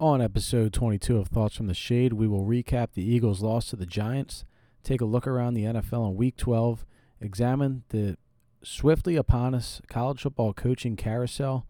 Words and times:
On 0.00 0.20
episode 0.20 0.72
22 0.72 1.18
of 1.18 1.28
Thoughts 1.28 1.56
from 1.56 1.68
the 1.68 1.72
Shade, 1.72 2.14
we 2.14 2.26
will 2.26 2.44
recap 2.44 2.88
the 2.92 3.08
Eagles' 3.08 3.42
loss 3.42 3.70
to 3.70 3.76
the 3.76 3.86
Giants, 3.86 4.44
take 4.82 5.00
a 5.00 5.04
look 5.04 5.24
around 5.24 5.54
the 5.54 5.62
NFL 5.62 6.08
in 6.08 6.16
Week 6.16 6.36
12, 6.36 6.84
examine 7.20 7.84
the 7.90 8.16
swiftly 8.60 9.14
upon 9.14 9.54
us 9.54 9.80
college 9.88 10.22
football 10.22 10.52
coaching 10.52 10.96
carousel, 10.96 11.68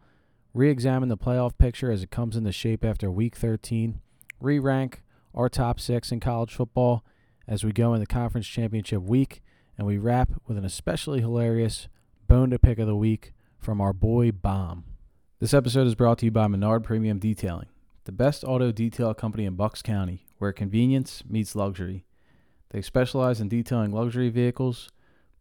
re 0.55 0.71
examine 0.71 1.11
the 1.11 1.19
playoff 1.19 1.59
picture 1.59 1.91
as 1.91 2.03
it 2.03 2.11
comes 2.11 2.35
into 2.35 2.51
shape 2.51 2.83
after 2.83 3.11
Week 3.11 3.37
13, 3.37 4.01
re 4.41 4.59
rank 4.59 5.03
our 5.35 5.51
top 5.51 5.79
six 5.79 6.11
in 6.11 6.19
college 6.19 6.55
football 6.55 7.05
as 7.47 7.63
we 7.63 7.73
go 7.73 7.93
into 7.93 8.07
conference 8.07 8.47
championship 8.47 9.03
week, 9.03 9.43
and 9.77 9.87
we 9.87 9.99
wrap 9.99 10.31
with 10.47 10.57
an 10.57 10.65
especially 10.65 11.21
hilarious 11.21 11.89
bone 12.27 12.49
to 12.49 12.59
pick 12.59 12.79
of 12.79 12.87
the 12.87 12.97
week 12.97 13.35
from 13.59 13.83
our 13.83 13.93
boy 13.93 14.33
Bomb. 14.33 14.85
This 15.41 15.53
episode 15.53 15.87
is 15.87 15.95
brought 15.95 16.19
to 16.19 16.25
you 16.25 16.31
by 16.31 16.47
Menard 16.47 16.85
Premium 16.85 17.19
Detailing, 17.19 17.69
the 18.05 18.13
best 18.13 18.45
auto 18.45 18.71
detail 18.71 19.15
company 19.15 19.47
in 19.47 19.55
Bucks 19.55 19.81
County, 19.83 20.27
where 20.39 20.53
convenience 20.53 21.25
meets 21.29 21.57
luxury. 21.57 22.05
They 22.71 22.83
specialize 22.83 23.41
in 23.41 23.49
detailing 23.49 23.93
luxury 23.93 24.29
vehicles, 24.29 24.91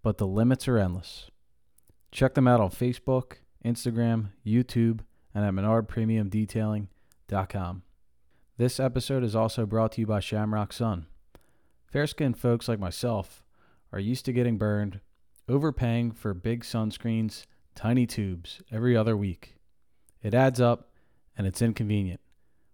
but 0.01 0.17
the 0.17 0.27
limits 0.27 0.67
are 0.67 0.77
endless. 0.77 1.29
Check 2.11 2.35
them 2.35 2.47
out 2.47 2.61
on 2.61 2.69
Facebook, 2.69 3.33
Instagram, 3.65 4.29
YouTube, 4.45 4.99
and 5.33 5.45
at 5.45 5.53
menardpremiumdetailing.com. 5.53 7.83
This 8.57 8.79
episode 8.79 9.23
is 9.23 9.35
also 9.35 9.65
brought 9.65 9.93
to 9.93 10.01
you 10.01 10.07
by 10.07 10.19
Shamrock 10.19 10.73
Sun. 10.73 11.07
Fair 11.87 12.05
skinned 12.07 12.37
folks 12.37 12.67
like 12.67 12.79
myself 12.79 13.43
are 13.91 13.99
used 13.99 14.25
to 14.25 14.33
getting 14.33 14.57
burned, 14.57 14.99
overpaying 15.49 16.11
for 16.11 16.33
big 16.33 16.63
sunscreens, 16.63 17.45
tiny 17.75 18.05
tubes 18.05 18.61
every 18.71 18.95
other 18.95 19.17
week. 19.17 19.55
It 20.21 20.33
adds 20.33 20.61
up 20.61 20.91
and 21.37 21.47
it's 21.47 21.61
inconvenient. 21.61 22.21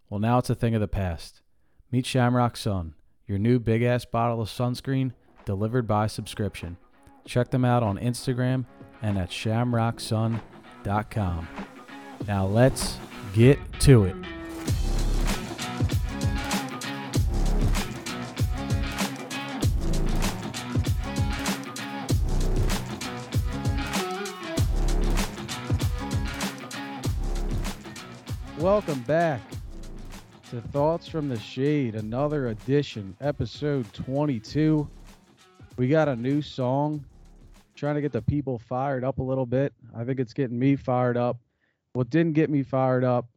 Well, 0.10 0.20
now 0.20 0.40
it's 0.40 0.50
a 0.50 0.56
thing 0.56 0.74
of 0.74 0.82
the 0.82 0.88
past. 0.88 1.44
Meet 1.92 2.08
Shamrock 2.08 2.58
Sun, 2.58 2.96
your 3.28 3.38
new 3.38 3.60
big 3.60 3.84
ass 3.84 4.06
bottle 4.06 4.42
of 4.42 4.50
sunscreen 4.50 5.12
delivered 5.46 5.88
by 5.88 6.08
subscription. 6.08 6.78
Check 7.26 7.52
them 7.52 7.64
out 7.64 7.84
on 7.84 8.00
Instagram 8.00 8.66
and 9.04 9.20
at 9.20 9.30
shamrocksun.com. 9.30 11.48
Now 12.28 12.48
let's 12.48 12.98
get 13.36 13.60
to 13.82 14.06
it. 14.06 14.16
Welcome 28.58 29.02
back 29.02 29.42
to 30.50 30.62
Thoughts 30.62 31.08
from 31.08 31.30
the 31.30 31.38
Shade, 31.38 31.94
another 31.94 32.48
edition, 32.48 33.16
episode 33.22 33.86
22. 33.94 34.90
We 35.78 35.88
got 35.88 36.08
a 36.08 36.16
new 36.16 36.42
song, 36.42 37.06
trying 37.76 37.94
to 37.94 38.02
get 38.02 38.12
the 38.12 38.24
people 38.24 38.58
fired 38.58 39.04
up 39.04 39.20
a 39.20 39.24
little 39.24 39.46
bit. 39.46 39.74
I 39.96 40.04
think 40.04 40.20
it's 40.20 40.34
getting 40.34 40.58
me 40.58 40.76
fired 40.76 41.18
up. 41.18 41.38
What 41.94 42.10
didn't 42.10 42.34
get 42.34 42.50
me 42.50 42.64
fired 42.64 43.04
up 43.04 43.28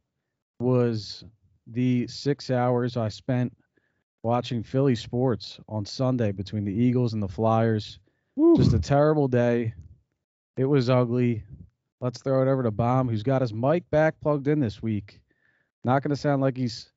was 0.59 1.23
the 1.67 2.07
six 2.07 2.49
hours 2.49 2.97
I 2.97 3.09
spent 3.09 3.55
watching 4.23 4.63
Philly 4.63 4.95
sports 4.95 5.59
on 5.69 5.85
Sunday 5.85 6.31
between 6.31 6.65
the 6.65 6.73
Eagles 6.73 7.13
and 7.13 7.21
the 7.21 7.27
Flyers. 7.27 7.99
Just 8.57 8.73
a 8.73 8.79
terrible 8.79 9.27
day. 9.27 9.75
It 10.57 10.65
was 10.65 10.89
ugly. 10.89 11.43
Let's 12.01 12.23
throw 12.23 12.41
it 12.41 12.47
over 12.47 12.63
to 12.63 12.71
Bomb, 12.71 13.07
who's 13.07 13.21
got 13.21 13.41
his 13.41 13.53
mic 13.53 13.87
back 13.91 14.19
plugged 14.19 14.47
in 14.47 14.59
this 14.59 14.81
week. 14.81 15.19
Not 15.83 16.01
going 16.01 16.09
to 16.09 16.15
sound 16.15 16.41
like 16.41 16.57
he's 16.57 16.92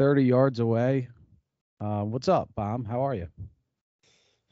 30 0.00 0.24
yards 0.24 0.60
away. 0.60 1.08
Uh, 1.78 2.00
what's 2.04 2.26
up, 2.26 2.48
Bomb? 2.54 2.86
How 2.86 3.02
are 3.02 3.14
you? 3.14 3.28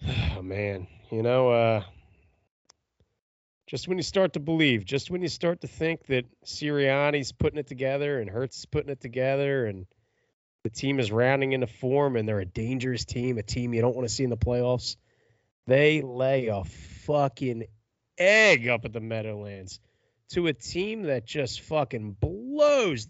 Oh 0.36 0.42
man, 0.42 0.86
you 1.10 1.22
know, 1.22 1.50
uh, 1.50 1.82
just 3.66 3.88
when 3.88 3.96
you 3.96 4.04
start 4.04 4.34
to 4.34 4.40
believe, 4.40 4.84
just 4.84 5.10
when 5.10 5.22
you 5.22 5.28
start 5.28 5.62
to 5.62 5.66
think 5.66 6.04
that 6.06 6.26
Sirianni's 6.44 7.32
putting 7.32 7.58
it 7.58 7.66
together 7.66 8.20
and 8.20 8.30
Hurts 8.30 8.58
is 8.58 8.66
putting 8.66 8.90
it 8.90 9.00
together 9.00 9.66
and 9.66 9.86
the 10.64 10.70
team 10.70 11.00
is 11.00 11.10
rounding 11.10 11.52
into 11.52 11.66
form 11.66 12.14
and 12.16 12.28
they're 12.28 12.38
a 12.38 12.46
dangerous 12.46 13.06
team, 13.06 13.38
a 13.38 13.42
team 13.42 13.72
you 13.72 13.80
don't 13.80 13.96
want 13.96 14.06
to 14.06 14.14
see 14.14 14.24
in 14.24 14.30
the 14.30 14.36
playoffs, 14.36 14.96
they 15.66 16.02
lay 16.02 16.48
a 16.48 16.62
fucking 17.06 17.64
egg 18.18 18.68
up 18.68 18.84
at 18.84 18.92
the 18.92 19.00
Meadowlands 19.00 19.80
to 20.30 20.46
a 20.46 20.52
team 20.52 21.04
that 21.04 21.24
just 21.24 21.62
fucking 21.62 22.16
blows. 22.20 23.08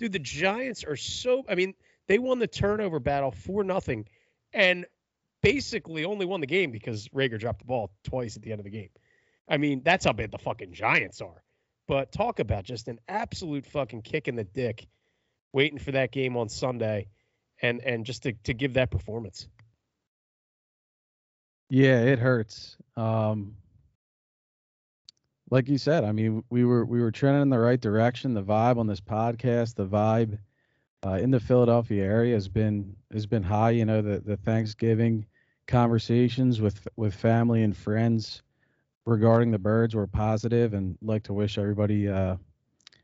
Dude, 0.00 0.12
the 0.12 0.18
Giants 0.18 0.82
are 0.82 0.96
so 0.96 1.44
I 1.46 1.54
mean, 1.54 1.74
they 2.08 2.18
won 2.18 2.38
the 2.38 2.46
turnover 2.46 3.00
battle 3.00 3.32
for 3.32 3.62
nothing 3.62 4.06
and 4.50 4.86
basically 5.42 6.06
only 6.06 6.24
won 6.24 6.40
the 6.40 6.46
game 6.46 6.70
because 6.70 7.06
Reagor 7.08 7.38
dropped 7.38 7.58
the 7.58 7.66
ball 7.66 7.92
twice 8.02 8.34
at 8.34 8.42
the 8.42 8.50
end 8.50 8.60
of 8.60 8.64
the 8.64 8.70
game. 8.70 8.88
I 9.46 9.58
mean, 9.58 9.82
that's 9.84 10.06
how 10.06 10.14
bad 10.14 10.30
the 10.30 10.38
fucking 10.38 10.72
Giants 10.72 11.20
are. 11.20 11.44
But 11.86 12.12
talk 12.12 12.38
about 12.38 12.64
just 12.64 12.88
an 12.88 12.98
absolute 13.08 13.66
fucking 13.66 14.00
kick 14.00 14.26
in 14.26 14.36
the 14.36 14.44
dick 14.44 14.86
waiting 15.52 15.78
for 15.78 15.92
that 15.92 16.12
game 16.12 16.34
on 16.38 16.48
Sunday 16.48 17.08
and 17.60 17.82
and 17.82 18.06
just 18.06 18.22
to, 18.22 18.32
to 18.44 18.54
give 18.54 18.74
that 18.74 18.90
performance. 18.90 19.48
Yeah, 21.68 22.00
it 22.00 22.18
hurts. 22.18 22.78
Um, 22.96 23.56
like 25.50 25.68
you 25.68 25.78
said, 25.78 26.04
I 26.04 26.12
mean, 26.12 26.44
we 26.50 26.64
were 26.64 26.84
we 26.84 27.00
were 27.00 27.10
trending 27.10 27.42
in 27.42 27.50
the 27.50 27.58
right 27.58 27.80
direction. 27.80 28.34
The 28.34 28.42
vibe 28.42 28.78
on 28.78 28.86
this 28.86 29.00
podcast, 29.00 29.74
the 29.74 29.86
vibe 29.86 30.38
uh, 31.04 31.14
in 31.14 31.30
the 31.30 31.40
Philadelphia 31.40 32.04
area 32.04 32.34
has 32.34 32.48
been 32.48 32.96
has 33.12 33.26
been 33.26 33.42
high. 33.42 33.70
You 33.70 33.84
know, 33.84 34.00
the 34.00 34.20
the 34.20 34.36
Thanksgiving 34.36 35.26
conversations 35.66 36.60
with 36.60 36.86
with 36.96 37.14
family 37.14 37.64
and 37.64 37.76
friends 37.76 38.42
regarding 39.06 39.50
the 39.50 39.58
birds 39.58 39.94
were 39.94 40.06
positive, 40.06 40.72
and 40.72 40.96
like 41.02 41.24
to 41.24 41.32
wish 41.32 41.58
everybody. 41.58 42.08
Uh, 42.08 42.36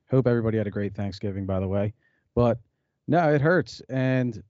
hope 0.08 0.28
everybody 0.28 0.56
had 0.56 0.68
a 0.68 0.70
great 0.70 0.94
Thanksgiving, 0.94 1.46
by 1.46 1.58
the 1.58 1.68
way. 1.68 1.92
But 2.36 2.58
no, 3.08 3.32
it 3.34 3.40
hurts, 3.40 3.82
and 3.88 4.40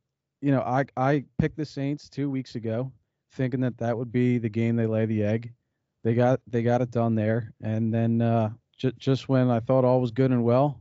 you 0.42 0.50
know, 0.50 0.60
I 0.60 0.84
I 0.98 1.24
picked 1.38 1.56
the 1.56 1.64
Saints 1.64 2.10
two 2.10 2.28
weeks 2.28 2.56
ago, 2.56 2.92
thinking 3.32 3.60
that 3.60 3.78
that 3.78 3.96
would 3.96 4.12
be 4.12 4.36
the 4.36 4.50
game 4.50 4.76
they 4.76 4.86
lay 4.86 5.06
the 5.06 5.22
egg. 5.24 5.52
They 6.06 6.14
got 6.14 6.40
they 6.46 6.62
got 6.62 6.82
it 6.82 6.92
done 6.92 7.16
there, 7.16 7.52
and 7.60 7.92
then 7.92 8.22
uh, 8.22 8.50
j- 8.78 8.92
just 8.96 9.28
when 9.28 9.50
I 9.50 9.58
thought 9.58 9.84
all 9.84 10.00
was 10.00 10.12
good 10.12 10.30
and 10.30 10.44
well, 10.44 10.80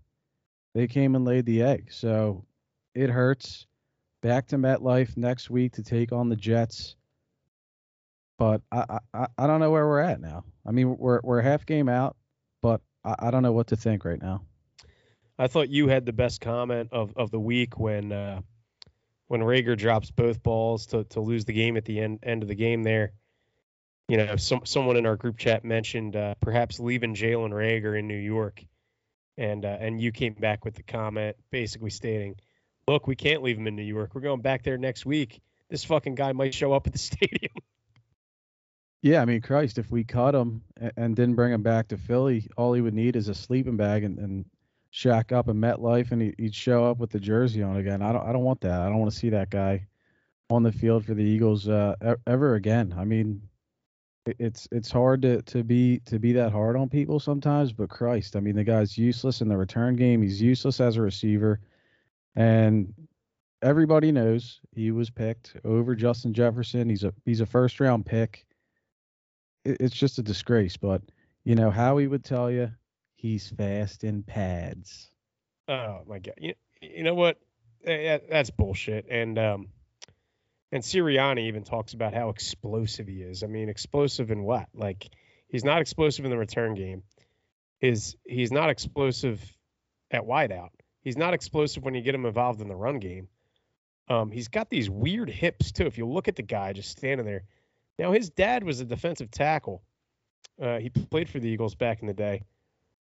they 0.75 0.86
came 0.86 1.16
and 1.16 1.25
laid 1.25 1.47
the 1.47 1.63
egg. 1.63 1.88
So 1.91 2.46
it 2.94 3.09
hurts. 3.09 3.66
Back 4.22 4.46
to 4.50 4.58
MetLife 4.58 5.18
next 5.18 5.50
week 5.50 5.74
to 5.74 5.81
take 5.81 6.12
on 6.12 6.30
the 6.30 6.35
Jets. 6.35 6.96
But 8.38 8.62
I, 8.72 9.00
I, 9.16 9.25
I 9.35 9.47
don't 9.47 9.59
know 9.59 9.72
where 9.72 9.88
we're 9.88 10.02
at 10.02 10.22
now. 10.22 10.44
I 10.64 10.69
mean, 10.69 10.96
we're 10.96 11.22
we're 11.24 11.41
half 11.41 11.66
game 11.66 11.90
out, 11.90 12.16
but 12.62 12.81
I, 13.03 13.16
I 13.18 13.31
don't 13.31 13.41
know 13.41 13.52
what 13.52 13.66
to 13.69 13.75
think 13.75 14.06
right 14.06 14.22
now. 14.22 14.44
I 15.40 15.47
thought 15.47 15.69
you 15.69 15.88
had 15.88 16.06
the 16.06 16.14
best 16.14 16.40
comment 16.40 16.90
of, 16.91 17.14
of 17.18 17.31
the 17.31 17.40
week 17.40 17.80
when 17.80 18.12
uh, 18.12 18.41
when 19.25 19.41
Reagor 19.41 19.75
drops 19.75 20.12
both 20.12 20.44
balls 20.44 20.85
to, 20.85 21.03
to 21.06 21.19
lose 21.19 21.46
the 21.46 21.53
game 21.53 21.78
at 21.78 21.85
the 21.85 22.00
end 22.00 22.19
end 22.22 22.44
of 22.44 22.47
the 22.47 22.53
game 22.53 22.84
there. 22.84 23.14
You 24.08 24.18
know, 24.18 24.36
some 24.36 24.62
someone 24.66 24.98
in 24.98 25.06
our 25.06 25.16
group 25.16 25.38
chat 25.38 25.66
mentioned 25.66 26.16
uh, 26.16 26.36
perhaps 26.40 26.80
leaving 26.80 27.16
Jalen 27.16 27.52
Reagor 27.52 27.98
in 27.98 28.08
New 28.08 28.18
York, 28.18 28.64
and 29.38 29.66
uh, 29.66 29.78
and 29.80 30.00
you 30.00 30.12
came 30.12 30.34
back 30.34 30.64
with 30.64 30.76
the 30.76 30.84
comment 30.84 31.36
basically 31.50 31.90
stating, 31.90 32.36
"Look, 32.88 33.08
we 33.08 33.16
can't 33.16 33.42
leave 33.42 33.58
him 33.58 33.68
in 33.68 33.76
New 33.76 33.84
York. 33.84 34.14
We're 34.14 34.22
going 34.22 34.42
back 34.42 34.64
there 34.64 34.78
next 34.78 35.06
week. 35.06 35.42
This 35.70 35.84
fucking 35.84 36.16
guy 36.16 36.34
might 36.34 36.54
show 36.54 36.74
up 36.74 36.86
at 36.86 36.94
the 36.94 37.00
stadium." 37.12 37.54
Yeah, 39.02 39.22
I 39.22 39.26
mean, 39.26 39.42
Christ, 39.42 39.78
if 39.78 39.92
we 39.92 40.04
cut 40.04 40.34
him 40.34 40.64
and, 40.78 40.92
and 40.98 41.16
didn't 41.16 41.36
bring 41.36 41.54
him 41.54 41.62
back 41.62 41.90
to 41.90 41.98
Philly, 41.98 42.48
all 42.58 42.74
he 42.74 42.82
would 42.82 42.96
need 42.96 43.16
is 43.16 43.28
a 43.28 43.36
sleeping 43.36 43.78
bag 43.78 44.04
and, 44.04 44.18
and 44.18 44.46
shack 44.90 45.32
up 45.32 45.48
in 45.48 45.58
MetLife, 45.58 46.12
and 46.12 46.22
he, 46.22 46.34
would 46.40 46.56
show 46.56 46.86
up 46.86 46.98
with 46.98 47.10
the 47.10 47.20
jersey 47.20 47.62
on 47.62 47.78
again. 47.78 48.02
I 48.02 48.12
don't, 48.14 48.28
I 48.28 48.32
don't 48.32 48.44
want 48.44 48.62
that. 48.62 48.82
I 48.82 48.85
don't 48.85 48.97
want 48.97 49.12
to 49.12 49.18
see 49.18 49.29
that 49.29 49.50
guy 49.50 49.85
on 50.50 50.64
the 50.64 50.72
field 50.72 51.06
for 51.06 51.14
the 51.14 51.24
Eagles 51.24 51.68
uh, 51.68 52.16
ever 52.26 52.56
again. 52.56 52.96
I 52.97 53.03
mean, 53.03 53.41
it's 54.26 54.68
it's 54.72 54.92
hard 54.92 55.22
to 55.24 55.42
to 55.44 55.64
be 55.64 56.00
to 56.06 56.20
be 56.20 56.32
that 56.34 56.52
hard 56.52 56.76
on 56.76 56.90
people 56.90 57.20
sometimes, 57.20 57.72
but 57.72 57.90
Christ, 57.90 58.36
I 58.36 58.40
mean, 58.40 58.56
the 58.56 58.64
guy's 58.64 58.98
useless 58.98 59.42
in 59.42 59.48
the 59.48 59.58
return 59.58 59.96
game. 59.96 60.22
He's 60.22 60.42
useless 60.42 60.80
as 60.80 60.98
a 60.98 61.02
receiver, 61.02 61.60
and 62.36 62.94
everybody 63.62 64.12
knows 64.12 64.60
he 64.72 64.92
was 64.92 65.10
picked 65.10 65.56
over 65.64 65.96
Justin 65.96 66.34
Jefferson. 66.34 66.90
He's 66.90 67.04
a 67.04 67.14
he's 67.26 67.42
a 67.42 67.46
first 67.46 67.80
round 67.80 68.06
pick 68.06 68.46
it's 69.66 69.96
just 69.96 70.20
a 70.20 70.24
disgrace. 70.24 70.78
But 70.78 71.02
you 71.44 71.56
know, 71.56 71.70
Howie 71.70 72.08
would 72.08 72.24
tell 72.24 72.50
you 72.50 72.72
he's 73.16 73.50
fast 73.50 74.04
in 74.04 74.24
pads. 74.24 75.10
Oh 75.68 76.02
my 76.08 76.20
god! 76.20 76.36
You, 76.38 76.54
you 76.82 77.04
know 77.04 77.16
what? 77.16 77.40
That's 77.84 78.50
bullshit. 78.50 79.06
And 79.10 79.38
um, 79.38 79.68
and 80.72 80.84
Sirianni 80.84 81.47
even 81.47 81.64
talks 81.64 81.94
about 81.94 82.14
how 82.14 82.29
explosive 82.29 83.08
he 83.08 83.22
is. 83.22 83.44
I 83.44 83.47
mean, 83.47 83.70
explosive 83.70 84.32
in 84.32 84.44
what? 84.44 84.67
Like 84.73 85.08
he's 85.47 85.64
not 85.64 85.82
explosive 85.82 86.26
in 86.26 86.32
the 86.32 86.38
return 86.38 86.73
game. 86.76 87.03
Is 87.82 88.16
he's 88.26 88.52
not 88.52 88.70
explosive 88.70 89.41
at 90.12 90.23
wideout. 90.23 90.70
He's 91.02 91.17
not 91.17 91.34
explosive 91.34 91.84
when 91.84 91.94
you 91.94 92.02
get 92.02 92.16
him 92.16 92.26
involved 92.26 92.62
in 92.62 92.67
the 92.67 92.76
run 92.76 93.00
game. 93.00 93.28
Um, 94.08 94.32
he's 94.32 94.47
got 94.47 94.70
these 94.70 94.90
weird 94.90 95.29
hips 95.29 95.72
too. 95.72 95.85
If 95.85 95.97
you 95.97 96.08
look 96.08 96.28
at 96.28 96.35
the 96.35 96.44
guy 96.44 96.73
just 96.73 96.91
standing 96.91 97.26
there, 97.26 97.44
now 97.97 98.12
his 98.12 98.29
dad 98.29 98.64
was 98.64 98.79
a 98.79 98.85
defensive 98.85 99.32
tackle. 99.32 99.84
Uh, 100.62 100.78
he 100.78 100.90
played 100.90 101.29
for 101.29 101.40
the 101.40 101.50
Eagles 101.50 101.76
back 101.76 102.02
in 102.02 102.08
the 102.08 102.14
day. 102.14 102.44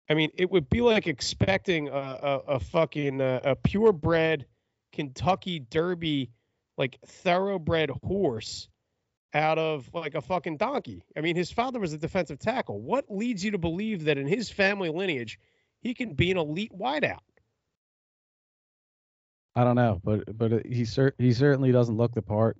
I 0.08 0.14
mean, 0.14 0.30
it 0.34 0.50
would 0.50 0.68
be 0.68 0.80
like 0.80 1.06
expecting 1.06 1.88
a, 1.88 1.92
a, 1.92 2.42
a 2.48 2.60
fucking 2.60 3.20
uh, 3.20 3.40
a 3.44 3.56
purebred 3.56 4.46
Kentucky 4.92 5.60
Derby, 5.60 6.30
like 6.76 6.98
thoroughbred 7.06 7.90
horse 8.02 8.68
out 9.34 9.58
of 9.58 9.88
like 9.94 10.14
a 10.14 10.20
fucking 10.20 10.56
donkey. 10.56 11.02
I 11.16 11.20
mean, 11.20 11.36
his 11.36 11.50
father 11.50 11.80
was 11.80 11.92
a 11.92 11.98
defensive 11.98 12.38
tackle. 12.38 12.80
What 12.80 13.06
leads 13.08 13.44
you 13.44 13.52
to 13.52 13.58
believe 13.58 14.04
that 14.04 14.18
in 14.18 14.26
his 14.26 14.50
family 14.50 14.90
lineage, 14.90 15.38
he 15.80 15.94
can 15.94 16.14
be 16.14 16.30
an 16.30 16.38
elite 16.38 16.72
wideout? 16.72 17.18
I 19.54 19.64
don't 19.64 19.76
know, 19.76 20.00
but 20.02 20.36
but 20.36 20.66
he 20.66 20.84
cer- 20.84 21.14
he 21.18 21.32
certainly 21.32 21.72
doesn't 21.72 21.96
look 21.96 22.14
the 22.14 22.22
part 22.22 22.56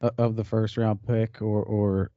of 0.00 0.36
the 0.36 0.44
first 0.44 0.76
round 0.76 1.02
pick 1.06 1.40
or 1.40 1.62
or 1.62 2.10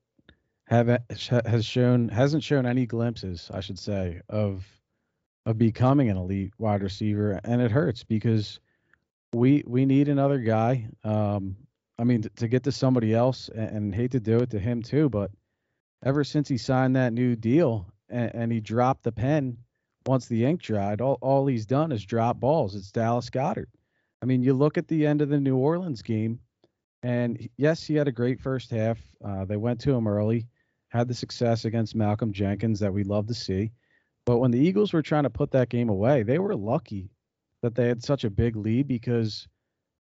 have 0.65 1.01
has 1.45 1.65
shown 1.65 2.09
hasn't 2.09 2.43
shown 2.43 2.65
any 2.65 2.85
glimpses, 2.85 3.49
I 3.53 3.61
should 3.61 3.79
say, 3.79 4.21
of 4.29 4.65
of 5.45 5.57
becoming 5.57 6.09
an 6.09 6.17
elite 6.17 6.53
wide 6.57 6.83
receiver, 6.83 7.39
and 7.43 7.61
it 7.61 7.71
hurts 7.71 8.03
because 8.03 8.59
we 9.33 9.63
we 9.65 9.85
need 9.85 10.07
another 10.07 10.39
guy. 10.39 10.87
Um, 11.03 11.55
I 11.97 12.03
mean, 12.03 12.23
to, 12.23 12.29
to 12.29 12.47
get 12.47 12.63
to 12.63 12.71
somebody 12.71 13.13
else, 13.13 13.49
and, 13.49 13.69
and, 13.69 13.95
hate 13.95 14.11
to 14.11 14.19
do 14.19 14.37
it 14.39 14.49
to 14.51 14.59
him 14.59 14.81
too, 14.81 15.09
but 15.09 15.31
ever 16.03 16.23
since 16.23 16.49
he 16.49 16.57
signed 16.57 16.95
that 16.95 17.13
new 17.13 17.35
deal 17.35 17.85
and, 18.09 18.33
and 18.33 18.51
he 18.51 18.59
dropped 18.59 19.03
the 19.03 19.11
pen 19.11 19.57
once 20.07 20.25
the 20.25 20.45
ink 20.45 20.61
dried, 20.61 20.99
all 20.99 21.17
all 21.21 21.45
he's 21.47 21.65
done 21.65 21.91
is 21.91 22.03
drop 22.03 22.39
balls. 22.39 22.75
It's 22.75 22.91
Dallas 22.91 23.29
Goedert. 23.29 23.69
I 24.21 24.25
mean, 24.25 24.43
you 24.43 24.53
look 24.53 24.77
at 24.77 24.87
the 24.87 25.05
end 25.05 25.21
of 25.21 25.29
the 25.29 25.39
New 25.39 25.57
Orleans 25.57 26.01
game, 26.01 26.39
and 27.03 27.49
yes, 27.57 27.83
he 27.83 27.95
had 27.95 28.07
a 28.07 28.11
great 28.11 28.39
first 28.39 28.69
half. 28.71 28.99
Uh, 29.23 29.45
they 29.45 29.57
went 29.57 29.79
to 29.81 29.93
him 29.93 30.07
early, 30.07 30.47
had 30.89 31.07
the 31.07 31.13
success 31.13 31.65
against 31.65 31.95
Malcolm 31.95 32.33
Jenkins 32.33 32.79
that 32.79 32.93
we 32.93 33.03
love 33.03 33.27
to 33.27 33.33
see. 33.33 33.71
But 34.25 34.37
when 34.37 34.51
the 34.51 34.59
Eagles 34.59 34.93
were 34.93 35.01
trying 35.01 35.23
to 35.23 35.29
put 35.31 35.51
that 35.51 35.69
game 35.69 35.89
away, 35.89 36.21
they 36.21 36.37
were 36.37 36.55
lucky 36.55 37.09
that 37.61 37.75
they 37.75 37.87
had 37.87 38.03
such 38.03 38.23
a 38.23 38.29
big 38.29 38.55
lead 38.55 38.87
because 38.87 39.47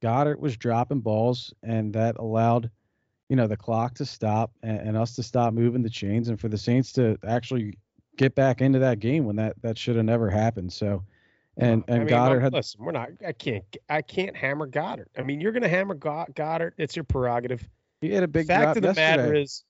Goedert 0.03 0.39
was 0.39 0.57
dropping 0.57 1.01
balls, 1.01 1.53
and 1.63 1.93
that 1.95 2.17
allowed, 2.19 2.71
you 3.29 3.37
know, 3.37 3.47
the 3.47 3.57
clock 3.57 3.95
to 3.95 4.05
stop 4.05 4.53
and, 4.63 4.81
and 4.81 4.97
us 4.97 5.15
to 5.17 5.23
stop 5.23 5.55
moving 5.55 5.83
the 5.83 5.91
chains, 5.91 6.29
and 6.29 6.41
for 6.41 6.49
the 6.49 6.59
Saints 6.59 6.93
to 6.93 7.17
actually 7.27 7.79
get 8.17 8.35
back 8.35 8.61
into 8.61 8.79
that 8.79 9.01
game 9.01 9.25
when 9.25 9.37
that 9.37 9.55
that 9.63 9.79
should 9.79 9.97
have 9.97 10.05
never 10.05 10.31
happened. 10.31 10.73
So 10.73 11.03
and 11.57 11.85
and 11.89 11.97
I 11.97 11.99
mean, 12.01 12.09
Goedert 12.09 12.43
had 12.43 12.53
listen. 12.53 12.85
We're 12.85 12.93
not. 12.93 13.11
I 13.27 13.33
can't. 13.33 13.65
I 13.89 14.03
can't 14.03 14.37
hammer 14.37 14.67
Goedert. 14.67 15.07
I 15.17 15.23
mean, 15.23 15.41
you're 15.41 15.53
going 15.53 15.63
to 15.63 15.69
hammer 15.69 15.95
Goedert. 15.95 16.73
It's 16.79 16.97
your 16.97 17.05
prerogative. 17.05 17.67
He 18.01 18.11
had 18.11 18.25
a 18.25 18.29
big. 18.29 18.47
The 18.47 18.55
fact 18.55 18.77
of 18.77 18.83
the 18.83 18.89
yesterday. 18.89 19.17
matter 19.17 19.35
is, 19.35 19.65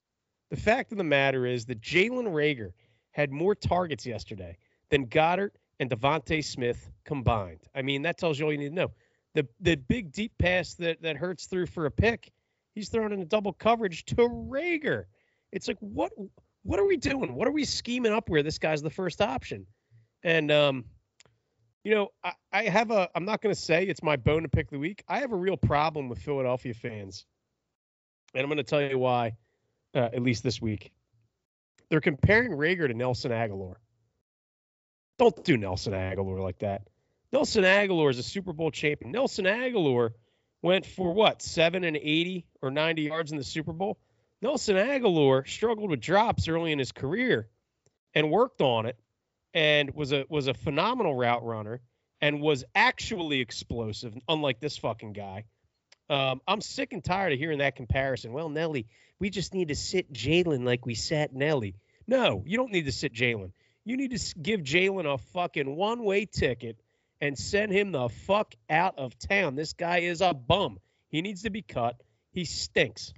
the 0.50 0.56
fact 0.56 0.92
of 0.92 0.98
the 0.98 1.04
matter 1.04 1.46
is 1.46 1.66
that 1.66 1.81
Jalen 1.81 2.28
Reagor 2.28 2.72
had 3.12 3.31
more 3.31 3.54
targets 3.54 4.06
yesterday 4.06 4.56
than 4.90 5.06
Goedert 5.06 5.50
and 5.80 5.90
DeVonta 5.90 6.44
Smith 6.44 6.90
combined. 7.04 7.60
I 7.74 7.82
mean, 7.82 8.02
that 8.02 8.18
tells 8.18 8.38
you 8.38 8.46
all 8.46 8.52
you 8.52 8.58
need 8.58 8.70
to 8.70 8.74
know. 8.74 8.92
The 9.34 9.46
the 9.60 9.76
big 9.76 10.12
deep 10.12 10.32
pass 10.38 10.74
that 10.74 11.02
that 11.02 11.16
Hurts 11.16 11.46
threw 11.46 11.66
for 11.66 11.86
a 11.86 11.90
pick, 11.90 12.32
he's 12.74 12.88
throwing 12.88 13.12
in 13.12 13.20
a 13.20 13.24
double 13.24 13.52
coverage 13.52 14.04
to 14.06 14.16
Reagor. 14.16 15.04
It's 15.52 15.68
like 15.68 15.78
what 15.80 16.12
what 16.62 16.78
are 16.78 16.86
we 16.86 16.96
doing? 16.96 17.34
What 17.34 17.48
are 17.48 17.52
we 17.52 17.64
scheming 17.64 18.12
up 18.12 18.28
where 18.28 18.42
this 18.42 18.58
guy's 18.58 18.82
the 18.82 18.90
first 18.90 19.20
option? 19.20 19.66
And 20.22 20.50
um, 20.50 20.84
you 21.84 21.94
know, 21.94 22.08
I, 22.24 22.32
I 22.50 22.62
have 22.64 22.90
a, 22.90 23.08
I'm 23.14 23.26
not 23.26 23.42
to 23.54 23.60
say 23.60 23.84
it's 23.84 24.02
my 24.02 24.16
bone 24.16 24.42
to 24.42 24.48
pick 24.48 24.70
the 24.70 24.78
week. 24.78 25.04
I 25.06 25.18
have 25.18 25.32
a 25.32 25.36
real 25.36 25.56
problem 25.56 26.08
with 26.08 26.18
Philadelphia 26.18 26.72
fans. 26.72 27.26
And 28.34 28.42
I'm 28.42 28.48
to 28.56 28.64
tell 28.64 28.80
you 28.80 28.98
why, 28.98 29.36
uh, 29.94 30.08
at 30.12 30.22
least 30.22 30.42
this 30.42 30.60
week. 30.60 30.92
They're 31.90 32.00
comparing 32.00 32.52
Reagor 32.52 32.88
to 32.88 32.94
Nelson 32.94 33.30
Agholor. 33.30 33.74
Don't 35.19 35.44
do 35.44 35.56
Nelson 35.56 35.93
Agholor 35.93 36.43
like 36.43 36.58
that. 36.58 36.88
Nelson 37.32 37.64
Agholor 37.64 38.11
is 38.11 38.19
a 38.19 38.22
Super 38.22 38.52
Bowl 38.52 38.70
champion. 38.70 39.12
Nelson 39.12 39.44
Agholor 39.44 40.11
went 40.62 40.87
for 40.87 41.12
what, 41.12 41.43
7 41.43 41.84
and 41.84 41.96
80 41.96 42.46
or 42.62 42.70
90 42.70 43.02
yards 43.02 43.32
in 43.32 43.38
the 43.38 43.44
Super 43.44 43.72
Bowl? 43.72 43.99
Nelson 44.40 44.76
Agholor 44.76 45.49
struggled 45.49 45.90
with 45.90 46.00
drops 46.00 46.49
early 46.49 46.72
in 46.72 46.78
his 46.78 46.93
career 46.93 47.49
and 48.14 48.31
worked 48.31 48.61
on 48.61 48.87
it 48.87 48.96
and 49.52 49.94
was 49.94 50.12
a 50.12 50.26
was 50.28 50.49
a 50.49 50.55
phenomenal 50.55 51.14
route 51.14 51.44
runner 51.44 51.81
and 52.20 52.40
was 52.40 52.64
actually 52.75 53.40
explosive, 53.40 54.14
unlike 54.28 54.60
this 54.60 54.76
fucking 54.76 55.12
guy. 55.12 55.44
Um, 56.10 56.40
I'm 56.46 56.60
sick 56.60 56.93
and 56.93 57.02
tired 57.02 57.32
of 57.32 57.38
hearing 57.38 57.58
that 57.58 57.76
comparison. 57.76 58.32
Well, 58.32 58.49
Nelly, 58.49 58.87
we 59.19 59.31
just 59.31 59.55
need 59.55 59.69
to 59.69 59.75
sit 59.75 60.12
Jalen 60.12 60.64
like 60.64 60.84
we 60.84 60.94
sat 60.94 61.32
Nelly. 61.32 61.76
No, 62.06 62.43
you 62.46 62.58
don't 62.58 62.72
need 62.72 62.84
to 62.87 62.93
sit 62.93 63.14
Jalen. 63.14 63.52
You 63.84 63.96
need 63.96 64.16
to 64.19 64.38
give 64.38 64.60
Jalen 64.60 65.12
a 65.12 65.19
fucking 65.19 65.76
one 65.76 66.02
way 66.04 66.25
ticket 66.26 66.78
and 67.20 67.38
send 67.38 67.72
him 67.72 67.92
the 67.92 68.08
fuck 68.08 68.54
out 68.69 68.98
of 68.98 69.19
town. 69.19 69.56
This 69.56 69.72
guy 69.72 69.98
is 69.98 70.20
a 70.20 70.32
bum. 70.32 70.78
He 71.08 71.22
needs 71.22 71.42
to 71.42 71.50
be 71.50 71.62
cut. 71.62 71.96
He 72.32 72.44
stinks. 72.44 73.12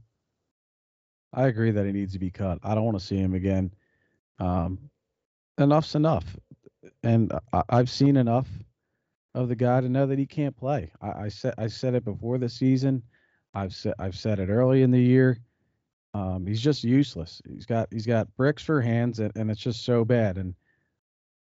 I 1.33 1.47
agree 1.47 1.71
that 1.71 1.87
he 1.87 1.93
needs 1.93 2.15
to 2.15 2.19
be 2.19 2.31
cut. 2.31 2.59
I 2.63 2.75
don't 2.75 2.85
want 2.85 2.99
to 2.99 3.05
see 3.05 3.17
him 3.17 3.35
again. 3.35 3.73
Um, 4.39 4.91
enough's 5.59 5.95
enough. 5.95 6.25
And 7.03 7.33
I, 7.53 7.63
have 7.71 7.91
seen 7.91 8.17
enough 8.17 8.49
of 9.35 9.49
the 9.49 9.57
guy 9.57 9.81
to 9.81 9.89
know 9.89 10.07
that 10.07 10.19
he 10.19 10.27
can't 10.27 10.57
play. 10.57 10.93
I, 11.01 11.25
I 11.25 11.29
said 11.29 11.55
I 11.59 11.67
said 11.67 11.95
it 11.95 12.05
before 12.05 12.39
the 12.39 12.49
season. 12.49 13.03
I've 13.55 13.75
said 13.75 13.95
I've 13.99 14.17
said 14.17 14.39
it 14.39 14.49
early 14.49 14.83
in 14.83 14.91
the 14.91 15.03
year. 15.03 15.39
Um, 16.17 16.47
he's 16.47 16.63
just 16.63 16.83
useless. 16.83 17.43
He's 17.47 17.67
got 17.67 17.89
he's 17.91 18.07
got 18.07 18.35
bricks 18.37 18.63
for 18.63 18.81
hands, 18.81 19.19
and, 19.19 19.33
and 19.37 19.51
it's 19.51 19.61
just 19.61 19.85
so 19.85 20.05
bad. 20.05 20.39
And 20.39 20.55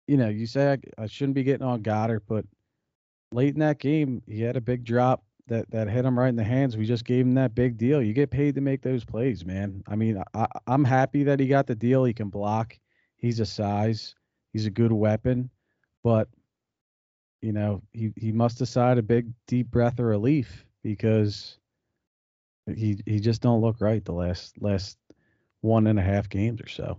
you 0.07 0.17
know, 0.17 0.29
you 0.29 0.47
say 0.47 0.73
I, 0.73 1.03
I 1.03 1.07
shouldn't 1.07 1.35
be 1.35 1.43
getting 1.43 1.67
on 1.67 1.83
Goedert, 1.83 2.23
but 2.27 2.47
late 3.31 3.53
in 3.53 3.61
that 3.61 3.79
game, 3.79 4.23
he 4.27 4.41
had 4.41 4.57
a 4.57 4.63
big 4.63 4.85
drop 4.85 5.23
that 5.49 5.71
that 5.71 5.91
hit 5.91 6.07
him 6.07 6.19
right 6.19 6.31
in 6.31 6.37
the 6.37 6.45
hands. 6.45 6.79
We 6.79 6.87
just 6.87 7.05
gave 7.05 7.27
him 7.27 7.35
that 7.35 7.55
big 7.55 7.77
deal. 7.77 8.01
You 8.01 8.15
get 8.15 8.31
paid 8.31 8.55
to 8.55 8.63
make 8.63 8.81
those 8.81 9.05
plays, 9.05 9.45
man. 9.45 9.83
I 9.87 9.97
mean, 9.97 10.23
I, 10.33 10.47
I'm 10.67 10.85
happy 10.85 11.25
that 11.25 11.41
he 11.41 11.47
got 11.47 11.67
the 11.67 11.75
deal. 11.75 12.05
He 12.05 12.15
can 12.15 12.31
block. 12.31 12.79
He's 13.17 13.41
a 13.41 13.47
size. 13.47 14.15
He's 14.55 14.67
a 14.67 14.71
good 14.71 14.93
weapon, 14.93 15.51
but 16.03 16.29
you 17.43 17.53
know 17.53 17.83
he 17.93 18.13
he 18.17 18.33
must 18.33 18.57
decide 18.57 18.97
a 18.97 19.03
big 19.03 19.31
deep 19.47 19.71
breath 19.71 19.99
of 19.99 20.07
relief 20.07 20.65
because 20.83 21.59
he 22.67 22.99
he 23.05 23.21
just 23.21 23.43
don't 23.43 23.61
look 23.61 23.81
right 23.81 24.05
the 24.05 24.13
last 24.13 24.61
last 24.61 24.99
one 25.61 25.87
and 25.87 25.99
a 25.99 26.03
half 26.03 26.29
games 26.29 26.61
or 26.61 26.69
so. 26.69 26.99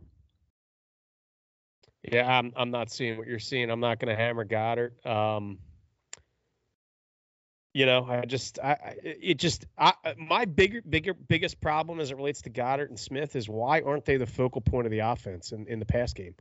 Yeah, 2.04 2.28
I'm 2.28 2.54
I'm 2.56 2.72
not 2.72 2.92
seeing 2.92 3.18
what 3.18 3.28
you're 3.28 3.40
seeing. 3.40 3.70
I'm 3.70 3.80
not 3.80 4.00
going 4.00 4.16
to 4.16 4.22
hammer 4.22 4.46
Goedert. 4.46 5.06
Um, 5.06 5.60
you 7.76 7.86
know, 7.86 8.08
I 8.10 8.24
just, 8.24 8.58
I, 8.58 8.96
it 9.04 9.38
just, 9.38 9.66
I, 9.78 9.92
my 10.18 10.46
bigger, 10.46 10.82
bigger, 10.88 11.14
biggest 11.14 11.60
problem 11.60 12.00
as 12.00 12.10
it 12.10 12.16
relates 12.16 12.44
to 12.44 12.50
Goedert 12.50 12.88
and 12.88 12.98
Smith 12.98 13.36
is 13.36 13.50
why 13.50 13.82
aren't 13.82 14.06
they 14.06 14.16
the 14.16 14.26
focal 14.26 14.62
point 14.62 14.88
of 14.88 14.92
the 14.92 15.00
offense 15.00 15.52
in, 15.52 15.68
in 15.68 15.80
the 15.80 15.86
pass 15.86 16.14
game? 16.14 16.36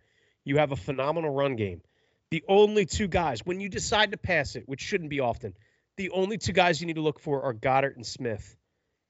You 0.44 0.58
have 0.58 0.70
a 0.70 0.76
phenomenal 0.76 1.30
run 1.30 1.56
game. 1.56 1.82
The 2.30 2.44
only 2.48 2.86
two 2.86 3.08
guys, 3.08 3.44
when 3.44 3.58
you 3.58 3.68
decide 3.68 4.12
to 4.12 4.16
pass 4.16 4.54
it, 4.54 4.62
which 4.66 4.80
shouldn't 4.80 5.10
be 5.10 5.18
often, 5.18 5.54
the 5.96 6.10
only 6.10 6.38
two 6.38 6.52
guys 6.52 6.80
you 6.80 6.86
need 6.86 6.96
to 6.96 7.02
look 7.02 7.18
for 7.18 7.42
are 7.42 7.52
Goedert 7.52 7.96
and 7.96 8.06
Smith. 8.06 8.56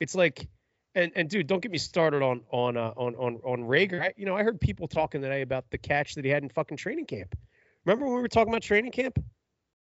It's 0.00 0.14
like, 0.14 0.48
and 0.94 1.12
and 1.14 1.28
dude, 1.28 1.46
don't 1.46 1.60
get 1.60 1.72
me 1.72 1.78
started 1.78 2.22
on 2.22 2.42
on 2.50 2.76
uh, 2.76 2.92
on 2.96 3.14
on 3.16 3.40
on 3.44 3.60
Reagor. 3.60 4.02
I, 4.02 4.14
you 4.16 4.26
know, 4.26 4.36
I 4.36 4.42
heard 4.42 4.60
people 4.60 4.88
talking 4.88 5.22
today 5.22 5.42
about 5.42 5.70
the 5.70 5.78
catch 5.78 6.14
that 6.14 6.24
he 6.24 6.30
had 6.30 6.42
in 6.42 6.48
fucking 6.48 6.76
training 6.76 7.06
camp. 7.06 7.36
Remember 7.84 8.06
when 8.06 8.16
we 8.16 8.22
were 8.22 8.28
talking 8.28 8.52
about 8.52 8.62
training 8.62 8.92
camp? 8.92 9.22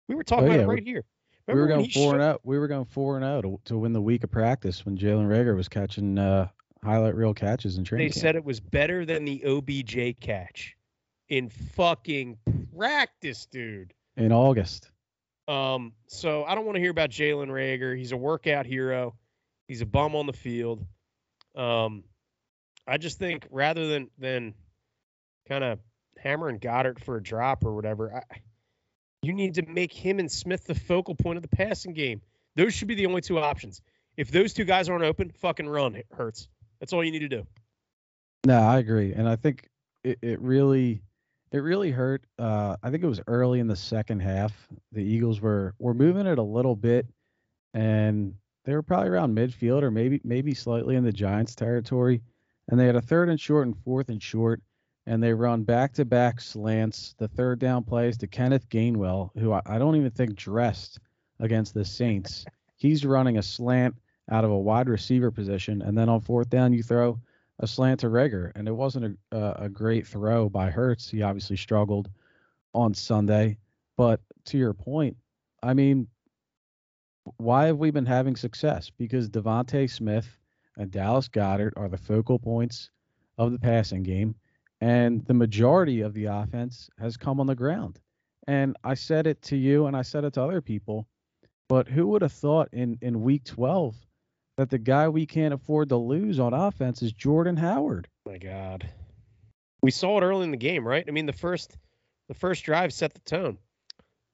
We 0.09 0.15
were 0.15 0.25
talking 0.25 0.49
oh, 0.49 0.49
yeah. 0.49 0.55
about 0.57 0.65
it 0.65 0.75
right 0.75 0.83
here. 0.83 1.05
Remember 1.47 1.67
we 1.67 1.73
were 1.73 1.79
going 1.79 1.91
four 1.91 2.15
and 2.15 2.23
out. 2.23 2.41
We 2.43 2.59
were 2.59 2.69
going 2.69 2.87
four 2.87 3.17
and 3.17 3.25
out 3.25 3.43
to, 3.43 3.61
to 3.67 3.79
win 3.79 3.93
the 3.93 4.01
week 4.01 4.25
of 4.25 4.31
practice 4.31 4.85
when 4.85 4.97
Jalen 4.97 5.27
Reagor 5.27 5.55
was 5.55 5.69
catching 5.69 6.19
uh, 6.19 6.49
highlight 6.83 7.15
reel 7.15 7.35
catches 7.35 7.77
in 7.77 7.85
training. 7.85 8.09
They 8.09 8.13
camp. 8.13 8.23
said 8.23 8.37
it 8.37 8.45
was 8.45 8.61
better 8.61 9.05
than 9.05 9.25
the 9.25 9.45
OBJ 9.45 10.21
catch 10.21 10.75
in 11.29 11.49
fucking 11.49 12.39
practice, 12.77 13.47
dude. 13.47 13.93
In 14.17 14.33
August. 14.33 14.91
Um. 15.49 15.93
So 16.07 16.45
I 16.45 16.55
don't 16.55 16.65
want 16.65 16.77
to 16.77 16.81
hear 16.81 16.91
about 16.91 17.11
Jalen 17.11 17.49
Reagor. 17.49 17.97
He's 17.97 18.13
a 18.13 18.17
workout 18.17 18.65
hero. 18.65 19.15
He's 19.69 19.81
a 19.81 19.87
bum 19.87 20.15
on 20.17 20.27
the 20.27 20.33
field. 20.33 20.85
Um. 21.55 22.05
I 22.87 22.99
just 22.99 23.19
think 23.19 23.47
rather 23.51 23.89
than 23.89 24.11
than 24.19 24.55
kind 25.49 25.65
of 25.65 25.79
hammering 26.19 26.59
Goedert 26.59 27.03
for 27.03 27.17
a 27.17 27.23
drop 27.23 27.65
or 27.65 27.75
whatever, 27.75 28.15
I 28.15 28.37
you 29.23 29.33
need 29.33 29.55
to 29.55 29.63
make 29.67 29.93
him 29.93 30.19
and 30.19 30.31
Smith 30.31 30.65
the 30.65 30.75
focal 30.75 31.15
point 31.15 31.37
of 31.37 31.43
the 31.43 31.57
passing 31.57 31.95
game. 31.95 32.21
Those 32.57 32.75
should 32.75 32.89
be 32.89 32.95
the 32.95 33.07
only 33.07 33.23
two 33.23 33.39
options. 33.39 33.81
If 34.17 34.31
those 34.31 34.53
two 34.53 34.65
guys 34.65 34.89
aren't 34.89 35.05
open, 35.05 35.31
fucking 35.31 35.67
run. 35.67 35.97
It 35.97 36.07
hurts. 36.13 36.47
That's 36.79 36.93
all 36.93 37.03
you 37.03 37.11
need 37.11 37.21
to 37.21 37.29
do. 37.29 37.47
No, 38.47 38.61
I 38.61 38.79
agree, 38.79 39.15
and 39.15 39.27
I 39.27 39.37
think 39.37 39.69
it, 40.05 40.19
it 40.21 40.41
really 40.41 41.03
it 41.51 41.59
really 41.59 41.91
hurt. 41.91 42.27
Uh, 42.39 42.77
I 42.83 42.91
think 42.91 43.03
it 43.03 43.07
was 43.09 43.23
early 43.27 43.61
in 43.61 43.67
the 43.67 43.77
second 43.77 44.21
half. 44.21 44.53
The 44.93 45.03
Eagles 45.03 45.41
were 45.41 45.75
were 45.79 45.95
moving 45.95 46.27
it 46.27 46.37
a 46.37 46.43
little 46.43 46.77
bit, 46.77 47.07
and 47.73 48.35
they 48.65 48.75
were 48.75 48.83
probably 48.83 49.11
around 49.11 49.37
midfield 49.37 49.83
or 49.83 49.91
maybe 49.91 50.21
maybe 50.25 50.55
slightly 50.55 50.97
in 50.97 51.05
the 51.05 51.13
Giants 51.13 51.55
territory. 51.55 52.23
And 52.69 52.81
they 52.81 52.87
had 52.87 52.97
a 52.97 53.03
third 53.03 53.29
and 53.29 53.39
short 53.39 53.67
and 53.67 53.77
fourth 53.85 54.09
and 54.09 54.23
short, 54.23 54.63
and 55.07 55.23
they 55.23 55.35
run 55.35 55.65
back 55.65 55.93
to 55.95 56.05
back 56.05 56.41
slants. 56.41 57.15
The 57.19 57.29
third 57.29 57.59
down 57.59 57.85
plays 57.85 58.17
to 58.19 58.27
Kenneth 58.27 58.69
Gainwell, 58.71 59.31
who 59.39 59.53
I, 59.53 59.61
I 59.67 59.79
don't 59.79 59.97
even 59.97 60.11
think 60.11 60.35
dressed 60.35 60.99
against 61.41 61.75
the 61.75 61.85
Saints. 61.85 62.47
He's 62.77 63.05
running 63.05 63.37
a 63.37 63.43
slant 63.43 63.95
out 64.31 64.45
of 64.45 64.51
a 64.51 64.59
wide 64.59 64.89
receiver 64.89 65.31
position, 65.31 65.83
and 65.83 65.97
then 65.97 66.09
on 66.09 66.23
fourth 66.23 66.49
down 66.49 66.73
you 66.73 66.83
throw 66.83 67.21
a 67.61 67.67
slant 67.67 68.01
to 68.01 68.07
Reagor, 68.07 68.51
and 68.55 68.67
it 68.67 68.73
wasn't 68.73 69.19
a, 69.31 69.53
a 69.59 69.69
great 69.69 70.07
throw 70.07 70.49
by 70.49 70.71
Hurts. 70.71 71.11
He 71.11 71.23
obviously 71.23 71.57
struggled 71.57 72.09
on 72.73 72.95
Sunday, 72.95 73.59
but 73.97 74.21
to 74.47 74.59
your 74.59 74.73
point, 74.73 75.17
I 75.63 75.75
mean, 75.75 76.09
why 77.39 77.67
have 77.67 77.79
we 77.79 77.91
been 77.91 78.07
having 78.07 78.37
success? 78.37 78.91
Because 78.91 79.29
DeVonta 79.29 79.91
Smith 79.91 80.39
and 80.77 80.91
Dallas 80.91 81.29
Goedert 81.29 81.73
are 81.77 81.89
the 81.89 81.97
focal 81.97 82.39
points 82.39 82.91
of 83.39 83.53
the 83.53 83.59
passing 83.59 84.03
game, 84.03 84.35
and 84.81 85.25
the 85.27 85.35
majority 85.35 86.01
of 86.01 86.15
the 86.15 86.27
offense 86.27 86.91
has 86.99 87.17
come 87.17 87.41
on 87.41 87.47
the 87.47 87.55
ground. 87.55 88.01
And 88.47 88.77
I 88.85 88.95
said 88.95 89.27
it 89.27 89.41
to 89.43 89.57
you, 89.57 89.87
and 89.87 89.97
I 89.97 90.03
said 90.03 90.25
it 90.25 90.35
to 90.35 90.43
other 90.43 90.61
people, 90.61 91.07
but 91.69 91.89
who 91.89 92.07
would 92.09 92.23
have 92.23 92.33
thought 92.33 92.69
in 92.73 92.99
in 93.01 93.23
Week 93.23 93.45
12 93.45 93.95
that 94.57 94.71
the 94.71 94.79
guy 94.79 95.09
we 95.09 95.27
can't 95.27 95.55
afford 95.55 95.89
to 95.89 95.97
lose 95.97 96.39
on 96.39 96.53
offense 96.53 97.03
is 97.03 97.13
Jordan 97.13 97.57
Howard? 97.57 98.07
Oh 98.27 98.33
my 98.33 98.39
God, 98.39 98.89
we 99.83 99.91
saw 99.91 100.19
it 100.19 100.25
early 100.25 100.45
in 100.45 100.51
the 100.51 100.57
game, 100.57 100.87
right? 100.87 101.05
I 101.09 101.11
mean, 101.11 101.27
the 101.27 101.33
first 101.33 101.77
the 102.29 102.35
first 102.35 102.65
drive 102.65 102.93
set 102.93 103.15
the 103.15 103.21
tone. 103.21 103.59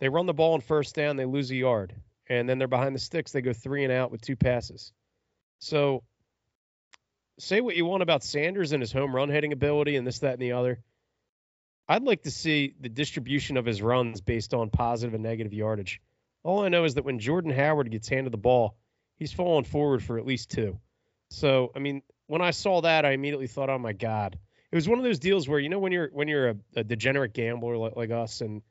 They 0.01 0.09
run 0.09 0.27
the 0.27 0.35
ball 0.35 0.55
on 0.55 0.61
first 0.61 0.95
down, 0.97 1.17
they 1.17 1.25
lose 1.25 1.51
a 1.51 1.57
yard 1.57 1.95
and 2.31 2.49
then 2.49 2.59
they're 2.59 2.69
behind 2.69 2.95
the 2.95 3.01
sticks. 3.01 3.33
They 3.33 3.43
go 3.43 3.53
three 3.53 3.85
and 3.85 3.93
out 3.93 4.13
with 4.13 4.23
two 4.23 4.37
passes. 4.37 4.93
So 5.59 6.05
say 7.41 7.61
what 7.61 7.77
you 7.77 7.85
want 7.85 8.03
about 8.03 8.23
Sanders 8.23 8.73
and 8.73 8.81
his 8.81 8.93
home 8.93 9.15
run 9.15 9.29
hitting 9.29 9.53
ability 9.53 9.97
and 9.97 10.07
this, 10.07 10.21
that, 10.21 10.35
and 10.35 10.43
the 10.43 10.53
other. 10.53 10.81
I'd 11.89 12.05
like 12.05 12.23
to 12.23 12.31
see 12.31 12.75
the 12.81 12.89
distribution 12.89 13.57
of 13.57 13.67
his 13.67 13.83
runs 13.83 14.21
based 14.21 14.55
on 14.55 14.71
positive 14.71 15.13
and 15.13 15.25
negative 15.25 15.53
yardage. 15.53 16.01
All 16.45 16.61
I 16.61 16.69
know 16.69 16.85
is 16.85 16.95
that 16.95 17.05
when 17.05 17.19
Jordan 17.19 17.51
Howard 17.51 17.91
gets 17.91 18.09
handed 18.09 18.33
the 18.33 18.39
ball, 18.39 18.77
he's 19.19 19.33
falling 19.33 19.65
forward 19.65 20.03
for 20.03 20.17
at 20.17 20.25
least 20.25 20.51
two. 20.51 20.79
So, 21.31 21.73
I 21.75 21.81
mean, 21.81 22.03
when 22.29 22.43
I 22.43 22.53
saw 22.53 22.83
that, 22.83 23.05
I 23.05 23.11
immediately 23.11 23.49
thought, 23.49 23.71
"Oh 23.71 23.79
my 23.79 23.93
God!" 23.93 24.39
It 24.71 24.75
was 24.77 24.89
one 24.89 24.99
of 24.99 25.05
those 25.05 25.19
deals 25.19 25.49
where 25.49 25.59
you 25.59 25.69
know 25.69 25.81
when 25.81 25.93
you're 25.93 26.09
when 26.13 26.29
you're 26.29 26.51
a, 26.51 26.57
a 26.77 26.85
degenerate 26.85 27.35
gambler 27.35 27.77
like, 27.77 27.97
like 27.97 28.11
us, 28.11 28.41
and 28.41 28.63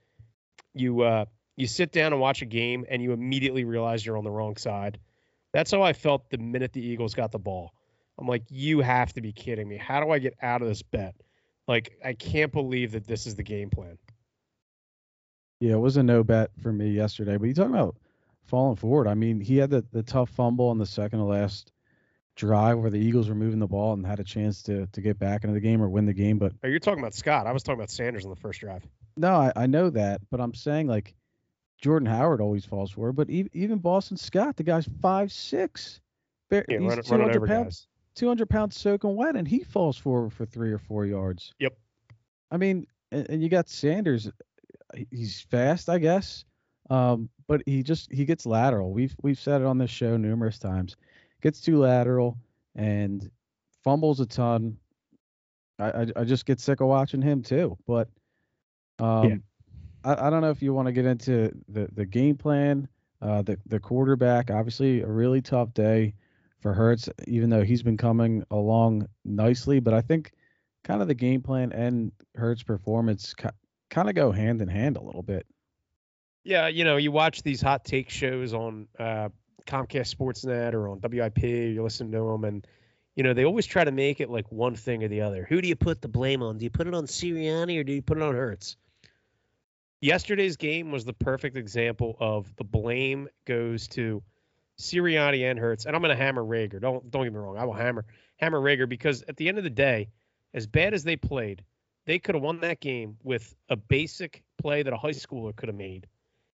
you 0.74 1.02
uh, 1.02 1.26
you 1.60 1.68
sit 1.68 1.92
down 1.92 2.14
and 2.14 2.22
watch 2.22 2.42
a 2.42 2.46
game 2.46 2.86
and 2.90 3.02
you 3.02 3.12
immediately 3.12 3.66
realize 3.66 4.06
you're 4.06 4.18
on 4.18 4.24
the 4.24 4.32
wrong 4.32 4.56
side. 4.56 4.98
That's 5.52 5.72
how 5.72 5.82
I 5.82 5.92
felt 5.92 6.30
the 6.30 6.38
minute 6.38 6.72
the 6.72 6.82
Eagles 6.82 7.14
got 7.14 7.34
the 7.34 7.40
ball. 7.40 7.74
I'm 8.18 8.28
like, 8.28 8.44
you 8.50 8.80
have 8.80 9.12
to 9.14 9.22
be 9.22 9.34
kidding 9.34 9.68
me. 9.68 9.76
How 9.76 10.00
do 10.00 10.10
I 10.10 10.20
get 10.20 10.36
out 10.42 10.62
of 10.62 10.70
this 10.70 10.82
bet? 10.84 11.16
Like, 11.68 12.00
I 12.04 12.14
can't 12.14 12.54
believe 12.54 12.94
that 12.94 13.06
this 13.06 13.28
is 13.28 13.36
the 13.36 13.44
game 13.44 13.70
plan. 13.70 13.98
Yeah, 15.60 15.74
it 15.74 15.80
was 15.80 15.98
a 15.98 16.04
no 16.04 16.24
bet 16.24 16.52
for 16.64 16.72
me 16.72 16.92
yesterday. 16.92 17.36
But 17.36 17.48
you 17.48 17.54
talking 17.54 17.76
about 17.76 17.98
falling 18.46 18.78
forward. 18.78 19.08
I 19.08 19.14
mean, 19.14 19.42
he 19.42 19.58
had 19.58 19.70
the, 19.70 19.86
the 19.92 20.04
tough 20.04 20.30
fumble 20.30 20.70
on 20.70 20.78
the 20.78 20.86
second 20.86 21.20
to 21.20 21.26
last 21.26 21.74
drive 22.38 22.80
where 22.80 22.90
the 22.90 23.00
Eagles 23.00 23.28
were 23.28 23.36
moving 23.36 23.60
the 23.60 23.68
ball 23.68 23.92
and 23.92 24.06
had 24.06 24.22
a 24.22 24.24
chance 24.24 24.64
to 24.64 24.88
to 24.88 25.02
get 25.02 25.20
back 25.20 25.44
into 25.44 25.54
the 25.54 25.60
game 25.60 25.82
or 25.82 25.90
win 25.90 26.06
the 26.06 26.14
game. 26.14 26.38
But 26.38 26.54
oh, 26.64 26.70
you're 26.70 26.80
talking 26.80 27.02
about 27.02 27.14
Scott. 27.14 27.48
I 27.48 27.52
was 27.52 27.64
talking 27.64 27.80
about 27.80 27.90
Sanders 27.90 28.24
on 28.24 28.30
the 28.30 28.38
first 28.38 28.62
drive. 28.62 28.88
No, 29.18 29.36
I, 29.36 29.52
I 29.58 29.68
know 29.68 29.90
that, 29.90 30.22
but 30.32 30.40
I'm 30.40 30.54
saying 30.54 30.88
like 30.88 31.16
Jordan 31.82 32.08
Howard 32.08 32.42
always 32.42 32.66
falls 32.66 32.92
for, 32.92 33.14
but 33.14 33.30
even 33.30 33.80
Boston 33.80 34.18
Scott, 34.18 34.58
the 34.58 34.64
guy's 34.64 34.88
five 35.02 35.32
six, 35.32 36.02
yeah, 36.52 36.62
he's 36.68 36.82
run, 36.82 37.02
200 37.02 37.48
pounds, 37.48 37.66
guys. 37.66 37.88
200 38.16 38.50
pounds 38.50 38.78
soaking 38.78 39.16
wet, 39.16 39.36
and 39.36 39.48
he 39.48 39.64
falls 39.64 39.98
forward 39.98 40.34
for 40.34 40.46
three 40.46 40.72
or 40.72 40.78
four 40.78 41.06
yards. 41.06 41.54
Yep. 41.60 41.78
I 42.52 42.58
mean, 42.58 42.86
and, 43.12 43.30
and 43.30 43.42
you 43.42 43.50
got 43.50 43.70
Sanders, 43.70 44.30
he's 45.12 45.42
fast, 45.42 45.90
I 45.90 46.00
guess, 46.00 46.44
um, 46.90 47.30
but 47.48 47.62
he 47.66 47.82
just 47.82 48.12
he 48.12 48.26
gets 48.26 48.46
lateral. 48.46 48.92
We've 48.92 49.16
we've 49.22 49.40
said 49.40 49.62
it 49.62 49.68
on 49.68 49.78
this 49.78 49.92
show 49.92 50.18
numerous 50.18 50.60
times. 50.60 50.98
Gets 51.42 51.62
too 51.62 51.80
lateral 51.80 52.38
and 52.76 53.30
fumbles 53.84 54.20
a 54.20 54.26
ton. 54.26 54.78
I, 55.80 55.90
I, 55.90 56.08
I 56.18 56.24
just 56.26 56.46
get 56.46 56.60
sick 56.60 56.82
of 56.82 56.88
watching 56.88 57.22
him 57.22 57.42
too, 57.42 57.78
but 57.88 58.10
um, 59.00 59.30
yeah. 59.30 59.36
I, 60.04 60.28
I 60.28 60.30
don't 60.30 60.42
know 60.42 60.50
if 60.50 60.62
you 60.62 60.74
want 60.74 60.88
to 60.88 60.92
get 60.92 61.06
into 61.06 61.52
the, 61.68 61.90
the 61.94 62.06
game 62.06 62.38
plan, 62.38 62.88
uh, 63.22 63.42
the 63.42 63.58
the 63.66 63.80
quarterback. 63.80 64.52
Obviously, 64.52 65.02
a 65.02 65.08
really 65.08 65.42
tough 65.42 65.74
day 65.74 66.14
for 66.60 66.74
Hurts, 66.74 67.10
even 67.28 67.50
though 67.50 67.64
he's 67.64 67.84
been 67.84 67.98
coming 67.98 68.44
along 68.52 69.08
nicely. 69.26 69.80
But 69.80 69.94
I 69.94 70.02
think 70.02 70.32
kind 70.84 71.02
of 71.02 71.08
the 71.08 71.16
game 71.16 71.42
plan 71.42 71.72
and 71.72 72.12
Hurts' 72.36 72.64
performance 72.64 73.34
kind 73.34 74.10
of 74.10 74.16
go 74.16 74.32
hand 74.32 74.62
in 74.62 74.68
hand 74.68 74.98
a 74.98 75.02
little 75.02 75.24
bit. 75.24 75.46
Yeah, 76.44 76.68
you 76.68 76.84
know, 76.84 76.98
you 76.98 77.12
watch 77.12 77.44
these 77.44 77.62
hot 77.62 77.84
take 77.84 78.10
shows 78.10 78.54
on 78.54 78.88
uh, 78.98 79.30
Comcast 79.68 80.16
Sportsnet 80.16 80.74
or 80.74 80.90
on 80.90 81.00
WIP. 81.02 81.44
You 81.44 81.84
listen 81.84 82.12
to 82.12 82.20
them, 82.20 82.44
and 82.46 82.66
you 83.16 83.24
know 83.24 83.34
they 83.34 83.46
always 83.46 83.66
try 83.66 83.84
to 83.84 83.92
make 83.92 84.22
it 84.22 84.30
like 84.30 84.52
one 84.52 84.76
thing 84.76 85.04
or 85.04 85.10
the 85.10 85.22
other. 85.22 85.46
Who 85.48 85.62
do 85.62 85.68
you 85.68 85.76
put 85.76 86.02
the 86.02 86.08
blame 86.08 86.42
on? 86.42 86.58
Do 86.58 86.64
you 86.64 86.70
put 86.70 86.88
it 86.88 86.94
on 86.94 87.06
Sirianni 87.06 87.80
or 87.80 87.84
do 87.84 87.94
you 87.94 88.02
put 88.02 88.18
it 88.18 88.24
on 88.24 88.34
Hurts? 88.34 88.78
Yesterday's 90.02 90.56
game 90.56 90.92
was 90.92 91.04
the 91.04 91.14
perfect 91.14 91.58
example 91.58 92.16
of 92.20 92.56
the 92.56 92.64
blame 92.64 93.28
goes 93.46 93.88
to 93.90 94.24
Sirianni 94.80 95.50
and 95.50 95.60
Hurts, 95.60 95.86
and 95.86 95.96
I'm 95.96 96.02
going 96.02 96.16
to 96.16 96.22
hammer 96.22 96.44
Reagor. 96.44 96.80
Don't 96.80 97.12
don't 97.12 97.24
get 97.24 97.34
me 97.34 97.40
wrong, 97.40 97.58
I 97.58 97.66
will 97.66 97.74
hammer 97.74 98.06
hammer 98.38 98.60
Reagor 98.60 98.88
because 98.88 99.24
at 99.28 99.36
the 99.36 99.50
end 99.50 99.58
of 99.58 99.66
the 99.66 99.70
day, 99.70 100.10
as 100.54 100.68
bad 100.68 100.94
as 100.94 101.04
they 101.04 101.18
played, 101.18 101.64
they 102.06 102.18
could 102.18 102.36
have 102.36 102.44
won 102.44 102.62
that 102.62 102.80
game 102.80 103.18
with 103.24 103.54
a 103.68 103.76
basic 103.76 104.42
play 104.58 104.84
that 104.84 104.94
a 104.94 104.98
high 104.98 105.10
schooler 105.10 105.54
could 105.54 105.68
have 105.68 105.76
made, 105.76 106.08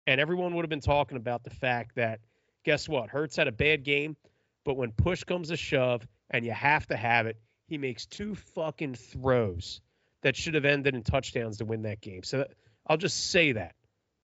and 0.07 0.19
everyone 0.19 0.55
would 0.55 0.63
have 0.63 0.69
been 0.69 0.79
talking 0.79 1.17
about 1.17 1.43
the 1.43 1.51
fact 1.51 1.95
that 1.95 2.19
guess 2.63 2.89
what, 2.89 3.09
Hurts 3.09 3.35
had 3.35 3.47
a 3.47 3.51
bad 3.51 3.83
game, 3.83 4.17
but 4.63 4.75
when 4.75 4.91
push 4.91 5.23
comes 5.23 5.49
to 5.49 5.57
shove 5.57 6.07
and 6.31 6.43
you 6.43 6.51
have 6.51 6.87
to 6.87 6.97
have 6.97 7.27
it, 7.27 7.37
he 7.67 7.77
makes 7.77 8.07
two 8.07 8.33
fucking 8.33 8.95
throws 8.95 9.81
that 10.23 10.35
should 10.35 10.55
have 10.55 10.65
ended 10.65 10.95
in 10.95 11.03
touchdowns 11.03 11.57
to 11.57 11.65
win 11.65 11.83
that 11.83 12.01
game. 12.01 12.23
So 12.23 12.47
I'll 12.87 12.97
just 12.97 13.31
say 13.31 13.53
that. 13.53 13.75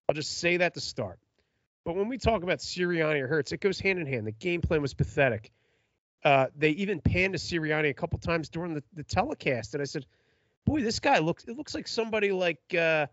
I'll 0.07 0.15
just 0.15 0.37
say 0.39 0.57
that 0.57 0.73
to 0.75 0.81
start. 0.81 1.19
But 1.83 1.95
when 1.95 2.07
we 2.07 2.17
talk 2.17 2.43
about 2.43 2.59
Sirianni 2.59 3.21
or 3.21 3.27
Hurts, 3.27 3.51
it 3.51 3.59
goes 3.59 3.79
hand 3.79 3.99
in 3.99 4.05
hand. 4.05 4.27
The 4.27 4.31
game 4.31 4.61
plan 4.61 4.81
was 4.81 4.93
pathetic. 4.93 5.51
Uh, 6.23 6.47
they 6.55 6.69
even 6.71 7.01
panned 7.01 7.33
to 7.33 7.39
Sirianni 7.39 7.89
a 7.89 7.93
couple 7.93 8.19
times 8.19 8.49
during 8.49 8.75
the, 8.75 8.83
the 8.93 9.03
telecast, 9.03 9.73
and 9.73 9.81
I 9.81 9.85
said, 9.85 10.05
"Boy, 10.65 10.81
this 10.81 10.99
guy 10.99 11.17
looks. 11.17 11.45
It 11.45 11.57
looks 11.57 11.73
like 11.73 11.87
somebody 11.87 12.31
like, 12.31 12.61
uh, 12.77 13.07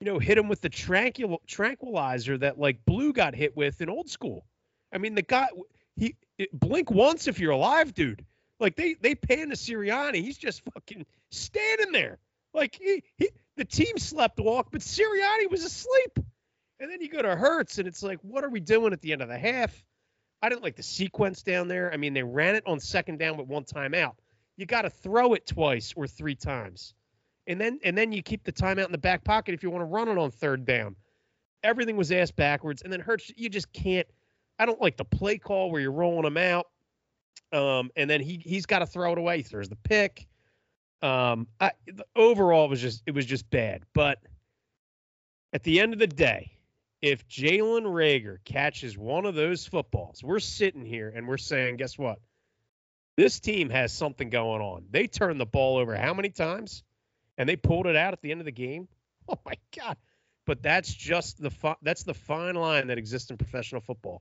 you 0.00 0.06
know, 0.06 0.18
hit 0.18 0.36
him 0.36 0.48
with 0.48 0.60
the 0.60 0.68
tranquil- 0.68 1.40
tranquilizer 1.46 2.36
that 2.38 2.58
like 2.58 2.84
Blue 2.84 3.14
got 3.14 3.34
hit 3.34 3.56
with 3.56 3.80
in 3.80 3.88
old 3.88 4.10
school. 4.10 4.44
I 4.92 4.98
mean, 4.98 5.14
the 5.14 5.22
guy 5.22 5.48
he 5.96 6.16
blink 6.52 6.90
once 6.90 7.28
if 7.28 7.38
you're 7.38 7.52
alive, 7.52 7.94
dude. 7.94 8.24
Like 8.60 8.76
they 8.76 8.94
they 8.94 9.14
pan 9.14 9.48
to 9.48 9.56
Sirianni, 9.56 10.16
he's 10.16 10.38
just 10.38 10.62
fucking 10.72 11.06
standing 11.30 11.92
there. 11.92 12.18
Like 12.52 12.78
he, 12.80 13.02
he 13.16 13.30
the 13.56 13.64
team 13.64 13.98
slept 13.98 14.40
walk, 14.40 14.68
but 14.70 14.80
Sirianni 14.80 15.50
was 15.50 15.64
asleep. 15.64 16.18
And 16.80 16.90
then 16.90 17.00
you 17.00 17.08
go 17.08 17.22
to 17.22 17.36
Hurts, 17.36 17.78
and 17.78 17.86
it's 17.86 18.02
like, 18.02 18.18
what 18.22 18.44
are 18.44 18.50
we 18.50 18.60
doing 18.60 18.92
at 18.92 19.00
the 19.00 19.12
end 19.12 19.22
of 19.22 19.28
the 19.28 19.38
half? 19.38 19.84
I 20.42 20.48
didn't 20.48 20.62
like 20.62 20.76
the 20.76 20.82
sequence 20.82 21.42
down 21.42 21.68
there. 21.68 21.92
I 21.92 21.96
mean, 21.96 22.12
they 22.12 22.22
ran 22.22 22.54
it 22.54 22.64
on 22.66 22.78
second 22.80 23.18
down 23.18 23.36
with 23.36 23.46
one 23.46 23.64
timeout. 23.64 24.12
You 24.56 24.66
got 24.66 24.82
to 24.82 24.90
throw 24.90 25.34
it 25.34 25.46
twice 25.46 25.94
or 25.96 26.06
three 26.06 26.34
times, 26.34 26.94
and 27.46 27.60
then 27.60 27.80
and 27.82 27.96
then 27.96 28.12
you 28.12 28.22
keep 28.22 28.44
the 28.44 28.52
timeout 28.52 28.86
in 28.86 28.92
the 28.92 28.98
back 28.98 29.24
pocket 29.24 29.54
if 29.54 29.62
you 29.62 29.70
want 29.70 29.80
to 29.80 29.86
run 29.86 30.08
it 30.08 30.18
on 30.18 30.30
third 30.30 30.66
down. 30.66 30.96
Everything 31.62 31.96
was 31.96 32.12
ass 32.12 32.30
backwards, 32.30 32.82
and 32.82 32.92
then 32.92 33.00
Hurts, 33.00 33.32
you 33.36 33.48
just 33.48 33.72
can't. 33.72 34.06
I 34.58 34.66
don't 34.66 34.80
like 34.80 34.96
the 34.96 35.04
play 35.04 35.38
call 35.38 35.70
where 35.70 35.80
you're 35.80 35.90
rolling 35.90 36.22
them 36.22 36.36
out, 36.36 36.66
um, 37.52 37.90
and 37.96 38.08
then 38.08 38.20
he 38.20 38.40
he's 38.44 38.66
got 38.66 38.80
to 38.80 38.86
throw 38.86 39.12
it 39.12 39.18
away. 39.18 39.38
He 39.38 39.42
throws 39.42 39.68
the 39.68 39.76
pick. 39.76 40.26
Um, 41.04 41.48
I, 41.60 41.72
overall, 42.16 42.64
it 42.64 42.70
was 42.70 42.80
just 42.80 43.02
it 43.06 43.14
was 43.14 43.26
just 43.26 43.50
bad. 43.50 43.82
But 43.92 44.20
at 45.52 45.62
the 45.62 45.80
end 45.80 45.92
of 45.92 45.98
the 45.98 46.06
day, 46.06 46.52
if 47.02 47.28
Jalen 47.28 47.84
Reagor 47.84 48.38
catches 48.42 48.96
one 48.96 49.26
of 49.26 49.34
those 49.34 49.66
footballs, 49.66 50.24
we're 50.24 50.40
sitting 50.40 50.86
here 50.86 51.12
and 51.14 51.28
we're 51.28 51.36
saying, 51.36 51.76
guess 51.76 51.98
what? 51.98 52.20
This 53.18 53.38
team 53.38 53.68
has 53.68 53.92
something 53.92 54.30
going 54.30 54.62
on. 54.62 54.86
They 54.90 55.06
turned 55.06 55.38
the 55.38 55.46
ball 55.46 55.76
over 55.76 55.94
how 55.94 56.14
many 56.14 56.30
times? 56.30 56.82
And 57.36 57.46
they 57.46 57.56
pulled 57.56 57.86
it 57.86 57.96
out 57.96 58.14
at 58.14 58.22
the 58.22 58.30
end 58.30 58.40
of 58.40 58.46
the 58.46 58.52
game. 58.52 58.88
Oh 59.26 59.38
my 59.46 59.54
God! 59.74 59.96
But 60.44 60.62
that's 60.62 60.92
just 60.92 61.40
the 61.40 61.48
fi- 61.48 61.76
that's 61.80 62.02
the 62.02 62.12
fine 62.12 62.56
line 62.56 62.88
that 62.88 62.98
exists 62.98 63.30
in 63.30 63.38
professional 63.38 63.80
football. 63.80 64.20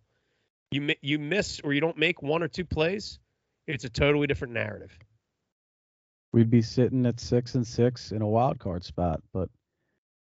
You 0.71 0.95
you 1.01 1.19
miss 1.19 1.59
or 1.59 1.73
you 1.73 1.81
don't 1.81 1.97
make 1.97 2.21
one 2.21 2.41
or 2.41 2.47
two 2.47 2.63
plays, 2.63 3.19
it's 3.67 3.83
a 3.83 3.89
totally 3.89 4.27
different 4.27 4.53
narrative 4.53 4.97
we'd 6.33 6.49
be 6.49 6.61
sitting 6.61 7.05
at 7.05 7.19
six 7.19 7.55
and 7.55 7.65
six 7.65 8.11
in 8.11 8.21
a 8.21 8.27
wild 8.27 8.59
card 8.59 8.83
spot. 8.83 9.21
But 9.31 9.49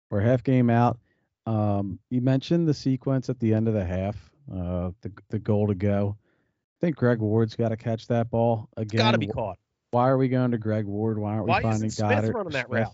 we're 0.10 0.22
half 0.22 0.44
game 0.44 0.70
out. 0.70 0.98
Um, 1.46 2.00
you 2.10 2.22
mentioned 2.22 2.68
the 2.68 2.74
sequence 2.74 3.30
at 3.30 3.40
the 3.40 3.54
end 3.54 3.68
of 3.68 3.74
the 3.74 3.86
half, 3.86 4.16
uh, 4.52 4.92
the 5.02 5.12
the 5.30 5.40
goal 5.40 5.68
to 5.68 5.76
go. 5.76 6.16
I 6.18 6.86
think 6.86 6.96
Greg 6.96 7.20
Ward's 7.20 7.56
got 7.56 7.70
to 7.70 7.78
catch 7.78 8.08
that 8.08 8.30
ball 8.30 8.70
again. 8.78 9.00
Got 9.00 9.12
to 9.12 9.18
be 9.18 9.28
caught. 9.28 9.58
Why 9.92 10.10
are 10.10 10.18
we 10.18 10.28
going 10.28 10.52
to 10.52 10.58
Greg 10.58 10.86
Ward? 10.86 11.18
Why 11.18 11.34
aren't 11.34 11.46
we 11.46 11.50
Why 11.52 11.62
finding 11.62 11.90
Smith 11.90 12.10
Goedert? 12.10 12.34
running 12.34 12.52
that 12.54 12.68
Smith? 12.68 12.80
route? 12.80 12.94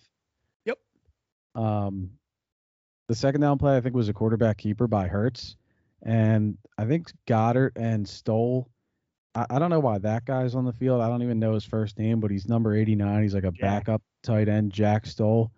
Yep. 0.66 0.78
Um, 1.56 2.12
the 3.08 3.16
second 3.16 3.42
down 3.42 3.58
play 3.58 3.76
I 3.76 3.82
think 3.82 3.96
was 3.96 4.10
a 4.10 4.14
quarterback 4.14 4.58
keeper 4.58 4.88
by 4.88 5.08
Hurts, 5.08 5.56
and 6.04 6.58
I 6.78 6.86
think 6.86 7.12
Goedert 7.28 7.72
and 7.76 8.08
Stoll. 8.08 8.70
I, 9.36 9.46
I 9.50 9.60
don't 9.60 9.70
know 9.70 9.80
why 9.80 9.98
that 10.00 10.26
guy's 10.26 10.56
on 10.56 10.66
the 10.66 10.74
field. 10.74 11.02
I 11.02 11.08
don't 11.08 11.24
even 11.24 11.40
know 11.40 11.54
his 11.54 11.66
first 11.66 11.98
name, 11.98 12.20
but 12.20 12.32
he's 12.32 12.48
number 12.48 12.76
89. 12.76 13.24
He's 13.24 13.34
like 13.34 13.44
a 13.44 13.52
Jack. 13.52 13.86
backup 13.86 14.02
tight 14.24 14.50
end, 14.50 14.72
Jack 14.72 15.06
Stoll. 15.06 15.52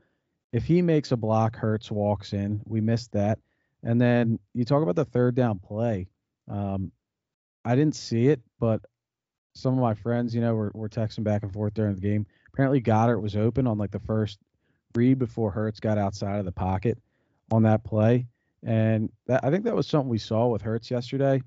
If 0.51 0.63
he 0.63 0.82
makes 0.82 1.12
a 1.12 1.18
block, 1.18 1.56
Hurts 1.56 1.92
walks 1.92 2.34
in. 2.34 2.62
We 2.65 2.82
missed 2.82 3.12
that. 3.13 3.39
And 3.84 4.00
then 4.00 4.39
you 4.53 4.65
talk 4.65 4.84
about 4.84 4.96
the 4.96 5.06
third 5.06 5.36
down 5.36 5.60
play. 5.60 6.08
Um, 6.50 6.92
I 7.65 7.75
didn't 7.75 7.96
see 7.96 8.27
it, 8.27 8.42
but 8.60 8.82
some 9.56 9.74
of 9.74 9.80
my 9.80 9.94
friends, 9.94 10.34
you 10.34 10.42
know, 10.42 10.53
were, 10.53 10.72
were 10.74 10.89
texting 10.89 11.24
back 11.24 11.44
and 11.44 11.51
forth 11.51 11.74
during 11.74 11.96
the 11.96 12.01
game. 12.01 12.25
Apparently, 12.53 12.82
Goedert 12.82 13.22
was 13.22 13.36
open 13.36 13.68
on 13.68 13.77
like 13.77 13.92
the 13.92 14.00
first 14.00 14.39
read 14.96 15.20
before 15.20 15.51
Hurts 15.51 15.80
got 15.80 15.98
outside 15.98 16.39
of 16.39 16.46
the 16.46 16.51
pocket 16.51 16.98
on 17.51 17.63
that 17.63 17.84
play. 17.84 18.27
And 18.63 19.12
that, 19.27 19.44
I 19.44 19.50
think 19.50 19.63
that 19.65 19.75
was 19.75 19.88
something 19.88 20.10
we 20.10 20.18
saw 20.18 20.48
with 20.48 20.62
Hurts 20.62 20.92
yesterday. 20.92 21.42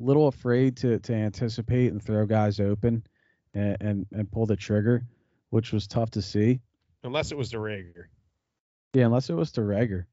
Little 0.00 0.28
afraid 0.28 0.76
to 0.78 0.98
to 0.98 1.14
anticipate 1.14 1.92
and 1.92 2.02
throw 2.02 2.26
guys 2.26 2.58
open 2.58 3.06
and, 3.54 3.76
and, 3.80 4.06
and 4.12 4.30
pull 4.30 4.46
the 4.46 4.56
trigger, 4.56 5.06
which 5.50 5.72
was 5.72 5.86
tough 5.86 6.10
to 6.12 6.22
see. 6.22 6.60
Unless 7.04 7.30
it 7.30 7.38
was 7.38 7.50
the 7.50 7.58
Reagor. 7.58 8.06
Yeah, 8.92 9.06
unless 9.06 9.30
it 9.30 9.34
was 9.34 9.52
to 9.52 9.60
Reagor. 9.60 10.06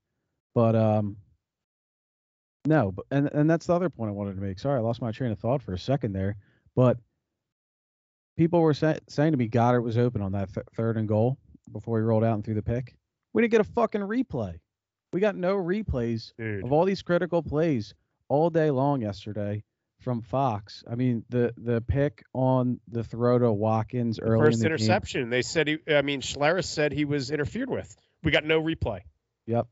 But 0.53 0.75
um 0.75 1.17
no, 2.65 2.91
but 2.91 3.05
and 3.09 3.27
and 3.33 3.49
that's 3.49 3.65
the 3.65 3.73
other 3.73 3.89
point 3.89 4.09
I 4.09 4.13
wanted 4.13 4.35
to 4.35 4.41
make. 4.41 4.59
Sorry, 4.59 4.77
I 4.77 4.81
lost 4.81 5.01
my 5.01 5.11
train 5.11 5.31
of 5.31 5.39
thought 5.39 5.63
for 5.63 5.73
a 5.73 5.79
second 5.79 6.13
there. 6.13 6.35
But 6.75 6.97
people 8.37 8.61
were 8.61 8.73
say, 8.73 8.99
saying 9.09 9.31
to 9.31 9.37
me 9.37 9.47
Goedert 9.47 9.83
was 9.83 9.97
open 9.97 10.21
on 10.21 10.31
that 10.33 10.53
th- 10.53 10.65
third 10.75 10.97
and 10.97 11.07
goal 11.07 11.37
before 11.71 11.97
he 11.97 12.03
rolled 12.03 12.23
out 12.23 12.35
and 12.35 12.45
threw 12.45 12.53
the 12.53 12.61
pick. 12.61 12.95
We 13.33 13.41
didn't 13.41 13.51
get 13.51 13.61
a 13.61 13.65
fucking 13.65 14.01
replay. 14.01 14.59
We 15.11 15.19
got 15.19 15.35
no 15.35 15.55
replays 15.55 16.33
Dude. 16.37 16.63
of 16.63 16.71
all 16.71 16.85
these 16.85 17.01
critical 17.01 17.41
plays 17.41 17.93
all 18.29 18.49
day 18.49 18.69
long 18.71 19.01
yesterday 19.01 19.63
from 20.01 20.21
Fox. 20.21 20.83
I 20.89 20.95
mean, 20.95 21.23
the 21.29 21.53
the 21.57 21.81
pick 21.81 22.23
on 22.33 22.79
the 22.87 23.03
throw 23.03 23.39
to 23.39 23.51
Watkins 23.51 24.19
early 24.19 24.45
First 24.45 24.55
in 24.57 24.59
the 24.59 24.65
game. 24.69 24.75
interception. 24.75 25.29
They 25.29 25.41
said 25.41 25.67
he. 25.67 25.77
I 25.87 26.01
mean, 26.01 26.21
Schlereth 26.21 26.65
said 26.65 26.91
he 26.91 27.05
was 27.05 27.31
interfered 27.31 27.69
with. 27.69 27.95
We 28.23 28.31
got 28.31 28.45
no 28.45 28.61
replay. 28.61 29.01
Yep. 29.47 29.67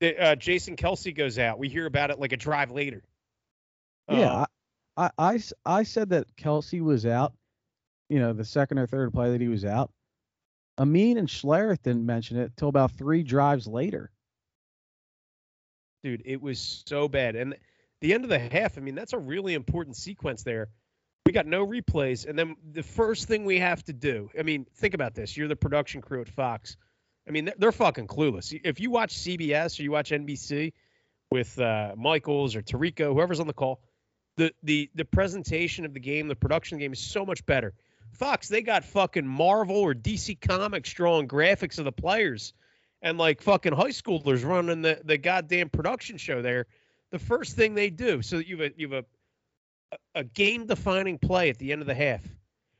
The, 0.00 0.18
uh, 0.18 0.34
Jason 0.36 0.76
Kelce 0.76 1.14
goes 1.14 1.38
out. 1.38 1.58
We 1.58 1.68
hear 1.68 1.86
about 1.86 2.10
it 2.10 2.18
like 2.18 2.32
a 2.32 2.36
drive 2.36 2.70
later. 2.70 3.02
Yeah, 4.10 4.46
I 4.96 5.10
I 5.18 5.40
I 5.64 5.82
said 5.82 6.10
that 6.10 6.34
Kelce 6.36 6.80
was 6.82 7.06
out. 7.06 7.32
You 8.08 8.20
know, 8.20 8.32
the 8.32 8.44
second 8.44 8.78
or 8.78 8.86
third 8.86 9.12
play 9.12 9.32
that 9.32 9.40
he 9.40 9.48
was 9.48 9.64
out. 9.64 9.90
Amin 10.78 11.18
and 11.18 11.28
Schlereth 11.28 11.82
didn't 11.82 12.04
mention 12.04 12.36
it 12.36 12.52
till 12.56 12.68
about 12.68 12.92
three 12.92 13.22
drives 13.22 13.66
later. 13.66 14.10
dude, 16.02 16.22
it 16.26 16.42
was 16.42 16.82
so 16.86 17.08
bad. 17.08 17.36
And 17.36 17.56
the 18.04 18.12
end 18.12 18.22
of 18.22 18.28
the 18.28 18.38
half, 18.38 18.76
I 18.76 18.82
mean, 18.82 18.94
that's 18.94 19.14
a 19.14 19.18
really 19.18 19.54
important 19.54 19.96
sequence 19.96 20.42
there. 20.42 20.68
We 21.24 21.32
got 21.32 21.46
no 21.46 21.66
replays, 21.66 22.28
and 22.28 22.38
then 22.38 22.54
the 22.72 22.82
first 22.82 23.28
thing 23.28 23.46
we 23.46 23.58
have 23.60 23.82
to 23.84 23.94
do. 23.94 24.28
I 24.38 24.42
mean, 24.42 24.66
think 24.74 24.92
about 24.92 25.14
this. 25.14 25.38
You're 25.38 25.48
the 25.48 25.56
production 25.56 26.02
crew 26.02 26.20
at 26.20 26.28
Fox. 26.28 26.76
I 27.26 27.30
mean, 27.30 27.50
they're, 27.56 27.72
fucking 27.72 28.06
clueless. 28.06 28.60
If 28.62 28.78
you 28.78 28.90
watch 28.90 29.16
CBS 29.16 29.80
or 29.80 29.84
you 29.84 29.90
watch 29.90 30.10
NBC 30.10 30.74
with 31.30 31.58
uh, 31.58 31.94
Michaels 31.96 32.54
or 32.54 32.60
Tirico, 32.60 33.14
whoever's 33.14 33.40
on 33.40 33.46
the 33.46 33.54
call, 33.54 33.80
the 34.36 34.52
the 34.62 34.90
the 34.94 35.06
presentation 35.06 35.86
of 35.86 35.94
the 35.94 36.00
game, 36.00 36.28
the 36.28 36.36
production 36.36 36.74
of 36.76 36.80
the 36.80 36.84
game 36.84 36.92
is 36.92 37.00
so 37.00 37.24
much 37.24 37.46
better. 37.46 37.72
Fox, 38.12 38.48
they 38.48 38.60
got 38.60 38.84
fucking 38.84 39.26
Marvel 39.26 39.76
or 39.76 39.94
DC 39.94 40.38
Comics 40.42 40.92
drawing 40.92 41.26
graphics 41.26 41.78
of 41.78 41.86
the 41.86 41.92
players 41.92 42.52
and 43.00 43.16
like 43.16 43.40
fucking 43.40 43.72
high 43.72 43.88
schoolers 43.88 44.44
running 44.44 44.82
the, 44.82 45.00
the 45.04 45.16
goddamn 45.16 45.70
production 45.70 46.18
show 46.18 46.42
there. 46.42 46.66
The 47.14 47.20
first 47.20 47.54
thing 47.54 47.76
they 47.76 47.90
do, 47.90 48.22
so 48.22 48.38
you've 48.38 48.60
a 48.60 48.72
you've 48.76 48.92
a 48.92 49.04
a 50.16 50.24
game 50.24 50.66
defining 50.66 51.16
play 51.16 51.48
at 51.48 51.58
the 51.58 51.70
end 51.70 51.80
of 51.80 51.86
the 51.86 51.94
half, 51.94 52.22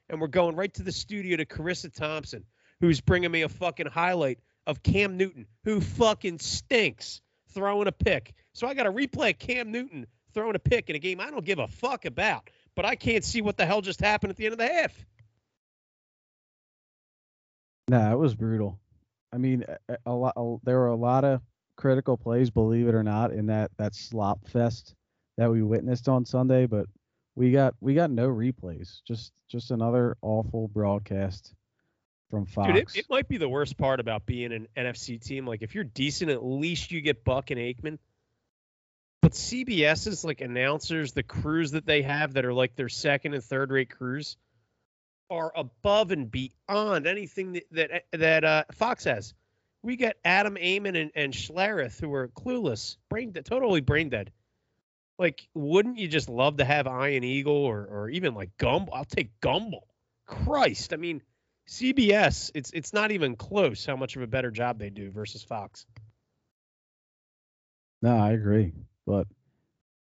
and 0.09 0.21
we're 0.21 0.27
going 0.27 0.57
right 0.57 0.75
to 0.75 0.83
the 0.83 0.91
studio 0.91 1.37
to 1.37 1.47
Charissa 1.47 1.95
Thompson, 1.95 2.43
who's 2.81 3.01
bringing 3.01 3.31
me 3.31 3.43
a 3.43 3.49
fucking 3.49 3.87
highlight 3.87 4.41
of 4.67 4.83
Cam 4.83 5.17
Newton, 5.19 5.47
who 5.63 5.81
fucking 5.81 6.41
stinks 6.41 7.21
throwing 7.51 7.87
a 7.87 7.93
pick. 7.93 8.35
So 8.55 8.67
I 8.67 8.75
got 8.75 8.83
to 8.83 8.91
replay 8.91 9.39
Cam 9.39 9.71
Newton 9.71 10.05
throwing 10.33 10.57
a 10.57 10.59
pick 10.59 10.91
in 10.91 10.97
a 10.97 10.99
game 10.99 11.21
I 11.21 11.31
don't 11.31 11.45
give 11.45 11.61
a 11.61 11.69
fuck 11.69 12.05
about, 12.05 12.51
but 12.75 12.85
I 12.85 12.97
can't 12.97 13.23
see 13.23 13.41
what 13.41 13.57
the 13.57 13.67
hell 13.67 13.83
just 13.83 14.01
happened 14.01 14.31
at 14.31 14.37
the 14.37 14.47
end 14.47 14.55
of 14.55 14.59
the 14.59 14.67
half. 14.67 15.07
Nah, 17.87 18.11
it 18.11 18.19
was 18.19 18.35
brutal. 18.35 18.81
I 19.33 19.39
mean, 19.39 19.65
a, 19.89 19.97
a 20.05 20.13
lot. 20.13 20.33
A, 20.37 20.57
there 20.65 20.81
were 20.81 20.89
a 20.89 20.97
lot 20.97 21.25
of 21.25 21.41
critical 21.77 22.17
plays, 22.17 22.51
believe 22.51 22.89
it 22.89 22.95
or 22.95 23.03
not, 23.03 23.33
in 23.33 23.47
that 23.47 23.71
that 23.79 23.95
slop 23.95 24.47
fest 24.49 24.95
that 25.37 25.51
we 25.51 25.63
witnessed 25.63 26.09
on 26.09 26.25
Sunday. 26.25 26.67
But 26.67 26.87
we 27.35 27.51
got 27.51 27.75
we 27.81 27.95
got 27.95 28.11
no 28.11 28.29
replays. 28.29 29.01
Just 29.07 29.33
just 29.49 29.71
another 29.71 30.17
awful 30.23 30.69
broadcast 30.69 31.55
from 32.31 32.47
Fox. 32.47 32.69
Dude, 32.69 32.77
it, 32.77 32.97
it 32.97 33.07
might 33.11 33.29
be 33.29 33.37
the 33.37 33.49
worst 33.49 33.77
part 33.77 34.01
about 34.01 34.27
being 34.27 34.53
an 34.53 34.69
NFC 34.77 35.23
team. 35.23 35.47
Like, 35.47 35.63
if 35.63 35.75
you're 35.75 35.85
decent, 35.85 36.31
at 36.31 36.45
least 36.45 36.91
you 36.91 37.01
get 37.01 37.25
Buck 37.25 37.51
and 37.51 37.61
Aikman. 37.61 37.99
But 39.21 39.33
CBS's 39.33 40.25
like 40.25 40.41
announcers, 40.41 41.13
the 41.13 41.23
crews 41.23 41.71
that 41.71 41.87
they 41.87 42.03
have 42.03 42.35
that 42.35 42.45
are 42.45 42.53
like 42.53 42.77
their 42.77 42.91
second 42.91 43.35
and 43.35 43.43
third 43.43 43.71
rate 43.71 43.91
crews, 43.91 44.37
are 45.31 45.53
above 45.57 46.11
and 46.11 46.31
beyond 46.31 47.07
anything 47.07 47.53
that 47.53 47.65
that, 47.73 48.05
that 48.13 48.45
uh, 48.45 48.65
Fox 48.73 49.05
has. 49.05 49.33
We 49.85 49.97
got 49.97 50.17
Adam 50.25 50.57
Amin 50.57 50.97
and, 50.97 51.11
and 51.15 51.33
Schlereth 51.33 52.01
who 52.01 52.13
are 52.15 52.29
clueless, 52.29 52.97
brain 53.11 53.33
dead, 53.33 53.45
totally 53.45 53.83
brain 53.83 54.09
dead. 54.09 54.33
Like, 55.19 55.47
wouldn't 55.55 55.99
you 55.99 56.09
just 56.09 56.29
love 56.29 56.57
to 56.57 56.65
have 56.65 56.87
Ian 56.87 57.23
Eagle 57.23 57.53
or 57.53 57.85
or 57.85 58.09
even 58.09 58.35
like 58.35 58.57
Gumbel? 58.59 58.89
I'll 58.93 59.05
take 59.05 59.39
Gumbel. 59.41 59.83
Christ, 60.27 60.95
I 60.95 60.97
mean, 60.97 61.23
CBS, 61.69 62.51
it's 62.55 62.71
it's 62.73 62.93
not 62.93 63.13
even 63.13 63.37
close 63.37 63.85
how 63.85 63.97
much 63.97 64.17
of 64.17 64.23
a 64.23 64.27
better 64.27 64.51
job 64.51 64.79
they 64.79 64.91
do 64.91 65.11
versus 65.11 65.43
Fox. 65.43 65.87
No, 68.03 68.17
I 68.17 68.33
agree. 68.33 68.73
But 69.07 69.27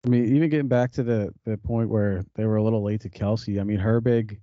I 0.05 0.09
mean, 0.09 0.37
even 0.37 0.51
getting 0.51 0.69
back 0.69 0.93
to 0.93 1.03
the 1.03 1.35
the 1.45 1.57
point 1.59 1.89
where 1.89 2.25
they 2.35 2.45
were 2.45 2.57
a 2.57 2.63
little 2.63 2.83
late 2.83 3.01
to 3.03 3.11
Kelce. 3.11 3.61
I 3.61 3.65
mean, 3.65 3.79
Herbig 3.79 4.39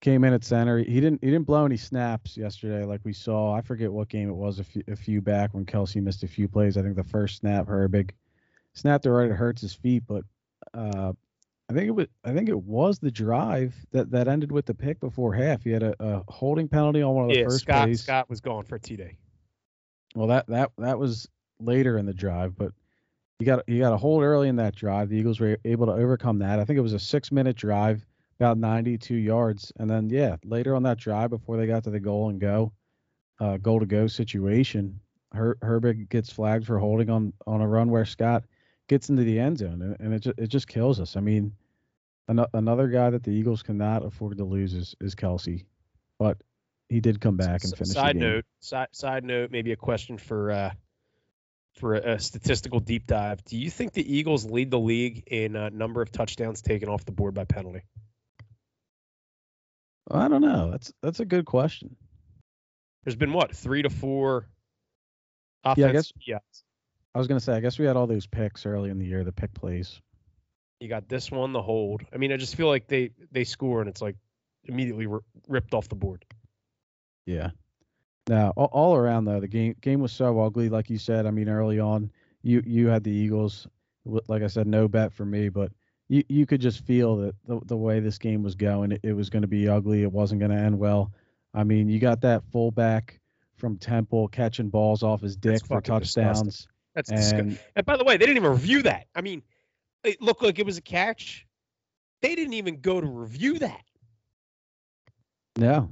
came 0.00 0.24
in 0.24 0.32
at 0.32 0.44
center. 0.44 0.78
He 0.78 1.00
didn't 1.00 1.22
he 1.22 1.30
didn't 1.30 1.46
blow 1.46 1.64
any 1.64 1.76
snaps 1.76 2.36
yesterday 2.36 2.84
like 2.84 3.00
we 3.04 3.12
saw. 3.12 3.52
I 3.54 3.60
forget 3.60 3.92
what 3.92 4.08
game 4.08 4.28
it 4.28 4.34
was 4.36 4.58
a 4.58 4.64
few, 4.64 4.82
a 4.88 4.96
few 4.96 5.20
back 5.20 5.54
when 5.54 5.64
Kelce 5.64 6.02
missed 6.02 6.22
a 6.22 6.28
few 6.28 6.48
plays. 6.48 6.76
I 6.76 6.82
think 6.82 6.96
the 6.96 7.04
first 7.04 7.38
snap 7.38 7.66
Herbig 7.66 8.10
snapped 8.74 9.06
it 9.06 9.10
right 9.10 9.30
at 9.30 9.36
Hurts' 9.36 9.62
his 9.62 9.74
feet, 9.74 10.04
but 10.06 10.24
uh, 10.74 11.12
I 11.68 11.72
think 11.72 11.88
it 11.88 11.92
was 11.92 12.06
I 12.24 12.32
think 12.32 12.48
it 12.48 12.62
was 12.62 12.98
the 12.98 13.10
drive 13.10 13.74
that 13.92 14.10
that 14.10 14.28
ended 14.28 14.52
with 14.52 14.66
the 14.66 14.74
pick 14.74 15.00
before 15.00 15.34
half. 15.34 15.64
He 15.64 15.70
had 15.70 15.82
a, 15.82 15.94
a 15.98 16.22
holding 16.28 16.68
penalty 16.68 17.02
on 17.02 17.14
one 17.14 17.24
of 17.24 17.30
the 17.30 17.40
Yeah, 17.40 17.44
first 17.44 17.60
Scott 17.62 17.86
plays. 17.86 18.02
Scott 18.02 18.30
was 18.30 18.40
gone 18.40 18.64
for 18.64 18.76
a 18.76 18.80
T 18.80 18.96
day. 18.96 19.16
Well, 20.14 20.28
that 20.28 20.46
that 20.48 20.70
that 20.78 20.98
was 20.98 21.28
later 21.58 21.98
in 21.98 22.06
the 22.06 22.14
drive, 22.14 22.56
but 22.56 22.72
you 23.38 23.46
got 23.46 23.68
you 23.68 23.80
got 23.80 23.92
a 23.92 23.96
hold 23.96 24.22
early 24.22 24.48
in 24.48 24.56
that 24.56 24.74
drive. 24.74 25.08
The 25.08 25.16
Eagles 25.16 25.40
were 25.40 25.58
able 25.64 25.86
to 25.86 25.92
overcome 25.92 26.38
that. 26.38 26.58
I 26.58 26.64
think 26.64 26.78
it 26.78 26.82
was 26.82 26.92
a 26.92 26.98
six 26.98 27.32
minute 27.32 27.56
drive, 27.56 28.06
about 28.38 28.58
92 28.58 29.14
yards, 29.14 29.72
and 29.78 29.88
then 29.88 30.10
yeah, 30.10 30.36
later 30.44 30.74
on 30.74 30.82
that 30.84 30.98
drive 30.98 31.30
before 31.30 31.56
they 31.56 31.66
got 31.66 31.84
to 31.84 31.90
the 31.90 32.00
goal 32.00 32.28
and 32.28 32.40
go, 32.40 32.72
uh, 33.40 33.56
goal 33.56 33.80
to 33.80 33.86
go 33.86 34.06
situation, 34.06 35.00
Her- 35.32 35.58
Herbig 35.62 36.08
gets 36.08 36.32
flagged 36.32 36.66
for 36.66 36.78
holding 36.78 37.10
on 37.10 37.32
on 37.46 37.60
a 37.60 37.68
run 37.68 37.90
where 37.90 38.04
Scott 38.04 38.44
gets 38.88 39.08
into 39.08 39.24
the 39.24 39.38
end 39.38 39.58
zone, 39.58 39.82
and, 39.82 39.96
and 40.00 40.14
it 40.14 40.20
just, 40.20 40.38
it 40.38 40.46
just 40.48 40.68
kills 40.68 41.00
us. 41.00 41.16
I 41.16 41.20
mean, 41.20 41.52
an- 42.28 42.46
another 42.52 42.88
guy 42.88 43.10
that 43.10 43.22
the 43.22 43.32
Eagles 43.32 43.62
cannot 43.62 44.04
afford 44.04 44.36
to 44.38 44.44
lose 44.44 44.74
is 44.74 44.94
is 45.00 45.14
Kelce, 45.14 45.64
but 46.18 46.38
he 46.88 47.00
did 47.00 47.20
come 47.20 47.36
back 47.36 47.64
and 47.64 47.76
finish. 47.76 47.94
Side 47.94 48.16
the 48.16 48.20
game. 48.20 48.30
note, 48.30 48.44
side 48.60 48.88
side 48.92 49.24
note, 49.24 49.50
maybe 49.50 49.72
a 49.72 49.76
question 49.76 50.18
for 50.18 50.50
uh 50.50 50.70
for 51.74 51.94
a, 51.94 52.14
a 52.14 52.18
statistical 52.18 52.80
deep 52.80 53.06
dive. 53.06 53.44
Do 53.44 53.56
you 53.56 53.70
think 53.70 53.92
the 53.92 54.16
Eagles 54.16 54.44
lead 54.44 54.70
the 54.70 54.78
league 54.78 55.24
in 55.26 55.56
uh, 55.56 55.68
number 55.70 56.02
of 56.02 56.10
touchdowns 56.10 56.62
taken 56.62 56.88
off 56.88 57.04
the 57.04 57.12
board 57.12 57.34
by 57.34 57.44
penalty? 57.44 57.82
I 60.10 60.28
don't 60.28 60.40
know. 60.42 60.70
That's 60.70 60.92
that's 61.02 61.20
a 61.20 61.24
good 61.24 61.46
question. 61.46 61.96
There's 63.04 63.16
been 63.16 63.32
what 63.32 63.54
three 63.54 63.82
to 63.82 63.90
four. 63.90 64.46
Yeah, 65.76 65.88
I 65.88 65.92
guess- 65.92 66.12
yeah. 66.26 66.38
I 67.14 67.18
was 67.18 67.26
gonna 67.28 67.40
say, 67.40 67.54
I 67.54 67.60
guess 67.60 67.78
we 67.78 67.86
had 67.86 67.96
all 67.96 68.06
those 68.06 68.26
picks 68.26 68.66
early 68.66 68.90
in 68.90 68.98
the 68.98 69.06
year, 69.06 69.24
the 69.24 69.32
pick 69.32 69.54
plays. 69.54 70.00
You 70.80 70.88
got 70.88 71.08
this 71.08 71.30
one, 71.30 71.52
the 71.52 71.62
hold. 71.62 72.02
I 72.12 72.18
mean, 72.18 72.30
I 72.30 72.36
just 72.36 72.54
feel 72.56 72.68
like 72.68 72.86
they 72.88 73.10
they 73.32 73.44
score 73.44 73.80
and 73.80 73.88
it's 73.88 74.02
like 74.02 74.16
immediately 74.64 75.06
r- 75.06 75.22
ripped 75.48 75.72
off 75.74 75.88
the 75.88 75.94
board. 75.94 76.24
Yeah. 77.24 77.50
Now, 78.28 78.50
all, 78.56 78.68
all 78.72 78.96
around 78.96 79.24
though, 79.24 79.40
the 79.40 79.48
game 79.48 79.74
game 79.80 80.00
was 80.00 80.12
so 80.12 80.38
ugly. 80.40 80.68
Like 80.68 80.90
you 80.90 80.98
said, 80.98 81.26
I 81.26 81.30
mean, 81.30 81.48
early 81.48 81.80
on, 81.80 82.12
you 82.42 82.62
you 82.66 82.88
had 82.88 83.02
the 83.02 83.10
Eagles. 83.12 83.66
Like 84.04 84.42
I 84.42 84.46
said, 84.48 84.66
no 84.66 84.86
bet 84.86 85.12
for 85.12 85.24
me, 85.24 85.48
but 85.48 85.72
you 86.08 86.22
you 86.28 86.46
could 86.46 86.60
just 86.60 86.84
feel 86.84 87.16
that 87.16 87.34
the 87.46 87.60
the 87.66 87.76
way 87.76 88.00
this 88.00 88.18
game 88.18 88.42
was 88.42 88.54
going, 88.54 88.92
it, 88.92 89.00
it 89.02 89.12
was 89.12 89.30
going 89.30 89.42
to 89.42 89.48
be 89.48 89.68
ugly. 89.68 90.02
It 90.02 90.12
wasn't 90.12 90.40
going 90.40 90.50
to 90.52 90.56
end 90.58 90.78
well. 90.78 91.12
I 91.54 91.64
mean, 91.64 91.88
you 91.88 91.98
got 91.98 92.20
that 92.22 92.42
fullback 92.52 93.18
from 93.56 93.76
Temple 93.78 94.28
catching 94.28 94.68
balls 94.68 95.02
off 95.02 95.22
his 95.22 95.36
dick 95.36 95.54
That's 95.54 95.66
for 95.66 95.80
touchdowns. 95.80 96.42
disgusting. 96.42 96.72
That's 96.94 97.10
disgusting. 97.10 97.38
And 97.40 97.58
And 97.76 97.86
by 97.86 97.96
the 97.96 98.04
way, 98.04 98.16
they 98.16 98.26
didn't 98.26 98.36
even 98.38 98.50
review 98.52 98.82
that. 98.82 99.06
I 99.14 99.20
mean, 99.22 99.42
it 100.04 100.20
looked 100.20 100.42
like 100.42 100.58
it 100.58 100.66
was 100.66 100.76
a 100.78 100.82
catch. 100.82 101.46
They 102.22 102.34
didn't 102.34 102.54
even 102.54 102.80
go 102.80 103.00
to 103.00 103.06
review 103.06 103.58
that. 103.60 103.82
no, 105.58 105.90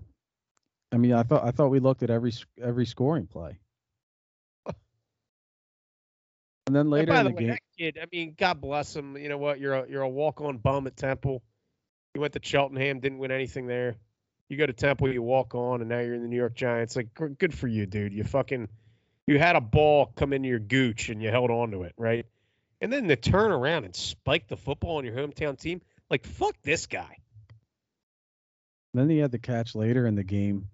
I 0.92 0.96
mean, 0.96 1.12
I 1.12 1.22
thought 1.22 1.44
I 1.44 1.50
thought 1.50 1.68
we 1.68 1.80
looked 1.80 2.02
at 2.02 2.10
every 2.10 2.32
every 2.62 2.86
scoring 2.86 3.26
play. 3.26 3.58
And 6.66 6.74
then 6.74 6.88
And 6.96 7.06
later 7.06 7.06
by 7.06 7.20
in 7.20 7.24
the 7.24 7.30
the 7.30 7.34
way, 7.34 7.42
game, 7.42 7.48
that 7.50 7.60
kid, 7.78 7.98
I 8.00 8.06
mean, 8.12 8.34
God 8.38 8.60
bless 8.60 8.94
him. 8.96 9.16
You 9.16 9.28
know 9.28 9.38
what? 9.38 9.60
You're 9.60 9.74
a 9.74 9.88
you're 9.88 10.02
a 10.02 10.08
walk 10.08 10.40
on 10.40 10.58
bum 10.58 10.86
at 10.86 10.96
Temple. 10.96 11.42
You 12.14 12.20
went 12.20 12.32
to 12.34 12.40
Cheltenham, 12.42 13.00
didn't 13.00 13.18
win 13.18 13.30
anything 13.30 13.66
there. 13.66 13.96
You 14.48 14.56
go 14.56 14.66
to 14.66 14.72
Temple, 14.72 15.12
you 15.12 15.22
walk 15.22 15.54
on, 15.54 15.80
and 15.80 15.88
now 15.88 16.00
you're 16.00 16.14
in 16.14 16.22
the 16.22 16.28
New 16.28 16.36
York 16.36 16.54
Giants. 16.54 16.96
Like, 16.96 17.08
good 17.14 17.54
for 17.54 17.66
you, 17.66 17.86
dude. 17.86 18.12
You 18.12 18.24
fucking, 18.24 18.68
you 19.26 19.38
had 19.38 19.56
a 19.56 19.60
ball 19.60 20.12
come 20.14 20.32
into 20.32 20.48
your 20.48 20.58
gooch 20.58 21.08
and 21.08 21.20
you 21.22 21.30
held 21.30 21.50
on 21.50 21.70
to 21.72 21.82
it, 21.82 21.94
right? 21.96 22.26
And 22.80 22.92
then 22.92 23.08
to 23.08 23.16
turn 23.16 23.50
around 23.50 23.84
and 23.84 23.96
spike 23.96 24.46
the 24.48 24.56
football 24.56 24.98
on 24.98 25.04
your 25.04 25.14
hometown 25.14 25.58
team, 25.58 25.80
like, 26.10 26.24
fuck 26.26 26.54
this 26.62 26.86
guy. 26.86 27.16
then 28.92 29.08
he 29.08 29.18
had 29.18 29.32
the 29.32 29.38
catch 29.38 29.74
later 29.74 30.06
in 30.06 30.14
the 30.14 30.22
game. 30.24 30.68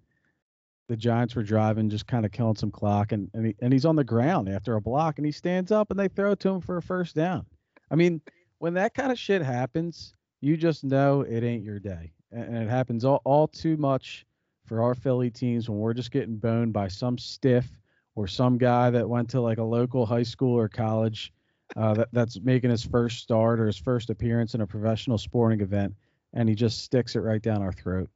The 0.91 0.97
Giants 0.97 1.37
were 1.37 1.43
driving, 1.43 1.89
just 1.89 2.05
kind 2.05 2.25
of 2.25 2.33
killing 2.33 2.57
some 2.57 2.69
clock, 2.69 3.13
and 3.13 3.31
and, 3.33 3.45
he, 3.45 3.55
and 3.61 3.71
he's 3.71 3.85
on 3.85 3.95
the 3.95 4.03
ground 4.03 4.49
after 4.49 4.75
a 4.75 4.81
block, 4.81 5.19
and 5.19 5.25
he 5.25 5.31
stands 5.31 5.71
up, 5.71 5.89
and 5.89 5.97
they 5.97 6.09
throw 6.09 6.35
to 6.35 6.49
him 6.49 6.59
for 6.59 6.75
a 6.75 6.81
first 6.81 7.15
down. 7.15 7.45
I 7.89 7.95
mean, 7.95 8.19
when 8.57 8.73
that 8.73 8.93
kind 8.93 9.09
of 9.09 9.17
shit 9.17 9.41
happens, 9.41 10.11
you 10.41 10.57
just 10.57 10.83
know 10.83 11.21
it 11.21 11.45
ain't 11.45 11.63
your 11.63 11.79
day, 11.79 12.11
and, 12.33 12.43
and 12.43 12.57
it 12.57 12.69
happens 12.69 13.05
all, 13.05 13.21
all 13.23 13.47
too 13.47 13.77
much 13.77 14.25
for 14.65 14.83
our 14.83 14.93
Philly 14.93 15.29
teams 15.29 15.69
when 15.69 15.79
we're 15.79 15.93
just 15.93 16.11
getting 16.11 16.35
boned 16.35 16.73
by 16.73 16.89
some 16.89 17.17
stiff 17.17 17.69
or 18.15 18.27
some 18.27 18.57
guy 18.57 18.89
that 18.89 19.07
went 19.07 19.29
to 19.29 19.39
like 19.39 19.59
a 19.59 19.63
local 19.63 20.05
high 20.05 20.23
school 20.23 20.59
or 20.59 20.67
college 20.67 21.31
uh, 21.77 21.93
that, 21.93 22.09
that's 22.11 22.37
making 22.41 22.69
his 22.69 22.83
first 22.83 23.19
start 23.19 23.61
or 23.61 23.67
his 23.67 23.77
first 23.77 24.09
appearance 24.09 24.55
in 24.55 24.59
a 24.59 24.67
professional 24.67 25.17
sporting 25.17 25.61
event, 25.61 25.95
and 26.33 26.49
he 26.49 26.53
just 26.53 26.83
sticks 26.83 27.15
it 27.15 27.19
right 27.19 27.41
down 27.41 27.61
our 27.61 27.71
throat. 27.71 28.09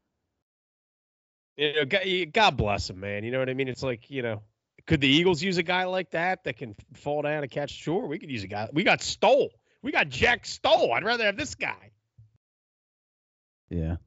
You 1.58 1.86
know, 1.86 2.26
God, 2.32 2.58
bless 2.58 2.90
him, 2.90 3.00
man. 3.00 3.24
You 3.24 3.32
know 3.32 3.40
what 3.40 3.50
I 3.50 3.54
mean? 3.54 3.68
It's 3.68 3.84
like, 3.84 4.10
you 4.10 4.22
know, 4.22 4.42
could 4.86 5.02
the 5.02 5.08
Eagles 5.08 5.42
use 5.42 5.58
a 5.58 5.64
guy 5.64 5.86
like 5.86 6.12
that 6.12 6.44
that 6.44 6.58
can 6.58 6.76
fall 6.94 7.22
down 7.22 7.44
and 7.44 7.52
catch? 7.52 7.72
Sure, 7.72 8.06
we 8.08 8.20
could 8.20 8.30
use 8.30 8.44
a 8.44 8.48
guy. 8.48 8.70
We 8.74 8.84
got 8.84 9.02
Stoll. 9.02 9.52
We 9.82 9.92
got 9.92 10.10
Jack 10.10 10.46
Stoll. 10.46 10.94
I'd 10.94 11.04
rather 11.04 11.26
have 11.26 11.38
this 11.38 11.56
guy. 11.56 11.92
Yeah. 13.70 13.98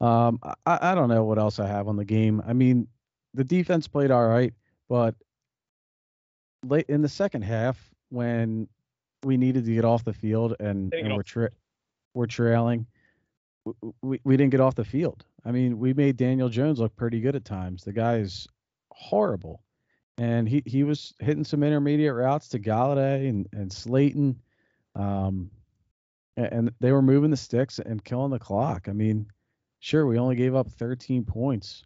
Um, 0.00 0.38
I, 0.66 0.90
I 0.90 0.94
don't 0.94 1.08
know 1.08 1.24
what 1.24 1.38
else 1.38 1.58
I 1.58 1.66
have 1.66 1.88
on 1.88 1.96
the 1.96 2.04
game. 2.04 2.42
I 2.46 2.52
mean, 2.52 2.88
the 3.34 3.44
defense 3.44 3.88
played 3.88 4.10
all 4.10 4.26
right, 4.26 4.52
but 4.88 5.14
late 6.64 6.86
in 6.88 7.02
the 7.02 7.08
second 7.08 7.42
half, 7.42 7.78
when 8.10 8.68
we 9.24 9.36
needed 9.36 9.64
to 9.66 9.74
get 9.74 9.84
off 9.84 10.04
the 10.04 10.12
field 10.12 10.56
and, 10.60 10.92
and 10.92 11.14
we're 11.16 11.22
tra- 11.22 11.50
we're 12.12 12.26
trailing, 12.26 12.86
w- 13.64 13.94
we 14.02 14.20
we 14.24 14.36
didn't 14.36 14.50
get 14.50 14.60
off 14.60 14.74
the 14.74 14.84
field. 14.84 15.24
I 15.44 15.52
mean, 15.52 15.78
we 15.78 15.92
made 15.92 16.16
Daniel 16.16 16.48
Jones 16.48 16.80
look 16.80 16.96
pretty 16.96 17.20
good 17.20 17.36
at 17.36 17.44
times. 17.44 17.84
The 17.84 17.92
guy 17.92 18.16
is 18.16 18.46
horrible, 18.90 19.62
and 20.16 20.48
he 20.48 20.62
he 20.64 20.84
was 20.84 21.14
hitting 21.18 21.44
some 21.44 21.62
intermediate 21.62 22.14
routes 22.14 22.48
to 22.50 22.58
Golladay 22.58 23.28
and 23.28 23.46
and 23.52 23.72
Slayton. 23.72 24.40
Um, 24.94 25.50
and 26.36 26.72
they 26.80 26.92
were 26.92 27.02
moving 27.02 27.30
the 27.30 27.36
sticks 27.36 27.78
and 27.78 28.04
killing 28.04 28.30
the 28.30 28.38
clock. 28.38 28.88
I 28.88 28.92
mean, 28.92 29.26
sure, 29.78 30.06
we 30.06 30.18
only 30.18 30.34
gave 30.34 30.54
up 30.54 30.68
13 30.68 31.24
points, 31.24 31.84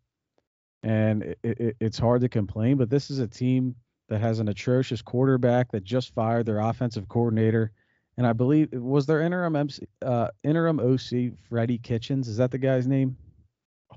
and 0.82 1.22
it, 1.22 1.38
it, 1.42 1.76
it's 1.80 1.98
hard 1.98 2.22
to 2.22 2.28
complain. 2.28 2.76
But 2.78 2.88
this 2.88 3.10
is 3.10 3.18
a 3.18 3.28
team 3.28 3.74
that 4.08 4.20
has 4.20 4.38
an 4.38 4.48
atrocious 4.48 5.02
quarterback 5.02 5.70
that 5.72 5.84
just 5.84 6.14
fired 6.14 6.46
their 6.46 6.60
offensive 6.60 7.08
coordinator, 7.08 7.72
and 8.16 8.26
I 8.26 8.32
believe 8.32 8.72
was 8.72 9.04
their 9.04 9.20
interim 9.20 9.56
MC, 9.56 9.86
uh, 10.00 10.28
interim 10.42 10.80
OC 10.80 11.36
Freddie 11.48 11.78
Kitchens. 11.78 12.28
Is 12.28 12.38
that 12.38 12.50
the 12.50 12.58
guy's 12.58 12.86
name? 12.86 13.16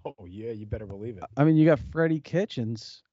Oh 0.05 0.25
yeah, 0.25 0.51
you 0.51 0.65
better 0.65 0.85
believe 0.85 1.17
it. 1.17 1.23
I 1.37 1.43
mean, 1.43 1.57
you 1.57 1.65
got 1.65 1.79
Freddie 1.91 2.19
Kitchens 2.19 3.03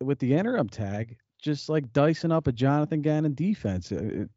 with 0.00 0.18
the 0.18 0.34
interim 0.34 0.68
tag, 0.68 1.16
just 1.40 1.68
like 1.68 1.92
dicing 1.92 2.32
up 2.32 2.46
a 2.46 2.52
Jonathan 2.52 3.02
Gannon 3.02 3.34
defense. 3.34 3.92
It, 3.92 4.02
it 4.02 4.30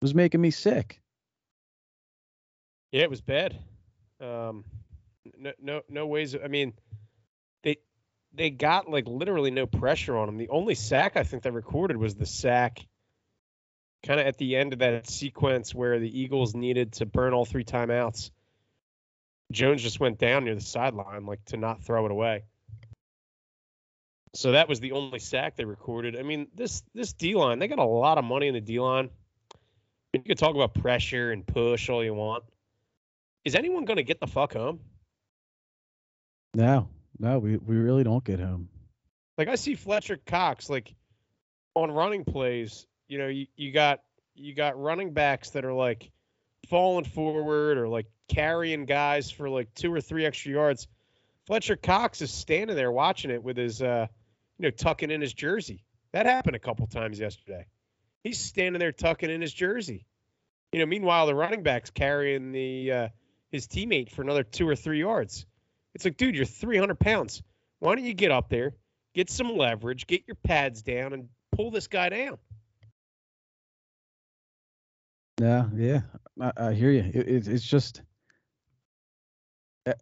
was 0.00 0.14
making 0.14 0.40
me 0.40 0.50
sick. 0.50 1.00
Yeah, 2.92 3.02
it 3.02 3.10
was 3.10 3.20
bad. 3.20 3.58
Um, 4.20 4.64
no, 5.36 5.52
no, 5.60 5.80
no 5.88 6.06
ways. 6.06 6.36
I 6.36 6.48
mean, 6.48 6.74
they 7.62 7.78
they 8.32 8.50
got 8.50 8.88
like 8.88 9.06
literally 9.06 9.50
no 9.50 9.66
pressure 9.66 10.16
on 10.16 10.28
him. 10.28 10.36
The 10.36 10.50
only 10.50 10.74
sack 10.74 11.16
I 11.16 11.22
think 11.24 11.42
they 11.42 11.50
recorded 11.50 11.96
was 11.96 12.14
the 12.14 12.26
sack, 12.26 12.80
kind 14.04 14.20
of 14.20 14.26
at 14.26 14.38
the 14.38 14.56
end 14.56 14.72
of 14.72 14.80
that 14.80 15.08
sequence 15.08 15.74
where 15.74 15.98
the 15.98 16.20
Eagles 16.20 16.54
needed 16.54 16.92
to 16.94 17.06
burn 17.06 17.32
all 17.32 17.44
three 17.44 17.64
timeouts. 17.64 18.30
Jones 19.52 19.82
just 19.82 20.00
went 20.00 20.18
down 20.18 20.44
near 20.44 20.54
the 20.54 20.60
sideline, 20.60 21.26
like 21.26 21.44
to 21.46 21.56
not 21.56 21.82
throw 21.82 22.04
it 22.06 22.12
away. 22.12 22.44
So 24.34 24.52
that 24.52 24.68
was 24.68 24.80
the 24.80 24.92
only 24.92 25.18
sack 25.18 25.56
they 25.56 25.64
recorded. 25.64 26.16
I 26.16 26.22
mean, 26.22 26.48
this 26.54 26.82
this 26.94 27.12
D 27.12 27.34
line, 27.34 27.58
they 27.58 27.68
got 27.68 27.78
a 27.78 27.84
lot 27.84 28.18
of 28.18 28.24
money 28.24 28.48
in 28.48 28.54
the 28.54 28.60
D 28.60 28.80
line. 28.80 29.10
You 30.12 30.20
can 30.20 30.36
talk 30.36 30.54
about 30.54 30.74
pressure 30.74 31.32
and 31.32 31.46
push 31.46 31.88
all 31.88 32.04
you 32.04 32.14
want. 32.14 32.44
Is 33.44 33.54
anyone 33.54 33.84
going 33.84 33.96
to 33.96 34.02
get 34.02 34.20
the 34.20 34.26
fuck 34.26 34.52
home? 34.52 34.80
No, 36.54 36.88
no, 37.18 37.38
we, 37.38 37.56
we 37.56 37.76
really 37.76 38.04
don't 38.04 38.22
get 38.22 38.38
home. 38.38 38.68
Like 39.38 39.48
I 39.48 39.54
see 39.54 39.74
Fletcher 39.74 40.18
Cox 40.26 40.68
like 40.68 40.94
on 41.74 41.90
running 41.90 42.24
plays, 42.24 42.86
you 43.08 43.18
know, 43.18 43.28
you, 43.28 43.46
you 43.56 43.72
got 43.72 44.00
you 44.34 44.54
got 44.54 44.80
running 44.80 45.12
backs 45.12 45.50
that 45.50 45.64
are 45.64 45.72
like 45.72 46.10
falling 46.68 47.04
forward 47.04 47.78
or 47.78 47.88
like 47.88 48.06
carrying 48.32 48.86
guys 48.86 49.30
for 49.30 49.48
like 49.48 49.74
two 49.74 49.92
or 49.92 50.00
three 50.00 50.24
extra 50.24 50.52
yards. 50.52 50.88
Fletcher 51.46 51.76
Cox 51.76 52.22
is 52.22 52.30
standing 52.30 52.76
there 52.76 52.90
watching 52.90 53.30
it 53.30 53.42
with 53.42 53.56
his 53.56 53.82
uh 53.82 54.06
you 54.58 54.64
know 54.64 54.70
tucking 54.70 55.10
in 55.10 55.20
his 55.20 55.34
jersey. 55.34 55.84
That 56.12 56.26
happened 56.26 56.56
a 56.56 56.60
couple 56.60 56.86
times 56.86 57.18
yesterday. 57.18 57.66
He's 58.24 58.38
standing 58.38 58.80
there 58.80 58.92
tucking 58.92 59.30
in 59.30 59.40
his 59.40 59.52
jersey. 59.52 60.06
You 60.72 60.80
know, 60.80 60.86
meanwhile 60.86 61.26
the 61.26 61.34
running 61.34 61.62
back's 61.62 61.90
carrying 61.90 62.52
the 62.52 62.92
uh 62.92 63.08
his 63.50 63.66
teammate 63.66 64.10
for 64.10 64.22
another 64.22 64.44
two 64.44 64.68
or 64.68 64.76
three 64.76 65.00
yards. 65.00 65.44
It's 65.94 66.06
like, 66.06 66.16
dude, 66.16 66.34
you're 66.34 66.46
300 66.46 66.98
pounds. 66.98 67.42
Why 67.80 67.94
don't 67.94 68.04
you 68.04 68.14
get 68.14 68.30
up 68.30 68.48
there, 68.48 68.72
get 69.14 69.28
some 69.28 69.54
leverage, 69.56 70.06
get 70.06 70.22
your 70.26 70.36
pads 70.36 70.82
down, 70.82 71.12
and 71.12 71.28
pull 71.50 71.70
this 71.70 71.86
guy 71.86 72.08
down? 72.08 72.38
Yeah, 75.38 75.66
yeah, 75.74 76.00
I, 76.40 76.52
I 76.56 76.72
hear 76.72 76.90
you. 76.90 77.10
It, 77.12 77.28
it, 77.28 77.48
it's 77.48 77.64
just 77.64 78.00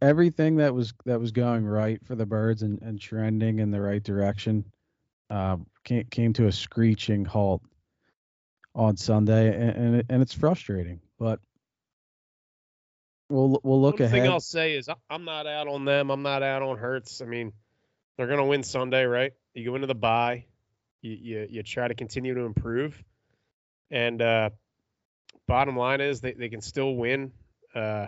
everything 0.03 0.57
that 0.57 0.75
was 0.75 0.93
that 1.07 1.21
was 1.21 1.33
going 1.33 1.67
right 1.67 2.05
for 2.05 2.15
the 2.15 2.27
birds 2.27 2.63
and, 2.63 2.81
and 2.83 3.01
trending 3.01 3.59
in 3.59 3.71
the 3.71 3.81
right 3.81 4.03
direction 4.03 4.65
uh, 5.31 5.57
came 5.85 6.05
came 6.11 6.33
to 6.35 6.47
a 6.47 6.53
screeching 6.53 7.25
halt 7.25 7.63
on 8.75 8.97
Sunday, 8.97 9.55
and 9.55 9.71
and, 9.71 9.95
it, 9.97 10.07
and 10.09 10.23
it's 10.23 10.35
frustrating. 10.35 11.01
But 11.19 11.41
we'll 13.29 13.61
we'll 13.63 13.81
look 13.81 14.01
One 14.01 14.09
ahead. 14.09 14.23
thing 14.23 14.31
I'll 14.31 14.41
say 14.41 14.75
is 14.75 14.89
I'm 15.09 15.25
not 15.25 15.47
out 15.47 15.69
on 15.69 15.85
them. 15.85 16.11
I'm 16.11 16.23
not 16.23 16.43
out 16.43 16.63
on 16.63 16.79
Hurts. 16.79 17.23
I 17.23 17.27
mean, 17.27 17.53
they're 18.17 18.27
gonna 18.27 18.47
win 18.47 18.63
Sunday, 18.63 19.05
right? 19.05 19.33
You 19.55 19.65
go 19.65 19.75
into 19.75 19.87
the 19.87 19.95
bye, 19.95 20.45
you 21.01 21.13
you, 21.13 21.47
you 21.51 21.63
try 21.63 21.89
to 21.89 21.95
continue 21.95 22.35
to 22.35 22.43
improve, 22.43 23.03
and 23.91 24.21
uh, 24.21 24.51
bottom 25.47 25.77
line 25.77 26.01
is 26.01 26.21
they, 26.21 26.33
they 26.33 26.49
can 26.49 26.61
still 26.61 26.95
win 26.95 27.33
uh, 27.75 28.07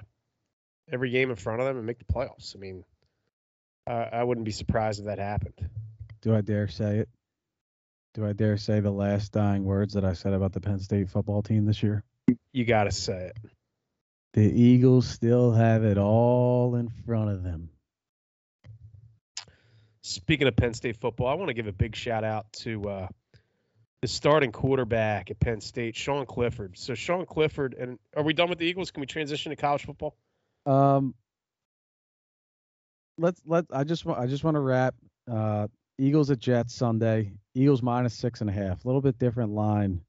every 0.90 1.10
game 1.10 1.30
in 1.30 1.36
front 1.36 1.60
of 1.60 1.66
them 1.66 1.76
and 1.76 1.86
make 1.86 1.98
the 1.98 2.04
playoffs. 2.04 2.56
I 2.56 2.58
mean, 2.58 2.84
uh, 3.86 4.06
I 4.12 4.24
wouldn't 4.24 4.44
be 4.44 4.52
surprised 4.52 5.00
if 5.00 5.06
that 5.06 5.18
happened. 5.18 5.68
Do 6.20 6.34
I 6.34 6.40
dare 6.40 6.68
say 6.68 6.98
it? 6.98 7.08
Do 8.14 8.26
I 8.26 8.32
dare 8.32 8.58
say 8.58 8.80
the 8.80 8.90
last 8.90 9.32
dying 9.32 9.64
words 9.64 9.94
that 9.94 10.04
I 10.04 10.12
said 10.12 10.34
about 10.34 10.52
the 10.52 10.60
Penn 10.60 10.78
State 10.78 11.10
football 11.10 11.42
team 11.42 11.64
this 11.64 11.82
year? 11.82 12.04
You 12.52 12.64
got 12.64 12.84
to 12.84 12.92
say 12.92 13.30
it. 13.30 13.36
The 14.34 14.42
Eagles 14.42 15.08
still 15.08 15.52
have 15.52 15.84
it 15.84 15.98
all 15.98 16.76
in 16.76 16.88
front 16.88 17.30
of 17.30 17.42
them. 17.42 17.70
Speaking 20.02 20.48
of 20.48 20.56
Penn 20.56 20.74
State 20.74 20.96
football, 20.96 21.28
I 21.28 21.34
want 21.34 21.48
to 21.48 21.54
give 21.54 21.66
a 21.66 21.72
big 21.72 21.96
shout 21.96 22.24
out 22.24 22.52
to 22.60 22.88
uh, 22.88 23.08
the 24.02 24.08
starting 24.08 24.52
quarterback 24.52 25.30
at 25.30 25.38
Penn 25.38 25.60
State, 25.60 25.96
Sean 25.96 26.26
Clifford. 26.26 26.76
So 26.76 26.94
Sean 26.94 27.24
Clifford, 27.24 27.74
and 27.74 27.98
are 28.16 28.22
we 28.22 28.34
done 28.34 28.48
with 28.48 28.58
the 28.58 28.66
Eagles? 28.66 28.90
Can 28.90 29.00
we 29.00 29.06
transition 29.06 29.50
to 29.50 29.56
college 29.56 29.84
football? 29.84 30.16
Um, 30.66 31.14
let's 33.18 33.40
let 33.46 33.64
I 33.72 33.84
just 33.84 34.04
want 34.04 34.18
I 34.20 34.26
just 34.26 34.44
want 34.44 34.54
to 34.56 34.60
wrap. 34.60 34.94
Uh, 35.30 35.68
Eagles 35.98 36.30
at 36.30 36.38
Jets 36.38 36.74
Sunday. 36.74 37.32
Eagles 37.54 37.82
minus 37.82 38.14
six 38.14 38.40
and 38.40 38.50
a 38.50 38.52
half. 38.52 38.84
A 38.84 38.88
little 38.88 39.00
bit 39.02 39.18
different 39.18 39.52
line. 39.52 40.00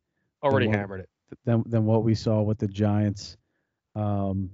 Already 0.42 0.68
what- 0.68 0.76
hammered 0.78 1.00
it. 1.02 1.10
than 1.46 1.64
than 1.68 1.86
what 1.86 2.04
we 2.04 2.16
saw 2.16 2.42
with 2.42 2.58
the 2.58 2.68
Giants. 2.68 3.38
Um, 3.96 4.50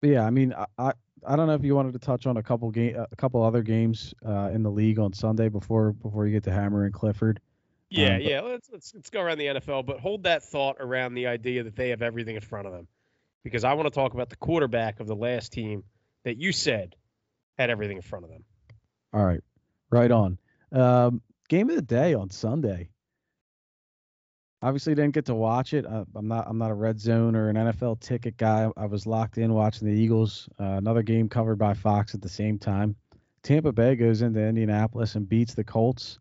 but 0.00 0.10
yeah, 0.10 0.24
I 0.24 0.30
mean, 0.30 0.54
I, 0.54 0.66
I 0.78 0.92
I 1.26 1.36
don't 1.36 1.46
know 1.48 1.54
if 1.54 1.64
you 1.64 1.74
wanted 1.74 1.92
to 1.94 1.98
touch 1.98 2.26
on 2.26 2.36
a 2.36 2.42
couple 2.42 2.70
game 2.70 2.96
a 2.96 3.16
couple 3.16 3.42
other 3.42 3.62
games 3.62 4.14
uh, 4.24 4.50
in 4.52 4.62
the 4.62 4.70
league 4.70 4.98
on 4.98 5.12
Sunday 5.12 5.48
before 5.48 5.92
before 5.92 6.26
you 6.26 6.32
get 6.32 6.44
to 6.44 6.52
Hammer 6.52 6.84
and 6.84 6.94
Clifford. 6.94 7.40
Yeah, 7.90 8.06
Um, 8.08 8.12
but- 8.14 8.22
yeah. 8.24 8.40
Let's, 8.40 8.70
let's 8.72 8.94
let's 8.94 9.10
go 9.10 9.20
around 9.22 9.38
the 9.38 9.46
NFL, 9.46 9.84
but 9.86 10.00
hold 10.00 10.22
that 10.22 10.42
thought 10.44 10.76
around 10.80 11.14
the 11.14 11.26
idea 11.26 11.62
that 11.64 11.76
they 11.76 11.90
have 11.90 12.02
everything 12.02 12.36
in 12.36 12.42
front 12.42 12.66
of 12.66 12.72
them, 12.72 12.86
because 13.46 13.62
I 13.62 13.74
want 13.74 13.86
to 13.86 13.92
talk 13.92 14.12
about 14.12 14.28
the 14.28 14.34
quarterback 14.34 14.98
of 14.98 15.06
the 15.06 15.14
last 15.14 15.52
team 15.52 15.84
that 16.24 16.36
you 16.36 16.50
said 16.50 16.96
had 17.56 17.70
everything 17.70 17.96
in 17.96 18.02
front 18.02 18.24
of 18.24 18.30
them. 18.32 18.42
All 19.12 19.24
right, 19.24 19.40
right 19.88 20.10
on. 20.10 20.36
Um, 20.72 21.22
game 21.48 21.70
of 21.70 21.76
the 21.76 21.82
day 21.82 22.14
on 22.14 22.28
Sunday. 22.28 22.88
Obviously, 24.62 24.96
didn't 24.96 25.14
get 25.14 25.26
to 25.26 25.34
watch 25.36 25.74
it. 25.74 25.86
Uh, 25.86 26.06
I'm 26.16 26.26
not. 26.26 26.48
I'm 26.48 26.58
not 26.58 26.72
a 26.72 26.74
red 26.74 26.98
zone 26.98 27.36
or 27.36 27.48
an 27.48 27.54
NFL 27.54 28.00
ticket 28.00 28.36
guy. 28.36 28.68
I 28.76 28.86
was 28.86 29.06
locked 29.06 29.38
in 29.38 29.54
watching 29.54 29.86
the 29.86 29.94
Eagles. 29.94 30.48
Uh, 30.58 30.64
another 30.64 31.04
game 31.04 31.28
covered 31.28 31.56
by 31.56 31.74
Fox 31.74 32.16
at 32.16 32.22
the 32.22 32.28
same 32.28 32.58
time. 32.58 32.96
Tampa 33.44 33.70
Bay 33.70 33.94
goes 33.94 34.22
into 34.22 34.40
Indianapolis 34.40 35.14
and 35.14 35.28
beats 35.28 35.54
the 35.54 35.62
Colts, 35.62 36.18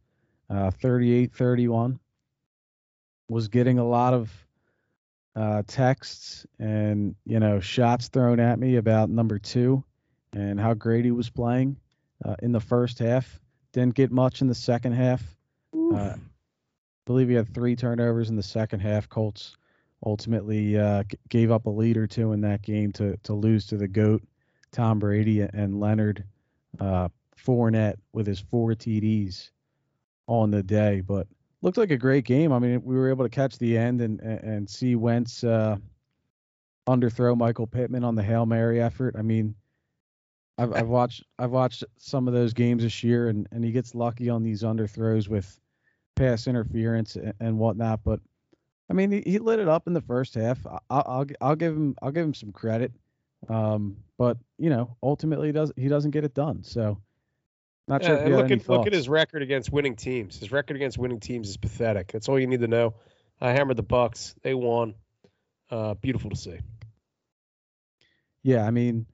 uh, 0.51 0.69
38-31. 0.69 1.97
Was 3.29 3.47
getting 3.47 3.79
a 3.79 3.87
lot 3.87 4.13
of 4.13 4.44
uh, 5.35 5.63
texts 5.67 6.45
and 6.59 7.15
you 7.25 7.39
know 7.39 7.59
shots 7.59 8.07
thrown 8.07 8.39
at 8.39 8.59
me 8.59 8.77
about 8.77 9.09
number 9.09 9.37
two 9.37 9.83
and 10.33 10.59
how 10.59 10.73
great 10.73 11.05
he 11.05 11.11
was 11.11 11.29
playing 11.29 11.77
uh, 12.23 12.35
in 12.41 12.51
the 12.51 12.59
first 12.59 12.99
half. 12.99 13.39
Didn't 13.73 13.95
get 13.95 14.11
much 14.11 14.41
in 14.41 14.47
the 14.47 14.55
second 14.55 14.93
half. 14.93 15.21
Uh, 15.73 16.15
believe 17.05 17.29
he 17.29 17.35
had 17.35 17.53
three 17.53 17.75
turnovers 17.75 18.29
in 18.29 18.35
the 18.35 18.43
second 18.43 18.79
half. 18.79 19.09
Colts 19.09 19.55
ultimately 20.05 20.77
uh, 20.77 21.03
g- 21.03 21.17
gave 21.29 21.51
up 21.51 21.65
a 21.65 21.69
lead 21.69 21.97
or 21.97 22.07
two 22.07 22.31
in 22.31 22.41
that 22.41 22.61
game 22.61 22.91
to 22.93 23.17
to 23.23 23.33
lose 23.33 23.65
to 23.67 23.77
the 23.77 23.87
goat 23.87 24.23
Tom 24.71 24.99
Brady 24.99 25.41
and 25.41 25.79
Leonard 25.79 26.23
uh, 26.79 27.09
Fournette 27.37 27.97
with 28.13 28.27
his 28.27 28.39
four 28.39 28.71
TDs 28.73 29.51
on 30.27 30.51
the 30.51 30.63
day. 30.63 31.01
But 31.01 31.27
looked 31.65 31.77
like 31.77 31.91
a 31.91 31.97
great 31.97 32.23
game. 32.23 32.53
I 32.53 32.59
mean, 32.59 32.81
we 32.83 32.95
were 32.95 33.09
able 33.09 33.25
to 33.25 33.29
catch 33.29 33.57
the 33.57 33.77
end 33.77 34.01
and 34.01 34.21
and, 34.21 34.69
see 34.69 34.95
Wentz 34.95 35.43
uh, 35.43 35.77
underthrow 36.87 37.35
Michael 37.35 37.67
Pittman 37.67 38.03
on 38.03 38.15
the 38.15 38.23
hail 38.23 38.45
mary 38.45 38.81
effort. 38.81 39.15
I 39.17 39.21
mean. 39.21 39.55
I've, 40.57 40.71
I've 40.73 40.87
watched 40.87 41.21
I've 41.37 41.51
watched 41.51 41.83
some 41.97 42.29
of 42.29 42.33
those 42.33 42.53
games 42.53 42.83
this 42.83 43.03
year, 43.03 43.27
and, 43.27 43.45
and 43.51 43.61
he 43.61 43.73
gets 43.73 43.93
lucky 43.93 44.29
on 44.29 44.41
these 44.41 44.63
underthrows 44.63 45.27
with 45.27 45.59
pass 46.15 46.47
interference 46.47 47.17
and, 47.17 47.33
and 47.41 47.59
whatnot. 47.59 48.05
But 48.05 48.21
I 48.89 48.93
mean, 48.93 49.11
he, 49.11 49.21
he 49.25 49.39
lit 49.39 49.59
it 49.59 49.67
up 49.67 49.87
in 49.87 49.93
the 49.93 49.99
first 49.99 50.35
half. 50.35 50.65
I, 50.65 50.79
I'll, 50.89 51.03
I'll 51.07 51.25
I'll 51.41 51.55
give 51.55 51.73
him 51.73 51.95
I'll 52.01 52.11
give 52.11 52.23
him 52.23 52.33
some 52.33 52.53
credit. 52.53 52.93
Um, 53.49 53.97
but 54.17 54.37
you 54.57 54.69
know, 54.69 54.95
ultimately, 55.03 55.47
he 55.47 55.51
does 55.51 55.71
he 55.75 55.87
doesn't 55.87 56.11
get 56.11 56.23
it 56.23 56.33
done. 56.33 56.63
So, 56.63 57.01
not 57.87 58.03
sure 58.03 58.15
Yeah, 58.15 58.21
if 58.21 58.27
you 58.27 58.33
had 58.33 58.49
look 58.49 58.59
at 58.59 58.69
look 58.69 58.87
at 58.87 58.93
his 58.93 59.07
record 59.07 59.41
against 59.41 59.71
winning 59.71 59.95
teams. 59.95 60.39
His 60.39 60.51
record 60.51 60.75
against 60.75 60.97
winning 60.97 61.19
teams 61.19 61.49
is 61.49 61.57
pathetic. 61.57 62.11
That's 62.11 62.27
all 62.29 62.39
you 62.39 62.47
need 62.47 62.61
to 62.61 62.67
know. 62.67 62.95
I 63.39 63.51
hammered 63.51 63.77
the 63.77 63.83
Bucks. 63.83 64.35
They 64.41 64.53
won. 64.53 64.95
Uh, 65.69 65.93
beautiful 65.95 66.29
to 66.29 66.35
see. 66.35 66.57
Yeah, 68.43 68.65
I 68.65 68.71
mean, 68.71 69.05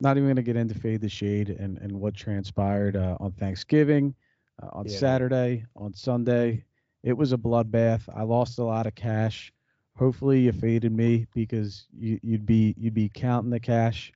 not 0.00 0.16
even 0.16 0.26
going 0.26 0.36
to 0.36 0.42
get 0.42 0.56
into 0.56 0.74
fade 0.74 1.00
the 1.00 1.08
shade 1.08 1.48
and, 1.48 1.78
and 1.78 1.98
what 1.98 2.14
transpired 2.14 2.96
uh, 2.96 3.16
on 3.18 3.32
Thanksgiving, 3.32 4.14
uh, 4.62 4.68
on 4.72 4.86
Yeah. 4.86 4.98
Saturday, 4.98 5.64
on 5.74 5.94
Sunday. 5.94 6.64
It 7.02 7.16
was 7.16 7.32
a 7.32 7.38
bloodbath. 7.38 8.08
I 8.14 8.22
lost 8.22 8.58
a 8.58 8.64
lot 8.64 8.86
of 8.86 8.94
cash. 8.94 9.52
Hopefully, 9.96 10.40
you 10.40 10.52
faded 10.52 10.92
me 10.92 11.26
because 11.34 11.86
you, 11.96 12.20
you'd 12.22 12.44
be 12.44 12.74
you'd 12.76 12.94
be 12.94 13.08
counting 13.08 13.50
the 13.50 13.60
cash 13.60 14.12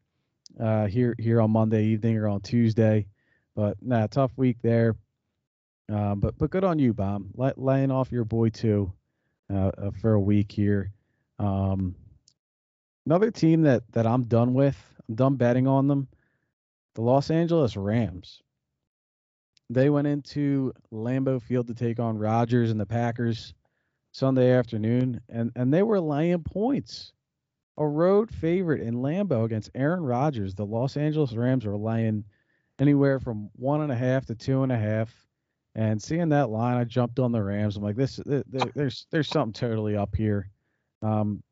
uh, 0.59 0.87
here 0.87 1.15
here 1.19 1.41
on 1.41 1.51
Monday 1.51 1.85
evening 1.87 2.19
or 2.19 2.29
on 2.29 2.41
Tuesday. 2.43 3.07
But 3.57 3.77
nah, 3.83 4.07
tough 4.07 4.33
week 4.37 4.59
there. 4.63 4.97
Um, 5.91 6.21
but 6.21 6.39
but 6.39 6.51
good 6.51 6.65
on 6.65 6.79
you. 6.79 6.95
Let, 7.35 7.59
laying 7.59 7.91
off 7.91 8.13
your 8.13 8.25
boy 8.25 8.51
too 8.51 8.93
uh, 9.53 9.71
uh, 9.77 9.91
for 10.01 10.13
a 10.13 10.21
week 10.21 10.53
here. 10.53 10.93
Um, 11.39 11.97
another 13.07 13.31
team 13.31 13.63
that 13.63 13.83
that 13.93 14.07
I'm 14.07 14.25
done 14.25 14.55
with. 14.55 14.77
I'm 15.09 15.15
done 15.17 15.37
betting 15.37 15.67
on 15.67 15.89
them. 15.89 16.09
The 16.95 17.03
Los 17.03 17.31
Angeles 17.31 17.77
Rams. 17.77 18.43
They 19.69 19.91
went 19.91 20.09
into 20.09 20.73
Lambeau 20.93 21.41
Field 21.41 21.69
to 21.69 21.75
take 21.75 22.01
on 22.01 22.19
Rodgers 22.19 22.71
and 22.71 22.81
the 22.81 22.87
Packers 22.87 23.55
Sunday 24.13 24.53
afternoon, 24.53 25.21
and 25.29 25.53
and 25.57 25.73
they 25.73 25.83
were 25.83 26.01
laying 26.01 26.43
points. 26.43 27.13
A 27.79 27.87
road 27.87 28.31
favorite 28.31 28.83
in 28.83 28.97
Lambeau 28.97 29.45
against 29.45 29.71
Aaron 29.75 30.03
Rodgers. 30.03 30.55
The 30.55 30.67
Los 30.67 30.97
Angeles 30.97 31.33
Rams 31.33 31.65
were 31.65 31.79
laying 31.79 32.25
anywhere 32.81 33.21
from 33.21 33.51
one 33.55 33.83
and 33.83 33.93
a 33.93 33.97
half 33.97 34.27
to 34.27 34.35
two 34.35 34.63
and 34.63 34.73
a 34.73 34.79
half. 34.79 35.15
And 35.77 36.03
seeing 36.03 36.31
that 36.31 36.51
line, 36.51 36.79
I 36.79 36.85
jumped 36.85 37.21
on 37.21 37.31
the 37.31 37.43
Rams. 37.43 37.77
I'm 37.77 37.83
like, 37.83 37.95
this, 37.95 38.17
th- 38.17 38.45
th- 38.51 38.73
there's, 38.75 39.07
there's 39.11 39.29
something 39.29 39.53
totally 39.53 39.97
up 39.97 40.17
here. 40.17 40.51
Um, 41.03 41.43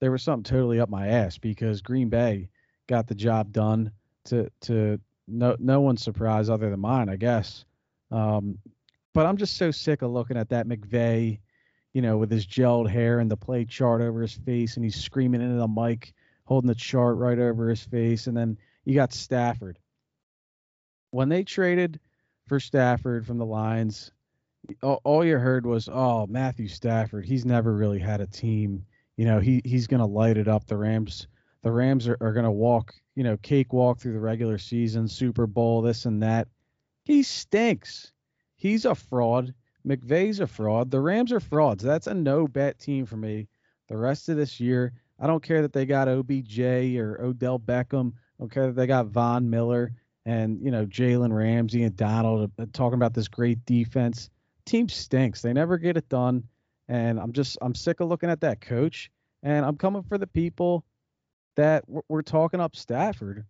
there 0.00 0.10
was 0.10 0.22
something 0.22 0.44
totally 0.44 0.80
up 0.80 0.88
my 0.88 1.08
ass 1.08 1.36
because 1.36 1.82
Green 1.82 2.08
Bay 2.08 2.48
got 2.86 3.08
the 3.08 3.14
job 3.14 3.52
done 3.52 3.90
to, 4.26 4.50
to 4.62 4.98
no, 5.26 5.56
no 5.58 5.80
one's 5.80 6.02
surprise 6.02 6.48
other 6.48 6.70
than 6.70 6.80
mine, 6.80 7.08
I 7.10 7.16
guess. 7.16 7.66
Um, 8.10 8.58
but 9.12 9.26
I'm 9.26 9.36
just 9.36 9.56
so 9.56 9.70
sick 9.70 10.02
of 10.02 10.12
looking 10.12 10.36
at 10.36 10.48
that 10.50 10.66
McVay, 10.66 11.40
you 11.92 12.00
know, 12.00 12.16
with 12.16 12.30
his 12.30 12.46
gelled 12.46 12.88
hair 12.88 13.18
and 13.18 13.30
the 13.30 13.36
play 13.36 13.64
chart 13.64 14.00
over 14.00 14.22
his 14.22 14.32
face, 14.32 14.76
and 14.76 14.84
he's 14.84 14.96
screaming 14.96 15.42
into 15.42 15.56
the 15.56 15.68
mic, 15.68 16.14
holding 16.44 16.68
the 16.68 16.74
chart 16.74 17.16
right 17.16 17.38
over 17.38 17.68
his 17.68 17.82
face. 17.82 18.28
And 18.28 18.36
then 18.36 18.56
you 18.84 18.94
got 18.94 19.12
Stafford. 19.12 19.78
When 21.10 21.28
they 21.28 21.44
traded 21.44 22.00
for 22.46 22.60
Stafford 22.60 23.26
from 23.26 23.38
the 23.38 23.46
Lions, 23.46 24.12
all, 24.82 25.24
you 25.24 25.38
heard 25.38 25.64
was, 25.64 25.88
"Oh, 25.90 26.26
Matthew 26.26 26.68
Stafford. 26.68 27.24
He's 27.24 27.46
never 27.46 27.72
really 27.74 27.98
had 27.98 28.20
a 28.20 28.26
team. 28.26 28.84
You 29.16 29.24
know, 29.24 29.38
he 29.40 29.62
he's 29.64 29.86
gonna 29.86 30.06
light 30.06 30.36
it 30.36 30.48
up. 30.48 30.66
The 30.66 30.76
Rams, 30.76 31.26
the 31.62 31.72
Rams 31.72 32.06
are, 32.08 32.16
are 32.20 32.32
gonna 32.32 32.52
walk, 32.52 32.94
you 33.14 33.24
know, 33.24 33.36
cakewalk 33.38 33.98
through 33.98 34.12
the 34.12 34.20
regular 34.20 34.58
season, 34.58 35.08
Super 35.08 35.46
Bowl, 35.46 35.82
this 35.82 36.04
and 36.04 36.22
that. 36.22 36.48
He 37.04 37.22
stinks. 37.22 38.12
He's 38.56 38.84
a 38.84 38.94
fraud. 38.94 39.54
McVay's 39.86 40.40
a 40.40 40.46
fraud. 40.46 40.90
The 40.90 41.00
Rams 41.00 41.32
are 41.32 41.40
frauds. 41.40 41.82
That's 41.82 42.06
a 42.06 42.14
no 42.14 42.46
bet 42.46 42.78
team 42.78 43.06
for 43.06 43.16
me. 43.16 43.48
The 43.88 43.96
rest 43.96 44.28
of 44.28 44.36
this 44.36 44.60
year, 44.60 44.92
I 45.18 45.26
don't 45.26 45.42
care 45.42 45.62
that 45.62 45.72
they 45.72 45.86
got 45.86 46.08
OBJ 46.08 46.58
or 46.98 47.18
Odell 47.22 47.58
Beckham. 47.58 48.12
I 48.12 48.38
don't 48.38 48.50
care 48.50 48.66
that 48.66 48.76
they 48.76 48.86
got 48.86 49.06
Von 49.06 49.48
Miller 49.48 49.92
and 50.28 50.60
you 50.62 50.70
know 50.70 50.84
Jalen 50.84 51.32
Ramsey 51.32 51.84
and 51.84 51.96
Donald 51.96 52.50
uh, 52.58 52.66
talking 52.74 52.98
about 52.98 53.14
this 53.14 53.28
great 53.28 53.64
defense. 53.64 54.28
Team 54.66 54.88
stinks. 54.90 55.40
They 55.40 55.54
never 55.54 55.78
get 55.78 55.96
it 55.96 56.06
done, 56.10 56.44
and 56.86 57.18
I'm 57.18 57.32
just 57.32 57.56
I'm 57.62 57.74
sick 57.74 58.00
of 58.00 58.08
looking 58.08 58.28
at 58.28 58.42
that 58.42 58.60
coach. 58.60 59.10
And 59.42 59.64
I'm 59.64 59.76
coming 59.76 60.02
for 60.02 60.18
the 60.18 60.26
people 60.26 60.84
that 61.56 61.88
were, 61.88 62.04
were 62.08 62.22
talking 62.22 62.60
up 62.60 62.76
Stafford 62.76 63.46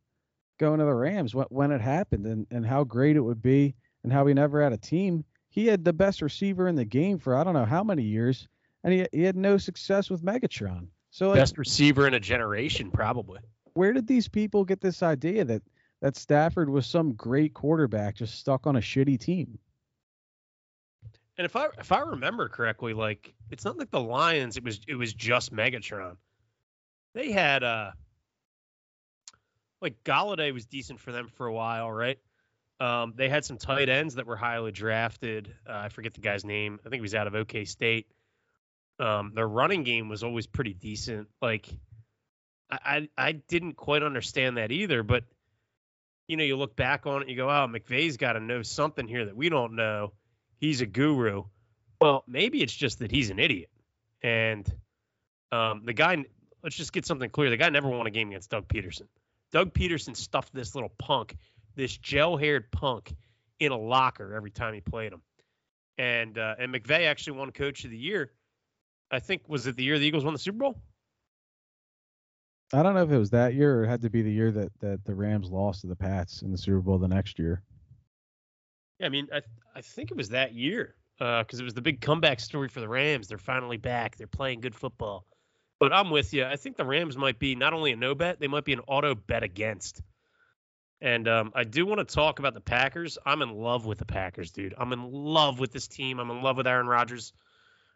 going 0.58 0.78
to 0.78 0.84
the 0.84 0.94
Rams 0.94 1.34
when, 1.34 1.46
when 1.48 1.72
it 1.72 1.80
happened, 1.80 2.26
and 2.26 2.46
and 2.52 2.64
how 2.64 2.84
great 2.84 3.16
it 3.16 3.20
would 3.20 3.42
be, 3.42 3.74
and 4.04 4.12
how 4.12 4.24
he 4.26 4.32
never 4.32 4.62
had 4.62 4.72
a 4.72 4.78
team. 4.78 5.24
He 5.50 5.66
had 5.66 5.84
the 5.84 5.92
best 5.92 6.22
receiver 6.22 6.68
in 6.68 6.76
the 6.76 6.84
game 6.84 7.18
for 7.18 7.34
I 7.36 7.42
don't 7.42 7.54
know 7.54 7.64
how 7.64 7.82
many 7.82 8.04
years, 8.04 8.46
and 8.84 8.92
he 8.94 9.06
he 9.10 9.24
had 9.24 9.34
no 9.34 9.58
success 9.58 10.08
with 10.08 10.22
Megatron. 10.22 10.86
So 11.10 11.30
like, 11.30 11.38
Best 11.38 11.58
receiver 11.58 12.06
in 12.06 12.14
a 12.14 12.20
generation, 12.20 12.92
probably. 12.92 13.40
where 13.72 13.92
did 13.92 14.06
these 14.06 14.28
people 14.28 14.64
get 14.64 14.80
this 14.80 15.02
idea 15.02 15.44
that 15.44 15.62
that 16.00 16.16
Stafford 16.16 16.70
was 16.70 16.86
some 16.86 17.12
great 17.12 17.54
quarterback 17.54 18.16
just 18.16 18.38
stuck 18.38 18.66
on 18.66 18.76
a 18.76 18.80
shitty 18.80 19.18
team? 19.18 19.58
And 21.36 21.44
if 21.44 21.54
I 21.54 21.68
if 21.78 21.92
I 21.92 22.00
remember 22.00 22.48
correctly, 22.48 22.94
like 22.94 23.32
it's 23.50 23.64
not 23.64 23.78
like 23.78 23.90
the 23.90 24.00
Lions. 24.00 24.56
It 24.56 24.64
was 24.64 24.80
it 24.88 24.96
was 24.96 25.14
just 25.14 25.52
Megatron. 25.52 26.16
They 27.14 27.30
had 27.30 27.62
uh 27.62 27.92
like 29.80 30.02
Golladay 30.04 30.52
was 30.52 30.66
decent 30.66 30.98
for 30.98 31.12
them 31.12 31.28
for 31.28 31.46
a 31.46 31.52
while, 31.52 31.90
right? 31.90 32.18
Um, 32.80 33.14
they 33.16 33.28
had 33.28 33.44
some 33.44 33.56
tight 33.56 33.88
ends 33.88 34.16
that 34.16 34.26
were 34.26 34.36
highly 34.36 34.72
drafted. 34.72 35.52
Uh, 35.68 35.72
I 35.74 35.88
forget 35.88 36.14
the 36.14 36.20
guy's 36.20 36.44
name. 36.44 36.78
I 36.84 36.88
think 36.88 36.96
he 36.96 37.00
was 37.02 37.14
out 37.14 37.26
of 37.26 37.34
OK 37.34 37.64
State. 37.64 38.06
Um, 39.00 39.32
their 39.34 39.48
running 39.48 39.84
game 39.84 40.08
was 40.08 40.24
always 40.24 40.46
pretty 40.46 40.74
decent. 40.74 41.28
Like 41.40 41.68
I, 42.68 42.78
I 42.84 43.08
I 43.28 43.32
didn't 43.32 43.74
quite 43.74 44.02
understand 44.02 44.56
that 44.56 44.72
either, 44.72 45.04
but 45.04 45.22
you 46.28 46.36
know, 46.36 46.44
you 46.44 46.56
look 46.56 46.76
back 46.76 47.06
on 47.06 47.22
it, 47.22 47.28
you 47.28 47.36
go, 47.36 47.48
"Oh, 47.48 47.66
McVay's 47.66 48.16
got 48.16 48.34
to 48.34 48.40
know 48.40 48.62
something 48.62 49.08
here 49.08 49.24
that 49.24 49.36
we 49.36 49.48
don't 49.48 49.74
know." 49.74 50.12
he's 50.60 50.80
a 50.80 50.86
guru. 50.86 51.44
Well, 52.00 52.24
maybe 52.26 52.62
it's 52.62 52.74
just 52.74 52.98
that 52.98 53.10
he's 53.10 53.30
an 53.30 53.38
idiot. 53.38 53.70
And 54.22 54.68
um, 55.50 55.82
the 55.84 55.92
guy, 55.92 56.24
let's 56.62 56.76
just 56.76 56.92
get 56.92 57.06
something 57.06 57.30
clear. 57.30 57.50
The 57.50 57.56
guy 57.56 57.68
never 57.70 57.88
won 57.88 58.06
a 58.06 58.10
game 58.10 58.28
against 58.28 58.50
Doug 58.50 58.68
Pederson. 58.68 59.06
Doug 59.50 59.72
Pederson 59.72 60.16
stuffed 60.16 60.54
this 60.54 60.74
little 60.74 60.92
punk 60.98 61.36
this 61.74 61.96
gel-haired 61.96 62.72
punk 62.72 63.14
in 63.60 63.70
a 63.70 63.78
locker 63.78 64.34
every 64.34 64.50
time 64.50 64.74
he 64.74 64.80
played 64.80 65.12
him. 65.12 65.22
And 65.96 66.36
uh, 66.36 66.56
and 66.58 66.74
McVay 66.74 67.06
actually 67.06 67.38
won 67.38 67.52
Coach 67.52 67.84
of 67.84 67.92
the 67.92 67.96
Year. 67.96 68.32
I 69.12 69.20
think 69.20 69.42
was 69.48 69.66
it 69.68 69.76
the 69.76 69.84
year 69.84 69.96
the 69.98 70.04
Eagles 70.04 70.24
won 70.24 70.32
the 70.32 70.40
Super 70.40 70.58
Bowl? 70.58 70.82
I 72.72 72.82
don't 72.82 72.94
know 72.94 73.02
if 73.02 73.10
it 73.10 73.18
was 73.18 73.30
that 73.30 73.54
year 73.54 73.80
or 73.80 73.84
it 73.84 73.88
had 73.88 74.02
to 74.02 74.10
be 74.10 74.22
the 74.22 74.30
year 74.30 74.50
that, 74.52 74.70
that 74.80 75.04
the 75.04 75.14
Rams 75.14 75.48
lost 75.48 75.80
to 75.82 75.86
the 75.86 75.96
Pats 75.96 76.42
in 76.42 76.52
the 76.52 76.58
Super 76.58 76.80
Bowl 76.80 76.98
the 76.98 77.08
next 77.08 77.38
year. 77.38 77.62
Yeah, 78.98 79.06
I 79.06 79.08
mean, 79.08 79.28
I 79.32 79.40
I 79.74 79.80
think 79.80 80.10
it 80.10 80.16
was 80.16 80.30
that 80.30 80.54
year 80.54 80.96
because 81.18 81.60
uh, 81.60 81.62
it 81.62 81.64
was 81.64 81.74
the 81.74 81.82
big 81.82 82.00
comeback 82.00 82.40
story 82.40 82.68
for 82.68 82.80
the 82.80 82.88
Rams. 82.88 83.28
They're 83.28 83.38
finally 83.38 83.76
back. 83.76 84.16
They're 84.16 84.26
playing 84.26 84.60
good 84.60 84.74
football. 84.74 85.24
But 85.80 85.92
I'm 85.92 86.10
with 86.10 86.34
you. 86.34 86.44
I 86.44 86.56
think 86.56 86.76
the 86.76 86.84
Rams 86.84 87.16
might 87.16 87.38
be 87.38 87.54
not 87.54 87.72
only 87.72 87.92
a 87.92 87.96
no 87.96 88.14
bet, 88.14 88.40
they 88.40 88.48
might 88.48 88.64
be 88.64 88.72
an 88.72 88.80
auto 88.86 89.14
bet 89.14 89.42
against. 89.42 90.02
And 91.00 91.28
um, 91.28 91.52
I 91.54 91.62
do 91.62 91.86
want 91.86 92.06
to 92.06 92.14
talk 92.14 92.40
about 92.40 92.54
the 92.54 92.60
Packers. 92.60 93.18
I'm 93.24 93.42
in 93.42 93.50
love 93.50 93.86
with 93.86 93.98
the 93.98 94.04
Packers, 94.04 94.50
dude. 94.50 94.74
I'm 94.76 94.92
in 94.92 95.12
love 95.12 95.60
with 95.60 95.72
this 95.72 95.86
team. 95.86 96.18
I'm 96.18 96.30
in 96.30 96.42
love 96.42 96.56
with 96.56 96.66
Aaron 96.66 96.88
Rodgers. 96.88 97.32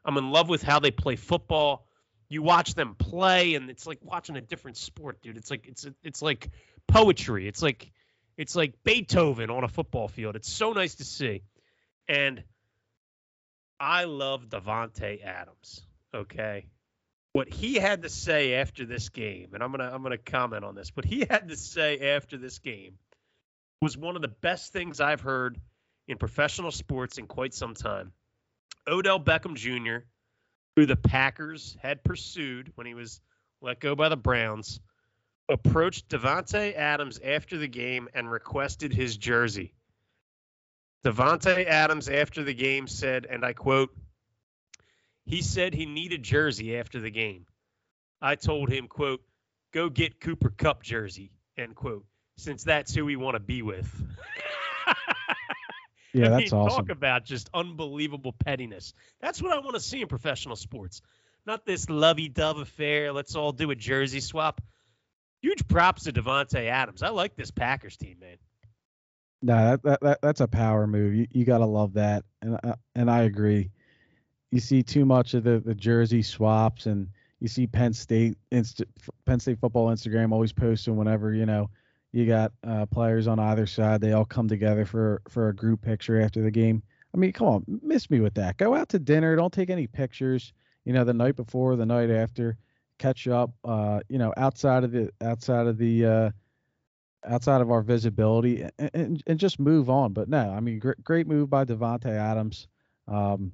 I'm 0.04 0.16
in 0.16 0.30
love 0.30 0.48
with 0.48 0.62
how 0.62 0.78
they 0.78 0.92
play 0.92 1.16
football. 1.16 1.88
You 2.32 2.42
watch 2.42 2.74
them 2.74 2.94
play, 2.94 3.54
and 3.56 3.68
it's 3.68 3.86
like 3.86 3.98
watching 4.02 4.36
a 4.36 4.40
different 4.40 4.78
sport, 4.78 5.20
dude. 5.20 5.36
It's 5.36 5.50
like 5.50 5.66
it's 5.66 5.86
it's 6.02 6.22
like 6.22 6.48
poetry. 6.88 7.46
It's 7.46 7.60
like 7.60 7.92
it's 8.38 8.56
like 8.56 8.82
Beethoven 8.84 9.50
on 9.50 9.64
a 9.64 9.68
football 9.68 10.08
field. 10.08 10.34
It's 10.34 10.50
so 10.50 10.72
nice 10.72 10.94
to 10.94 11.04
see. 11.04 11.42
And 12.08 12.42
I 13.78 14.04
love 14.04 14.46
Davante 14.48 15.22
Adams. 15.22 15.82
Okay, 16.14 16.64
what 17.34 17.52
he 17.52 17.74
had 17.74 18.02
to 18.02 18.08
say 18.08 18.54
after 18.54 18.86
this 18.86 19.10
game, 19.10 19.50
and 19.52 19.62
I'm 19.62 19.70
gonna 19.70 19.90
I'm 19.92 20.02
gonna 20.02 20.16
comment 20.16 20.64
on 20.64 20.74
this. 20.74 20.90
What 20.94 21.04
he 21.04 21.26
had 21.28 21.50
to 21.50 21.56
say 21.56 22.14
after 22.16 22.38
this 22.38 22.60
game 22.60 22.94
was 23.82 23.94
one 23.94 24.16
of 24.16 24.22
the 24.22 24.28
best 24.28 24.72
things 24.72 25.00
I've 25.00 25.20
heard 25.20 25.60
in 26.08 26.16
professional 26.16 26.70
sports 26.70 27.18
in 27.18 27.26
quite 27.26 27.52
some 27.52 27.74
time. 27.74 28.12
Odell 28.88 29.20
Beckham 29.20 29.54
Jr., 29.54 30.06
who 30.76 30.86
the 30.86 30.96
Packers 30.96 31.76
had 31.80 32.02
pursued 32.02 32.72
when 32.74 32.86
he 32.86 32.94
was 32.94 33.20
let 33.60 33.80
go 33.80 33.94
by 33.94 34.08
the 34.08 34.16
Browns, 34.16 34.80
approached 35.48 36.08
Davante 36.08 36.74
Adams 36.74 37.20
after 37.22 37.58
the 37.58 37.68
game 37.68 38.08
and 38.14 38.30
requested 38.30 38.92
his 38.92 39.16
jersey. 39.16 39.74
Davante 41.04 41.66
Adams 41.66 42.08
after 42.08 42.42
the 42.42 42.54
game 42.54 42.86
said, 42.86 43.26
and 43.28 43.44
I 43.44 43.52
quote, 43.52 43.94
he 45.24 45.42
said 45.42 45.74
he 45.74 45.86
needed 45.86 46.22
jersey 46.22 46.76
after 46.76 47.00
the 47.00 47.10
game. 47.10 47.46
I 48.20 48.36
told 48.36 48.70
him, 48.70 48.88
quote, 48.88 49.22
go 49.72 49.88
get 49.88 50.20
Cooper 50.20 50.50
Kupp 50.50 50.82
jersey, 50.82 51.32
end 51.56 51.74
quote, 51.74 52.04
since 52.36 52.64
that's 52.64 52.94
who 52.94 53.04
we 53.04 53.16
want 53.16 53.34
to 53.34 53.40
be 53.40 53.62
with. 53.62 53.88
yeah, 56.14 56.26
I 56.26 56.28
that's 56.30 56.52
mean, 56.52 56.60
awesome. 56.60 56.86
Talk 56.86 56.96
about 56.96 57.24
just 57.24 57.48
unbelievable 57.54 58.32
pettiness. 58.32 58.94
That's 59.20 59.40
what 59.40 59.52
I 59.52 59.58
want 59.60 59.74
to 59.74 59.80
see 59.80 60.02
in 60.02 60.08
professional 60.08 60.56
sports. 60.56 61.02
Not 61.46 61.66
this 61.66 61.88
lovey-dove 61.88 62.58
affair. 62.58 63.12
Let's 63.12 63.34
all 63.34 63.52
do 63.52 63.70
a 63.70 63.74
jersey 63.74 64.20
swap. 64.20 64.60
Huge 65.40 65.66
props 65.66 66.04
to 66.04 66.12
Davante 66.12 66.68
Adams. 66.68 67.02
I 67.02 67.08
like 67.08 67.34
this 67.34 67.50
Packers 67.50 67.96
team, 67.96 68.18
man. 68.20 68.36
No, 69.42 69.56
that, 69.56 69.82
that, 69.82 70.00
that 70.02 70.22
that's 70.22 70.40
a 70.40 70.46
power 70.46 70.86
move. 70.86 71.14
You 71.14 71.26
you 71.32 71.44
gotta 71.44 71.66
love 71.66 71.94
that, 71.94 72.24
and 72.42 72.58
uh, 72.62 72.76
and 72.94 73.10
I 73.10 73.22
agree. 73.22 73.72
You 74.52 74.60
see 74.60 74.84
too 74.84 75.04
much 75.04 75.34
of 75.34 75.42
the 75.42 75.58
the 75.58 75.74
jersey 75.74 76.22
swaps, 76.22 76.86
and 76.86 77.08
you 77.40 77.48
see 77.48 77.66
Penn 77.66 77.92
State 77.92 78.36
Inst- 78.52 78.84
Penn 79.26 79.40
State 79.40 79.58
football 79.58 79.88
Instagram 79.88 80.30
always 80.30 80.52
posting 80.52 80.96
whenever 80.96 81.34
you 81.34 81.44
know 81.44 81.70
you 82.12 82.26
got 82.26 82.52
uh, 82.66 82.86
players 82.86 83.26
on 83.26 83.38
either 83.38 83.66
side. 83.66 84.00
They 84.00 84.12
all 84.12 84.24
come 84.24 84.48
together 84.48 84.84
for 84.84 85.22
for 85.28 85.48
a 85.48 85.54
group 85.54 85.82
picture 85.82 86.20
after 86.20 86.42
the 86.42 86.50
game. 86.50 86.82
I 87.14 87.18
mean, 87.18 87.32
come 87.32 87.48
on, 87.48 87.64
miss 87.82 88.10
me 88.10 88.20
with 88.20 88.34
that. 88.34 88.56
Go 88.56 88.74
out 88.74 88.88
to 88.90 88.98
dinner. 88.98 89.36
Don't 89.36 89.52
take 89.52 89.70
any 89.70 89.86
pictures. 89.86 90.52
You 90.84 90.92
know, 90.92 91.04
the 91.04 91.14
night 91.14 91.36
before, 91.36 91.76
the 91.76 91.86
night 91.86 92.10
after, 92.10 92.56
catch 92.98 93.28
up. 93.28 93.50
Uh, 93.64 94.00
you 94.08 94.18
know, 94.18 94.32
outside 94.36 94.84
of 94.84 94.92
the 94.92 95.10
outside 95.20 95.66
of 95.66 95.78
the 95.78 96.06
uh, 96.06 96.30
outside 97.26 97.60
of 97.60 97.70
our 97.70 97.82
visibility 97.82 98.62
and, 98.78 98.90
and, 98.94 99.22
and 99.26 99.38
just 99.38 99.60
move 99.60 99.90
on. 99.90 100.12
But 100.12 100.28
no, 100.28 100.50
I 100.50 100.60
mean, 100.60 100.78
great, 100.78 101.02
great 101.04 101.26
move 101.26 101.50
by 101.50 101.64
Davante 101.64 102.06
Adams. 102.06 102.68
Um, 103.08 103.52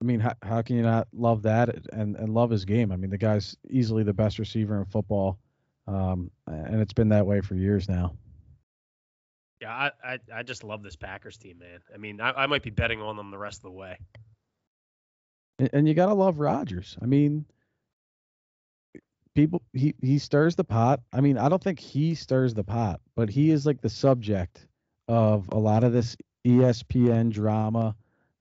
I 0.00 0.04
mean, 0.04 0.20
how, 0.20 0.34
how 0.42 0.62
can 0.62 0.76
you 0.76 0.82
not 0.82 1.08
love 1.12 1.42
that 1.42 1.70
and, 1.92 2.16
and 2.16 2.32
love 2.32 2.50
his 2.50 2.64
game? 2.64 2.92
I 2.92 2.96
mean, 2.96 3.10
the 3.10 3.18
guy's 3.18 3.56
easily 3.68 4.04
the 4.04 4.12
best 4.12 4.38
receiver 4.38 4.78
in 4.78 4.84
football, 4.84 5.38
um, 5.88 6.30
and 6.46 6.80
it's 6.80 6.92
been 6.92 7.08
that 7.08 7.26
way 7.26 7.40
for 7.40 7.54
years 7.54 7.88
now. 7.88 8.12
Yeah, 9.60 9.72
I, 9.72 9.90
I, 10.04 10.18
I 10.36 10.42
just 10.42 10.62
love 10.62 10.82
this 10.82 10.94
Packers 10.94 11.36
team, 11.36 11.58
man. 11.58 11.80
I 11.92 11.96
mean, 11.96 12.20
I, 12.20 12.30
I 12.30 12.46
might 12.46 12.62
be 12.62 12.70
betting 12.70 13.00
on 13.00 13.16
them 13.16 13.30
the 13.30 13.38
rest 13.38 13.58
of 13.58 13.62
the 13.62 13.70
way. 13.70 13.98
And, 15.58 15.70
and 15.72 15.88
you 15.88 15.94
gotta 15.94 16.14
love 16.14 16.38
Rodgers. 16.38 16.96
I 17.02 17.06
mean, 17.06 17.44
people 19.34 19.62
he 19.72 19.94
he 20.00 20.18
stirs 20.18 20.54
the 20.54 20.64
pot. 20.64 21.00
I 21.12 21.20
mean, 21.20 21.38
I 21.38 21.48
don't 21.48 21.62
think 21.62 21.80
he 21.80 22.14
stirs 22.14 22.54
the 22.54 22.64
pot, 22.64 23.00
but 23.16 23.28
he 23.28 23.50
is 23.50 23.66
like 23.66 23.80
the 23.80 23.88
subject 23.88 24.66
of 25.08 25.48
a 25.50 25.58
lot 25.58 25.82
of 25.82 25.92
this 25.92 26.16
ESPN 26.46 27.30
drama. 27.30 27.96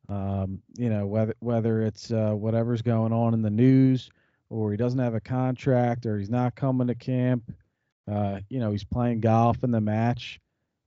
Um, 0.09 0.61
you 0.77 0.89
know, 0.89 1.07
whether 1.07 1.35
whether 1.39 1.81
it's 1.81 2.11
uh, 2.11 2.33
whatever's 2.33 2.81
going 2.81 3.13
on 3.13 3.33
in 3.33 3.41
the 3.41 3.49
news, 3.49 4.09
or 4.49 4.71
he 4.71 4.77
doesn't 4.77 4.99
have 4.99 5.15
a 5.15 5.21
contract, 5.21 6.05
or 6.05 6.17
he's 6.17 6.29
not 6.29 6.55
coming 6.55 6.87
to 6.87 6.95
camp. 6.95 7.51
Uh, 8.09 8.39
you 8.49 8.59
know, 8.59 8.71
he's 8.71 8.83
playing 8.83 9.19
golf 9.19 9.63
in 9.63 9.71
the 9.71 9.81
match. 9.81 10.39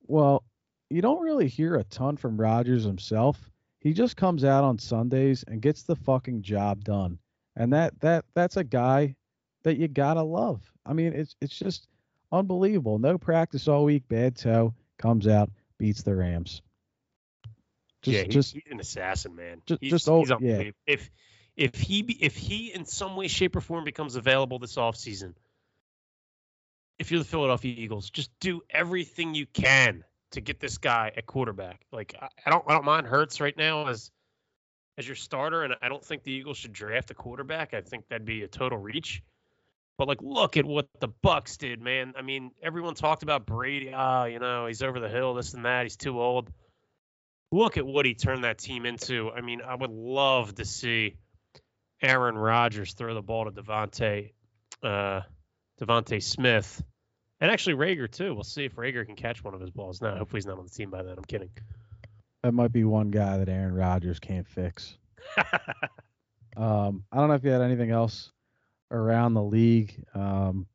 Well, 0.07 0.43
you 0.89 1.01
don't 1.01 1.21
really 1.21 1.47
hear 1.47 1.75
a 1.75 1.83
ton 1.83 2.17
from 2.17 2.39
Rodgers 2.39 2.83
himself. 2.83 3.37
He 3.79 3.93
just 3.93 4.17
comes 4.17 4.43
out 4.43 4.63
on 4.63 4.79
Sundays 4.79 5.43
and 5.47 5.61
gets 5.61 5.83
the 5.83 5.95
fucking 5.95 6.41
job 6.41 6.83
done. 6.83 7.19
And 7.55 7.73
that 7.73 7.99
that 8.01 8.25
that's 8.33 8.57
a 8.57 8.63
guy 8.63 9.15
that 9.63 9.77
you 9.77 9.87
gotta 9.87 10.23
love. 10.23 10.61
I 10.85 10.93
mean, 10.93 11.13
it's 11.13 11.35
it's 11.41 11.57
just 11.57 11.87
unbelievable. 12.31 12.99
No 12.99 13.17
practice 13.17 13.67
all 13.67 13.83
week, 13.85 14.07
bad 14.07 14.35
toe, 14.35 14.73
comes 14.97 15.27
out, 15.27 15.49
beats 15.77 16.03
the 16.03 16.15
Rams. 16.15 16.61
Just, 18.01 18.17
yeah, 18.17 18.23
he's, 18.23 18.33
just 18.33 18.53
he's 18.53 18.63
an 18.71 18.79
assassin, 18.79 19.35
man. 19.35 19.61
Just, 19.65 19.81
he's, 19.81 19.91
just 19.91 20.09
old, 20.09 20.27
he's 20.27 20.37
yeah. 20.41 20.71
If 20.87 21.11
if 21.55 21.75
he 21.75 21.99
if 22.19 22.35
he 22.35 22.73
in 22.73 22.85
some 22.85 23.15
way, 23.15 23.27
shape, 23.27 23.55
or 23.55 23.61
form 23.61 23.83
becomes 23.83 24.15
available 24.15 24.59
this 24.59 24.75
offseason, 24.75 25.33
if 26.99 27.11
you're 27.11 27.19
the 27.19 27.25
Philadelphia 27.25 27.73
Eagles, 27.77 28.09
just 28.09 28.31
do 28.39 28.61
everything 28.69 29.35
you 29.35 29.45
can 29.45 30.03
to 30.31 30.41
get 30.41 30.59
this 30.59 30.77
guy 30.77 31.11
at 31.15 31.25
quarterback. 31.25 31.85
Like 31.91 32.15
I, 32.21 32.29
I 32.45 32.49
don't 32.49 32.63
I 32.67 32.73
don't 32.73 32.85
mind 32.85 33.07
Hurts 33.07 33.41
right 33.41 33.55
now 33.55 33.87
as 33.87 34.11
as 34.97 35.07
your 35.07 35.15
starter, 35.15 35.63
and 35.63 35.75
I 35.81 35.89
don't 35.89 36.03
think 36.03 36.23
the 36.23 36.31
Eagles 36.31 36.57
should 36.57 36.73
draft 36.73 37.11
a 37.11 37.13
quarterback. 37.13 37.73
I 37.73 37.81
think 37.81 38.07
that'd 38.09 38.25
be 38.25 38.43
a 38.43 38.47
total 38.47 38.77
reach. 38.77 39.23
But 39.97 40.07
like, 40.07 40.21
look 40.21 40.57
at 40.57 40.65
what 40.65 40.87
the 40.99 41.07
Bucks 41.07 41.57
did, 41.57 41.81
man. 41.81 42.13
I 42.17 42.21
mean, 42.21 42.51
everyone 42.61 42.95
talked 42.95 43.23
about 43.23 43.45
Brady. 43.45 43.91
Ah, 43.93 44.25
you 44.25 44.39
know, 44.39 44.65
he's 44.65 44.81
over 44.81 44.99
the 44.99 45.09
hill, 45.09 45.33
this 45.33 45.53
and 45.53 45.65
that. 45.65 45.83
He's 45.83 45.95
too 45.95 46.19
old. 46.19 46.51
Look 47.51 47.77
at 47.77 47.85
what 47.85 48.05
he 48.05 48.13
turned 48.13 48.45
that 48.45 48.57
team 48.57 48.85
into. 48.85 49.29
I 49.29 49.41
mean, 49.41 49.61
I 49.61 49.75
would 49.75 49.91
love 49.91 50.55
to 50.55 50.65
see 50.65 51.17
Aaron 52.01 52.37
Rodgers 52.37 52.93
throw 52.93 53.13
the 53.13 53.21
ball 53.21 53.45
to 53.45 53.51
DeVonta, 53.51 54.31
uh, 54.83 55.21
DeVonta 55.79 56.21
Smith, 56.21 56.83
and 57.39 57.51
actually 57.51 57.75
Reagor 57.75 58.09
too. 58.09 58.33
We'll 58.33 58.43
see 58.43 58.65
if 58.65 58.75
Reagor 58.75 59.05
can 59.05 59.15
catch 59.15 59.43
one 59.43 59.53
of 59.53 59.61
his 59.61 59.71
balls. 59.71 60.01
No, 60.01 60.15
hopefully 60.15 60.39
he's 60.39 60.45
not 60.45 60.57
on 60.57 60.65
the 60.65 60.71
team 60.71 60.89
by 60.89 61.03
then. 61.03 61.15
I'm 61.17 61.23
kidding. 61.23 61.49
That 62.43 62.53
might 62.53 62.71
be 62.71 62.83
one 62.83 63.11
guy 63.11 63.37
that 63.37 63.49
Aaron 63.49 63.75
Rodgers 63.75 64.19
can't 64.19 64.47
fix. 64.47 64.97
um, 66.57 67.03
I 67.11 67.17
don't 67.17 67.27
know 67.27 67.35
if 67.35 67.43
you 67.43 67.51
had 67.51 67.61
anything 67.61 67.91
else 67.91 68.31
around 68.89 69.35
the 69.35 69.43
league. 69.43 70.03
Um, 70.15 70.65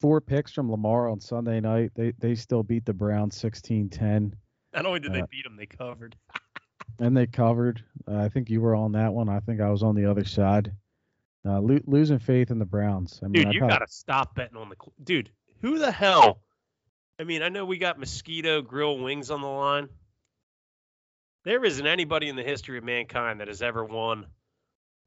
four 0.00 0.20
picks 0.20 0.52
from 0.52 0.70
Lamar 0.70 1.08
on 1.08 1.20
Sunday 1.20 1.60
night. 1.60 1.92
They 1.94 2.12
they 2.18 2.34
still 2.34 2.62
beat 2.62 2.84
the 2.84 2.94
Browns 2.94 3.40
16-10. 3.40 4.32
Not 4.74 4.86
only 4.86 5.00
did 5.00 5.12
uh, 5.12 5.14
they 5.14 5.22
beat 5.30 5.44
them, 5.44 5.56
they 5.56 5.66
covered. 5.66 6.16
and 6.98 7.16
they 7.16 7.26
covered. 7.26 7.82
Uh, 8.06 8.16
I 8.18 8.28
think 8.28 8.50
you 8.50 8.60
were 8.60 8.74
on 8.74 8.92
that 8.92 9.12
one. 9.12 9.28
I 9.28 9.40
think 9.40 9.60
I 9.60 9.70
was 9.70 9.82
on 9.82 9.94
the 9.94 10.06
other 10.10 10.24
side. 10.24 10.72
Uh, 11.44 11.60
lo- 11.60 11.80
losing 11.86 12.18
faith 12.18 12.50
in 12.50 12.58
the 12.58 12.64
Browns. 12.64 13.20
I 13.22 13.26
mean, 13.26 13.42
dude, 13.42 13.46
I 13.46 13.50
you 13.52 13.58
probably, 13.60 13.74
gotta 13.74 13.92
stop 13.92 14.34
betting 14.34 14.56
on 14.56 14.68
the. 14.68 14.76
Dude, 15.02 15.30
who 15.62 15.78
the 15.78 15.92
hell? 15.92 16.40
I 17.20 17.24
mean, 17.24 17.42
I 17.42 17.48
know 17.48 17.64
we 17.64 17.78
got 17.78 17.98
mosquito 17.98 18.62
grill 18.62 18.98
wings 18.98 19.30
on 19.30 19.40
the 19.40 19.48
line. 19.48 19.88
There 21.44 21.64
isn't 21.64 21.86
anybody 21.86 22.28
in 22.28 22.36
the 22.36 22.42
history 22.42 22.78
of 22.78 22.84
mankind 22.84 23.40
that 23.40 23.48
has 23.48 23.62
ever 23.62 23.84
won 23.84 24.26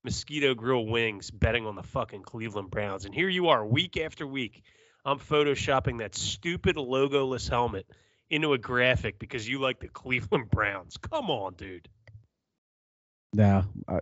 mosquito 0.04 0.56
grill 0.56 0.86
wings 0.86 1.30
betting 1.30 1.66
on 1.66 1.76
the 1.76 1.84
fucking 1.84 2.24
Cleveland 2.24 2.72
Browns. 2.72 3.06
And 3.06 3.14
here 3.14 3.30
you 3.30 3.50
are, 3.50 3.66
week 3.66 3.98
after 3.98 4.26
week. 4.26 4.64
I'm 5.06 5.20
photoshopping 5.20 6.00
that 6.00 6.16
stupid 6.16 6.78
logoless 6.78 7.50
helmet 7.50 7.88
into 8.32 8.54
a 8.54 8.58
graphic 8.58 9.20
because 9.20 9.48
you 9.48 9.60
like 9.60 9.80
the 9.80 9.88
Cleveland 9.88 10.50
Browns. 10.50 10.98
Come 10.98 11.30
on, 11.30 11.54
dude. 11.54 11.88
No, 13.34 13.64
I, 13.88 14.00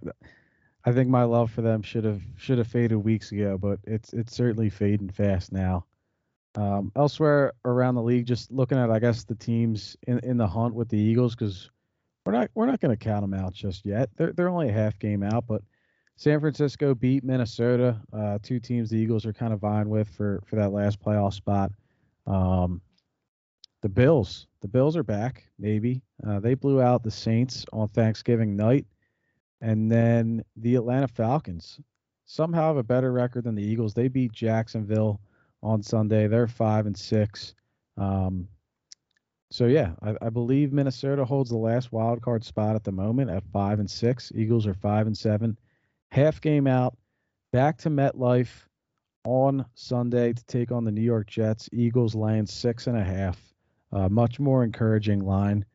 I 0.85 0.91
think 0.91 1.09
my 1.09 1.23
love 1.23 1.51
for 1.51 1.61
them 1.61 1.81
should 1.81 2.03
have 2.03 2.21
should 2.37 2.57
have 2.57 2.67
faded 2.67 2.97
weeks 2.97 3.31
ago, 3.31 3.57
but 3.57 3.79
it's 3.83 4.13
it's 4.13 4.33
certainly 4.35 4.69
fading 4.69 5.09
fast 5.09 5.51
now. 5.51 5.85
Um, 6.55 6.91
elsewhere 6.95 7.53
around 7.65 7.95
the 7.95 8.01
league, 8.01 8.25
just 8.25 8.51
looking 8.51 8.77
at 8.77 8.89
I 8.89 8.99
guess 8.99 9.23
the 9.23 9.35
teams 9.35 9.97
in, 10.07 10.19
in 10.19 10.37
the 10.37 10.47
hunt 10.47 10.73
with 10.73 10.89
the 10.89 10.97
Eagles 10.97 11.35
because 11.35 11.69
we're 12.25 12.33
not 12.33 12.49
we're 12.55 12.65
not 12.65 12.79
going 12.79 12.95
to 12.95 13.03
count 13.03 13.21
them 13.21 13.33
out 13.33 13.53
just 13.53 13.85
yet. 13.85 14.09
They're 14.15 14.33
they're 14.33 14.49
only 14.49 14.69
a 14.69 14.73
half 14.73 14.97
game 14.97 15.21
out, 15.21 15.45
but 15.47 15.61
San 16.15 16.39
Francisco 16.39 16.95
beat 16.95 17.23
Minnesota, 17.23 18.01
uh, 18.11 18.39
two 18.41 18.59
teams 18.59 18.89
the 18.89 18.97
Eagles 18.97 19.25
are 19.25 19.33
kind 19.33 19.53
of 19.53 19.59
vying 19.59 19.89
with 19.89 20.09
for 20.09 20.41
for 20.45 20.55
that 20.55 20.71
last 20.71 20.99
playoff 21.01 21.33
spot. 21.33 21.71
Um, 22.25 22.81
the 23.81 23.89
Bills, 23.89 24.47
the 24.61 24.67
Bills 24.67 24.97
are 24.97 25.03
back. 25.03 25.43
Maybe 25.57 26.01
uh, 26.27 26.39
they 26.39 26.53
blew 26.53 26.81
out 26.81 27.03
the 27.03 27.11
Saints 27.11 27.65
on 27.71 27.87
Thanksgiving 27.87 28.55
night, 28.55 28.85
and 29.61 29.91
then 29.91 30.43
the 30.57 30.75
Atlanta 30.75 31.07
Falcons 31.07 31.79
somehow 32.25 32.67
have 32.67 32.77
a 32.77 32.83
better 32.83 33.11
record 33.11 33.45
than 33.45 33.55
the 33.55 33.63
Eagles. 33.63 33.93
They 33.93 34.07
beat 34.07 34.31
Jacksonville 34.31 35.19
on 35.63 35.81
Sunday. 35.81 36.27
They're 36.27 36.47
five 36.47 36.85
and 36.85 36.97
six. 36.97 37.55
Um, 37.97 38.47
so 39.51 39.65
yeah, 39.65 39.93
I, 40.01 40.15
I, 40.21 40.29
believe 40.29 40.71
Minnesota 40.71 41.25
holds 41.25 41.49
the 41.49 41.57
last 41.57 41.91
wild 41.91 42.21
card 42.21 42.43
spot 42.43 42.75
at 42.75 42.83
the 42.83 42.91
moment 42.91 43.31
at 43.31 43.43
five 43.51 43.79
and 43.79 43.89
six. 43.89 44.31
Eagles 44.35 44.67
are 44.67 44.75
five 44.75 45.07
and 45.07 45.17
seven. 45.17 45.57
Half 46.11 46.39
game 46.39 46.67
out, 46.67 46.95
back 47.51 47.77
to 47.79 47.89
MetLife 47.89 48.67
on 49.25 49.65
Sunday 49.73 50.33
to 50.33 50.45
take 50.45 50.71
on 50.71 50.83
the 50.83 50.91
New 50.91 51.01
York 51.01 51.27
Jets. 51.27 51.67
Eagles 51.73 52.13
laying 52.15 52.45
six 52.45 52.87
and 52.87 52.97
a 52.97 53.03
half. 53.03 53.48
Uh, 53.91 54.09
much 54.09 54.39
more 54.39 54.63
encouraging 54.63 55.25
line. 55.25 55.65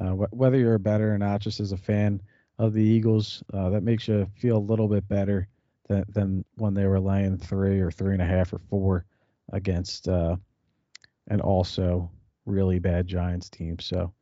Uh, 0.00 0.10
wh- 0.10 0.32
whether 0.32 0.58
you're 0.58 0.74
a 0.74 0.80
better 0.80 1.12
or 1.12 1.18
not, 1.18 1.40
just 1.40 1.60
as 1.60 1.72
a 1.72 1.76
fan 1.76 2.20
of 2.58 2.72
the 2.72 2.82
Eagles, 2.82 3.42
uh, 3.52 3.68
that 3.70 3.82
makes 3.82 4.08
you 4.08 4.26
feel 4.36 4.56
a 4.56 4.58
little 4.58 4.88
bit 4.88 5.06
better 5.08 5.48
than, 5.88 6.04
than 6.08 6.44
when 6.56 6.74
they 6.74 6.86
were 6.86 7.00
laying 7.00 7.36
three 7.36 7.80
or 7.80 7.90
three 7.90 8.12
and 8.12 8.22
a 8.22 8.26
half 8.26 8.52
or 8.52 8.60
four 8.70 9.04
against 9.52 10.08
uh, 10.08 10.36
and 11.28 11.40
also 11.40 12.10
really 12.46 12.78
bad 12.78 13.06
Giants 13.06 13.48
team. 13.48 13.78
So 13.78 14.12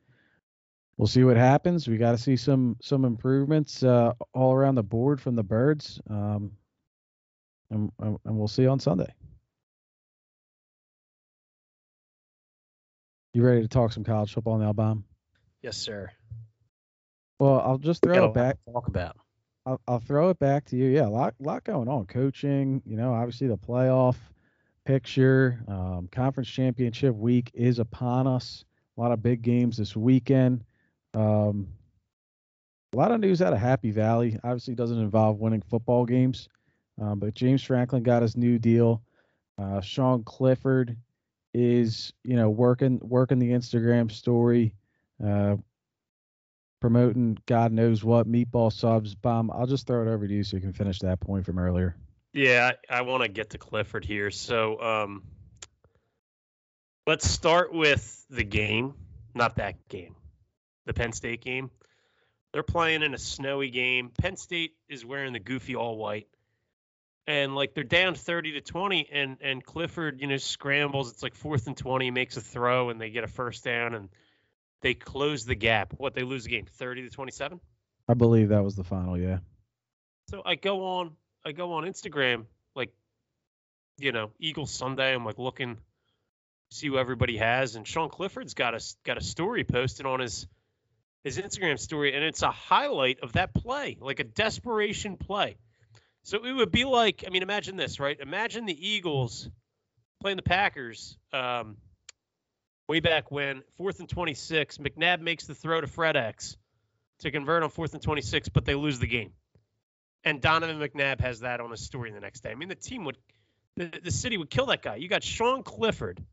we'll 0.97 1.07
see 1.07 1.25
what 1.25 1.37
happens. 1.37 1.89
We 1.89 1.97
got 1.97 2.13
to 2.13 2.19
see 2.19 2.37
some 2.37 2.77
some 2.81 3.05
improvements 3.05 3.83
uh, 3.83 4.13
all 4.35 4.53
around 4.53 4.77
the 4.77 4.83
board 4.83 5.21
from 5.21 5.37
the 5.37 5.43
Birds, 5.43 6.01
um, 6.09 6.53
and, 7.71 7.91
and 8.01 8.19
we'll 8.25 8.49
see 8.49 8.67
on 8.67 8.79
Sunday. 8.79 9.13
You 13.35 13.43
ready 13.43 13.63
to 13.63 13.69
talk 13.69 13.93
some 13.93 14.05
college 14.05 14.33
football 14.35 14.59
now, 14.59 14.75
Bomb? 14.75 15.05
Yes, 15.63 15.79
sir. 15.79 16.11
Well, 17.39 17.61
I'll 17.61 17.79
just 17.79 18.03
throw 18.03 18.27
it 18.27 18.35
back. 18.35 18.59
talk 18.71 18.89
about. 18.89 19.17
I'll, 19.65 19.81
I'll 19.89 20.01
throw 20.01 20.29
it 20.29 20.39
back 20.39 20.67
to 20.67 20.77
you. 20.77 20.87
Yeah, 20.87 21.07
a 21.07 21.09
lot, 21.09 21.35
lot 21.41 21.65
going 21.65 21.89
on. 21.89 22.05
Coaching, 22.05 22.83
you 22.85 22.97
know, 22.97 23.15
obviously 23.15 23.47
the 23.47 23.57
playoff 23.57 24.17
picture. 24.85 25.65
Um, 25.67 26.09
conference 26.13 26.51
championship 26.51 27.15
week 27.15 27.51
is 27.55 27.79
upon 27.79 28.27
us. 28.27 28.67
A 28.99 29.01
lot 29.01 29.13
of 29.13 29.23
big 29.23 29.41
games 29.41 29.79
this 29.79 29.97
weekend. 29.97 30.65
Um, 31.15 31.69
a 32.93 32.99
lot 32.99 33.13
of 33.13 33.21
news 33.21 33.41
out 33.41 33.55
of 33.55 33.59
Happy 33.59 33.93
Valley. 33.93 34.39
Obviously, 34.45 34.75
doesn't 34.75 35.01
involve 35.01 35.39
winning 35.39 35.63
football 35.63 36.05
games, 36.05 36.51
um, 37.01 37.19
but 37.19 37.33
James 37.33 37.63
Franklin 37.63 38.03
got 38.03 38.21
his 38.21 38.37
new 38.37 38.59
deal. 38.59 39.03
Uh, 39.57 39.81
Sean 39.81 40.23
Clifford 40.23 40.99
is, 41.55 42.13
you 42.25 42.37
know, 42.37 42.51
working 42.51 42.99
working 43.03 43.39
the 43.39 43.51
Instagram 43.51 44.11
story, 44.11 44.75
uh, 45.25 45.57
promoting 46.81 47.39
God 47.47 47.73
knows 47.73 48.03
what 48.03 48.31
meatball 48.31 48.73
subs. 48.73 49.15
Bomb. 49.15 49.51
I'll 49.51 49.67
just 49.67 49.87
throw 49.87 50.03
it 50.03 50.13
over 50.13 50.27
to 50.27 50.35
you 50.35 50.45
so 50.45 50.57
you 50.57 50.63
can 50.63 50.73
finish 50.73 51.01
that 51.01 51.21
point 51.21 51.47
from 51.47 51.59
earlier. 51.59 51.97
Yeah, 52.33 52.73
I, 52.89 52.99
I 52.99 53.01
want 53.03 53.23
to 53.23 53.29
get 53.29 53.51
to 53.51 53.59
Clifford 53.59 54.05
here. 54.05 54.31
So 54.31 54.81
um, 54.81 55.23
let's 57.07 57.29
start 57.29 57.75
with 57.75 58.25
the 58.31 58.45
game, 58.45 58.95
not 59.35 59.57
that 59.57 59.89
game, 59.89 60.17
the 60.87 60.95
Penn 60.95 61.13
State 61.13 61.43
game. 61.43 61.71
They're 62.53 62.63
playing 62.63 63.03
in 63.03 63.15
a 63.15 63.19
snowy 63.19 63.71
game. 63.71 64.11
Penn 64.11 64.37
State 64.37 64.75
is 64.89 65.05
wearing 65.05 65.33
the 65.33 65.41
goofy 65.41 65.75
all 65.75 65.97
white. 65.97 66.29
And 67.27 67.55
like 67.55 67.75
they're 67.75 67.85
down 67.85 68.15
30 68.15 68.53
to 68.53 68.61
20 68.61 69.09
and 69.13 69.37
and 69.41 69.65
Clifford, 69.65 70.21
you 70.21 70.27
know, 70.27 70.37
scrambles. 70.39 71.11
It's 71.13 71.23
like 71.23 71.35
4th 71.39 71.69
and 71.69 71.77
20, 71.77 72.11
makes 72.11 72.37
a 72.37 72.41
throw 72.41 72.91
and 72.91 73.01
they 73.01 73.11
get 73.11 73.23
a 73.23 73.29
first 73.29 73.65
down 73.65 73.95
and 73.95 74.09
they 74.81 74.95
close 74.95 75.45
the 75.45 75.55
gap. 75.55 75.95
What, 75.97 76.15
they 76.15 76.23
lose 76.23 76.45
the 76.45 76.51
game 76.51 76.67
30 76.67 77.03
to 77.03 77.11
27? 77.11 77.61
I 78.09 78.15
believe 78.15 78.49
that 78.49 78.65
was 78.65 78.75
the 78.75 78.83
final, 78.83 79.17
yeah. 79.17 79.39
So 80.29 80.43
I 80.45 80.57
go 80.57 80.85
on 80.85 81.13
I 81.45 81.53
go 81.53 81.73
on 81.75 81.85
Instagram, 81.85 82.47
like, 82.75 82.93
you 83.99 84.13
know, 84.13 84.31
Eagle 84.39 84.67
Sunday. 84.67 85.15
I'm 85.15 85.25
like 85.25 85.39
looking, 85.39 85.79
see 86.71 86.87
who 86.89 86.99
everybody 86.99 87.37
has, 87.39 87.77
and 87.77 87.87
Sean 87.87 88.09
Clifford's 88.09 88.55
got 88.55 88.75
a 88.75 88.83
got 89.05 89.19
a 89.19 89.23
story 89.23 89.65
posted 89.65 90.07
on 90.07 90.21
his 90.21 90.47
his 91.25 91.39
Instagram 91.39 91.79
story, 91.79 92.15
and 92.15 92.25
it's 92.25 92.43
a 92.43 92.51
highlight 92.51 93.21
of 93.21 93.33
that 93.33 93.55
play, 93.55 93.97
like 94.01 94.21
a 94.21 94.25
desperation 94.25 95.17
play. 95.17 95.57
So 96.25 96.45
it 96.45 96.53
would 96.53 96.71
be 96.71 96.85
like, 96.85 97.25
I 97.27 97.31
mean, 97.31 97.43
imagine 97.43 97.77
this, 97.77 97.99
right? 97.99 98.19
Imagine 98.21 98.67
the 98.67 98.89
Eagles 98.89 99.49
playing 100.21 100.37
the 100.37 100.43
Packers 100.43 101.19
um, 101.33 101.77
way 102.89 103.01
back 103.01 103.31
when, 103.31 103.63
fourth 103.77 103.99
and 104.01 104.09
26. 104.09 104.79
McNabb 104.79 105.21
makes 105.21 105.47
the 105.47 105.55
throw 105.55 105.81
to 105.81 105.87
Fred 105.87 106.17
X 106.17 106.57
to 107.21 107.31
convert 107.31 107.63
on 107.63 107.71
fourth 107.71 107.95
and 107.95 108.03
26, 108.03 108.51
but 108.51 108.65
they 108.65 108.75
lose 108.75 108.99
the 108.99 109.07
game 109.07 109.33
and 110.25 110.41
Donovan 110.41 110.79
McNabb 110.79 111.21
has 111.21 111.41
that 111.41 111.61
on 111.61 111.71
his 111.71 111.81
story 111.81 112.11
the 112.11 112.21
next 112.21 112.41
day. 112.41 112.51
I 112.51 112.55
mean, 112.55 112.69
the 112.69 112.75
team 112.75 113.05
would, 113.05 113.17
the, 113.77 113.91
the 114.03 114.11
city 114.11 114.37
would 114.37 114.51
kill 114.51 114.67
that 114.67 114.83
guy. 114.83 114.97
You 114.97 115.09
got 115.09 115.23
Sean 115.23 115.63
Clifford 115.63 116.25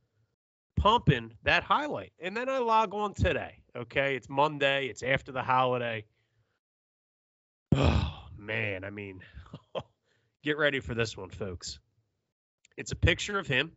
pumping 0.76 1.34
that 1.44 1.64
highlight. 1.64 2.14
And 2.20 2.36
then 2.36 2.50
I 2.50 2.60
log 2.60 2.94
on 2.94 3.14
today. 3.14 3.62
Okay. 3.76 4.16
It's 4.16 4.30
Monday, 4.30 4.88
it's 4.88 5.04
after 5.04 5.32
the 5.32 5.44
holiday. 5.44 6.06
Oh, 7.76 8.26
man. 8.36 8.84
I 8.84 8.90
mean, 8.90 9.22
get 10.44 10.58
ready 10.58 10.80
for 10.80 10.94
this 10.94 11.16
one, 11.16 11.30
folks. 11.30 11.80
It's 12.78 12.92
a 12.92 12.96
picture 12.96 13.38
of 13.40 13.48
him 13.48 13.72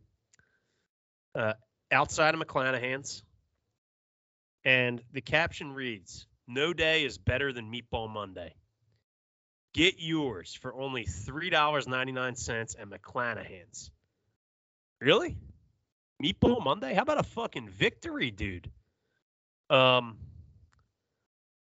uh, 1.35 1.53
outside 1.91 2.33
of 2.33 2.39
McLanahan's. 2.39 3.23
And 4.65 5.01
the 5.11 5.21
caption 5.21 5.73
reads 5.73 6.25
No 6.47 6.73
day 6.73 7.03
is 7.03 7.17
better 7.17 7.51
than 7.51 7.71
Meatball 7.71 8.09
Monday. 8.09 8.55
Get 9.73 9.95
yours 9.97 10.53
for 10.53 10.73
only 10.73 11.05
$3.99 11.05 12.79
at 12.79 12.89
McLanahan's. 12.89 13.91
Really? 15.01 15.35
Meatball 16.23 16.63
Monday? 16.63 16.93
How 16.93 17.01
about 17.01 17.19
a 17.19 17.23
fucking 17.23 17.69
victory, 17.69 18.31
dude? 18.31 18.69
Um, 19.69 20.17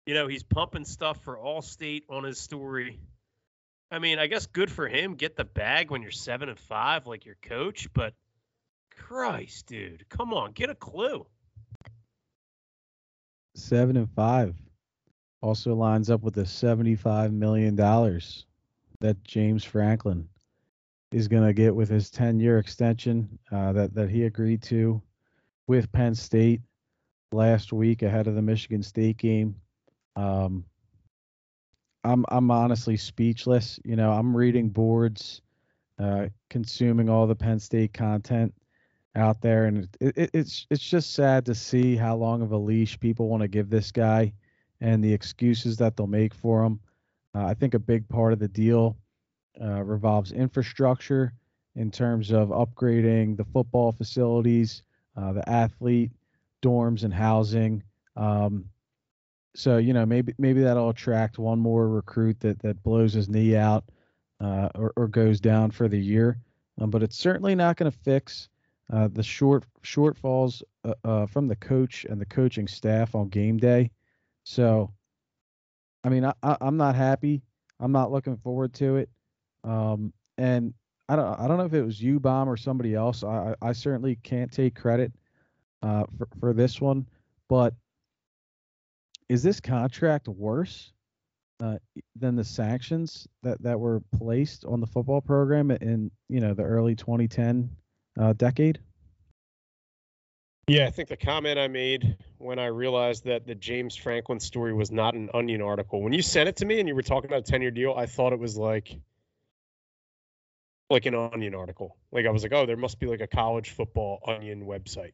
you 0.04 0.14
know, 0.14 0.26
he's 0.26 0.42
pumping 0.42 0.84
stuff 0.84 1.22
for 1.22 1.36
Allstate 1.36 2.02
on 2.10 2.24
his 2.24 2.38
story. 2.38 2.98
I 3.90 3.98
mean, 3.98 4.18
I 4.18 4.26
guess 4.28 4.46
good 4.46 4.70
for 4.70 4.86
him. 4.86 5.14
Get 5.14 5.36
the 5.36 5.44
bag 5.44 5.90
when 5.90 6.02
you're 6.02 6.10
seven 6.10 6.48
and 6.48 6.58
five, 6.58 7.06
like 7.06 7.26
your 7.26 7.36
coach. 7.42 7.88
But 7.92 8.14
Christ, 8.96 9.66
dude, 9.66 10.08
come 10.08 10.32
on, 10.32 10.52
get 10.52 10.70
a 10.70 10.74
clue. 10.74 11.26
Seven 13.56 13.96
and 13.96 14.08
five 14.10 14.54
also 15.42 15.74
lines 15.74 16.10
up 16.10 16.22
with 16.22 16.34
the 16.34 16.42
$75 16.42 17.32
million 17.32 17.74
that 17.76 19.24
James 19.24 19.64
Franklin 19.64 20.28
is 21.12 21.28
going 21.28 21.46
to 21.46 21.52
get 21.52 21.74
with 21.74 21.88
his 21.88 22.10
10 22.10 22.38
year 22.38 22.58
extension 22.58 23.38
uh, 23.50 23.72
that, 23.72 23.94
that 23.94 24.10
he 24.10 24.24
agreed 24.24 24.62
to 24.62 25.02
with 25.66 25.90
Penn 25.92 26.14
State 26.14 26.60
last 27.32 27.72
week 27.72 28.02
ahead 28.02 28.26
of 28.26 28.34
the 28.34 28.42
Michigan 28.42 28.82
State 28.82 29.16
game. 29.16 29.56
Um, 30.16 30.64
I'm 32.04 32.24
I'm 32.28 32.50
honestly 32.50 32.96
speechless. 32.96 33.78
You 33.84 33.96
know, 33.96 34.12
I'm 34.12 34.36
reading 34.36 34.68
boards, 34.68 35.42
uh, 35.98 36.26
consuming 36.48 37.08
all 37.08 37.26
the 37.26 37.34
Penn 37.34 37.58
State 37.58 37.92
content 37.92 38.54
out 39.16 39.40
there, 39.40 39.66
and 39.66 39.88
it, 40.00 40.16
it, 40.16 40.30
it's 40.32 40.66
it's 40.70 40.88
just 40.88 41.14
sad 41.14 41.44
to 41.46 41.54
see 41.54 41.96
how 41.96 42.16
long 42.16 42.42
of 42.42 42.52
a 42.52 42.56
leash 42.56 42.98
people 43.00 43.28
want 43.28 43.42
to 43.42 43.48
give 43.48 43.68
this 43.70 43.92
guy 43.92 44.32
and 44.80 45.04
the 45.04 45.12
excuses 45.12 45.76
that 45.76 45.96
they'll 45.96 46.06
make 46.06 46.34
for 46.34 46.64
him. 46.64 46.80
Uh, 47.34 47.44
I 47.44 47.54
think 47.54 47.74
a 47.74 47.78
big 47.78 48.08
part 48.08 48.32
of 48.32 48.38
the 48.38 48.48
deal 48.48 48.96
uh, 49.60 49.82
revolves 49.82 50.32
infrastructure 50.32 51.32
in 51.76 51.90
terms 51.90 52.30
of 52.30 52.48
upgrading 52.48 53.36
the 53.36 53.44
football 53.44 53.92
facilities, 53.92 54.82
uh, 55.16 55.32
the 55.32 55.48
athlete 55.48 56.10
dorms 56.62 57.04
and 57.04 57.12
housing. 57.12 57.82
Um, 58.16 58.64
so 59.54 59.78
you 59.78 59.92
know 59.92 60.06
maybe 60.06 60.34
maybe 60.38 60.62
that'll 60.62 60.90
attract 60.90 61.38
one 61.38 61.58
more 61.58 61.88
recruit 61.88 62.40
that 62.40 62.60
that 62.60 62.82
blows 62.82 63.12
his 63.12 63.28
knee 63.28 63.56
out 63.56 63.84
uh, 64.40 64.68
or, 64.74 64.92
or 64.96 65.08
goes 65.08 65.40
down 65.40 65.70
for 65.70 65.88
the 65.88 65.98
year. 65.98 66.38
Um, 66.80 66.90
but 66.90 67.02
it's 67.02 67.18
certainly 67.18 67.54
not 67.54 67.76
going 67.76 67.90
to 67.90 67.98
fix 67.98 68.48
uh, 68.92 69.08
the 69.12 69.22
short 69.22 69.64
shortfalls 69.82 70.62
uh, 71.04 71.26
from 71.26 71.46
the 71.46 71.56
coach 71.56 72.06
and 72.08 72.20
the 72.20 72.26
coaching 72.26 72.66
staff 72.66 73.14
on 73.14 73.28
game 73.28 73.58
day. 73.58 73.90
So, 74.44 74.92
I 76.02 76.08
mean, 76.08 76.24
I, 76.24 76.56
am 76.60 76.76
not 76.76 76.94
happy. 76.94 77.42
I'm 77.78 77.92
not 77.92 78.10
looking 78.10 78.36
forward 78.36 78.72
to 78.74 78.96
it. 78.96 79.10
Um, 79.62 80.12
and 80.38 80.72
I 81.08 81.16
don't 81.16 81.40
I 81.40 81.46
don't 81.46 81.58
know 81.58 81.64
if 81.64 81.74
it 81.74 81.84
was 81.84 82.00
you, 82.00 82.18
bomb, 82.18 82.48
or 82.48 82.56
somebody 82.56 82.94
else. 82.94 83.22
I 83.22 83.54
I 83.60 83.72
certainly 83.72 84.16
can't 84.22 84.50
take 84.50 84.74
credit 84.74 85.12
uh, 85.82 86.04
for 86.16 86.28
for 86.38 86.52
this 86.52 86.80
one, 86.80 87.06
but 87.48 87.74
is 89.30 89.44
this 89.44 89.60
contract 89.60 90.26
worse 90.26 90.92
uh, 91.60 91.76
than 92.16 92.34
the 92.34 92.42
sanctions 92.42 93.28
that 93.44 93.62
that 93.62 93.78
were 93.78 94.02
placed 94.18 94.64
on 94.64 94.80
the 94.80 94.86
football 94.88 95.20
program 95.20 95.70
in 95.70 96.10
you 96.28 96.40
know 96.40 96.52
the 96.52 96.64
early 96.64 96.96
2010 96.96 97.70
uh, 98.20 98.32
decade? 98.32 98.80
Yeah, 100.66 100.86
I 100.86 100.90
think 100.90 101.08
the 101.08 101.16
comment 101.16 101.58
I 101.60 101.68
made 101.68 102.16
when 102.38 102.58
I 102.58 102.66
realized 102.66 103.24
that 103.24 103.46
the 103.46 103.54
James 103.54 103.94
Franklin 103.94 104.40
story 104.40 104.72
was 104.72 104.90
not 104.90 105.14
an 105.14 105.30
Onion 105.32 105.62
article. 105.62 106.02
When 106.02 106.12
you 106.12 106.22
sent 106.22 106.48
it 106.48 106.56
to 106.56 106.66
me 106.66 106.80
and 106.80 106.88
you 106.88 106.94
were 106.94 107.02
talking 107.02 107.30
about 107.30 107.48
a 107.48 107.50
10 107.50 107.62
year 107.62 107.70
deal, 107.70 107.94
I 107.96 108.06
thought 108.06 108.32
it 108.32 108.38
was 108.38 108.56
like 108.56 109.00
like 110.88 111.06
an 111.06 111.14
Onion 111.14 111.54
article. 111.54 111.96
Like 112.10 112.26
I 112.26 112.30
was 112.30 112.42
like, 112.42 112.52
oh, 112.52 112.66
there 112.66 112.76
must 112.76 112.98
be 112.98 113.06
like 113.06 113.20
a 113.20 113.28
college 113.28 113.70
football 113.70 114.20
Onion 114.26 114.66
website. 114.66 115.12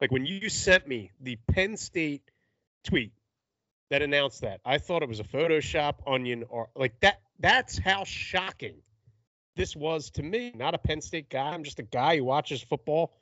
Like 0.00 0.10
when 0.10 0.24
you 0.24 0.48
sent 0.48 0.88
me 0.88 1.10
the 1.20 1.36
Penn 1.52 1.76
State 1.76 2.22
tweet 2.82 3.12
that 3.90 4.02
announced 4.02 4.40
that, 4.40 4.60
I 4.64 4.78
thought 4.78 5.02
it 5.02 5.08
was 5.08 5.20
a 5.20 5.24
Photoshop 5.24 5.94
Onion 6.06 6.44
or 6.48 6.68
like 6.74 6.98
that. 7.00 7.20
That's 7.38 7.78
how 7.78 8.04
shocking 8.04 8.76
this 9.56 9.76
was 9.76 10.10
to 10.10 10.22
me. 10.22 10.52
Not 10.54 10.74
a 10.74 10.78
Penn 10.78 11.00
State 11.00 11.28
guy. 11.28 11.52
I'm 11.52 11.62
just 11.62 11.78
a 11.78 11.82
guy 11.82 12.16
who 12.16 12.24
watches 12.24 12.62
football 12.62 13.12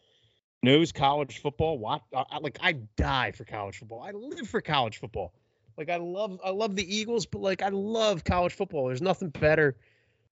knows 0.65 0.91
college 0.91 1.41
football. 1.41 1.79
Watch, 1.79 2.03
like 2.41 2.59
I 2.61 2.73
die 2.97 3.33
for 3.33 3.45
college 3.45 3.79
football. 3.79 4.03
I 4.03 4.11
live 4.13 4.49
for 4.49 4.61
college 4.61 4.99
football. 4.99 5.33
Like 5.77 5.91
I 5.91 5.97
love 5.97 6.41
I 6.45 6.51
love 6.51 6.75
the 6.75 6.97
Eagles, 6.97 7.27
but 7.27 7.41
like 7.41 7.63
I 7.63 7.69
love 7.69 8.25
college 8.25 8.55
football. 8.55 8.87
There's 8.87 9.03
nothing 9.03 9.29
better. 9.29 9.77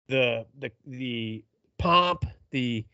The 0.07 0.45
the 0.59 0.71
the 0.85 1.43
pomp, 1.77 2.25
the 2.51 2.85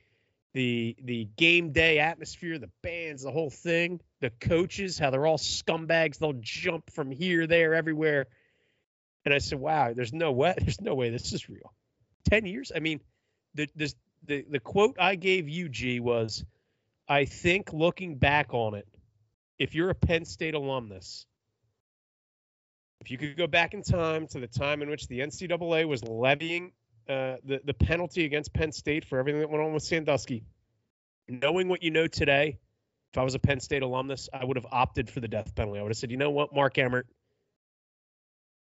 the 0.54 0.96
the 1.04 1.30
game 1.38 1.72
day 1.72 2.00
atmosphere, 2.00 2.60
the 2.60 2.70
bands, 2.84 3.24
the 3.24 3.32
whole 3.32 3.50
thing, 3.50 4.02
the 4.20 4.30
coaches, 4.30 5.00
how 5.00 5.10
they're 5.10 5.26
all 5.26 5.38
scumbags. 5.38 6.18
They'll 6.18 6.40
jump 6.40 6.92
from 6.92 7.12
here, 7.12 7.48
there, 7.48 7.74
everywhere. 7.74 8.28
And 9.24 9.34
I 9.34 9.38
said, 9.38 9.60
"Wow, 9.60 9.94
there's 9.94 10.14
no 10.14 10.32
way. 10.32 10.56
There's 10.60 10.82
no 10.82 10.96
way 10.96 11.10
this 11.10 11.32
is 11.34 11.48
real." 11.48 11.74
Ten 12.30 12.46
years. 12.46 12.72
I 12.76 12.80
mean, 12.80 13.00
the 13.54 13.70
the 13.76 13.94
the, 14.24 14.46
the 14.50 14.60
quote 14.60 14.98
I 15.00 15.16
gave 15.16 15.48
you, 15.50 15.70
G, 15.70 16.00
was 16.00 16.44
I 17.08 17.26
think 17.26 17.74
looking 17.74 18.16
back 18.16 18.54
on 18.54 18.76
it, 18.76 18.88
if 19.58 19.74
you're 19.74 19.90
a 19.90 19.96
Penn 19.96 20.26
State 20.26 20.54
alumnus, 20.54 21.26
if 23.00 23.10
you 23.10 23.18
could 23.18 23.38
go 23.38 23.48
back 23.48 23.74
in 23.74 23.84
time 23.84 24.28
to 24.28 24.40
the 24.40 24.48
time 24.48 24.82
in 24.82 24.90
which 24.90 25.08
the 25.08 25.20
NCAA 25.20 25.88
was 25.88 26.04
levying 26.04 26.72
uh, 27.12 27.38
the 27.44 27.62
the 27.66 27.74
penalty 27.74 28.26
against 28.26 28.54
Penn 28.54 28.72
State 28.72 29.06
for 29.06 29.20
everything 29.20 29.42
that 29.42 29.50
went 29.50 29.64
on 29.64 29.74
with 29.74 29.84
Sandusky, 29.84 30.44
knowing 31.28 31.68
what 31.68 31.84
you 31.84 31.92
know 31.92 32.08
today, 32.08 32.58
if 33.12 33.18
I 33.18 33.24
was 33.24 33.36
a 33.36 33.40
Penn 33.40 33.60
State 33.60 33.84
alumnus, 33.84 34.30
I 34.34 34.46
would 34.46 34.58
have 34.58 34.68
opted 34.72 35.10
for 35.10 35.20
the 35.20 35.28
death 35.28 35.54
penalty. 35.56 35.80
I 35.80 35.84
would 35.84 35.92
have 35.92 35.98
said, 35.98 36.12
you 36.12 36.18
know 36.18 36.32
what, 36.32 36.54
Mark 36.54 36.78
Emmert, 36.78 37.08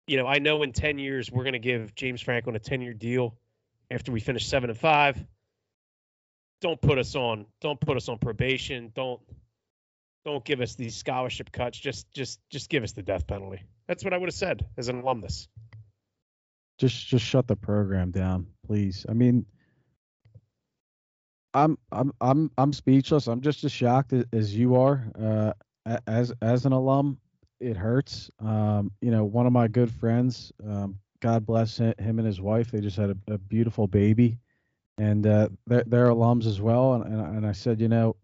you 0.07 0.17
know, 0.17 0.27
I 0.27 0.39
know 0.39 0.63
in 0.63 0.73
10 0.73 0.99
years 0.99 1.31
we're 1.31 1.43
going 1.43 1.53
to 1.53 1.59
give 1.59 1.95
James 1.95 2.21
Franklin 2.21 2.55
a 2.55 2.59
10 2.59 2.81
year 2.81 2.93
deal 2.93 3.37
after 3.89 4.11
we 4.11 4.19
finish 4.19 4.47
seven 4.47 4.69
and 4.69 4.79
five 4.79 5.23
don't 6.63 6.79
put 6.81 6.97
us 6.97 7.13
on 7.15 7.45
don't 7.59 7.79
put 7.79 7.97
us 7.97 8.07
on 8.07 8.17
probation. 8.17 8.91
Don't 8.95 9.21
don't 10.23 10.43
give 10.45 10.61
us 10.61 10.75
these 10.75 10.95
scholarship 10.95 11.51
cuts. 11.51 11.77
Just 11.77 12.09
just 12.13 12.39
just 12.49 12.69
give 12.69 12.83
us 12.83 12.93
the 12.93 13.03
death 13.03 13.27
penalty. 13.27 13.61
That's 13.85 14.03
what 14.03 14.13
I 14.13 14.17
would 14.17 14.29
have 14.29 14.33
said 14.33 14.65
as 14.77 14.87
an 14.87 15.01
alumnus. 15.01 15.49
Just 16.77 17.07
just 17.07 17.25
shut 17.25 17.47
the 17.47 17.55
program 17.55 18.11
down, 18.11 18.47
please. 18.65 19.05
I 19.07 19.13
mean, 19.13 19.45
I'm 21.53 21.77
I'm 21.91 22.11
I'm 22.19 22.51
I'm 22.57 22.73
speechless. 22.73 23.27
I'm 23.27 23.41
just 23.41 23.63
as 23.63 23.71
shocked 23.71 24.13
as 24.33 24.55
you 24.55 24.75
are. 24.75 25.05
Uh, 25.19 25.53
as 26.07 26.33
as 26.41 26.65
an 26.65 26.71
alum, 26.71 27.17
it 27.59 27.77
hurts. 27.77 28.29
Um, 28.39 28.91
you 29.01 29.11
know, 29.11 29.23
one 29.23 29.45
of 29.45 29.53
my 29.53 29.67
good 29.67 29.91
friends, 29.91 30.51
um, 30.67 30.97
God 31.21 31.45
bless 31.45 31.77
him 31.77 31.93
and 31.99 32.25
his 32.25 32.41
wife. 32.41 32.71
They 32.71 32.81
just 32.81 32.97
had 32.97 33.11
a, 33.11 33.33
a 33.33 33.37
beautiful 33.37 33.87
baby 33.87 34.39
and 34.97 35.25
uh, 35.25 35.49
they're, 35.67 35.83
they're 35.85 36.07
alums 36.07 36.45
as 36.45 36.61
well. 36.61 36.93
And, 36.93 37.05
and, 37.05 37.37
and 37.37 37.47
I 37.47 37.51
said, 37.51 37.79
you 37.81 37.87
know, 37.87 38.15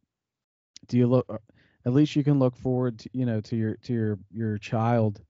do 0.88 0.98
you 0.98 1.08
look? 1.08 1.26
Uh, 1.30 1.38
at 1.86 1.94
least 1.94 2.16
you 2.16 2.24
can 2.24 2.40
look 2.40 2.56
forward 2.56 3.00
to 3.00 3.10
you 3.14 3.26
know 3.26 3.42
to 3.42 3.56
your 3.56 3.76
to 3.76 3.94
your 3.94 4.20
your 4.32 4.58
child 4.58 5.22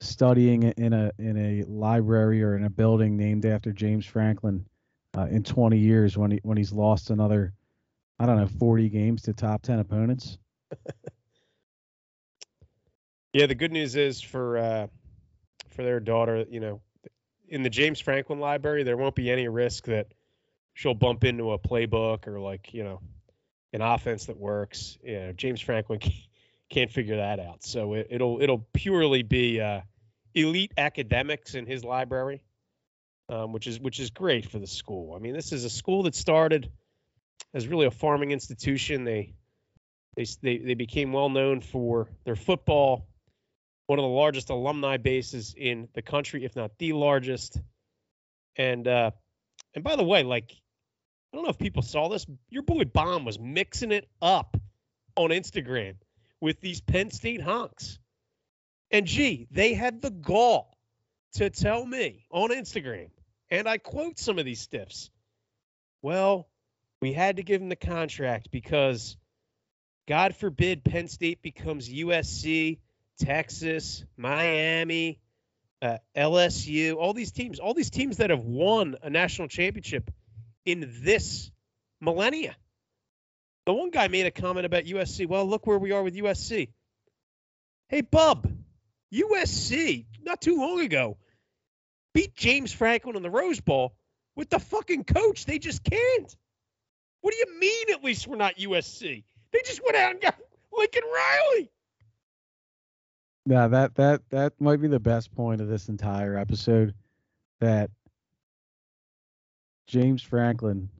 studying 0.00 0.64
in 0.64 0.92
a 0.92 1.10
in 1.18 1.36
a 1.36 1.62
library 1.64 2.42
or 2.42 2.56
in 2.56 2.64
a 2.64 2.70
building 2.70 3.16
named 3.16 3.46
after 3.46 3.72
James 3.72 4.04
Franklin 4.04 4.66
uh, 5.16 5.26
in 5.30 5.42
20 5.42 5.78
years 5.78 6.16
when 6.18 6.30
he 6.30 6.40
when 6.42 6.56
he's 6.56 6.72
lost 6.72 7.10
another 7.10 7.54
I 8.18 8.26
don't 8.26 8.38
know 8.38 8.46
40 8.46 8.88
games 8.88 9.22
to 9.22 9.32
top 9.32 9.62
10 9.62 9.78
opponents. 9.78 10.38
yeah, 13.32 13.46
the 13.46 13.54
good 13.54 13.72
news 13.72 13.96
is 13.96 14.20
for 14.20 14.58
uh, 14.58 14.86
for 15.70 15.82
their 15.82 16.00
daughter, 16.00 16.44
you 16.48 16.60
know, 16.60 16.80
in 17.48 17.62
the 17.62 17.70
James 17.70 18.00
Franklin 18.00 18.40
library, 18.40 18.82
there 18.82 18.96
won't 18.96 19.14
be 19.14 19.30
any 19.30 19.48
risk 19.48 19.84
that 19.86 20.08
she'll 20.74 20.94
bump 20.94 21.24
into 21.24 21.52
a 21.52 21.58
playbook 21.58 22.26
or 22.26 22.40
like 22.40 22.72
you 22.72 22.84
know 22.84 23.00
an 23.72 23.82
offense 23.82 24.26
that 24.26 24.38
works. 24.38 24.98
You 25.02 25.18
know, 25.18 25.32
James 25.32 25.60
Franklin 25.60 26.00
can't 26.70 26.90
figure 26.90 27.16
that 27.16 27.40
out. 27.40 27.64
So 27.64 27.94
it, 27.94 28.20
will 28.20 28.40
it'll 28.40 28.66
purely 28.72 29.22
be 29.22 29.60
uh, 29.60 29.80
elite 30.34 30.72
academics 30.76 31.54
in 31.54 31.66
his 31.66 31.84
library, 31.84 32.42
um, 33.28 33.52
which 33.52 33.66
is 33.66 33.78
which 33.80 34.00
is 34.00 34.10
great 34.10 34.50
for 34.50 34.58
the 34.58 34.66
school. 34.66 35.14
I 35.14 35.18
mean, 35.18 35.34
this 35.34 35.52
is 35.52 35.64
a 35.64 35.70
school 35.70 36.04
that 36.04 36.14
started 36.14 36.70
as 37.54 37.66
really 37.66 37.86
a 37.86 37.90
farming 37.90 38.32
institution. 38.32 39.04
They 39.04 39.34
they 40.16 40.26
they, 40.42 40.58
they 40.58 40.74
became 40.74 41.12
well 41.12 41.28
known 41.28 41.60
for 41.60 42.08
their 42.24 42.36
football, 42.36 43.06
one 43.86 43.98
of 43.98 44.02
the 44.02 44.08
largest 44.08 44.50
alumni 44.50 44.96
bases 44.96 45.54
in 45.56 45.88
the 45.94 46.02
country, 46.02 46.44
if 46.44 46.56
not 46.56 46.72
the 46.78 46.92
largest. 46.92 47.60
And 48.56 48.88
uh, 48.88 49.12
and 49.74 49.84
by 49.84 49.96
the 49.96 50.04
way, 50.04 50.22
like 50.22 50.50
I 51.32 51.36
don't 51.36 51.44
know 51.44 51.50
if 51.50 51.58
people 51.58 51.82
saw 51.82 52.08
this. 52.08 52.26
Your 52.50 52.62
boy 52.62 52.84
Bomb 52.84 53.24
was 53.24 53.38
mixing 53.38 53.92
it 53.92 54.08
up 54.20 54.56
on 55.16 55.30
Instagram 55.30 55.94
with 56.40 56.60
these 56.60 56.80
Penn 56.80 57.10
State 57.10 57.40
honks. 57.40 57.98
And 58.90 59.06
gee, 59.06 59.48
they 59.50 59.74
had 59.74 60.00
the 60.00 60.10
gall 60.10 60.76
to 61.34 61.50
tell 61.50 61.84
me 61.84 62.24
on 62.30 62.50
Instagram, 62.50 63.10
and 63.50 63.68
I 63.68 63.78
quote 63.78 64.18
some 64.18 64.38
of 64.38 64.44
these 64.44 64.60
stiffs. 64.60 65.10
Well, 66.02 66.48
we 67.00 67.12
had 67.12 67.36
to 67.36 67.42
give 67.42 67.60
him 67.60 67.68
the 67.68 67.76
contract 67.76 68.50
because 68.50 69.16
God 70.08 70.36
forbid 70.36 70.84
Penn 70.84 71.08
State 71.08 71.42
becomes 71.42 71.88
USC, 71.88 72.78
Texas, 73.18 74.04
Miami, 74.16 75.18
uh, 75.82 75.98
LSU, 76.16 76.96
all 76.96 77.12
these 77.12 77.32
teams, 77.32 77.58
all 77.58 77.74
these 77.74 77.90
teams 77.90 78.18
that 78.18 78.30
have 78.30 78.44
won 78.44 78.96
a 79.02 79.10
national 79.10 79.48
championship 79.48 80.10
in 80.64 81.00
this 81.02 81.50
millennia. 82.00 82.56
The 83.66 83.74
one 83.74 83.90
guy 83.90 84.06
made 84.08 84.26
a 84.26 84.30
comment 84.30 84.64
about 84.64 84.84
USC. 84.84 85.26
Well, 85.26 85.44
look 85.44 85.66
where 85.66 85.78
we 85.78 85.90
are 85.90 86.02
with 86.02 86.14
USC. 86.14 86.68
Hey, 87.88 88.00
Bub, 88.00 88.48
USC, 89.12 90.06
not 90.22 90.40
too 90.40 90.56
long 90.56 90.80
ago, 90.80 91.18
beat 92.14 92.34
James 92.36 92.72
Franklin 92.72 93.16
in 93.16 93.22
the 93.22 93.30
Rose 93.30 93.60
Bowl 93.60 93.94
with 94.36 94.50
the 94.50 94.60
fucking 94.60 95.04
coach. 95.04 95.44
They 95.46 95.58
just 95.58 95.82
can't. 95.82 96.36
What 97.20 97.32
do 97.32 97.38
you 97.38 97.58
mean, 97.58 97.90
at 97.90 98.04
least 98.04 98.28
we're 98.28 98.36
not 98.36 98.56
USC? 98.56 99.24
They 99.52 99.58
just 99.64 99.82
went 99.84 99.96
out 99.96 100.12
and 100.12 100.20
got 100.20 100.36
Lincoln 100.72 101.02
Riley. 101.12 101.70
Now 103.46 103.68
that 103.68 103.94
that 103.94 104.22
that 104.30 104.60
might 104.60 104.80
be 104.80 104.88
the 104.88 105.00
best 105.00 105.32
point 105.32 105.60
of 105.60 105.68
this 105.68 105.88
entire 105.88 106.36
episode. 106.36 106.94
That 107.60 107.90
James 109.86 110.22
Franklin 110.22 110.90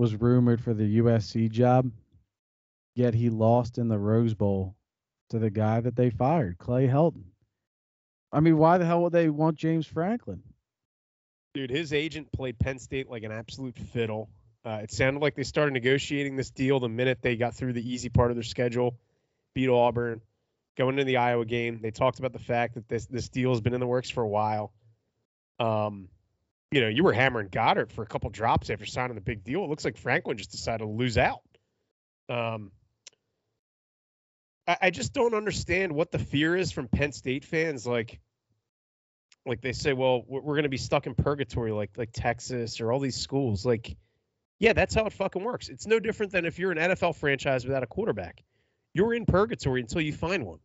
was 0.00 0.16
rumored 0.16 0.62
for 0.62 0.72
the 0.72 0.98
USC 0.98 1.50
job, 1.50 1.90
yet 2.94 3.12
he 3.12 3.28
lost 3.28 3.76
in 3.76 3.88
the 3.88 3.98
Rose 3.98 4.32
Bowl 4.32 4.74
to 5.28 5.38
the 5.38 5.50
guy 5.50 5.82
that 5.82 5.94
they 5.94 6.08
fired, 6.08 6.56
Clay 6.56 6.88
Helton. 6.88 7.24
I 8.32 8.40
mean, 8.40 8.56
why 8.56 8.78
the 8.78 8.86
hell 8.86 9.02
would 9.02 9.12
they 9.12 9.28
want 9.28 9.58
James 9.58 9.86
Franklin? 9.86 10.42
Dude, 11.52 11.68
his 11.68 11.92
agent 11.92 12.32
played 12.32 12.58
Penn 12.58 12.78
State 12.78 13.10
like 13.10 13.24
an 13.24 13.30
absolute 13.30 13.76
fiddle. 13.76 14.30
Uh, 14.64 14.80
it 14.82 14.90
sounded 14.90 15.20
like 15.20 15.34
they 15.34 15.42
started 15.42 15.74
negotiating 15.74 16.34
this 16.34 16.50
deal 16.50 16.80
the 16.80 16.88
minute 16.88 17.18
they 17.20 17.36
got 17.36 17.54
through 17.54 17.74
the 17.74 17.92
easy 17.92 18.08
part 18.08 18.30
of 18.30 18.38
their 18.38 18.42
schedule, 18.42 18.98
beat 19.54 19.68
Auburn, 19.68 20.22
going 20.78 20.94
into 20.94 21.04
the 21.04 21.18
Iowa 21.18 21.44
game. 21.44 21.80
They 21.82 21.90
talked 21.90 22.20
about 22.20 22.32
the 22.32 22.38
fact 22.38 22.76
that 22.76 22.88
this 22.88 23.04
this 23.04 23.28
deal 23.28 23.50
has 23.50 23.60
been 23.60 23.74
in 23.74 23.80
the 23.80 23.86
works 23.86 24.08
for 24.08 24.22
a 24.22 24.28
while. 24.28 24.72
Um, 25.58 26.08
you 26.70 26.80
know, 26.80 26.88
you 26.88 27.02
were 27.02 27.12
hammering 27.12 27.48
Goedert 27.48 27.90
for 27.90 28.02
a 28.02 28.06
couple 28.06 28.30
drops 28.30 28.70
after 28.70 28.86
signing 28.86 29.16
the 29.16 29.20
big 29.20 29.42
deal. 29.42 29.64
It 29.64 29.70
looks 29.70 29.84
like 29.84 29.96
Franklin 29.96 30.36
just 30.36 30.52
decided 30.52 30.84
to 30.84 30.90
lose 30.90 31.18
out. 31.18 31.40
Um, 32.28 32.70
I, 34.68 34.76
I 34.82 34.90
just 34.90 35.12
don't 35.12 35.34
understand 35.34 35.92
what 35.92 36.12
the 36.12 36.18
fear 36.18 36.56
is 36.56 36.70
from 36.70 36.86
Penn 36.86 37.12
State 37.12 37.44
fans. 37.44 37.86
Like, 37.86 38.20
like 39.44 39.60
they 39.62 39.72
say, 39.72 39.92
well, 39.94 40.22
we're 40.28 40.42
going 40.42 40.62
to 40.62 40.68
be 40.68 40.76
stuck 40.76 41.06
in 41.06 41.14
purgatory, 41.14 41.72
like 41.72 41.90
like 41.96 42.10
Texas 42.12 42.80
or 42.80 42.92
all 42.92 43.00
these 43.00 43.16
schools. 43.16 43.66
Like, 43.66 43.96
yeah, 44.60 44.72
that's 44.72 44.94
how 44.94 45.06
it 45.06 45.12
fucking 45.12 45.42
works. 45.42 45.68
It's 45.68 45.86
no 45.86 45.98
different 45.98 46.30
than 46.30 46.44
if 46.44 46.58
you're 46.58 46.70
an 46.70 46.78
NFL 46.78 47.16
franchise 47.16 47.64
without 47.64 47.82
a 47.82 47.86
quarterback. 47.86 48.44
You're 48.94 49.14
in 49.14 49.26
purgatory 49.26 49.80
until 49.80 50.02
you 50.02 50.12
find 50.12 50.46
one. 50.46 50.58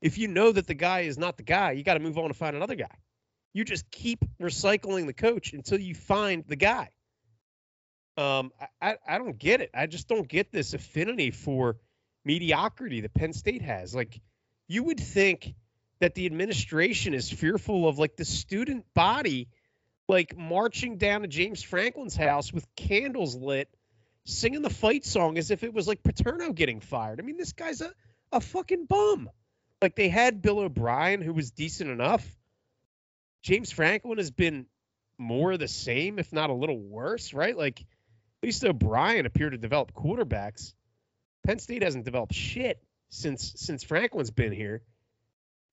If 0.00 0.16
you 0.18 0.28
know 0.28 0.52
that 0.52 0.66
the 0.66 0.74
guy 0.74 1.00
is 1.00 1.18
not 1.18 1.36
the 1.36 1.42
guy, 1.42 1.72
you 1.72 1.82
got 1.82 1.94
to 1.94 2.00
move 2.00 2.18
on 2.18 2.26
and 2.26 2.36
find 2.36 2.54
another 2.54 2.74
guy. 2.74 2.94
You 3.52 3.64
just 3.64 3.90
keep 3.90 4.24
recycling 4.40 5.06
the 5.06 5.12
coach 5.12 5.52
until 5.52 5.80
you 5.80 5.94
find 5.94 6.44
the 6.46 6.56
guy. 6.56 6.90
Um, 8.16 8.52
I, 8.80 8.96
I 9.06 9.18
don't 9.18 9.38
get 9.38 9.60
it. 9.60 9.70
I 9.74 9.86
just 9.86 10.08
don't 10.08 10.28
get 10.28 10.52
this 10.52 10.74
affinity 10.74 11.30
for 11.30 11.76
mediocrity 12.24 13.00
that 13.00 13.14
Penn 13.14 13.32
State 13.32 13.62
has. 13.62 13.94
Like, 13.94 14.20
you 14.68 14.84
would 14.84 15.00
think 15.00 15.54
that 16.00 16.14
the 16.14 16.26
administration 16.26 17.14
is 17.14 17.30
fearful 17.30 17.88
of 17.88 17.98
like 17.98 18.16
the 18.16 18.24
student 18.24 18.84
body 18.94 19.48
like 20.08 20.36
marching 20.36 20.96
down 20.96 21.22
to 21.22 21.28
James 21.28 21.62
Franklin's 21.62 22.16
house 22.16 22.52
with 22.52 22.66
candles 22.74 23.36
lit, 23.36 23.68
singing 24.24 24.60
the 24.62 24.70
fight 24.70 25.04
song 25.04 25.38
as 25.38 25.50
if 25.50 25.62
it 25.62 25.72
was 25.72 25.86
like 25.86 26.02
Paterno 26.02 26.52
getting 26.52 26.80
fired. 26.80 27.20
I 27.20 27.22
mean, 27.22 27.36
this 27.36 27.52
guy's 27.52 27.80
a, 27.80 27.92
a 28.32 28.40
fucking 28.40 28.86
bum. 28.86 29.30
Like 29.80 29.94
they 29.94 30.08
had 30.08 30.42
Bill 30.42 30.58
O'Brien, 30.58 31.22
who 31.22 31.32
was 31.32 31.52
decent 31.52 31.90
enough. 31.90 32.26
James 33.42 33.70
Franklin 33.70 34.18
has 34.18 34.30
been 34.30 34.66
more 35.18 35.56
the 35.56 35.68
same, 35.68 36.18
if 36.18 36.32
not 36.32 36.50
a 36.50 36.54
little 36.54 36.78
worse, 36.78 37.32
right? 37.32 37.56
Like 37.56 37.80
at 37.80 38.46
least 38.46 38.64
O'Brien 38.64 39.26
appeared 39.26 39.52
to 39.52 39.58
develop 39.58 39.92
quarterbacks. 39.92 40.74
Penn 41.46 41.58
State 41.58 41.82
hasn't 41.82 42.04
developed 42.04 42.34
shit 42.34 42.82
since 43.10 43.54
since 43.56 43.82
Franklin's 43.82 44.30
been 44.30 44.52
here 44.52 44.82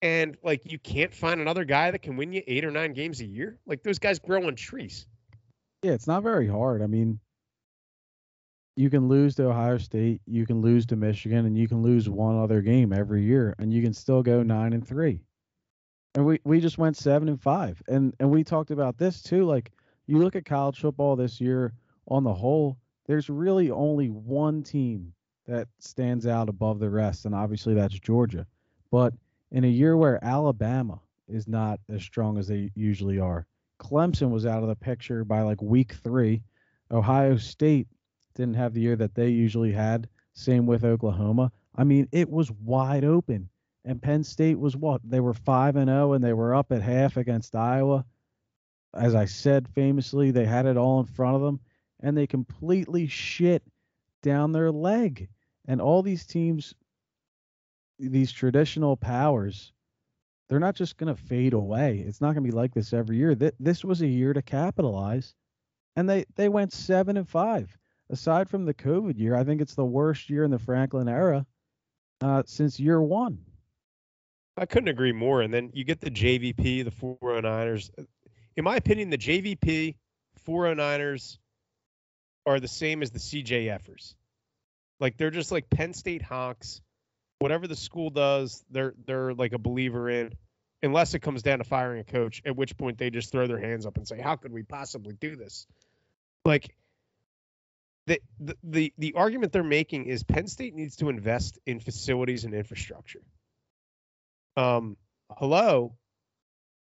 and 0.01 0.37
like 0.43 0.71
you 0.71 0.77
can't 0.77 1.13
find 1.13 1.41
another 1.41 1.65
guy 1.65 1.91
that 1.91 2.01
can 2.01 2.17
win 2.17 2.33
you 2.33 2.43
eight 2.47 2.65
or 2.65 2.71
nine 2.71 2.93
games 2.93 3.21
a 3.21 3.25
year. 3.25 3.57
Like 3.65 3.83
those 3.83 3.99
guys 3.99 4.19
grow 4.19 4.45
on 4.45 4.55
trees. 4.55 5.07
Yeah, 5.83 5.93
it's 5.93 6.07
not 6.07 6.23
very 6.23 6.47
hard. 6.47 6.81
I 6.81 6.87
mean, 6.87 7.19
you 8.75 8.89
can 8.89 9.07
lose 9.07 9.35
to 9.35 9.49
Ohio 9.49 9.77
State, 9.77 10.21
you 10.25 10.45
can 10.45 10.61
lose 10.61 10.85
to 10.87 10.95
Michigan, 10.95 11.45
and 11.45 11.57
you 11.57 11.67
can 11.67 11.81
lose 11.81 12.09
one 12.09 12.37
other 12.37 12.61
game 12.61 12.93
every 12.93 13.23
year, 13.23 13.55
and 13.57 13.73
you 13.73 13.81
can 13.81 13.93
still 13.93 14.21
go 14.21 14.43
nine 14.43 14.73
and 14.73 14.87
three. 14.87 15.21
And 16.17 16.25
we 16.25 16.39
we 16.45 16.59
just 16.59 16.79
went 16.79 16.97
seven 16.97 17.29
and 17.29 17.39
five, 17.39 17.79
and 17.87 18.11
and 18.19 18.31
we 18.31 18.43
talked 18.43 18.71
about 18.71 18.97
this 18.97 19.21
too. 19.21 19.45
Like 19.45 19.71
you 20.07 20.17
look 20.17 20.35
at 20.35 20.45
college 20.45 20.79
football 20.79 21.15
this 21.15 21.39
year 21.39 21.73
on 22.07 22.23
the 22.23 22.33
whole, 22.33 22.75
there's 23.05 23.29
really 23.29 23.69
only 23.69 24.09
one 24.09 24.63
team 24.63 25.13
that 25.45 25.67
stands 25.77 26.25
out 26.25 26.49
above 26.49 26.79
the 26.79 26.89
rest, 26.89 27.25
and 27.25 27.35
obviously 27.35 27.75
that's 27.75 27.99
Georgia. 27.99 28.47
But 28.89 29.13
in 29.51 29.63
a 29.63 29.67
year 29.67 29.95
where 29.95 30.17
Alabama 30.25 30.99
is 31.27 31.47
not 31.47 31.79
as 31.87 32.01
strong 32.01 32.39
as 32.39 32.47
they 32.47 32.71
usually 32.73 33.19
are. 33.19 33.45
Clemson 33.79 34.31
was 34.31 34.47
out 34.47 34.63
of 34.63 34.69
the 34.69 34.75
picture 34.75 35.23
by 35.23 35.43
like 35.43 35.61
week 35.61 35.93
three. 36.03 36.41
Ohio 36.89 37.37
State 37.37 37.87
didn't 38.33 38.55
have 38.55 38.73
the 38.73 38.81
year 38.81 38.95
that 38.95 39.13
they 39.13 39.29
usually 39.29 39.71
had. 39.71 40.09
Same 40.33 40.65
with 40.65 40.83
Oklahoma. 40.83 41.51
I 41.75 41.83
mean, 41.83 42.07
it 42.11 42.27
was 42.27 42.49
wide 42.49 43.03
open. 43.03 43.49
And 43.87 44.01
Penn 44.01 44.23
State 44.23 44.59
was 44.59 44.75
what? 44.75 45.01
They 45.03 45.21
were 45.21 45.33
5 45.33 45.77
and 45.77 45.87
0 45.87 46.13
and 46.13 46.23
they 46.23 46.33
were 46.33 46.53
up 46.53 46.73
at 46.73 46.81
half 46.81 47.15
against 47.15 47.55
Iowa. 47.55 48.05
As 48.93 49.15
I 49.15 49.25
said 49.25 49.69
famously, 49.69 50.29
they 50.29 50.45
had 50.45 50.65
it 50.65 50.75
all 50.75 50.99
in 50.99 51.05
front 51.05 51.37
of 51.37 51.41
them 51.41 51.61
and 52.01 52.15
they 52.15 52.27
completely 52.27 53.07
shit 53.07 53.63
down 54.21 54.51
their 54.51 54.71
leg. 54.71 55.29
And 55.67 55.79
all 55.79 56.03
these 56.03 56.25
teams 56.25 56.75
these 57.97 58.31
traditional 58.31 58.95
powers, 58.95 59.71
they're 60.47 60.59
not 60.59 60.75
just 60.75 60.97
going 60.97 61.13
to 61.13 61.21
fade 61.21 61.53
away. 61.53 62.03
It's 62.05 62.21
not 62.21 62.33
going 62.33 62.43
to 62.43 62.51
be 62.51 62.55
like 62.55 62.73
this 62.73 62.93
every 62.93 63.17
year. 63.17 63.35
Th- 63.35 63.55
this 63.59 63.83
was 63.83 64.01
a 64.01 64.07
year 64.07 64.33
to 64.33 64.41
capitalize, 64.41 65.33
and 65.95 66.09
they 66.09 66.25
they 66.35 66.49
went 66.49 66.73
seven 66.73 67.17
and 67.17 67.27
five. 67.27 67.75
Aside 68.09 68.49
from 68.49 68.65
the 68.65 68.73
COVID 68.73 69.17
year, 69.17 69.35
I 69.35 69.43
think 69.43 69.61
it's 69.61 69.75
the 69.75 69.85
worst 69.85 70.29
year 70.29 70.43
in 70.43 70.51
the 70.51 70.59
Franklin 70.59 71.09
era 71.09 71.45
uh, 72.21 72.43
since 72.45 72.79
year 72.79 73.01
one. 73.01 73.39
I 74.57 74.65
couldn't 74.65 74.89
agree 74.89 75.11
more. 75.11 75.41
And 75.41 75.53
then 75.53 75.71
you 75.73 75.83
get 75.83 76.01
the 76.01 76.09
JVP, 76.09 76.83
the 76.83 76.91
409ers. 76.91 77.91
Uh, 77.97 78.03
in 78.55 78.63
my 78.63 78.75
opinion, 78.75 79.09
the 79.09 79.17
JVP 79.17 79.95
409ers 80.47 81.37
are 82.45 82.59
the 82.59 82.67
same 82.67 83.01
as 83.01 83.11
the 83.11 83.19
CJ 83.19 83.67
CJFers. 83.67 84.15
Like 84.99 85.17
they're 85.17 85.31
just 85.31 85.51
like 85.51 85.69
Penn 85.69 85.93
State 85.93 86.21
Hawks. 86.21 86.81
whatever 87.39 87.67
the 87.67 87.75
school 87.75 88.09
does, 88.09 88.63
they're 88.71 88.95
they're 89.05 89.33
like 89.33 89.53
a 89.53 89.59
believer 89.59 90.09
in, 90.09 90.33
unless 90.81 91.13
it 91.13 91.19
comes 91.19 91.43
down 91.43 91.59
to 91.59 91.63
firing 91.63 91.99
a 91.99 92.03
coach, 92.03 92.41
at 92.45 92.55
which 92.55 92.75
point 92.77 92.97
they 92.97 93.11
just 93.11 93.31
throw 93.31 93.45
their 93.45 93.59
hands 93.59 93.85
up 93.85 93.97
and 93.97 94.07
say, 94.07 94.19
"How 94.19 94.37
could 94.37 94.51
we 94.51 94.63
possibly 94.63 95.13
do 95.13 95.35
this?" 95.35 95.67
Like 96.45 96.75
the 98.07 98.19
the 98.39 98.57
the, 98.63 98.93
the 98.97 99.13
argument 99.13 99.51
they're 99.51 99.63
making 99.63 100.05
is 100.05 100.23
Penn 100.23 100.47
State 100.47 100.73
needs 100.73 100.95
to 100.95 101.09
invest 101.09 101.59
in 101.67 101.79
facilities 101.79 102.43
and 102.43 102.55
infrastructure. 102.55 103.21
Um, 104.57 104.97
hello, 105.37 105.95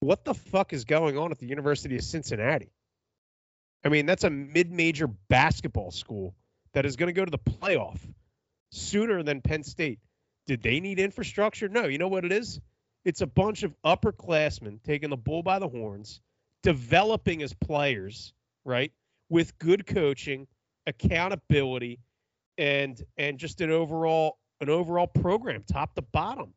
what 0.02 0.26
the 0.26 0.34
fuck 0.34 0.74
is 0.74 0.84
going 0.84 1.18
on 1.18 1.32
at 1.32 1.40
the 1.40 1.48
University 1.48 1.96
of 1.96 2.04
Cincinnati? 2.04 2.74
I 3.86 3.90
mean, 3.90 4.06
that's 4.06 4.26
a 4.26 4.30
mid-major 4.30 5.08
basketball 5.08 5.90
school 5.92 6.36
that 6.74 6.86
is 6.86 6.98
going 6.98 7.08
to 7.08 7.14
go 7.14 7.24
to 7.24 7.32
the 7.32 7.38
playoff 7.38 8.00
sooner 8.70 9.24
than 9.24 9.40
Penn 9.40 9.64
State. 9.64 10.00
Did 10.46 10.62
they 10.62 10.82
need 10.82 11.00
infrastructure? 11.00 11.70
No. 11.70 11.86
You 11.86 11.98
know 11.98 12.10
what 12.10 12.26
it 12.26 12.34
is? 12.34 12.60
It's 13.06 13.22
a 13.22 13.28
bunch 13.28 13.64
of 13.64 13.74
upperclassmen 13.86 14.84
taking 14.84 15.10
the 15.10 15.18
bull 15.18 15.42
by 15.42 15.60
the 15.60 15.68
horns, 15.70 16.20
developing 16.64 17.44
as 17.44 17.54
players, 17.54 18.34
right? 18.66 18.92
With 19.30 19.58
good 19.58 19.88
coaching, 19.88 20.48
accountability, 20.86 22.00
and 22.58 23.02
and 23.18 23.38
just 23.38 23.62
an 23.62 23.72
overall 23.72 24.38
an 24.60 24.70
overall 24.70 25.08
program, 25.08 25.64
top 25.66 25.96
to 25.96 26.02
bottom. 26.02 26.54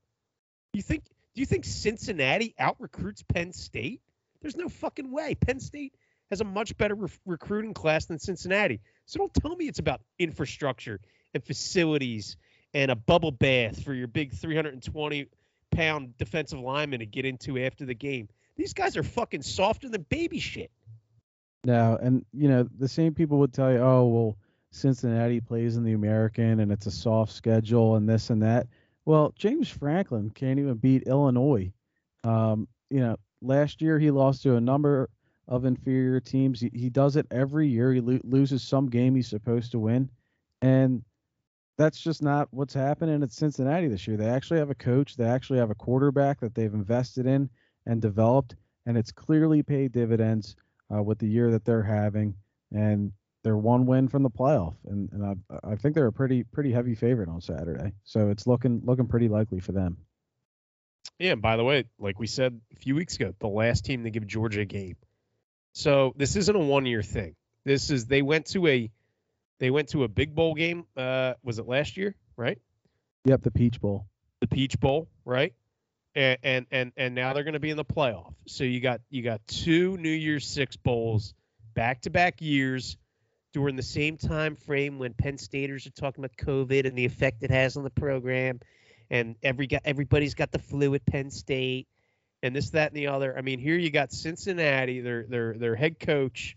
You 0.76 0.82
think 0.82 1.04
do 1.34 1.40
you 1.40 1.46
think 1.46 1.64
Cincinnati 1.64 2.54
out 2.58 2.76
recruits 2.78 3.22
Penn 3.22 3.54
State? 3.54 4.02
There's 4.42 4.56
no 4.56 4.68
fucking 4.68 5.10
way. 5.10 5.34
Penn 5.34 5.58
State 5.58 5.94
has 6.28 6.42
a 6.42 6.44
much 6.44 6.76
better 6.76 6.94
re- 6.94 7.08
recruiting 7.24 7.72
class 7.72 8.04
than 8.04 8.18
Cincinnati. 8.18 8.80
So 9.06 9.18
don't 9.18 9.32
tell 9.32 9.56
me 9.56 9.68
it's 9.68 9.78
about 9.78 10.02
infrastructure 10.18 11.00
and 11.32 11.42
facilities 11.42 12.36
and 12.74 12.90
a 12.90 12.94
bubble 12.94 13.30
bath 13.30 13.82
for 13.84 13.94
your 13.94 14.06
big 14.06 14.34
320 14.34 15.28
pound 15.70 16.18
defensive 16.18 16.60
lineman 16.60 17.00
to 17.00 17.06
get 17.06 17.24
into 17.24 17.58
after 17.58 17.86
the 17.86 17.94
game. 17.94 18.28
These 18.56 18.74
guys 18.74 18.98
are 18.98 19.02
fucking 19.02 19.42
softer 19.42 19.88
than 19.88 20.02
baby 20.02 20.40
shit. 20.40 20.70
No, 21.64 21.98
and 21.98 22.26
you 22.34 22.48
know 22.48 22.68
the 22.78 22.88
same 22.88 23.14
people 23.14 23.38
would 23.38 23.54
tell 23.54 23.72
you, 23.72 23.78
oh 23.78 24.04
well, 24.04 24.36
Cincinnati 24.72 25.40
plays 25.40 25.78
in 25.78 25.84
the 25.84 25.94
American 25.94 26.60
and 26.60 26.70
it's 26.70 26.84
a 26.84 26.90
soft 26.90 27.32
schedule 27.32 27.96
and 27.96 28.06
this 28.06 28.28
and 28.28 28.42
that. 28.42 28.66
Well, 29.06 29.32
James 29.38 29.68
Franklin 29.68 30.30
can't 30.30 30.58
even 30.58 30.74
beat 30.74 31.04
Illinois. 31.04 31.72
Um, 32.24 32.66
you 32.90 33.00
know, 33.00 33.16
last 33.40 33.80
year 33.80 33.98
he 33.98 34.10
lost 34.10 34.42
to 34.42 34.56
a 34.56 34.60
number 34.60 35.08
of 35.48 35.64
inferior 35.64 36.18
teams. 36.18 36.60
He, 36.60 36.70
he 36.74 36.90
does 36.90 37.14
it 37.14 37.26
every 37.30 37.68
year. 37.68 37.92
He 37.92 38.00
lo- 38.00 38.20
loses 38.24 38.64
some 38.64 38.90
game 38.90 39.14
he's 39.14 39.28
supposed 39.28 39.70
to 39.72 39.78
win, 39.78 40.10
and 40.60 41.04
that's 41.78 42.00
just 42.00 42.20
not 42.20 42.48
what's 42.50 42.74
happening 42.74 43.22
at 43.22 43.30
Cincinnati 43.30 43.86
this 43.86 44.08
year. 44.08 44.16
They 44.16 44.28
actually 44.28 44.58
have 44.58 44.70
a 44.70 44.74
coach, 44.74 45.16
they 45.16 45.24
actually 45.24 45.60
have 45.60 45.70
a 45.70 45.74
quarterback 45.76 46.40
that 46.40 46.54
they've 46.54 46.74
invested 46.74 47.26
in 47.26 47.48
and 47.86 48.02
developed, 48.02 48.56
and 48.86 48.98
it's 48.98 49.12
clearly 49.12 49.62
paid 49.62 49.92
dividends 49.92 50.56
uh, 50.92 51.02
with 51.02 51.18
the 51.18 51.28
year 51.28 51.52
that 51.52 51.64
they're 51.64 51.82
having. 51.82 52.34
And 52.72 53.12
they're 53.46 53.56
one 53.56 53.86
win 53.86 54.08
from 54.08 54.24
the 54.24 54.30
playoff, 54.30 54.74
and, 54.88 55.08
and 55.12 55.24
I, 55.24 55.70
I 55.70 55.76
think 55.76 55.94
they're 55.94 56.08
a 56.08 56.12
pretty 56.12 56.42
pretty 56.42 56.72
heavy 56.72 56.96
favorite 56.96 57.28
on 57.28 57.40
Saturday. 57.40 57.92
So 58.02 58.30
it's 58.30 58.44
looking 58.44 58.82
looking 58.84 59.06
pretty 59.06 59.28
likely 59.28 59.60
for 59.60 59.70
them. 59.70 59.98
Yeah, 61.20 61.30
and 61.30 61.42
by 61.42 61.56
the 61.56 61.62
way, 61.62 61.84
like 62.00 62.18
we 62.18 62.26
said 62.26 62.60
a 62.72 62.76
few 62.80 62.96
weeks 62.96 63.14
ago, 63.14 63.34
the 63.38 63.46
last 63.46 63.84
team 63.84 64.02
to 64.02 64.10
give 64.10 64.26
Georgia 64.26 64.62
a 64.62 64.64
game. 64.64 64.96
So 65.74 66.12
this 66.16 66.34
isn't 66.34 66.56
a 66.56 66.58
one 66.58 66.86
year 66.86 67.04
thing. 67.04 67.36
This 67.64 67.90
is 67.90 68.06
they 68.06 68.20
went 68.20 68.46
to 68.46 68.66
a 68.66 68.90
they 69.60 69.70
went 69.70 69.90
to 69.90 70.02
a 70.02 70.08
big 70.08 70.34
bowl 70.34 70.54
game. 70.54 70.84
Uh, 70.96 71.34
was 71.44 71.60
it 71.60 71.68
last 71.68 71.96
year? 71.96 72.16
Right. 72.36 72.58
Yep, 73.26 73.42
the 73.42 73.52
Peach 73.52 73.80
Bowl. 73.80 74.08
The 74.40 74.48
Peach 74.48 74.80
Bowl, 74.80 75.06
right? 75.24 75.54
And 76.16 76.38
and 76.42 76.66
and, 76.72 76.92
and 76.96 77.14
now 77.14 77.32
they're 77.32 77.44
going 77.44 77.54
to 77.54 77.60
be 77.60 77.70
in 77.70 77.76
the 77.76 77.84
playoff. 77.84 78.34
So 78.48 78.64
you 78.64 78.80
got 78.80 79.02
you 79.08 79.22
got 79.22 79.46
two 79.46 79.96
New 79.98 80.10
Year's 80.10 80.48
Six 80.48 80.74
bowls, 80.74 81.32
back 81.74 82.00
to 82.00 82.10
back 82.10 82.40
years, 82.40 82.96
during 83.56 83.74
the 83.74 83.82
same 83.82 84.18
time 84.18 84.54
frame 84.54 84.98
when 84.98 85.14
Penn 85.14 85.38
Staters 85.38 85.86
are 85.86 85.90
talking 85.92 86.22
about 86.22 86.36
COVID 86.36 86.86
and 86.86 86.94
the 86.94 87.06
effect 87.06 87.42
it 87.42 87.50
has 87.50 87.78
on 87.78 87.84
the 87.84 87.90
program, 87.90 88.60
and 89.08 89.34
every 89.42 89.66
everybody's 89.82 90.34
got 90.34 90.52
the 90.52 90.58
flu 90.58 90.94
at 90.94 91.06
Penn 91.06 91.30
State, 91.30 91.88
and 92.42 92.54
this 92.54 92.68
that 92.70 92.90
and 92.90 92.96
the 92.98 93.06
other. 93.06 93.34
I 93.34 93.40
mean, 93.40 93.58
here 93.58 93.78
you 93.78 93.88
got 93.88 94.12
Cincinnati, 94.12 95.00
their 95.00 95.24
their 95.26 95.54
their 95.54 95.74
head 95.74 95.98
coach 95.98 96.54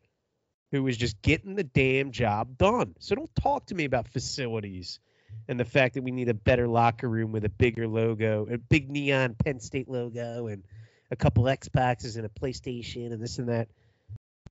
who 0.73 0.83
was 0.83 0.97
just 0.97 1.21
getting 1.21 1.55
the 1.55 1.63
damn 1.63 2.11
job 2.11 2.57
done. 2.57 2.93
So 2.99 3.15
don't 3.15 3.33
talk 3.33 3.67
to 3.67 3.75
me 3.75 3.85
about 3.85 4.09
facilities 4.09 4.99
and 5.47 5.57
the 5.57 5.63
fact 5.63 5.93
that 5.93 6.03
we 6.03 6.11
need 6.11 6.27
a 6.27 6.33
better 6.33 6.67
locker 6.67 7.07
room 7.07 7.31
with 7.31 7.45
a 7.45 7.49
bigger 7.49 7.87
logo, 7.87 8.45
a 8.51 8.57
big 8.57 8.89
neon 8.89 9.37
Penn 9.45 9.61
State 9.61 9.87
logo, 9.87 10.47
and 10.47 10.65
a 11.11 11.15
couple 11.15 11.45
Xboxes 11.45 12.17
and 12.17 12.25
a 12.25 12.29
PlayStation 12.29 13.13
and 13.13 13.23
this 13.23 13.39
and 13.39 13.47
that. 13.47 13.69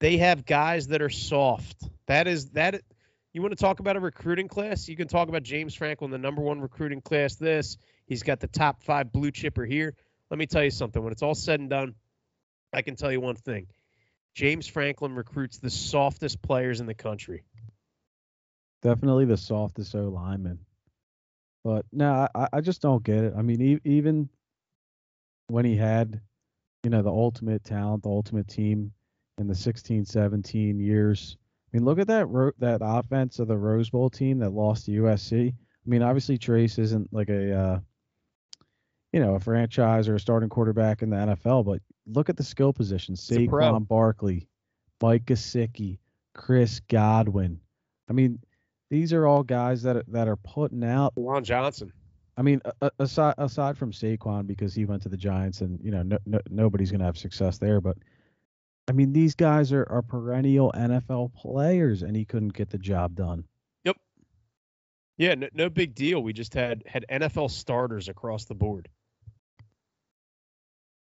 They 0.01 0.19
have 0.19 0.45
guys 0.45 0.89
that 0.89 1.03
are 1.03 1.11
soft. 1.11 1.89
That 2.07 2.27
is 2.29 2.51
that. 2.51 2.83
You 3.33 3.43
want 3.43 3.57
to 3.57 3.63
talk 3.63 3.79
about 3.81 3.97
a 3.97 4.01
recruiting 4.01 4.49
class? 4.49 4.89
You 4.89 4.97
can 4.97 5.07
talk 5.07 5.29
about 5.29 5.43
James 5.43 5.75
Franklin, 5.75 6.11
the 6.11 6.19
number 6.19 6.41
one 6.41 6.61
recruiting 6.61 7.01
class. 7.01 7.37
This 7.37 7.77
he's 8.07 8.23
got 8.23 8.41
the 8.41 8.47
top 8.47 8.83
five 8.83 9.13
blue 9.13 9.31
chipper 9.31 9.65
here. 9.65 9.95
Let 10.31 10.39
me 10.39 10.47
tell 10.47 10.65
you 10.65 10.71
something. 10.71 11.03
When 11.03 11.13
it's 11.13 11.23
all 11.23 11.35
said 11.35 11.61
and 11.61 11.71
done, 11.71 11.95
I 12.73 12.83
can 12.83 12.97
tell 12.97 13.13
you 13.13 13.21
one 13.21 13.37
thing. 13.37 13.67
James 14.35 14.67
Franklin 14.67 15.15
recruits 15.15 15.59
the 15.59 15.71
softest 15.71 16.41
players 16.43 16.81
in 16.81 16.87
the 16.87 16.95
country. 16.95 17.45
Definitely 18.83 19.25
the 19.25 19.37
softest 19.37 19.95
O 19.95 20.09
lineman. 20.09 20.61
But 21.65 21.87
no, 21.93 22.29
I, 22.35 22.49
I 22.53 22.61
just 22.61 22.81
don't 22.81 23.03
get 23.03 23.25
it. 23.25 23.35
I 23.37 23.43
mean, 23.43 23.61
e- 23.61 23.81
even 23.85 24.29
when 25.49 25.65
he 25.65 25.77
had, 25.77 26.21
you 26.85 26.91
know, 26.91 27.03
the 27.03 27.11
ultimate 27.11 27.65
talent, 27.65 28.05
the 28.05 28.11
ultimate 28.11 28.49
team 28.49 28.93
in 29.39 29.47
the 29.47 29.55
16, 29.55 30.05
17 30.05 30.81
years. 30.81 31.37
I 31.73 31.77
mean, 31.77 31.85
look 31.85 31.99
at 31.99 32.07
that 32.07 32.27
ro- 32.27 32.53
that 32.59 32.81
offense 32.83 33.39
of 33.39 33.49
the 33.49 33.57
Rose 33.57 33.91
Bowl 33.91 34.09
team 34.09 34.39
that 34.39 34.51
lost 34.51 34.87
to 34.87 34.93
USC. 34.93 35.49
I 35.51 35.91
mean, 35.91 36.03
obviously 36.03 36.39
Trace 36.39 36.79
isn't 36.79 37.13
like 37.13 37.29
a, 37.29 37.55
uh, 37.55 37.81
you 39.13 39.21
know, 39.21 39.35
a 39.35 39.41
franchise 39.41 40.09
or 40.09 40.17
a 40.17 40.21
starting 40.21 40.49
quarterback 40.49 41.03
in 41.03 41.11
the 41.11 41.17
NFL, 41.17 41.65
but 41.65 41.81
look 42.07 42.29
at 42.29 42.37
the 42.37 42.43
skill 42.43 42.73
positions: 42.73 43.27
Saquon 43.27 43.87
Barkley, 43.87 44.49
Mike 45.03 45.25
Gesicki, 45.27 45.99
Chris 46.35 46.81
Godwin. 46.89 47.61
I 48.09 48.13
mean, 48.13 48.39
these 48.91 49.13
are 49.13 49.27
all 49.27 49.43
guys 49.43 49.83
that 49.83 50.11
that 50.11 50.29
are 50.29 50.37
putting 50.37 50.85
out. 50.85 51.15
Juwan 51.17 51.43
Johnson. 51.43 51.93
I 52.37 52.43
mean, 52.43 52.63
aside 52.99 53.35
aside 53.37 53.77
from 53.77 53.93
Saquon 53.93 54.47
because 54.47 54.75
he 54.75 54.85
went 54.85 55.03
to 55.03 55.09
the 55.09 55.17
Giants 55.17 55.61
and 55.61 55.79
you 55.83 55.91
know 55.91 56.03
no, 56.03 56.19
no, 56.25 56.41
nobody's 56.49 56.91
going 56.91 57.01
to 57.01 57.07
have 57.07 57.19
success 57.19 57.59
there, 57.59 57.81
but 57.81 57.97
I 58.89 58.93
mean 58.93 59.13
these 59.13 59.35
guys 59.35 59.71
are, 59.73 59.87
are 59.91 60.03
perennial 60.03 60.73
NFL 60.75 61.35
players 61.35 62.03
and 62.03 62.17
he 62.17 62.25
couldn't 62.25 62.55
get 62.55 62.71
the 62.71 62.79
job 62.79 63.15
done. 63.15 63.45
Yep. 63.85 63.97
Yeah, 65.19 65.35
no, 65.35 65.49
no 65.53 65.69
big 65.69 65.95
deal. 65.95 66.23
We 66.23 66.33
just 66.33 66.55
had 66.55 66.83
had 66.87 67.05
NFL 67.11 67.51
starters 67.51 68.09
across 68.09 68.47
the 68.47 68.55
board. 68.55 68.89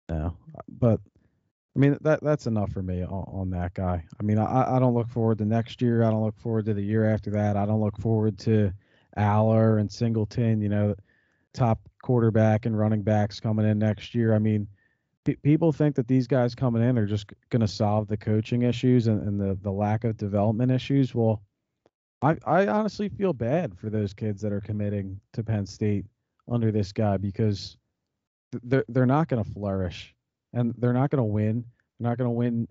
No, 0.08 0.36
but 0.68 1.00
I 1.74 1.78
mean 1.78 1.98
that 2.02 2.22
that's 2.22 2.46
enough 2.46 2.70
for 2.70 2.82
me 2.82 3.02
on, 3.02 3.24
on 3.26 3.50
that 3.50 3.74
guy. 3.74 4.04
I 4.18 4.22
mean 4.22 4.38
I, 4.38 4.76
I 4.76 4.78
don't 4.78 4.94
look 4.94 5.08
forward 5.08 5.38
to 5.38 5.44
next 5.44 5.82
year. 5.82 6.04
I 6.04 6.10
don't 6.10 6.24
look 6.24 6.38
forward 6.38 6.66
to 6.66 6.74
the 6.74 6.82
year 6.82 7.12
after 7.12 7.30
that. 7.32 7.56
I 7.56 7.66
don't 7.66 7.80
look 7.80 7.98
forward 7.98 8.38
to 8.40 8.72
Allar 9.18 9.80
and 9.80 9.90
Singleton. 9.90 10.60
You 10.60 10.68
know, 10.68 10.94
top 11.52 11.80
quarterback 12.02 12.64
and 12.64 12.78
running 12.78 13.02
backs 13.02 13.40
coming 13.40 13.66
in 13.66 13.78
next 13.78 14.14
year. 14.14 14.34
I 14.34 14.38
mean, 14.38 14.68
p- 15.24 15.36
people 15.36 15.72
think 15.72 15.94
that 15.96 16.08
these 16.08 16.26
guys 16.26 16.54
coming 16.54 16.82
in 16.82 16.98
are 16.98 17.06
just 17.06 17.32
going 17.50 17.60
to 17.60 17.68
solve 17.68 18.08
the 18.08 18.16
coaching 18.16 18.62
issues 18.62 19.06
and, 19.06 19.26
and 19.26 19.40
the 19.40 19.58
the 19.62 19.70
lack 19.70 20.04
of 20.04 20.16
development 20.16 20.70
issues. 20.70 21.14
Well, 21.14 21.42
I 22.22 22.36
I 22.46 22.66
honestly 22.66 23.08
feel 23.08 23.32
bad 23.32 23.76
for 23.78 23.90
those 23.90 24.12
kids 24.12 24.42
that 24.42 24.52
are 24.52 24.60
committing 24.60 25.20
to 25.32 25.42
Penn 25.42 25.66
State 25.66 26.06
under 26.50 26.72
this 26.72 26.92
guy 26.92 27.16
because 27.16 27.76
they're 28.62 28.84
they're 28.88 29.06
not 29.06 29.28
going 29.28 29.42
to 29.42 29.50
flourish 29.50 30.14
and 30.52 30.74
they're 30.78 30.92
not 30.92 31.10
going 31.10 31.18
to 31.18 31.24
win. 31.24 31.64
They're 31.98 32.10
not 32.10 32.18
going 32.18 32.28
to 32.28 32.32
win 32.32 32.68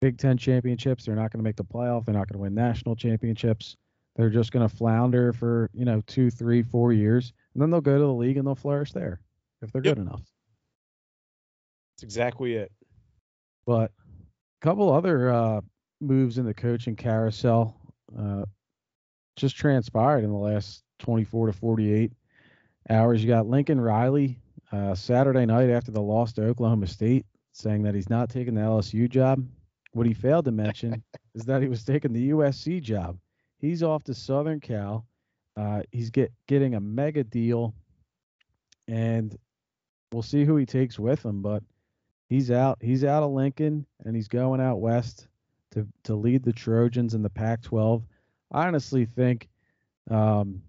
Big 0.00 0.18
Ten 0.18 0.36
championships. 0.36 1.04
They're 1.04 1.14
not 1.14 1.30
going 1.30 1.38
to 1.38 1.44
make 1.44 1.56
the 1.56 1.64
playoff. 1.64 2.04
They're 2.04 2.14
not 2.14 2.28
going 2.28 2.38
to 2.38 2.42
win 2.42 2.54
national 2.54 2.96
championships. 2.96 3.76
They're 4.16 4.30
just 4.30 4.52
going 4.52 4.68
to 4.68 4.74
flounder 4.74 5.32
for 5.32 5.70
you 5.74 5.84
know 5.84 6.02
two, 6.06 6.30
three, 6.30 6.62
four 6.62 6.92
years, 6.92 7.32
and 7.54 7.62
then 7.62 7.70
they'll 7.70 7.80
go 7.80 7.98
to 7.98 8.04
the 8.04 8.12
league 8.12 8.36
and 8.36 8.46
they'll 8.46 8.54
flourish 8.54 8.92
there 8.92 9.20
if 9.62 9.72
they're 9.72 9.84
yep. 9.84 9.96
good 9.96 10.02
enough. 10.02 10.31
That's 12.02 12.16
exactly 12.16 12.54
it. 12.54 12.72
But 13.64 13.92
a 13.92 14.60
couple 14.60 14.92
other 14.92 15.32
uh, 15.32 15.60
moves 16.00 16.36
in 16.36 16.44
the 16.44 16.52
coaching 16.52 16.96
carousel 16.96 17.76
uh, 18.18 18.42
just 19.36 19.56
transpired 19.56 20.24
in 20.24 20.32
the 20.32 20.36
last 20.36 20.82
24 20.98 21.46
to 21.46 21.52
48 21.52 22.12
hours. 22.90 23.22
You 23.22 23.28
got 23.28 23.46
Lincoln 23.46 23.80
Riley 23.80 24.40
uh, 24.72 24.96
Saturday 24.96 25.46
night 25.46 25.70
after 25.70 25.92
the 25.92 26.02
loss 26.02 26.32
to 26.32 26.44
Oklahoma 26.44 26.88
State, 26.88 27.24
saying 27.52 27.84
that 27.84 27.94
he's 27.94 28.10
not 28.10 28.28
taking 28.28 28.54
the 28.54 28.62
LSU 28.62 29.08
job. 29.08 29.46
What 29.92 30.08
he 30.08 30.12
failed 30.12 30.46
to 30.46 30.52
mention 30.52 31.04
is 31.36 31.44
that 31.44 31.62
he 31.62 31.68
was 31.68 31.84
taking 31.84 32.12
the 32.12 32.30
USC 32.30 32.82
job. 32.82 33.16
He's 33.58 33.84
off 33.84 34.02
to 34.04 34.14
Southern 34.14 34.58
Cal. 34.58 35.06
Uh, 35.56 35.82
he's 35.92 36.10
get 36.10 36.32
getting 36.48 36.74
a 36.74 36.80
mega 36.80 37.22
deal, 37.22 37.74
and 38.88 39.38
we'll 40.12 40.24
see 40.24 40.44
who 40.44 40.56
he 40.56 40.66
takes 40.66 40.98
with 40.98 41.24
him. 41.24 41.42
But 41.42 41.62
he's 42.32 42.50
out. 42.50 42.78
He's 42.80 43.04
out 43.04 43.22
of 43.22 43.30
Lincoln, 43.30 43.84
and 44.04 44.16
he's 44.16 44.28
going 44.28 44.60
out 44.60 44.80
west 44.80 45.28
to 45.72 45.86
to 46.04 46.14
lead 46.14 46.42
the 46.42 46.52
Trojans 46.52 47.14
in 47.14 47.22
the 47.22 47.30
Pac-12. 47.30 48.02
I 48.50 48.66
honestly 48.66 49.04
think, 49.04 49.48
um, 50.10 50.62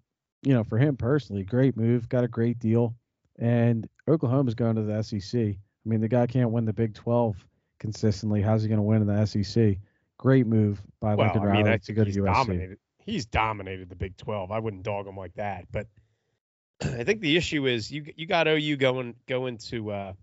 you 0.43 0.53
know, 0.53 0.63
for 0.63 0.77
him 0.77 0.97
personally, 0.97 1.43
great 1.43 1.77
move. 1.77 2.09
Got 2.09 2.23
a 2.23 2.27
great 2.27 2.59
deal. 2.59 2.95
And 3.39 3.87
Oklahoma's 4.07 4.55
going 4.55 4.75
to 4.75 4.83
the 4.83 5.01
SEC. 5.01 5.39
I 5.41 5.57
mean, 5.85 6.01
the 6.01 6.07
guy 6.07 6.27
can't 6.27 6.51
win 6.51 6.65
the 6.65 6.73
Big 6.73 6.93
12 6.93 7.35
consistently. 7.79 8.41
How's 8.41 8.61
he 8.61 8.69
going 8.69 8.77
to 8.77 8.83
win 8.83 9.01
in 9.01 9.07
the 9.07 9.25
SEC? 9.25 9.77
Great 10.17 10.45
move 10.45 10.81
by 11.01 11.15
well, 11.15 11.27
Lincoln 11.27 11.49
I 11.49 11.53
mean, 11.53 11.65
Riley 11.65 11.79
to 11.79 11.93
go 11.93 12.03
to 12.03 12.11
USC. 12.11 12.25
Dominated. 12.25 12.77
He's 12.99 13.25
dominated 13.25 13.89
the 13.89 13.95
Big 13.95 14.15
12. 14.17 14.51
I 14.51 14.59
wouldn't 14.59 14.83
dog 14.83 15.07
him 15.07 15.17
like 15.17 15.33
that, 15.35 15.65
but 15.71 15.87
I 16.81 17.03
think 17.03 17.21
the 17.21 17.35
issue 17.35 17.67
is 17.67 17.91
you 17.91 18.05
you 18.15 18.27
got 18.27 18.47
OU 18.47 18.77
going 18.77 19.15
going 19.27 19.57
to 19.69 19.91
uh, 19.91 20.13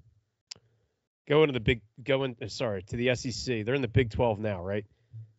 going 1.28 1.46
to 1.48 1.52
the 1.52 1.60
big 1.60 1.82
going 2.02 2.36
uh, 2.42 2.48
sorry 2.48 2.82
to 2.84 2.96
the 2.96 3.14
SEC. 3.14 3.64
They're 3.64 3.74
in 3.74 3.82
the 3.82 3.88
Big 3.88 4.10
12 4.10 4.38
now, 4.38 4.62
right? 4.62 4.84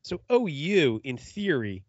So 0.03 0.21
OU, 0.31 1.01
in 1.03 1.17
theory, 1.17 1.83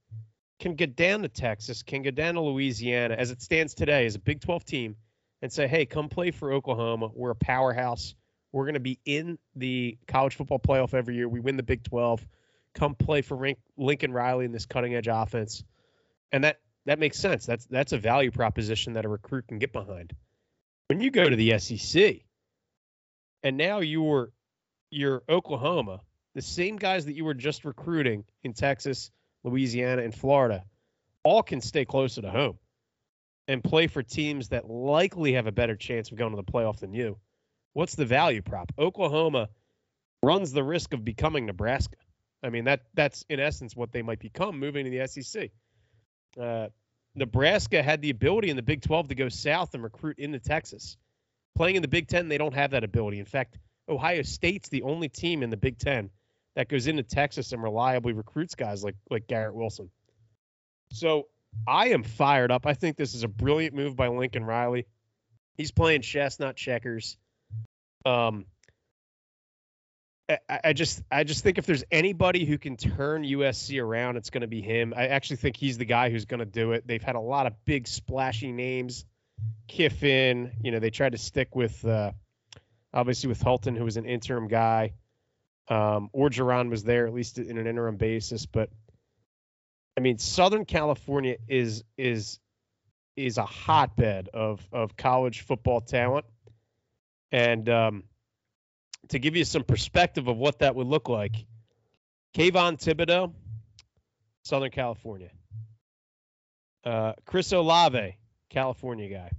can 0.61 0.75
get 0.75 0.97
down 0.97 1.23
to 1.23 1.29
Texas, 1.29 1.83
can 1.83 2.03
get 2.03 2.15
down 2.15 2.35
to 2.35 2.41
Louisiana 2.41 3.15
as 3.15 3.31
it 3.31 3.43
stands 3.43 3.75
today 3.75 4.07
as 4.07 4.15
a 4.15 4.19
Big 4.19 4.41
12 4.41 4.65
team 4.65 4.97
and 5.41 5.53
say, 5.53 5.67
hey, 5.67 5.87
come 5.87 6.09
play 6.09 6.31
for 6.31 6.53
Oklahoma. 6.53 7.11
We're 7.13 7.31
a 7.31 7.37
powerhouse. 7.37 8.15
We're 8.53 8.65
going 8.65 8.75
to 8.75 8.81
be 8.81 9.01
in 9.05 9.39
the 9.57 9.99
college 10.07 10.37
football 10.37 10.59
playoff 10.59 10.95
every 10.95 11.17
year. 11.17 11.29
We 11.29 11.41
win 11.41 11.57
the 11.57 11.63
Big 11.63 11.83
12. 11.85 12.27
Come 12.75 12.95
play 12.95 13.23
for 13.23 13.55
Lincoln 13.77 14.13
Riley 14.13 14.45
in 14.45 14.53
this 14.53 14.67
cutting 14.67 14.95
edge 14.95 15.09
offense. 15.11 15.65
And 16.31 16.45
that 16.45 16.59
that 16.87 16.99
makes 16.99 17.19
sense. 17.19 17.47
That's 17.47 17.67
that's 17.67 17.93
a 17.93 17.99
value 17.99 18.31
proposition 18.31 18.95
that 18.95 19.05
a 19.05 19.09
recruit 19.09 19.47
can 19.47 19.59
get 19.59 19.73
behind. 19.73 20.15
When 20.89 21.01
you 21.01 21.11
go 21.11 21.29
to 21.29 21.37
the 21.37 21.59
SEC, 21.59 22.23
and 23.43 23.57
now 23.57 23.81
you're 23.81 24.31
you're 24.91 25.23
Oklahoma, 25.29 26.01
the 26.35 26.43
same 26.43 26.77
guys 26.77 27.07
that 27.07 27.15
you 27.15 27.25
were 27.25 27.35
just 27.35 27.65
recruiting 27.65 28.25
in 28.43 28.53
Texas, 28.53 29.11
Louisiana, 29.43 30.03
and 30.03 30.15
Florida, 30.15 30.65
all 31.25 31.43
can 31.43 31.61
stay 31.61 31.85
closer 31.85 32.23
to 32.23 32.31
home 32.31 32.59
and 33.49 33.65
play 33.65 33.87
for 33.87 34.03
teams 34.03 34.49
that 34.49 34.69
likely 34.69 35.33
have 35.33 35.47
a 35.47 35.53
better 35.53 35.77
chance 35.77 36.11
of 36.11 36.19
going 36.19 36.31
to 36.31 36.37
the 36.37 36.45
playoff 36.45 36.79
than 36.79 36.93
you, 36.93 37.19
what's 37.73 37.95
the 37.95 38.05
value 38.05 38.43
prop? 38.43 38.73
Oklahoma 38.79 39.49
runs 40.23 40.53
the 40.53 40.63
risk 40.63 40.93
of 40.95 41.05
becoming 41.05 41.47
Nebraska. 41.47 41.97
I 42.43 42.51
mean 42.51 42.65
that 42.65 42.83
that's 42.95 43.25
in 43.29 43.41
essence 43.41 43.77
what 43.77 43.93
they 43.93 44.03
might 44.03 44.19
become 44.19 44.59
moving 44.59 44.85
to 44.85 44.91
the 44.91 45.07
SEC. 45.07 45.51
Uh, 46.41 46.69
Nebraska 47.15 47.83
had 47.83 48.01
the 48.01 48.11
ability 48.11 48.51
in 48.51 48.57
the 48.57 48.63
Big 48.63 48.83
12 48.83 49.09
to 49.09 49.15
go 49.15 49.29
south 49.29 49.75
and 49.75 49.83
recruit 49.83 50.19
into 50.19 50.39
Texas. 50.39 50.97
Playing 51.55 51.77
in 51.77 51.83
the 51.83 51.89
Big 51.89 52.09
10, 52.09 52.29
they 52.29 52.39
don't 52.39 52.55
have 52.55 52.71
that 52.71 52.85
ability. 52.85 53.19
In 53.19 53.27
fact, 53.27 53.59
Ohio 53.89 54.23
State's 54.23 54.69
the 54.69 54.83
only 54.83 55.09
team 55.09 55.43
in 55.43 55.51
the 55.51 55.57
Big 55.57 55.79
10 55.79 56.11
that 56.57 56.69
goes 56.69 56.87
into 56.87 57.03
Texas 57.03 57.53
and 57.53 57.63
reliably 57.63 58.13
recruits 58.13 58.55
guys 58.55 58.85
like 58.85 58.97
like 59.11 59.27
Garrett 59.27 59.55
Wilson. 59.55 59.91
So 60.93 61.29
I 61.67 61.89
am 61.89 62.03
fired 62.03 62.51
up. 62.51 62.67
I 62.67 62.75
think 62.75 62.97
this 62.97 63.15
is 63.15 63.25
a 63.25 63.29
brilliant 63.29 63.75
move 63.75 63.97
by 63.97 64.09
Lincoln 64.09 64.45
Riley. 64.45 64.87
He's 65.57 65.71
playing 65.71 66.03
chess, 66.03 66.41
not 66.41 66.57
checkers. 66.57 67.17
Um, 68.05 68.47
I, 70.29 70.61
I 70.65 70.73
just, 70.73 71.03
I 71.11 71.25
just 71.25 71.45
think 71.45 71.59
if 71.59 71.67
there's 71.67 71.85
anybody 71.91 72.45
who 72.45 72.59
can 72.59 72.77
turn 72.77 73.23
USC 73.25 73.83
around, 73.83 74.17
it's 74.17 74.31
going 74.31 74.43
to 74.43 74.47
be 74.47 74.63
him. 74.63 74.95
I 74.97 75.09
actually 75.09 75.37
think 75.37 75.57
he's 75.57 75.79
the 75.79 75.85
guy 75.85 76.11
who's 76.11 76.25
going 76.25 76.41
to 76.41 76.47
do 76.47 76.73
it. 76.73 76.87
They've 76.87 77.03
had 77.03 77.17
a 77.17 77.21
lot 77.21 77.47
of 77.47 77.53
big 77.65 77.87
splashy 77.87 78.51
names. 78.51 79.05
Kiffin, 79.69 80.53
you 80.63 80.71
know, 80.71 80.79
they 80.79 80.91
tried 80.91 81.13
to 81.13 81.19
stick 81.19 81.55
with, 81.55 81.85
uh, 81.85 82.13
obviously 82.93 83.29
with 83.29 83.43
Helton, 83.43 83.77
who 83.77 83.85
was 83.85 83.97
an 83.97 84.07
interim 84.07 84.49
guy. 84.49 84.93
Um, 85.69 86.11
Orgeron 86.15 86.71
was 86.71 86.85
there 86.85 87.07
at 87.07 87.15
least 87.15 87.39
in 87.39 87.57
an 87.57 87.67
interim 87.67 87.97
basis, 87.97 88.47
but 88.47 88.69
I 89.97 90.01
mean, 90.01 90.19
Southern 90.19 90.65
California 90.65 91.37
is 91.49 91.85
is 91.97 92.39
is 93.17 93.39
a 93.39 93.45
hotbed 93.45 94.29
of 94.33 94.67
of 94.73 94.97
college 94.97 95.43
football 95.43 95.81
talent, 95.81 96.25
and 97.31 97.69
um, 97.69 98.05
to 99.09 99.19
give 99.19 99.37
you 99.37 99.45
some 99.45 99.65
perspective 99.65 100.29
of 100.29 100.37
what 100.37 100.61
that 100.61 100.75
would 100.75 100.87
look 100.87 101.09
like, 101.09 101.35
Kayvon 102.35 102.83
Thibodeaux, 102.83 103.33
Southern 104.45 104.71
California. 104.71 105.31
Uh, 106.85 107.13
Chris 107.27 107.53
Olave, 107.53 108.17
California 108.53 109.09
guy. 109.09 109.31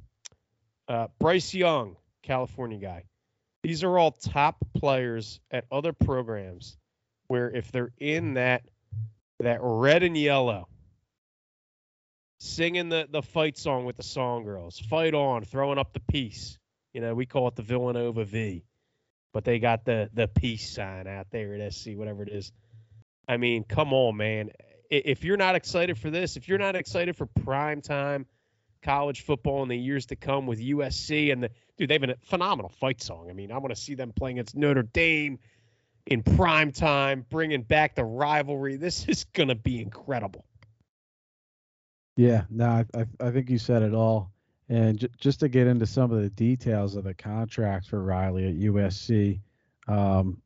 Uh, 0.88 1.08
Bryce 1.20 1.54
Young, 1.54 1.96
California 2.24 2.80
guy. 2.80 3.04
These 3.62 3.84
are 3.84 3.98
all 3.98 4.12
top 4.12 4.58
players 4.76 5.40
at 5.52 5.66
other 5.72 5.94
programs 5.94 6.78
where 7.28 7.50
if 7.50 7.72
they're 7.72 7.94
in 8.00 8.34
that 8.34 8.64
that 9.40 9.60
red 9.62 10.04
and 10.04 10.18
yellow, 10.18 10.68
singing 12.40 12.90
the, 12.90 13.08
the 13.10 13.22
fight 13.22 13.58
song 13.58 13.86
with 13.86 13.98
the 13.98 14.04
song 14.04 14.44
girls, 14.44 14.80
fight 14.80 15.14
on, 15.14 15.44
throwing 15.44 15.78
up 15.78 15.94
the 15.94 16.00
peace. 16.00 16.58
You 16.94 17.02
know, 17.02 17.14
we 17.14 17.26
call 17.26 17.48
it 17.48 17.56
the 17.56 17.62
Villanova 17.62 18.26
V, 18.26 18.64
but 19.32 19.46
they 19.46 19.60
got 19.60 19.86
the 19.86 20.10
the 20.14 20.28
peace 20.28 20.70
sign 20.70 21.08
out 21.08 21.28
there 21.32 21.54
at 21.54 21.74
SC, 21.74 21.92
whatever 21.96 22.24
it 22.24 22.30
is. 22.30 22.52
I 23.28 23.38
mean, 23.38 23.64
come 23.64 23.94
on, 23.94 24.18
man. 24.18 24.50
If 24.90 25.24
you're 25.24 25.38
not 25.38 25.56
excited 25.56 25.98
for 25.98 26.10
this, 26.10 26.36
if 26.36 26.48
you're 26.48 26.58
not 26.58 26.76
excited 26.76 27.16
for 27.16 27.26
prime 27.26 27.82
time 27.82 28.26
college 28.84 29.22
football 29.22 29.64
in 29.64 29.70
the 29.70 29.78
years 29.78 30.06
to 30.08 30.16
come 30.16 30.46
with 30.46 30.60
USC 30.60 31.32
and 31.32 31.44
the 31.44 31.50
dude, 31.78 31.90
they've 31.90 32.02
been 32.02 32.12
a 32.12 32.18
phenomenal 32.22 32.70
fight 32.70 33.02
song. 33.02 33.30
I 33.30 33.34
mean, 33.34 33.52
I 33.52 33.58
want 33.58 33.74
to 33.74 33.82
see 33.82 33.96
them 33.96 34.12
playing 34.12 34.38
against 34.38 34.56
Notre 34.56 34.84
Dame 34.84 35.40
in 36.06 36.22
prime 36.22 36.72
time, 36.72 37.26
bringing 37.30 37.64
back 37.64 37.96
the 37.96 38.04
rivalry. 38.04 38.76
This 38.76 39.06
is 39.08 39.24
going 39.24 39.50
to 39.50 39.56
be 39.56 39.82
incredible. 39.82 40.46
Yeah, 42.16 42.44
no, 42.50 42.66
I, 42.66 42.86
I, 42.96 43.06
I 43.20 43.32
think 43.32 43.50
you 43.50 43.58
said 43.58 43.82
it 43.82 43.94
all. 43.94 44.32
And 44.70 45.00
j- 45.00 45.10
just 45.20 45.40
to 45.40 45.50
get 45.50 45.68
into 45.68 45.88
some 45.88 46.12
of 46.12 46.22
the 46.22 46.30
details 46.30 46.96
of 46.96 47.04
the 47.04 47.14
contract 47.14 47.88
for 47.88 48.04
Riley 48.04 48.48
at 48.48 48.56
USC, 48.56 49.40
um, 49.88 50.42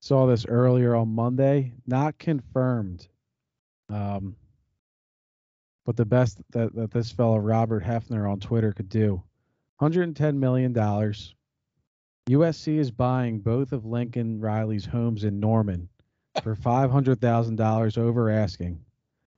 saw 0.00 0.26
this 0.26 0.46
earlier 0.46 0.94
on 0.94 1.08
Monday, 1.08 1.72
not 1.86 2.18
confirmed. 2.18 3.08
Um, 3.88 4.36
but 5.84 5.96
the 5.96 6.04
best 6.04 6.40
that, 6.50 6.74
that 6.74 6.90
this 6.90 7.10
fellow 7.10 7.38
Robert 7.38 7.82
Hefner 7.82 8.30
on 8.30 8.40
Twitter 8.40 8.72
could 8.72 8.88
do, 8.88 9.22
110 9.78 10.38
million 10.38 10.72
dollars. 10.72 11.34
USC 12.28 12.78
is 12.78 12.92
buying 12.92 13.40
both 13.40 13.72
of 13.72 13.84
Lincoln 13.84 14.40
Riley's 14.40 14.86
homes 14.86 15.24
in 15.24 15.40
Norman 15.40 15.88
for 16.42 16.54
five 16.54 16.90
hundred 16.90 17.20
thousand 17.20 17.56
dollars 17.56 17.98
over 17.98 18.30
asking. 18.30 18.80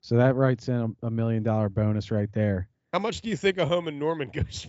So 0.00 0.16
that 0.16 0.36
writes 0.36 0.68
in 0.68 0.94
a, 1.02 1.06
a 1.06 1.10
million 1.10 1.42
dollar 1.42 1.70
bonus 1.70 2.10
right 2.10 2.30
there. 2.32 2.68
How 2.92 2.98
much 2.98 3.22
do 3.22 3.30
you 3.30 3.36
think 3.36 3.56
a 3.56 3.64
home 3.64 3.88
in 3.88 3.98
Norman 3.98 4.28
goes 4.32 4.66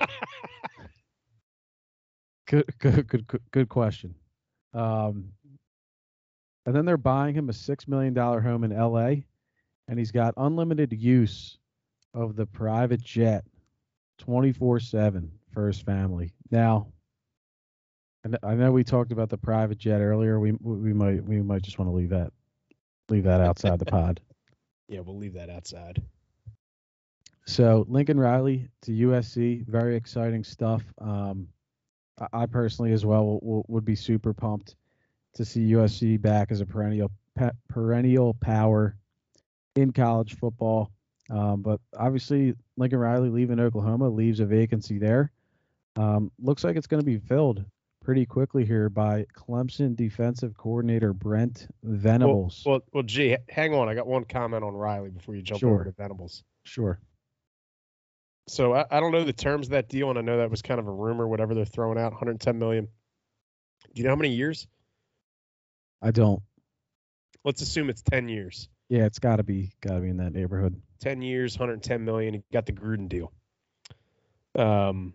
for? 0.00 0.08
good, 2.48 2.64
good, 2.78 3.06
good, 3.06 3.40
good 3.52 3.68
question. 3.68 4.14
Um, 4.74 5.28
and 6.66 6.74
then 6.74 6.84
they're 6.84 6.96
buying 6.96 7.34
him 7.34 7.48
a 7.48 7.52
six 7.52 7.86
million 7.86 8.12
dollar 8.12 8.40
home 8.40 8.64
in 8.64 8.72
L.A. 8.72 9.24
and 9.88 9.98
he's 9.98 10.10
got 10.10 10.34
unlimited 10.36 10.92
use 10.92 11.58
of 12.14 12.36
the 12.36 12.46
private 12.46 13.02
jet, 13.02 13.44
twenty 14.18 14.52
four 14.52 14.80
seven 14.80 15.30
for 15.52 15.66
his 15.66 15.80
family. 15.80 16.32
Now, 16.50 16.88
I 18.42 18.54
know 18.54 18.70
we 18.70 18.84
talked 18.84 19.12
about 19.12 19.30
the 19.30 19.38
private 19.38 19.78
jet 19.78 20.00
earlier. 20.00 20.38
We 20.38 20.52
we 20.52 20.92
might 20.92 21.24
we 21.24 21.42
might 21.42 21.62
just 21.62 21.78
want 21.78 21.90
to 21.90 21.94
leave 21.94 22.10
that 22.10 22.32
leave 23.08 23.24
that 23.24 23.40
outside 23.40 23.78
the 23.78 23.86
pod. 23.86 24.20
Yeah, 24.88 25.00
we'll 25.00 25.16
leave 25.16 25.32
that 25.34 25.48
outside. 25.48 26.02
So 27.46 27.86
Lincoln 27.88 28.20
Riley 28.20 28.68
to 28.82 28.90
USC, 28.90 29.66
very 29.66 29.96
exciting 29.96 30.44
stuff. 30.44 30.82
Um, 31.00 31.48
I 32.32 32.44
personally 32.44 32.92
as 32.92 33.06
well 33.06 33.40
will, 33.42 33.64
would 33.68 33.86
be 33.86 33.96
super 33.96 34.34
pumped 34.34 34.76
to 35.34 35.44
see 35.44 35.72
USC 35.72 36.20
back 36.20 36.50
as 36.50 36.60
a 36.60 36.66
perennial 36.66 37.10
perennial 37.68 38.34
power 38.34 38.96
in 39.74 39.92
college 39.92 40.36
football. 40.36 40.90
Um, 41.30 41.62
but 41.62 41.80
obviously, 41.96 42.54
Lincoln 42.76 42.98
Riley 42.98 43.28
leaving 43.28 43.60
Oklahoma 43.60 44.08
leaves 44.08 44.40
a 44.40 44.46
vacancy 44.46 44.98
there. 44.98 45.32
Um, 45.96 46.30
looks 46.38 46.64
like 46.64 46.76
it's 46.76 46.86
going 46.86 47.00
to 47.02 47.06
be 47.06 47.18
filled 47.18 47.64
pretty 48.02 48.26
quickly 48.26 48.64
here 48.64 48.88
by 48.88 49.26
Clemson 49.34 49.94
defensive 49.94 50.56
coordinator 50.56 51.12
Brent 51.12 51.68
Venables. 51.82 52.62
Well, 52.64 52.74
well, 52.74 52.82
well 52.92 53.02
gee, 53.02 53.36
hang 53.48 53.74
on. 53.74 53.88
I 53.88 53.94
got 53.94 54.06
one 54.06 54.24
comment 54.24 54.64
on 54.64 54.74
Riley 54.74 55.10
before 55.10 55.34
you 55.34 55.42
jump 55.42 55.60
sure. 55.60 55.74
over 55.74 55.84
to 55.84 55.92
Venables. 55.92 56.42
Sure. 56.64 56.98
So 58.48 58.74
I, 58.74 58.84
I 58.90 59.00
don't 59.00 59.12
know 59.12 59.24
the 59.24 59.32
terms 59.32 59.68
of 59.68 59.70
that 59.72 59.88
deal, 59.88 60.10
and 60.10 60.18
I 60.18 60.22
know 60.22 60.38
that 60.38 60.50
was 60.50 60.62
kind 60.62 60.80
of 60.80 60.88
a 60.88 60.92
rumor, 60.92 61.26
whatever 61.28 61.54
they're 61.54 61.64
throwing 61.64 61.98
out, 61.98 62.12
110 62.12 62.58
million. 62.58 62.88
Do 63.94 64.00
you 64.00 64.04
know 64.04 64.10
how 64.10 64.16
many 64.16 64.34
years? 64.34 64.66
I 66.00 66.10
don't. 66.10 66.42
Let's 67.44 67.62
assume 67.62 67.88
it's 67.90 68.02
10 68.02 68.28
years. 68.28 68.68
Yeah, 68.88 69.06
it's 69.06 69.18
got 69.18 69.36
to 69.36 69.42
be 69.42 69.72
got 69.80 69.94
to 69.94 70.00
be 70.00 70.08
in 70.08 70.18
that 70.18 70.32
neighborhood. 70.32 70.80
10 71.00 71.22
years, 71.22 71.58
110 71.58 72.04
million. 72.04 72.34
He 72.34 72.42
got 72.52 72.66
the 72.66 72.72
Gruden 72.72 73.08
deal. 73.08 73.32
Um, 74.54 75.14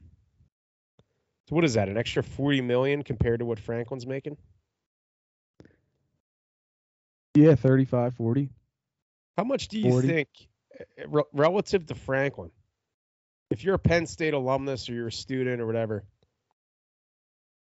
so 1.48 1.56
what 1.56 1.64
is 1.64 1.76
that? 1.76 1.88
An 1.88 1.98
extra 1.98 2.24
40 2.24 2.62
million 2.62 3.04
compared 3.04 3.40
to 3.40 3.46
what 3.46 3.60
Franklin's 3.60 4.06
making? 4.06 4.38
Yeah, 7.36 7.56
35, 7.56 8.16
40. 8.16 8.50
How 9.38 9.44
much 9.44 9.68
do 9.68 9.80
you 9.80 9.92
40. 9.92 10.08
think 10.08 10.28
eh, 10.80 10.84
eh, 10.98 11.22
relative 11.32 11.86
to 11.86 11.96
Franklin? 11.96 12.52
If 13.50 13.64
you're 13.64 13.76
a 13.76 13.80
Penn 13.80 14.08
State 14.08 14.34
alumnus 14.34 14.90
or 14.90 14.94
you're 14.94 15.08
a 15.08 15.12
student 15.12 15.62
or 15.62 15.68
whatever, 15.68 16.04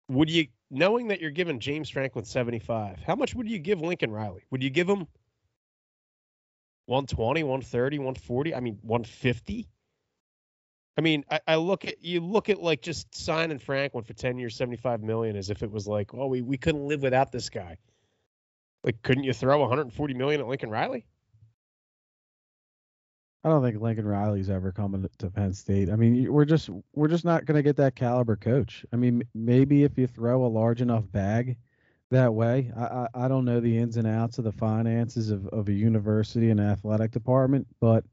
would 0.10 0.30
you 0.30 0.48
knowing 0.70 1.08
that 1.08 1.22
you're 1.22 1.32
giving 1.32 1.60
James 1.60 1.90
Franklin 1.90 2.26
75, 2.26 3.00
how 3.06 3.16
much 3.16 3.34
would 3.34 3.50
you 3.50 3.60
give 3.60 3.82
Lincoln 3.82 4.12
Riley? 4.12 4.44
Would 4.52 4.62
you 4.62 4.70
give 4.70 4.88
him 4.88 5.08
120, 6.92 7.44
130, 7.44 8.00
140? 8.00 8.54
I 8.54 8.60
mean, 8.60 8.78
150? 8.82 9.70
I 10.98 11.02
mean, 11.02 11.24
I, 11.32 11.40
I, 11.48 11.56
look 11.56 11.86
at 11.86 12.04
you 12.04 12.20
look 12.20 12.50
at 12.50 12.62
like 12.62 12.82
just 12.82 13.16
signing 13.16 13.60
Franklin 13.60 14.04
for 14.04 14.12
ten 14.14 14.38
years, 14.38 14.58
seventy 14.58 14.76
five 14.76 15.02
million, 15.02 15.38
as 15.38 15.50
if 15.50 15.64
it 15.64 15.72
was 15.72 15.88
like, 15.88 16.14
oh, 16.14 16.28
we, 16.28 16.42
we 16.42 16.58
couldn't 16.58 16.86
live 16.86 17.02
without 17.02 17.32
this 17.32 17.50
guy. 17.50 17.78
Like, 18.84 19.02
couldn't 19.04 19.24
you 19.24 19.32
throw 19.32 19.60
140 19.60 20.14
million 20.16 20.42
at 20.42 20.48
Lincoln 20.48 20.70
Riley? 20.70 21.06
I 23.44 23.50
don't 23.50 23.64
think 23.64 23.82
Lincoln 23.82 24.06
Riley's 24.06 24.50
ever 24.50 24.74
coming 24.74 25.08
to 25.20 25.30
Penn 25.30 25.54
State. 25.54 25.90
I 25.90 25.96
mean, 25.96 26.32
we're 26.32 26.46
just 26.46 26.70
we're 26.94 27.08
just 27.08 27.24
not 27.24 27.46
going 27.46 27.56
to 27.56 27.64
get 27.64 27.78
that 27.78 27.96
caliber 27.96 28.36
coach. 28.36 28.86
I 28.92 28.98
mean, 28.98 29.24
maybe 29.34 29.86
if 29.86 29.98
you 29.98 30.08
throw 30.08 30.46
a 30.46 30.48
large 30.48 30.82
enough 30.82 31.10
bag 31.10 31.56
that 32.12 32.34
way, 32.34 32.72
I, 32.78 33.08
I, 33.14 33.28
don't 33.28 33.46
know 33.46 33.60
the 33.60 33.78
ins 33.78 33.98
and 33.98 34.06
outs 34.06 34.38
of 34.38 34.44
the 34.44 34.52
finances 34.52 35.32
of, 35.32 35.48
of 35.48 35.70
a 35.70 35.74
university 35.74 36.50
and 36.50 36.60
athletic 36.60 37.12
department, 37.12 37.66
but 37.80 38.04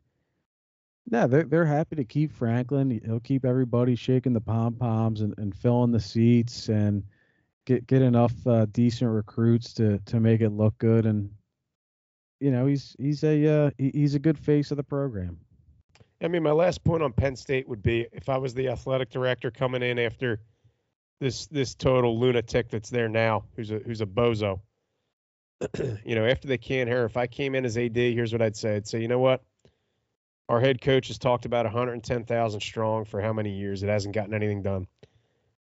yeah, 1.10 1.26
they're 1.26 1.44
they're 1.44 1.64
happy 1.64 1.96
to 1.96 2.04
keep 2.04 2.32
Franklin. 2.32 3.00
He'll 3.04 3.20
keep 3.20 3.44
everybody 3.44 3.96
shaking 3.96 4.34
the 4.34 4.40
pom 4.40 4.74
poms 4.74 5.20
and, 5.20 5.34
and 5.38 5.54
filling 5.54 5.90
the 5.90 6.00
seats 6.00 6.68
and 6.68 7.02
get 7.64 7.86
get 7.86 8.02
enough 8.02 8.34
uh, 8.46 8.66
decent 8.66 9.10
recruits 9.10 9.72
to 9.74 9.98
to 10.06 10.20
make 10.20 10.42
it 10.42 10.50
look 10.50 10.76
good. 10.78 11.04
And 11.04 11.30
you 12.40 12.50
know, 12.50 12.66
he's 12.66 12.94
he's 12.98 13.24
a 13.24 13.46
uh, 13.46 13.70
he's 13.78 14.14
a 14.14 14.18
good 14.18 14.38
face 14.38 14.70
of 14.70 14.76
the 14.76 14.84
program. 14.84 15.38
I 16.22 16.28
mean, 16.28 16.42
my 16.42 16.52
last 16.52 16.84
point 16.84 17.02
on 17.02 17.12
Penn 17.12 17.36
State 17.36 17.68
would 17.68 17.82
be 17.82 18.06
if 18.12 18.28
I 18.28 18.36
was 18.36 18.54
the 18.54 18.68
athletic 18.68 19.10
director 19.10 19.50
coming 19.50 19.82
in 19.82 19.98
after 19.98 20.40
this 21.20 21.46
this 21.46 21.74
total 21.74 22.18
lunatic 22.18 22.68
that's 22.68 22.90
there 22.90 23.08
now, 23.08 23.44
who's 23.56 23.70
a 23.70 23.78
who's 23.78 24.00
a 24.00 24.06
bozo. 24.06 24.60
you 26.04 26.14
know, 26.14 26.24
after 26.24 26.46
they 26.46 26.58
can't 26.58 26.88
hear, 26.88 27.04
if 27.04 27.16
I 27.16 27.26
came 27.26 27.54
in 27.54 27.64
as 27.64 27.76
AD, 27.76 27.96
here's 27.96 28.32
what 28.32 28.42
I'd 28.42 28.56
say. 28.56 28.76
I'd 28.76 28.86
say, 28.86 29.00
you 29.00 29.08
know 29.08 29.18
what? 29.18 29.42
Our 30.48 30.60
head 30.60 30.80
coach 30.80 31.08
has 31.08 31.18
talked 31.18 31.44
about 31.44 31.66
110,000 31.66 32.60
strong 32.60 33.04
for 33.04 33.20
how 33.20 33.32
many 33.32 33.58
years? 33.58 33.82
It 33.82 33.88
hasn't 33.88 34.14
gotten 34.14 34.34
anything 34.34 34.62
done. 34.62 34.86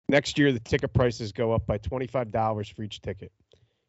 Next 0.10 0.38
year, 0.38 0.52
the 0.52 0.60
ticket 0.60 0.94
prices 0.94 1.32
go 1.32 1.52
up 1.54 1.66
by 1.66 1.78
$25 1.80 2.76
for 2.76 2.84
each 2.84 3.02
ticket. 3.02 3.32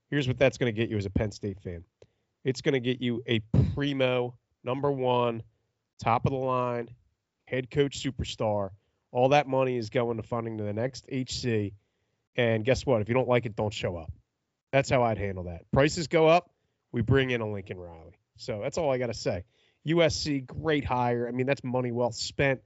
Here's 0.08 0.26
what 0.26 0.38
that's 0.38 0.56
going 0.56 0.72
to 0.72 0.76
get 0.76 0.88
you 0.88 0.96
as 0.96 1.04
a 1.04 1.10
Penn 1.10 1.30
State 1.32 1.60
fan 1.60 1.84
it's 2.44 2.62
going 2.62 2.72
to 2.72 2.80
get 2.80 3.02
you 3.02 3.22
a 3.26 3.40
primo, 3.74 4.34
number 4.64 4.90
one, 4.90 5.42
top 6.02 6.24
of 6.24 6.32
the 6.32 6.38
line, 6.38 6.88
head 7.46 7.70
coach 7.70 8.02
superstar. 8.02 8.70
All 9.10 9.30
that 9.30 9.48
money 9.48 9.76
is 9.76 9.90
going 9.90 10.16
to 10.18 10.22
funding 10.22 10.58
to 10.58 10.64
the 10.64 10.72
next 10.72 11.06
HC. 11.10 11.72
And 12.36 12.64
guess 12.64 12.84
what? 12.84 13.00
If 13.00 13.08
you 13.08 13.14
don't 13.14 13.28
like 13.28 13.46
it, 13.46 13.56
don't 13.56 13.72
show 13.72 13.96
up. 13.96 14.12
That's 14.72 14.90
how 14.90 15.02
I'd 15.02 15.18
handle 15.18 15.44
that. 15.44 15.62
Prices 15.72 16.08
go 16.08 16.26
up, 16.26 16.50
we 16.92 17.02
bring 17.02 17.30
in 17.30 17.40
a 17.40 17.50
Lincoln 17.50 17.78
Riley. 17.78 18.18
So 18.36 18.60
that's 18.62 18.78
all 18.78 18.92
I 18.92 18.98
got 18.98 19.06
to 19.06 19.14
say. 19.14 19.44
USC, 19.86 20.46
great 20.46 20.84
hire. 20.84 21.26
I 21.26 21.32
mean, 21.32 21.46
that's 21.46 21.64
money 21.64 21.90
well 21.90 22.12
spent. 22.12 22.60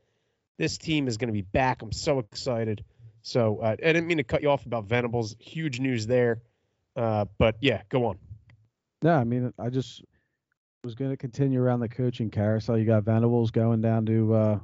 This 0.58 0.78
team 0.78 1.08
is 1.08 1.16
going 1.16 1.28
to 1.28 1.32
be 1.32 1.42
back. 1.42 1.82
I'm 1.82 1.92
so 1.92 2.18
excited. 2.18 2.84
So 3.22 3.58
uh, 3.58 3.76
I 3.78 3.92
didn't 3.92 4.06
mean 4.06 4.18
to 4.18 4.24
cut 4.24 4.42
you 4.42 4.50
off 4.50 4.66
about 4.66 4.84
Venables. 4.84 5.36
Huge 5.38 5.80
news 5.80 6.06
there. 6.06 6.42
Uh, 6.96 7.26
but 7.38 7.56
yeah, 7.60 7.82
go 7.88 8.06
on. 8.06 8.18
No, 9.02 9.14
I 9.14 9.24
mean, 9.24 9.52
I 9.58 9.70
just 9.70 10.02
was 10.84 10.94
going 10.94 11.10
to 11.10 11.16
continue 11.16 11.60
around 11.60 11.80
the 11.80 11.88
coaching 11.88 12.30
carousel. 12.30 12.76
You 12.76 12.84
got 12.84 13.04
Venables 13.04 13.50
going 13.50 13.80
down 13.80 14.06
to 14.06 14.34
uh, 14.34 14.58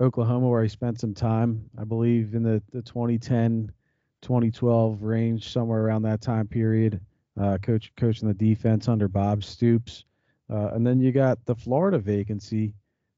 Oklahoma, 0.00 0.48
where 0.48 0.62
he 0.62 0.68
spent 0.68 1.00
some 1.00 1.14
time, 1.14 1.68
I 1.76 1.84
believe, 1.84 2.34
in 2.34 2.42
the, 2.42 2.62
the 2.72 2.82
2010 2.82 3.72
2012 4.20 5.02
range, 5.02 5.52
somewhere 5.52 5.80
around 5.80 6.02
that 6.02 6.20
time 6.20 6.46
period. 6.46 7.00
Uh, 7.40 7.56
coach 7.58 7.92
coaching 7.96 8.26
the 8.26 8.34
defense 8.34 8.88
under 8.88 9.06
Bob 9.06 9.44
Stoops. 9.44 10.04
Uh, 10.50 10.70
and 10.72 10.84
then 10.86 11.00
you 11.00 11.12
got 11.12 11.44
the 11.44 11.54
Florida 11.54 11.98
vacancy 11.98 12.74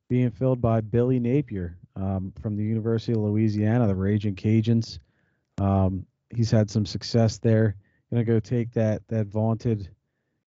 being 0.09 0.31
filled 0.31 0.61
by 0.61 0.81
Billy 0.81 1.19
Napier 1.19 1.79
um, 1.97 2.33
from 2.41 2.57
the 2.57 2.65
University 2.65 3.13
of 3.13 3.19
Louisiana, 3.19 3.87
the 3.87 3.95
Raging 3.95 4.35
Cajuns. 4.35 4.99
Um, 5.59 6.05
he's 6.35 6.51
had 6.51 6.71
some 6.71 6.85
success 6.85 7.39
there. 7.39 7.77
Gonna 8.11 8.25
go 8.25 8.41
take 8.41 8.73
that 8.73 9.07
that 9.09 9.29
vaunted 9.29 9.89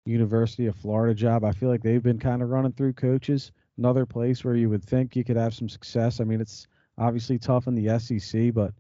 University 0.05 0.67
of 0.67 0.75
Florida 0.75 1.15
job. 1.15 1.45
I 1.45 1.53
feel 1.53 1.69
like 1.69 1.83
they've 1.83 2.03
been 2.03 2.19
kind 2.19 2.43
of 2.43 2.51
running 2.51 2.73
through 2.73 2.95
coaches. 2.95 3.53
Another 3.79 4.07
place 4.07 4.45
where 4.45 4.55
you 4.55 4.69
would 4.69 4.85
think 4.85 5.17
you 5.17 5.25
could 5.25 5.37
have 5.37 5.55
some 5.55 5.69
success. 5.69 6.21
I 6.21 6.25
mean, 6.25 6.41
it's 6.41 6.67
obviously 6.99 7.39
tough 7.39 7.67
in 7.67 7.75
the 7.75 7.99
SEC, 7.99 8.53
but 8.53 8.73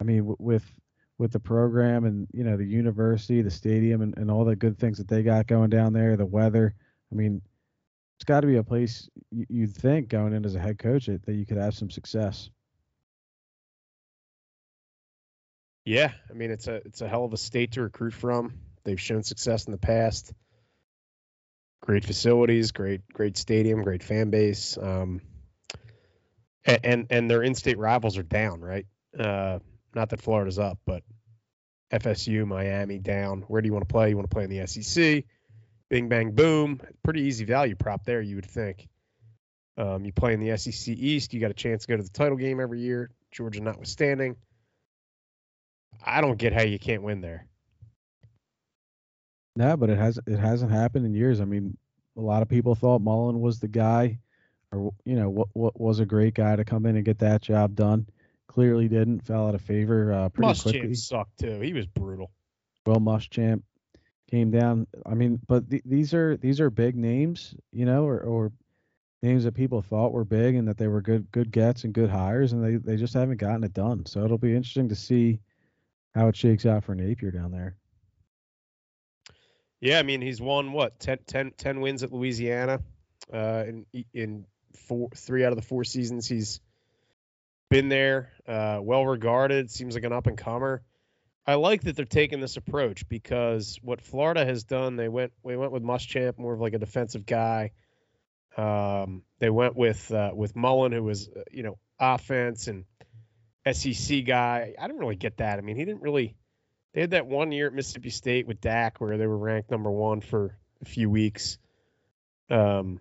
I 0.00 0.04
mean, 0.04 0.18
w- 0.18 0.36
with 0.38 0.64
with 1.18 1.32
the 1.32 1.40
program 1.40 2.04
and 2.04 2.28
you 2.32 2.44
know 2.44 2.56
the 2.56 2.66
university, 2.66 3.40
the 3.42 3.50
stadium, 3.50 4.02
and, 4.02 4.16
and 4.18 4.30
all 4.30 4.44
the 4.44 4.56
good 4.56 4.78
things 4.78 4.98
that 4.98 5.08
they 5.08 5.22
got 5.22 5.46
going 5.46 5.70
down 5.70 5.92
there, 5.92 6.16
the 6.16 6.26
weather. 6.26 6.74
I 7.10 7.14
mean, 7.14 7.40
it's 8.16 8.24
got 8.24 8.40
to 8.40 8.46
be 8.46 8.56
a 8.56 8.62
place 8.62 9.08
you'd 9.30 9.74
think 9.74 10.08
going 10.08 10.32
in 10.32 10.44
as 10.44 10.54
a 10.54 10.60
head 10.60 10.78
coach 10.78 11.06
that, 11.06 11.24
that 11.26 11.34
you 11.34 11.46
could 11.46 11.58
have 11.58 11.74
some 11.74 11.90
success. 11.90 12.50
Yeah, 15.84 16.12
I 16.28 16.32
mean 16.32 16.50
it's 16.50 16.66
a 16.66 16.74
it's 16.84 17.00
a 17.00 17.08
hell 17.08 17.24
of 17.24 17.32
a 17.32 17.36
state 17.36 17.72
to 17.72 17.82
recruit 17.82 18.12
from. 18.12 18.54
They've 18.84 19.00
shown 19.00 19.22
success 19.22 19.66
in 19.66 19.72
the 19.72 19.78
past. 19.78 20.32
Great 21.82 22.04
facilities, 22.04 22.72
great 22.72 23.02
great 23.12 23.36
stadium, 23.36 23.82
great 23.82 24.02
fan 24.02 24.30
base. 24.30 24.76
Um, 24.76 25.20
and, 26.64 27.06
and 27.10 27.30
their 27.30 27.42
in-state 27.42 27.78
rivals 27.78 28.18
are 28.18 28.24
down, 28.24 28.60
right? 28.60 28.86
Uh, 29.16 29.60
not 29.94 30.10
that 30.10 30.20
Florida's 30.20 30.58
up, 30.58 30.78
but 30.84 31.02
FSU, 31.92 32.46
Miami 32.46 32.98
down. 32.98 33.42
Where 33.42 33.62
do 33.62 33.66
you 33.66 33.72
want 33.72 33.88
to 33.88 33.92
play? 33.92 34.10
You 34.10 34.16
want 34.16 34.28
to 34.28 34.34
play 34.34 34.44
in 34.44 34.50
the 34.50 34.66
SEC? 34.66 35.24
Bing 35.88 36.08
bang 36.08 36.32
boom. 36.32 36.80
Pretty 37.04 37.22
easy 37.22 37.44
value 37.44 37.76
prop 37.76 38.04
there, 38.04 38.20
you 38.20 38.36
would 38.36 38.46
think. 38.46 38.88
Um, 39.78 40.04
you 40.04 40.12
play 40.12 40.32
in 40.32 40.40
the 40.40 40.56
SEC 40.56 40.96
East, 40.96 41.34
you 41.34 41.40
got 41.40 41.50
a 41.50 41.54
chance 41.54 41.82
to 41.82 41.88
go 41.88 41.96
to 41.96 42.02
the 42.02 42.08
title 42.10 42.36
game 42.36 42.60
every 42.60 42.80
year. 42.80 43.10
Georgia 43.30 43.60
notwithstanding. 43.60 44.36
I 46.04 46.20
don't 46.20 46.38
get 46.38 46.52
how 46.52 46.62
you 46.62 46.78
can't 46.78 47.02
win 47.02 47.20
there. 47.20 47.46
No, 49.56 49.76
but 49.76 49.90
it 49.90 49.98
has 49.98 50.20
it 50.26 50.38
hasn't 50.38 50.70
happened 50.70 51.06
in 51.06 51.14
years. 51.14 51.40
I 51.40 51.46
mean, 51.46 51.76
a 52.16 52.20
lot 52.20 52.42
of 52.42 52.48
people 52.48 52.74
thought 52.74 53.00
Mullen 53.00 53.40
was 53.40 53.58
the 53.58 53.68
guy, 53.68 54.18
or 54.70 54.92
you 55.04 55.16
know, 55.16 55.30
what 55.30 55.48
what 55.54 55.80
was 55.80 55.98
a 55.98 56.06
great 56.06 56.34
guy 56.34 56.56
to 56.56 56.64
come 56.64 56.86
in 56.86 56.96
and 56.96 57.04
get 57.04 57.18
that 57.20 57.42
job 57.42 57.74
done. 57.74 58.06
Clearly 58.48 58.88
didn't. 58.88 59.20
Fell 59.20 59.48
out 59.48 59.54
of 59.54 59.62
favor 59.62 60.12
uh, 60.12 60.28
pretty 60.28 60.52
Muschamp 60.52 60.72
quickly. 60.72 60.94
sucked 60.94 61.38
too. 61.40 61.60
He 61.60 61.72
was 61.72 61.86
brutal. 61.86 62.30
Will 62.84 63.00
Muschamp 63.00 63.62
came 64.30 64.50
down. 64.50 64.86
I 65.04 65.14
mean, 65.14 65.40
but 65.46 65.68
th- 65.70 65.82
these 65.84 66.12
are 66.14 66.36
these 66.36 66.60
are 66.60 66.70
big 66.70 66.96
names, 66.96 67.54
you 67.72 67.86
know, 67.86 68.04
or, 68.06 68.20
or 68.20 68.52
names 69.22 69.44
that 69.44 69.54
people 69.54 69.82
thought 69.82 70.12
were 70.12 70.24
big 70.24 70.54
and 70.54 70.68
that 70.68 70.76
they 70.76 70.88
were 70.88 71.00
good 71.00 71.30
good 71.32 71.50
gets 71.50 71.84
and 71.84 71.94
good 71.94 72.10
hires, 72.10 72.52
and 72.52 72.62
they 72.62 72.76
they 72.76 72.96
just 72.96 73.14
haven't 73.14 73.38
gotten 73.38 73.64
it 73.64 73.72
done. 73.72 74.04
So 74.06 74.24
it'll 74.24 74.38
be 74.38 74.54
interesting 74.54 74.88
to 74.90 74.94
see 74.94 75.40
how 76.14 76.28
it 76.28 76.36
shakes 76.36 76.66
out 76.66 76.84
for 76.84 76.94
Napier 76.94 77.30
down 77.30 77.50
there. 77.50 77.76
Yeah, 79.86 80.00
I 80.00 80.02
mean 80.02 80.20
he's 80.20 80.40
won 80.40 80.72
what 80.72 80.98
10, 80.98 81.18
10, 81.28 81.52
10 81.56 81.80
wins 81.80 82.02
at 82.02 82.12
Louisiana, 82.12 82.80
uh, 83.32 83.62
in 83.68 83.86
in 84.12 84.44
four 84.74 85.10
three 85.14 85.44
out 85.44 85.52
of 85.52 85.56
the 85.56 85.62
four 85.62 85.84
seasons 85.84 86.26
he's 86.26 86.60
been 87.70 87.88
there. 87.88 88.32
Uh, 88.48 88.80
well 88.82 89.06
regarded, 89.06 89.70
seems 89.70 89.94
like 89.94 90.02
an 90.02 90.12
up 90.12 90.26
and 90.26 90.36
comer. 90.36 90.82
I 91.46 91.54
like 91.54 91.82
that 91.82 91.94
they're 91.94 92.04
taking 92.04 92.40
this 92.40 92.56
approach 92.56 93.08
because 93.08 93.78
what 93.80 94.00
Florida 94.00 94.44
has 94.44 94.64
done, 94.64 94.96
they 94.96 95.08
went 95.08 95.32
we 95.44 95.56
went 95.56 95.70
with 95.70 95.84
Muschamp, 95.84 96.36
more 96.36 96.54
of 96.54 96.60
like 96.60 96.74
a 96.74 96.78
defensive 96.78 97.24
guy. 97.24 97.70
Um, 98.56 99.22
they 99.38 99.50
went 99.50 99.76
with 99.76 100.10
uh, 100.10 100.32
with 100.34 100.56
Mullen, 100.56 100.90
who 100.90 101.04
was 101.04 101.28
uh, 101.28 101.42
you 101.52 101.62
know 101.62 101.78
offense 102.00 102.66
and 102.66 102.86
SEC 103.72 104.24
guy. 104.24 104.74
I 104.76 104.86
didn't 104.88 104.98
really 104.98 105.14
get 105.14 105.36
that. 105.36 105.60
I 105.60 105.62
mean, 105.62 105.76
he 105.76 105.84
didn't 105.84 106.02
really. 106.02 106.34
They 106.96 107.02
had 107.02 107.10
that 107.10 107.26
one 107.26 107.52
year 107.52 107.66
at 107.66 107.74
Mississippi 107.74 108.08
State 108.08 108.46
with 108.46 108.62
Dak 108.62 109.02
where 109.02 109.18
they 109.18 109.26
were 109.26 109.36
ranked 109.36 109.70
number 109.70 109.90
one 109.90 110.22
for 110.22 110.56
a 110.80 110.86
few 110.86 111.10
weeks. 111.10 111.58
Um, 112.48 113.00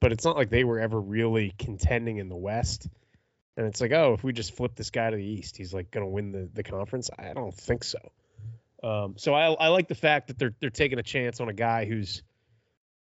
but 0.00 0.10
it's 0.10 0.24
not 0.24 0.36
like 0.36 0.50
they 0.50 0.64
were 0.64 0.80
ever 0.80 1.00
really 1.00 1.54
contending 1.56 2.16
in 2.16 2.28
the 2.28 2.34
West. 2.34 2.88
And 3.56 3.68
it's 3.68 3.80
like, 3.80 3.92
oh, 3.92 4.14
if 4.14 4.24
we 4.24 4.32
just 4.32 4.56
flip 4.56 4.74
this 4.74 4.90
guy 4.90 5.08
to 5.08 5.16
the 5.16 5.24
East, 5.24 5.56
he's 5.56 5.72
like 5.72 5.92
going 5.92 6.04
to 6.04 6.10
win 6.10 6.32
the, 6.32 6.48
the 6.52 6.64
conference. 6.64 7.10
I 7.16 7.32
don't 7.32 7.54
think 7.54 7.84
so. 7.84 8.00
Um, 8.82 9.14
so 9.18 9.34
I, 9.34 9.52
I 9.52 9.68
like 9.68 9.86
the 9.86 9.94
fact 9.94 10.26
that 10.26 10.36
they're 10.36 10.54
they're 10.58 10.70
taking 10.70 10.98
a 10.98 11.04
chance 11.04 11.40
on 11.40 11.48
a 11.48 11.52
guy 11.52 11.84
who's 11.84 12.24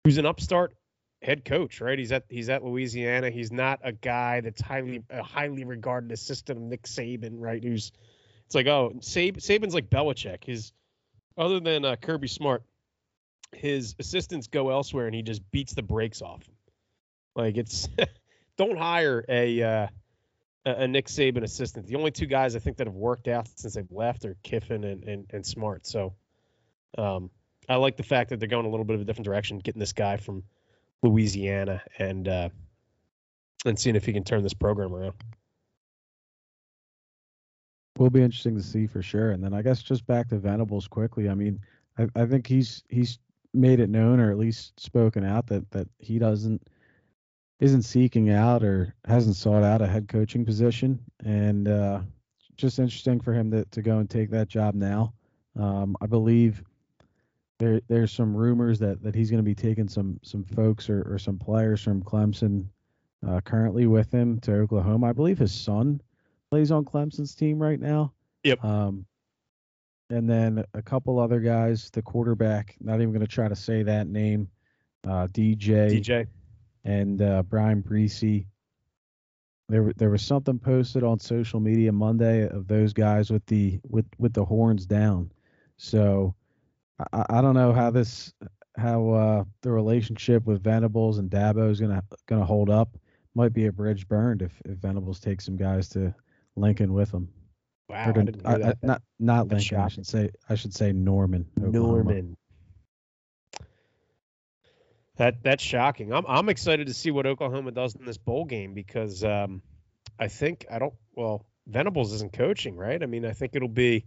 who's 0.02 0.18
an 0.18 0.26
upstart 0.26 0.74
head 1.22 1.44
coach, 1.44 1.80
right? 1.80 1.96
He's 1.96 2.10
at 2.10 2.24
he's 2.28 2.48
at 2.48 2.64
Louisiana. 2.64 3.30
He's 3.30 3.52
not 3.52 3.78
a 3.84 3.92
guy 3.92 4.40
that's 4.40 4.60
highly 4.60 5.04
a 5.10 5.22
highly 5.22 5.62
regarded 5.62 6.10
assistant 6.10 6.58
of 6.58 6.64
Nick 6.64 6.82
Saban, 6.82 7.34
right? 7.34 7.62
Who's 7.62 7.92
it's 8.48 8.54
like, 8.54 8.66
oh, 8.66 8.94
Sab- 9.00 9.36
Saban's 9.36 9.74
like 9.74 9.90
Belichick. 9.90 10.42
His 10.42 10.72
other 11.36 11.60
than 11.60 11.84
uh, 11.84 11.96
Kirby 11.96 12.28
Smart, 12.28 12.62
his 13.52 13.94
assistants 13.98 14.46
go 14.46 14.70
elsewhere 14.70 15.04
and 15.04 15.14
he 15.14 15.20
just 15.20 15.42
beats 15.50 15.74
the 15.74 15.82
brakes 15.82 16.22
off. 16.22 16.48
Like 17.36 17.58
it's 17.58 17.90
don't 18.56 18.78
hire 18.78 19.22
a 19.28 19.62
uh, 19.62 19.86
a 20.64 20.88
Nick 20.88 21.08
Saban 21.08 21.42
assistant. 21.42 21.88
The 21.88 21.96
only 21.96 22.10
two 22.10 22.24
guys 22.24 22.56
I 22.56 22.58
think 22.60 22.78
that 22.78 22.86
have 22.86 22.96
worked 22.96 23.28
out 23.28 23.48
since 23.54 23.74
they've 23.74 23.92
left 23.92 24.24
are 24.24 24.34
Kiffin 24.42 24.82
and 24.82 25.04
and, 25.04 25.26
and 25.28 25.44
Smart. 25.44 25.86
So 25.86 26.14
um, 26.96 27.28
I 27.68 27.76
like 27.76 27.98
the 27.98 28.02
fact 28.02 28.30
that 28.30 28.40
they're 28.40 28.48
going 28.48 28.64
a 28.64 28.70
little 28.70 28.86
bit 28.86 28.94
of 28.94 29.02
a 29.02 29.04
different 29.04 29.26
direction, 29.26 29.58
getting 29.58 29.78
this 29.78 29.92
guy 29.92 30.16
from 30.16 30.42
Louisiana 31.02 31.82
and 31.98 32.26
uh, 32.26 32.48
and 33.66 33.78
seeing 33.78 33.94
if 33.94 34.06
he 34.06 34.14
can 34.14 34.24
turn 34.24 34.42
this 34.42 34.54
program 34.54 34.94
around. 34.94 35.16
Will 37.98 38.10
be 38.10 38.22
interesting 38.22 38.56
to 38.56 38.62
see 38.62 38.86
for 38.86 39.02
sure. 39.02 39.32
And 39.32 39.42
then 39.42 39.52
I 39.52 39.62
guess 39.62 39.82
just 39.82 40.06
back 40.06 40.28
to 40.28 40.38
Venables 40.38 40.86
quickly. 40.86 41.28
I 41.28 41.34
mean, 41.34 41.60
I, 41.98 42.06
I 42.14 42.26
think 42.26 42.46
he's 42.46 42.84
he's 42.88 43.18
made 43.54 43.80
it 43.80 43.90
known 43.90 44.20
or 44.20 44.30
at 44.30 44.38
least 44.38 44.78
spoken 44.78 45.24
out 45.24 45.46
that 45.48 45.70
that 45.70 45.88
he 45.98 46.18
doesn't 46.18 46.68
isn't 47.60 47.82
seeking 47.82 48.30
out 48.30 48.62
or 48.62 48.94
hasn't 49.04 49.36
sought 49.36 49.64
out 49.64 49.82
a 49.82 49.86
head 49.86 50.06
coaching 50.08 50.44
position 50.44 50.98
and 51.24 51.68
uh, 51.68 52.00
just 52.56 52.78
interesting 52.78 53.20
for 53.20 53.32
him 53.32 53.50
to, 53.50 53.64
to 53.66 53.82
go 53.82 53.98
and 53.98 54.08
take 54.08 54.30
that 54.30 54.48
job 54.48 54.74
now 54.74 55.12
um, 55.58 55.96
i 56.00 56.06
believe 56.06 56.62
there 57.58 57.80
there's 57.88 58.12
some 58.12 58.36
rumors 58.36 58.78
that 58.78 59.02
that 59.02 59.14
he's 59.14 59.30
going 59.30 59.42
to 59.42 59.48
be 59.48 59.54
taking 59.54 59.88
some 59.88 60.20
some 60.22 60.44
folks 60.44 60.88
or, 60.88 61.02
or 61.12 61.18
some 61.18 61.38
players 61.38 61.82
from 61.82 62.02
clemson 62.02 62.64
uh, 63.26 63.40
currently 63.40 63.86
with 63.86 64.12
him 64.12 64.38
to 64.40 64.54
oklahoma 64.54 65.08
i 65.08 65.12
believe 65.12 65.38
his 65.38 65.52
son 65.52 66.00
plays 66.50 66.70
on 66.70 66.84
clemson's 66.84 67.34
team 67.34 67.58
right 67.58 67.80
now 67.80 68.12
Yep. 68.44 68.64
um, 68.64 69.04
and 70.10 70.28
then 70.28 70.64
a 70.74 70.82
couple 70.82 71.18
other 71.18 71.40
guys 71.40 71.90
the 71.90 72.02
quarterback 72.02 72.76
not 72.80 72.96
even 72.96 73.10
going 73.10 73.20
to 73.20 73.26
try 73.26 73.48
to 73.48 73.56
say 73.56 73.82
that 73.82 74.06
name 74.06 74.48
uh, 75.06 75.26
dj 75.28 76.00
DJ. 76.00 76.26
and 76.84 77.22
uh, 77.22 77.42
Brian 77.44 77.82
Bresee. 77.82 78.46
There, 79.70 79.92
there 79.96 80.08
was 80.08 80.22
something 80.22 80.58
posted 80.58 81.02
on 81.04 81.18
social 81.18 81.60
media 81.60 81.92
Monday 81.92 82.48
of 82.48 82.66
those 82.68 82.94
guys 82.94 83.30
with 83.30 83.44
the 83.46 83.78
with 83.86 84.06
with 84.18 84.32
the 84.32 84.44
horns 84.44 84.86
down. 84.86 85.30
So 85.76 86.34
I, 87.12 87.26
I 87.28 87.42
don't 87.42 87.54
know 87.54 87.72
how 87.74 87.90
this 87.90 88.32
how 88.78 89.10
uh, 89.10 89.44
the 89.60 89.70
relationship 89.70 90.46
with 90.46 90.62
Venables 90.64 91.18
and 91.18 91.30
Dabo 91.30 91.70
is 91.70 91.80
gonna 91.80 92.02
gonna 92.26 92.46
hold 92.46 92.70
up. 92.70 92.96
Might 93.34 93.52
be 93.52 93.66
a 93.66 93.72
bridge 93.72 94.08
burned 94.08 94.40
if, 94.40 94.52
if 94.64 94.78
Venables 94.78 95.20
takes 95.20 95.44
some 95.44 95.56
guys 95.56 95.90
to 95.90 96.14
Lincoln 96.60 96.92
with 96.92 97.12
him. 97.12 97.28
Wow, 97.88 98.08
I 98.08 98.12
didn't 98.12 98.46
I- 98.46 98.74
not 98.82 99.02
not 99.18 99.48
That's 99.48 99.70
Lincoln. 99.70 99.84
I 99.84 99.88
should 99.88 100.06
say 100.06 100.30
I 100.48 100.54
should 100.54 100.74
say 100.74 100.92
Norman. 100.92 101.46
Oklahoma. 101.58 101.72
Norman. 101.72 102.36
That 105.16 105.42
that's 105.42 105.62
shocking. 105.62 106.12
I'm 106.12 106.24
I'm 106.26 106.48
excited 106.48 106.86
to 106.86 106.94
see 106.94 107.10
what 107.10 107.26
Oklahoma 107.26 107.72
does 107.72 107.94
in 107.96 108.04
this 108.04 108.18
bowl 108.18 108.44
game 108.44 108.74
because 108.74 109.24
um, 109.24 109.62
I 110.18 110.28
think 110.28 110.66
I 110.70 110.78
don't 110.78 110.94
well 111.14 111.44
Venables 111.66 112.12
isn't 112.14 112.32
coaching 112.32 112.76
right. 112.76 113.02
I 113.02 113.06
mean 113.06 113.24
I 113.24 113.32
think 113.32 113.56
it'll 113.56 113.68
be 113.68 114.06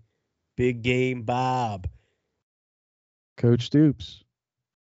big 0.56 0.84
game 0.84 1.24
Bob. 1.24 1.88
Coach 3.38 3.66
Stoops. 3.66 4.24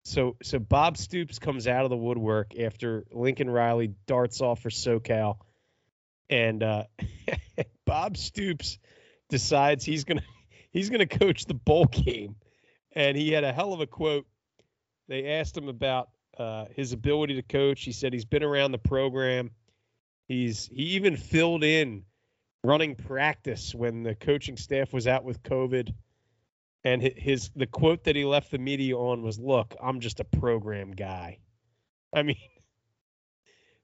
So 0.04 0.36
so 0.42 0.58
Bob 0.58 0.96
Stoops 0.96 1.38
comes 1.38 1.68
out 1.68 1.84
of 1.84 1.90
the 1.90 1.96
woodwork 1.96 2.58
after 2.58 3.04
Lincoln 3.12 3.50
Riley 3.50 3.94
darts 4.06 4.40
off 4.40 4.62
for 4.62 4.70
SoCal, 4.70 5.36
and 6.30 6.62
uh, 6.62 6.84
Bob 7.86 8.16
Stoops 8.16 8.78
decides 9.28 9.84
he's 9.84 10.04
gonna 10.04 10.22
he's 10.70 10.90
gonna 10.90 11.06
coach 11.06 11.46
the 11.46 11.54
bowl 11.54 11.86
game, 11.86 12.36
and 12.92 13.16
he 13.16 13.30
had 13.30 13.44
a 13.44 13.52
hell 13.52 13.72
of 13.72 13.80
a 13.80 13.86
quote. 13.86 14.26
They 15.08 15.34
asked 15.34 15.56
him 15.56 15.68
about 15.68 16.10
uh, 16.38 16.66
his 16.74 16.92
ability 16.92 17.34
to 17.34 17.42
coach. 17.42 17.82
He 17.82 17.92
said 17.92 18.12
he's 18.12 18.24
been 18.24 18.42
around 18.42 18.72
the 18.72 18.78
program. 18.78 19.50
He's 20.26 20.66
he 20.66 20.82
even 20.94 21.16
filled 21.16 21.64
in 21.64 22.04
running 22.64 22.96
practice 22.96 23.74
when 23.74 24.02
the 24.02 24.14
coaching 24.14 24.56
staff 24.56 24.92
was 24.92 25.06
out 25.06 25.24
with 25.24 25.42
COVID. 25.42 25.94
And 26.84 27.02
his 27.02 27.50
the 27.56 27.66
quote 27.66 28.04
that 28.04 28.14
he 28.14 28.24
left 28.24 28.50
the 28.50 28.58
media 28.58 28.96
on 28.96 29.22
was, 29.22 29.38
"Look, 29.38 29.74
I'm 29.82 30.00
just 30.00 30.20
a 30.20 30.24
program 30.24 30.92
guy." 30.92 31.38
I 32.12 32.22
mean, 32.22 32.36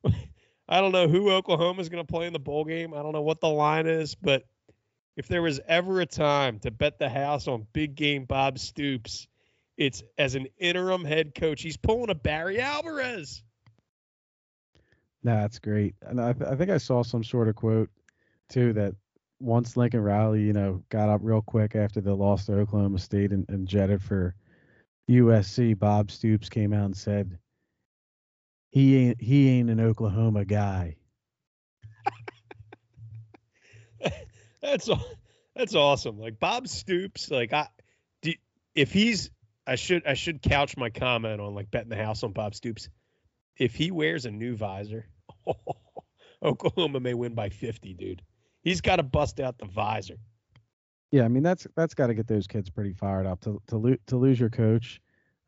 I 0.69 0.81
don't 0.81 0.93
know 0.93 1.09
who 1.09 1.31
Oklahoma 1.31 1.81
is 1.81 1.89
going 1.89 2.05
to 2.05 2.11
play 2.11 2.27
in 2.27 2.33
the 2.33 2.39
bowl 2.39 2.65
game. 2.65 2.95
I 2.95 3.03
don't 3.03 3.13
know 3.13 3.23
what 3.23 3.41
the 3.41 3.49
line 3.49 3.87
is, 3.87 4.15
but 4.15 4.45
if 5.17 5.29
there 5.29 5.43
was 5.43 5.61
ever 5.67 6.01
a 6.01 6.07
time 6.07 6.59
to 6.61 6.71
bet 6.71 6.99
the 6.99 7.09
house 7.09 7.49
on 7.49 7.67
big 7.73 7.95
game 7.95 8.25
Bob 8.25 8.59
Stoops, 8.59 9.27
it's 9.77 10.03
as 10.19 10.35
an 10.35 10.47
interim 10.59 11.05
head 11.05 11.35
coach. 11.35 11.63
He's 11.63 11.77
pulling 11.77 12.11
a 12.11 12.15
Barry 12.15 12.61
Alvarez. 12.61 13.43
No, 15.23 15.35
that's 15.35 15.59
great. 15.59 15.95
And 16.03 16.21
I, 16.21 16.33
th- 16.33 16.51
I 16.51 16.57
think 16.57 16.71
I 16.71 16.79
saw 16.79 17.03
some 17.03 17.23
sort 17.23 17.49
of 17.49 17.55
quote 17.55 17.91
too 18.49 18.73
that 18.75 18.95
once 19.41 19.77
Lincoln 19.77 20.01
Riley, 20.01 20.43
you 20.43 20.53
know, 20.53 20.83
got 20.89 21.09
up 21.09 21.21
real 21.23 21.43
quick 21.43 21.75
after 21.75 22.01
the 22.01 22.15
loss 22.15 22.47
to 22.47 22.55
Oklahoma 22.55 22.99
State 22.99 23.33
and, 23.33 23.49
and 23.49 23.67
jetted 23.67 24.03
for 24.03 24.35
USC, 25.11 25.79
Bob 25.79 26.11
Stoops 26.11 26.49
came 26.49 26.73
out 26.73 26.87
and 26.87 26.97
said, 26.97 27.39
"He 28.73 28.97
ain't 28.97 29.21
he 29.21 29.49
ain't 29.51 29.71
an 29.71 29.81
Oklahoma 29.81 30.45
guy." 30.45 30.97
that's 34.63 34.89
that's 35.55 35.75
awesome. 35.75 36.19
Like 36.19 36.41
Bob 36.41 36.67
Stoops, 36.67 37.31
like 37.31 37.53
I, 37.53 37.69
do, 38.23 38.33
if 38.75 38.93
he's, 38.93 39.31
I 39.67 39.77
should 39.77 40.07
I 40.07 40.15
should 40.15 40.41
couch 40.41 40.77
my 40.77 40.89
comment 40.91 41.41
on 41.41 41.55
like 41.55 41.71
betting 41.71 41.91
the 41.91 41.97
house 41.97 42.23
on 42.23 42.33
Bob 42.33 42.55
Stoops. 42.55 42.89
If 43.59 43.75
he 43.75 43.91
wears 43.91 44.25
a 44.25 44.31
new 44.31 44.57
visor, 44.57 45.07
Oklahoma 46.43 47.01
may 47.01 47.15
win 47.15 47.35
by 47.35 47.51
50, 47.51 47.95
dude. 47.95 48.23
He's 48.63 48.81
got 48.81 48.97
to 48.97 49.03
bust 49.03 49.39
out 49.39 49.59
the 49.59 49.67
visor. 49.67 50.17
Yeah, 51.11 51.25
I 51.25 51.29
mean 51.29 51.43
that's 51.43 51.67
that's 51.77 51.93
got 51.93 52.07
to 52.07 52.15
get 52.15 52.27
those 52.27 52.47
kids 52.47 52.71
pretty 52.71 52.95
fired 52.95 53.27
up 53.27 53.41
to 53.43 53.61
to, 53.67 53.77
lo- 53.77 53.97
to 54.07 54.17
lose 54.17 54.41
your 54.41 54.49
coach, 54.49 55.03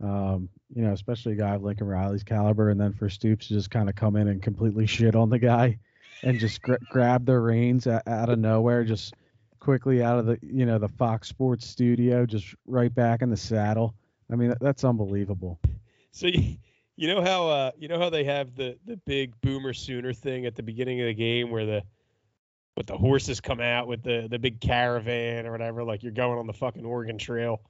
um, 0.05 0.48
you 0.74 0.82
know, 0.82 0.92
especially 0.92 1.32
a 1.32 1.36
guy 1.36 1.55
of 1.55 1.62
Lincoln 1.62 1.86
Riley's 1.86 2.24
caliber, 2.24 2.70
and 2.70 2.80
then 2.80 2.92
for 2.92 3.09
Stoops 3.09 3.48
to 3.48 3.55
just 3.55 3.70
kind 3.70 3.88
of 3.88 3.94
come 3.94 4.16
in 4.16 4.28
and 4.28 4.42
completely 4.42 4.86
shit 4.86 5.14
on 5.14 5.30
the 5.30 5.38
guy, 5.38 5.78
and 6.22 6.38
just 6.38 6.62
gra- 6.62 6.78
grab 6.90 7.24
the 7.26 7.38
reins 7.38 7.86
out, 7.86 8.02
out 8.07 8.28
of 8.28 8.38
nowhere, 8.38 8.84
just 8.84 9.14
quickly 9.61 10.02
out 10.02 10.18
of 10.18 10.26
the 10.26 10.38
you 10.42 10.66
know 10.66 10.78
the 10.78 10.88
Fox 10.88 11.28
Sports 11.28 11.66
studio, 11.66 12.26
just 12.26 12.55
right 12.66 12.94
back 12.94 13.22
in 13.22 13.30
the 13.30 13.36
saddle. 13.36 13.94
I 14.30 14.36
mean 14.36 14.55
that's 14.61 14.84
unbelievable. 14.84 15.59
So 16.12 16.26
you, 16.26 16.57
you 16.96 17.09
know 17.09 17.22
how 17.22 17.48
uh, 17.48 17.70
you 17.78 17.88
know 17.88 17.98
how 17.98 18.11
they 18.11 18.24
have 18.24 18.55
the 18.55 18.76
the 18.84 18.96
big 18.98 19.32
Boomer 19.40 19.72
Sooner 19.72 20.12
thing 20.12 20.46
at 20.46 20.55
the 20.55 20.62
beginning 20.62 21.00
of 21.00 21.07
the 21.07 21.14
game 21.14 21.50
where 21.50 21.66
the 21.66 21.82
with 22.76 22.86
the 22.86 22.96
horses 22.96 23.40
come 23.40 23.61
out 23.61 23.86
with 23.86 24.02
the 24.02 24.26
the 24.30 24.38
big 24.38 24.61
caravan 24.61 25.46
or 25.46 25.52
whatever, 25.52 25.84
like 25.84 26.02
you're 26.02 26.12
going 26.12 26.38
on 26.38 26.46
the 26.46 26.52
fucking 26.52 26.84
Oregon 26.84 27.18
Trail. 27.18 27.61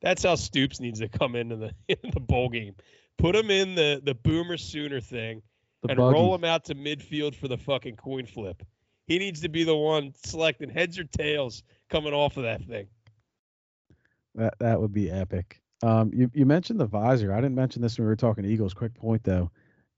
That's 0.00 0.22
how 0.22 0.36
Stoops 0.36 0.80
needs 0.80 1.00
to 1.00 1.08
come 1.08 1.34
into 1.34 1.56
the 1.56 1.72
in 1.88 2.10
the 2.12 2.20
bowl 2.20 2.48
game. 2.48 2.74
Put 3.18 3.34
him 3.34 3.50
in 3.50 3.74
the 3.74 4.00
the 4.04 4.14
Boomer 4.14 4.56
Sooner 4.56 5.00
thing 5.00 5.42
The 5.82 5.90
and 5.90 5.98
buggy. 5.98 6.14
roll 6.14 6.34
him 6.34 6.44
out 6.44 6.64
to 6.66 6.74
midfield 6.74 7.34
for 7.34 7.48
the 7.48 7.56
fucking 7.58 7.96
coin 7.96 8.26
flip. 8.26 8.62
He 9.06 9.18
needs 9.18 9.40
to 9.40 9.48
be 9.48 9.64
the 9.64 9.74
one 9.76 10.12
selecting 10.24 10.68
heads 10.68 10.98
or 10.98 11.04
tails 11.04 11.62
coming 11.88 12.12
off 12.12 12.36
of 12.36 12.42
that 12.44 12.62
thing. 12.64 12.86
That 14.34 14.54
that 14.60 14.80
would 14.80 14.92
be 14.92 15.10
epic. 15.10 15.60
Um, 15.82 16.10
you 16.14 16.30
you 16.34 16.46
mentioned 16.46 16.78
the 16.80 16.86
visor. 16.86 17.32
I 17.32 17.40
didn't 17.40 17.54
mention 17.54 17.82
this 17.82 17.98
when 17.98 18.04
we 18.04 18.08
were 18.08 18.16
talking 18.16 18.44
Eagles. 18.44 18.74
Quick 18.74 18.94
point 18.94 19.24
though. 19.24 19.50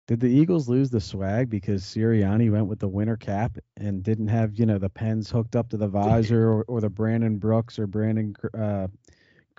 Did 0.07 0.21
the 0.21 0.29
Eagles 0.29 0.69
lose 0.69 0.91
the 0.91 1.01
swag 1.01 1.49
because 1.51 1.85
Sirianni 1.85 2.51
went 2.51 2.67
with 2.67 2.81
the 2.81 2.89
winter 2.89 3.17
cap 3.17 3.57
and 3.77 4.03
didn't 4.03 4.27
have 4.29 4.59
you 4.59 4.67
know 4.67 4.79
the 4.79 4.89
pens 4.89 5.31
hooked 5.31 5.57
up 5.57 5.69
to 5.71 5.77
the 5.77 5.89
visor 6.01 6.49
or, 6.51 6.65
or 6.65 6.81
the 6.81 6.89
Brandon 6.91 7.39
Brooks 7.39 7.79
or 7.79 7.87
Brandon 7.87 8.35
uh, 8.59 8.89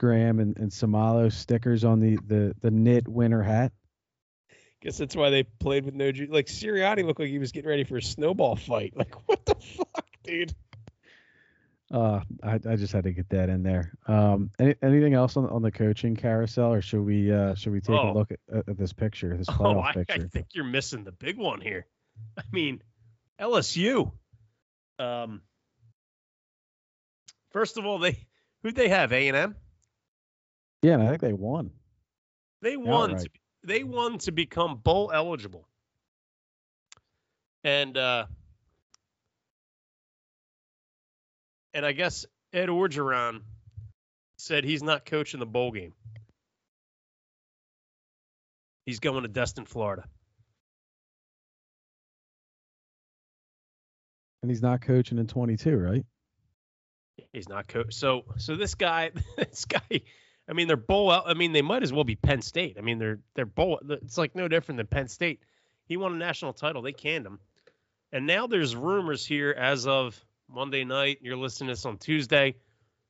Graham 0.02 0.40
and, 0.40 0.58
and 0.58 0.72
Samalo 0.72 1.32
stickers 1.32 1.84
on 1.84 2.00
the, 2.00 2.18
the 2.26 2.56
the 2.60 2.72
knit 2.72 3.08
winter 3.08 3.44
hat? 3.44 3.72
Guess 4.82 4.98
that's 4.98 5.16
why 5.16 5.30
they 5.30 5.44
played 5.44 5.86
with 5.86 5.94
no 5.94 6.12
ju- 6.12 6.28
like 6.32 6.48
Sirianni 6.48 7.06
looked 7.06 7.20
like 7.20 7.30
he 7.30 7.38
was 7.38 7.52
getting 7.52 7.70
ready 7.70 7.84
for 7.84 7.98
a 7.98 8.02
snowball 8.02 8.56
fight. 8.56 8.94
Like 8.98 9.14
what 9.28 9.46
the 9.46 9.54
fuck, 9.54 10.08
dude? 10.24 10.56
Uh, 11.92 12.22
I, 12.42 12.54
I 12.54 12.76
just 12.78 12.94
had 12.94 13.04
to 13.04 13.12
get 13.12 13.30
that 13.30 13.50
in 13.50 13.62
there. 13.62 13.94
Um, 14.08 14.50
any, 14.58 14.74
anything 14.82 15.14
else 15.14 15.38
on 15.38 15.46
on 15.50 15.62
the 15.62 15.72
coaching 15.72 16.16
carousel, 16.16 16.74
or 16.74 16.82
should 16.82 17.02
we 17.06 17.32
uh 17.32 17.54
should 17.54 17.72
we 17.74 17.80
take 17.82 17.96
Oh. 17.96 18.12
a 18.12 18.14
look 18.14 18.32
at, 18.32 18.40
at, 18.52 18.70
at 18.70 18.78
this 18.80 18.94
picture, 18.94 19.38
this 19.38 19.48
Oh, 19.52 19.54
playoff 19.54 19.84
I, 19.84 19.90
I 19.90 19.94
picture? 19.94 20.28
think 20.30 20.48
you're 20.56 20.64
missing 20.66 21.04
the 21.04 21.12
big 21.12 21.38
one 21.38 21.62
here. 21.62 21.86
I 22.38 22.42
mean, 22.52 22.82
LSU. 23.40 24.12
Um, 24.98 25.42
first 27.52 27.78
of 27.78 27.86
all, 27.86 28.00
they 28.00 28.26
who'd 28.64 28.76
they 28.76 28.90
have? 28.90 29.12
A 29.14 29.28
and 29.28 29.38
M. 29.38 29.56
Yeah, 30.82 30.94
and 30.94 31.04
I 31.04 31.10
think 31.10 31.22
they 31.22 31.34
won. 31.34 31.72
They 32.62 32.78
won. 32.78 33.12
outright. 33.12 33.26
To, 33.26 33.30
they 33.64 33.84
won 33.84 34.18
to 34.20 34.32
become 34.32 34.78
bowl 34.78 35.12
eligible. 35.14 35.68
And 37.64 37.96
uh, 37.96 38.26
and 41.74 41.86
I 41.86 41.92
guess 41.92 42.26
Ed 42.54 42.70
Orgeron 42.70 43.42
said 44.38 44.64
he's 44.64 44.82
not 44.82 45.06
coaching 45.06 45.40
the 45.40 45.46
bowl 45.46 45.72
game. 45.72 45.94
He's 48.86 49.00
going 49.00 49.22
to 49.22 49.30
Destin, 49.30 49.66
Florida. 49.66 50.06
And 54.42 54.50
he's 54.50 54.64
not 54.64 54.82
coaching 54.82 55.20
in 55.20 55.28
22, 55.28 55.78
right? 55.78 56.04
He's 57.32 57.48
not 57.48 57.68
coach. 57.68 57.94
So 57.94 58.24
so 58.38 58.56
this 58.56 58.74
guy, 58.74 59.12
this 59.38 59.66
guy, 59.66 60.02
I 60.50 60.54
mean 60.54 60.68
they're 60.68 60.78
bowl. 60.78 61.12
I 61.12 61.34
mean 61.34 61.52
they 61.52 61.62
might 61.62 61.84
as 61.84 61.94
well 61.94 62.04
be 62.04 62.16
Penn 62.16 62.42
State. 62.42 62.78
I 62.78 62.82
mean 62.82 62.98
they're 62.98 63.20
they're 63.36 63.46
bowl. 63.46 63.80
It's 63.90 64.18
like 64.18 64.36
no 64.36 64.48
different 64.48 64.78
than 64.78 64.88
Penn 64.88 65.08
State. 65.08 65.42
He 65.86 65.98
won 65.98 66.14
a 66.14 66.18
national 66.18 66.54
title. 66.54 66.82
They 66.82 66.94
canned 66.94 67.26
him, 67.26 67.40
and 68.12 68.26
now 68.28 68.48
there's 68.48 68.76
rumors 68.76 69.26
here 69.26 69.52
as 69.52 69.88
of 69.88 70.20
Monday 70.50 70.84
night. 70.84 71.20
You're 71.22 71.38
listening 71.38 71.68
to 71.68 71.74
this 71.74 71.86
on 71.86 71.98
Tuesday. 71.98 72.56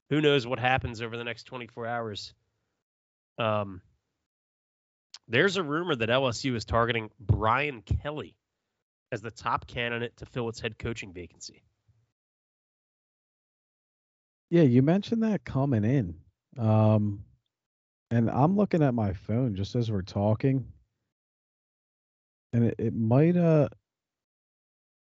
Who 0.09 0.21
knows 0.21 0.45
what 0.45 0.59
happens 0.59 1.01
over 1.01 1.15
the 1.15 1.23
next 1.23 1.43
24 1.43 1.87
hours? 1.87 2.33
Um, 3.37 3.81
there's 5.27 5.57
a 5.57 5.63
rumor 5.63 5.95
that 5.95 6.09
LSU 6.09 6.55
is 6.55 6.65
targeting 6.65 7.09
Brian 7.19 7.81
Kelly 7.81 8.35
as 9.11 9.21
the 9.21 9.31
top 9.31 9.67
candidate 9.67 10.17
to 10.17 10.25
fill 10.25 10.49
its 10.49 10.59
head 10.59 10.77
coaching 10.77 11.13
vacancy. 11.13 11.63
Yeah, 14.49 14.63
you 14.63 14.81
mentioned 14.81 15.23
that 15.23 15.45
coming 15.45 15.85
in. 15.85 16.15
Um, 16.57 17.23
and 18.09 18.29
I'm 18.29 18.55
looking 18.57 18.83
at 18.83 18.93
my 18.93 19.13
phone 19.13 19.55
just 19.55 19.75
as 19.75 19.91
we're 19.91 20.01
talking. 20.01 20.65
And 22.53 22.65
it, 22.65 22.75
it 22.77 22.93
might 22.93 23.37
uh 23.37 23.69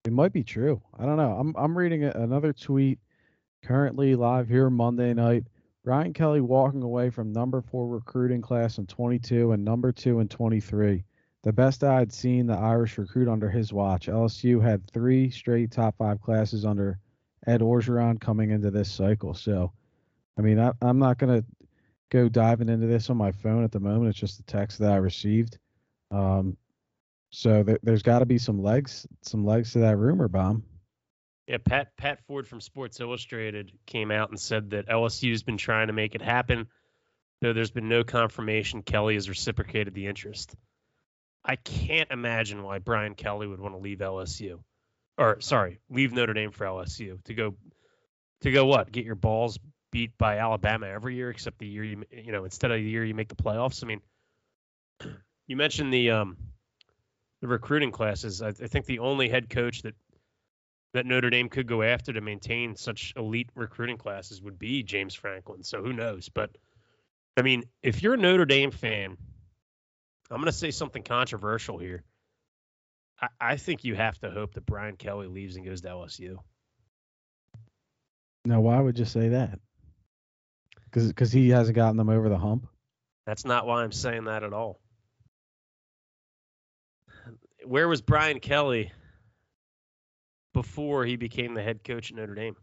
it 0.05 0.13
might 0.13 0.31
be 0.31 0.43
true. 0.43 0.81
I 0.97 1.05
don't 1.05 1.17
know. 1.17 1.33
I'm 1.33 1.55
I'm 1.57 1.77
reading 1.77 2.05
a- 2.05 2.11
another 2.11 2.53
tweet 2.53 2.99
currently 3.63 4.15
live 4.15 4.47
here 4.47 4.69
Monday 4.69 5.13
night. 5.13 5.45
Brian 5.83 6.13
Kelly 6.13 6.41
walking 6.41 6.83
away 6.83 7.09
from 7.09 7.31
number 7.31 7.61
4 7.61 7.87
recruiting 7.87 8.41
class 8.41 8.77
in 8.77 8.85
22 8.85 9.53
and 9.53 9.65
number 9.65 9.91
2 9.91 10.19
in 10.19 10.27
23. 10.27 11.03
The 11.41 11.53
best 11.53 11.83
I 11.83 11.97
had 11.97 12.11
seen 12.11 12.45
the 12.45 12.57
Irish 12.57 12.97
recruit 12.97 13.29
under 13.29 13.49
his 13.49 13.71
watch. 13.73 14.07
LSU 14.07 14.61
had 14.61 14.85
3 14.91 15.29
straight 15.31 15.71
top 15.71 15.97
5 15.97 16.21
classes 16.21 16.65
under 16.65 16.99
Ed 17.47 17.61
Orgeron 17.61 18.19
coming 18.19 18.51
into 18.51 18.69
this 18.69 18.91
cycle. 18.91 19.33
So, 19.33 19.71
I 20.39 20.41
mean, 20.41 20.57
I, 20.57 20.71
I'm 20.81 20.99
not 20.99 21.17
going 21.17 21.41
to 21.41 21.47
go 22.09 22.29
diving 22.29 22.69
into 22.69 22.87
this 22.87 23.09
on 23.09 23.17
my 23.17 23.33
phone 23.33 23.65
at 23.65 23.73
the 23.73 23.81
moment. 23.81 24.09
It's 24.09 24.19
just 24.19 24.39
a 24.39 24.43
text 24.43 24.79
that 24.79 24.93
I 24.93 24.95
received. 24.95 25.59
Um, 26.11 26.55
so 27.29 27.61
there, 27.61 27.77
there's 27.83 28.03
got 28.03 28.19
to 28.19 28.25
be 28.25 28.37
some 28.37 28.63
legs, 28.63 29.05
some 29.21 29.45
legs 29.45 29.73
to 29.73 29.79
that 29.79 29.97
rumor 29.97 30.29
bomb. 30.29 30.63
Yeah, 31.45 31.57
Pat 31.57 31.97
Pat 31.97 32.19
Forde 32.25 32.47
from 32.47 32.61
Sports 32.61 33.01
Illustrated 33.01 33.73
came 33.85 34.11
out 34.11 34.29
and 34.29 34.39
said 34.39 34.69
that 34.69 34.87
LSU's 34.87 35.43
been 35.43 35.57
trying 35.57 35.87
to 35.87 35.93
make 35.93 36.15
it 36.15 36.21
happen, 36.21 36.67
though 37.41 37.53
there's 37.53 37.71
been 37.71 37.89
no 37.89 38.03
confirmation 38.03 38.81
Kelly 38.81 39.15
has 39.15 39.27
reciprocated 39.27 39.93
the 39.93 40.07
interest. 40.07 40.55
I 41.43 41.57
can't 41.57 42.11
imagine 42.11 42.63
why 42.63 42.79
Brian 42.79 43.15
Kelly 43.15 43.47
would 43.47 43.59
want 43.59 43.73
to 43.73 43.79
leave 43.79 43.97
LSU, 43.97 44.59
or 45.17 45.41
sorry, 45.41 45.79
leave 45.89 46.13
Notre 46.13 46.33
Dame 46.33 46.51
for 46.51 46.65
LSU 46.65 47.21
to 47.25 47.33
go 47.33 47.55
to 48.41 48.51
go 48.51 48.65
what? 48.65 48.91
Get 48.91 49.05
your 49.05 49.15
balls 49.15 49.59
beat 49.91 50.17
by 50.17 50.37
Alabama 50.37 50.87
every 50.87 51.15
year, 51.15 51.29
except 51.29 51.59
the 51.59 51.67
year 51.67 51.83
you 51.83 52.03
you 52.11 52.31
know 52.31 52.45
instead 52.45 52.71
of 52.71 52.77
the 52.77 52.83
year 52.83 53.03
you 53.03 53.15
make 53.15 53.29
the 53.29 53.35
playoffs. 53.35 53.83
I 53.83 53.87
mean, 53.87 54.01
you 55.47 55.55
mentioned 55.55 55.93
the 55.93 56.11
um 56.11 56.37
the 57.41 57.47
recruiting 57.47 57.91
classes. 57.91 58.41
I, 58.41 58.49
I 58.49 58.51
think 58.51 58.85
the 58.85 58.99
only 58.99 59.29
head 59.29 59.49
coach 59.49 59.81
that 59.83 59.95
that 60.93 61.05
Notre 61.05 61.29
Dame 61.29 61.49
could 61.49 61.67
go 61.67 61.83
after 61.83 62.13
to 62.13 62.21
maintain 62.21 62.75
such 62.75 63.13
elite 63.15 63.49
recruiting 63.55 63.97
classes 63.97 64.41
would 64.41 64.57
be 64.57 64.81
James 64.83 65.13
Franklin. 65.13 65.63
So 65.63 65.83
who 65.83 65.93
knows? 65.93 66.29
But 66.29 66.57
I 67.37 67.41
mean, 67.41 67.63
if 67.83 68.01
you're 68.01 68.15
a 68.15 68.17
Notre 68.17 68.45
Dame 68.45 68.71
fan, 68.71 69.17
I'm 70.31 70.37
going 70.37 70.45
to 70.45 70.51
say 70.51 70.71
something 70.71 71.03
controversial 71.03 71.77
here. 71.77 72.03
I, 73.21 73.27
I 73.39 73.55
think 73.57 73.83
you 73.83 73.95
have 73.95 74.17
to 74.19 74.31
hope 74.31 74.53
that 74.55 74.65
Brian 74.65 74.95
Kelly 74.95 75.27
leaves 75.27 75.55
and 75.55 75.65
goes 75.65 75.81
to 75.81 75.89
LSU. 75.89 76.37
Now, 78.45 78.61
why 78.61 78.79
would 78.79 78.97
you 78.97 79.05
say 79.05 79.29
that? 79.29 79.59
Because 80.91 81.31
he 81.31 81.49
hasn't 81.49 81.75
gotten 81.75 81.97
them 81.97 82.09
over 82.09 82.29
the 82.29 82.37
hump. 82.37 82.67
That's 83.25 83.45
not 83.45 83.67
why 83.67 83.83
I'm 83.83 83.91
saying 83.91 84.23
that 84.25 84.43
at 84.43 84.53
all. 84.53 84.79
Where 87.65 87.87
was 87.87 88.01
Brian 88.01 88.39
Kelly 88.39 88.91
before 90.53 91.05
he 91.05 91.15
became 91.15 91.53
the 91.53 91.61
head 91.61 91.83
coach 91.83 92.09
at 92.09 92.17
Notre 92.17 92.33
Dame? 92.33 92.55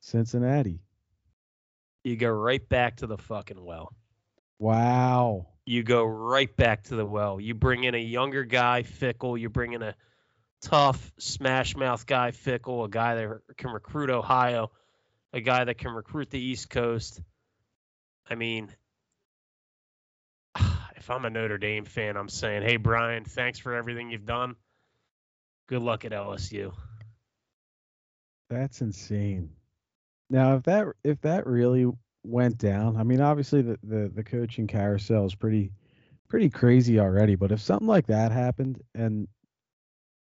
Cincinnati. 0.00 0.80
You 2.04 2.16
go 2.16 2.30
right 2.30 2.66
back 2.68 2.98
to 2.98 3.06
the 3.06 3.18
fucking 3.18 3.62
well. 3.62 3.92
Wow. 4.58 5.48
You 5.66 5.82
go 5.82 6.04
right 6.04 6.54
back 6.56 6.84
to 6.84 6.94
the 6.94 7.04
well. 7.04 7.40
You 7.40 7.54
bring 7.54 7.84
in 7.84 7.94
a 7.94 7.98
younger 7.98 8.44
guy, 8.44 8.84
Fickell. 8.84 9.38
You 9.38 9.48
bring 9.48 9.72
in 9.72 9.82
a 9.82 9.94
tough, 10.62 11.12
smash 11.18 11.76
mouth 11.76 12.06
guy, 12.06 12.30
Fickell, 12.30 12.84
a 12.84 12.88
guy 12.88 13.16
that 13.16 13.40
can 13.56 13.70
recruit 13.70 14.10
Ohio, 14.10 14.70
a 15.32 15.40
guy 15.40 15.64
that 15.64 15.78
can 15.78 15.92
recruit 15.92 16.30
the 16.30 16.40
East 16.40 16.70
Coast. 16.70 17.20
I 18.28 18.34
mean, 18.34 18.68
if 20.96 21.10
I'm 21.10 21.24
a 21.24 21.30
Notre 21.30 21.58
Dame 21.58 21.84
fan, 21.84 22.16
I'm 22.16 22.28
saying, 22.28 22.62
hey, 22.62 22.76
Brian, 22.76 23.24
thanks 23.24 23.58
for 23.58 23.74
everything 23.74 24.10
you've 24.10 24.26
done. 24.26 24.56
Good 25.68 25.82
luck 25.82 26.04
at 26.04 26.12
LSU. 26.12 26.72
That's 28.48 28.80
insane. 28.80 29.50
Now, 30.30 30.56
if 30.56 30.62
that 30.64 30.86
if 31.04 31.20
that 31.22 31.46
really 31.46 31.86
went 32.22 32.58
down, 32.58 32.96
I 32.96 33.02
mean, 33.02 33.20
obviously 33.20 33.62
the 33.62 33.78
the, 33.82 34.10
the 34.14 34.24
coaching 34.24 34.66
carousel 34.66 35.26
is 35.26 35.34
pretty 35.34 35.72
pretty 36.28 36.48
crazy 36.48 36.98
already. 37.00 37.34
But 37.34 37.52
if 37.52 37.60
something 37.60 37.88
like 37.88 38.06
that 38.06 38.32
happened, 38.32 38.80
and 38.94 39.28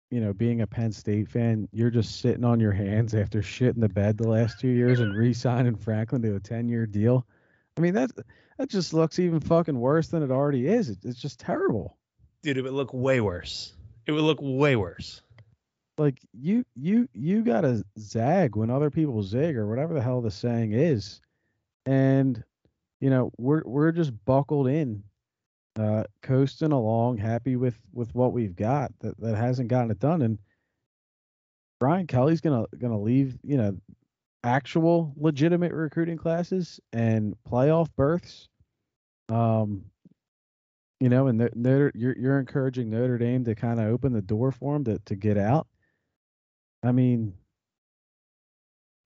you 0.10 0.22
know, 0.22 0.34
being 0.34 0.61
a 0.61 0.68
Penn 0.68 0.91
State 0.91 1.30
fan, 1.30 1.68
you're 1.72 1.90
just 1.90 2.22
sitting 2.22 2.45
on 2.45 2.60
your 2.60 2.72
hands 2.72 3.14
after 3.14 3.41
shitting 3.41 3.82
the 3.82 3.90
bed 3.90 4.18
the 4.18 4.28
last 4.28 4.60
two 4.60 4.69
years 4.69 4.99
and 4.99 5.14
re-signing 5.14 5.76
Franklin 5.76 6.22
to 6.22 6.36
a 6.36 6.40
10-year 6.40 6.86
deal. 6.86 7.28
I 7.77 7.81
mean, 7.81 7.93
that 7.93 8.11
that 8.57 8.69
just 8.69 8.93
looks 8.93 9.19
even 9.19 9.39
fucking 9.39 9.79
worse 9.79 10.07
than 10.07 10.23
it 10.23 10.31
already 10.31 10.67
is. 10.67 10.89
It, 10.89 10.99
it's 11.03 11.21
just 11.21 11.39
terrible. 11.39 11.97
Dude, 12.41 12.57
it 12.57 12.63
would 12.63 12.73
look 12.73 12.93
way 12.93 13.21
worse. 13.21 13.73
It 14.05 14.11
would 14.11 14.23
look 14.23 14.39
way 14.41 14.75
worse. 14.75 15.21
Like 15.97 16.19
you 16.33 16.65
you 16.75 17.07
you 17.13 17.43
gotta 17.43 17.83
zag 17.99 18.55
when 18.55 18.69
other 18.69 18.89
people 18.89 19.23
zig 19.23 19.57
or 19.57 19.67
whatever 19.67 19.93
the 19.93 20.01
hell 20.01 20.21
the 20.21 20.31
saying 20.31 20.73
is. 20.73 21.21
And 21.85 22.43
you 22.99 23.09
know, 23.09 23.31
we're 23.37 23.63
we're 23.65 23.91
just 23.91 24.13
buckled 24.25 24.67
in 24.67 25.03
uh, 25.77 26.03
coasting 26.21 26.71
along, 26.71 27.17
happy 27.17 27.55
with 27.55 27.79
with 27.93 28.13
what 28.15 28.33
we've 28.33 28.55
got 28.55 28.91
that, 28.99 29.19
that 29.19 29.35
hasn't 29.35 29.69
gotten 29.69 29.91
it 29.91 29.99
done. 29.99 30.21
And 30.21 30.39
Brian 31.79 32.07
Kelly's 32.07 32.41
gonna 32.41 32.65
gonna 32.77 32.99
leave, 32.99 33.37
you 33.43 33.57
know, 33.57 33.77
actual 34.43 35.14
legitimate 35.18 35.73
recruiting 35.73 36.18
classes 36.18 36.80
and 36.93 37.35
playoff 37.49 37.89
berths. 37.95 38.49
Um, 39.30 39.85
you 40.99 41.09
know, 41.09 41.27
and 41.27 41.49
Notre, 41.55 41.91
you're 41.93 42.18
you're 42.18 42.39
encouraging 42.39 42.89
Notre 42.89 43.18
Dame 43.18 43.43
to 43.45 43.55
kind 43.55 43.80
of 43.80 43.88
open 43.88 44.14
the 44.14 44.22
door 44.22 44.51
for 44.51 44.73
them 44.73 44.84
to 44.85 44.99
to 45.05 45.15
get 45.15 45.38
out. 45.38 45.68
I 46.84 46.91
mean, 46.91 47.34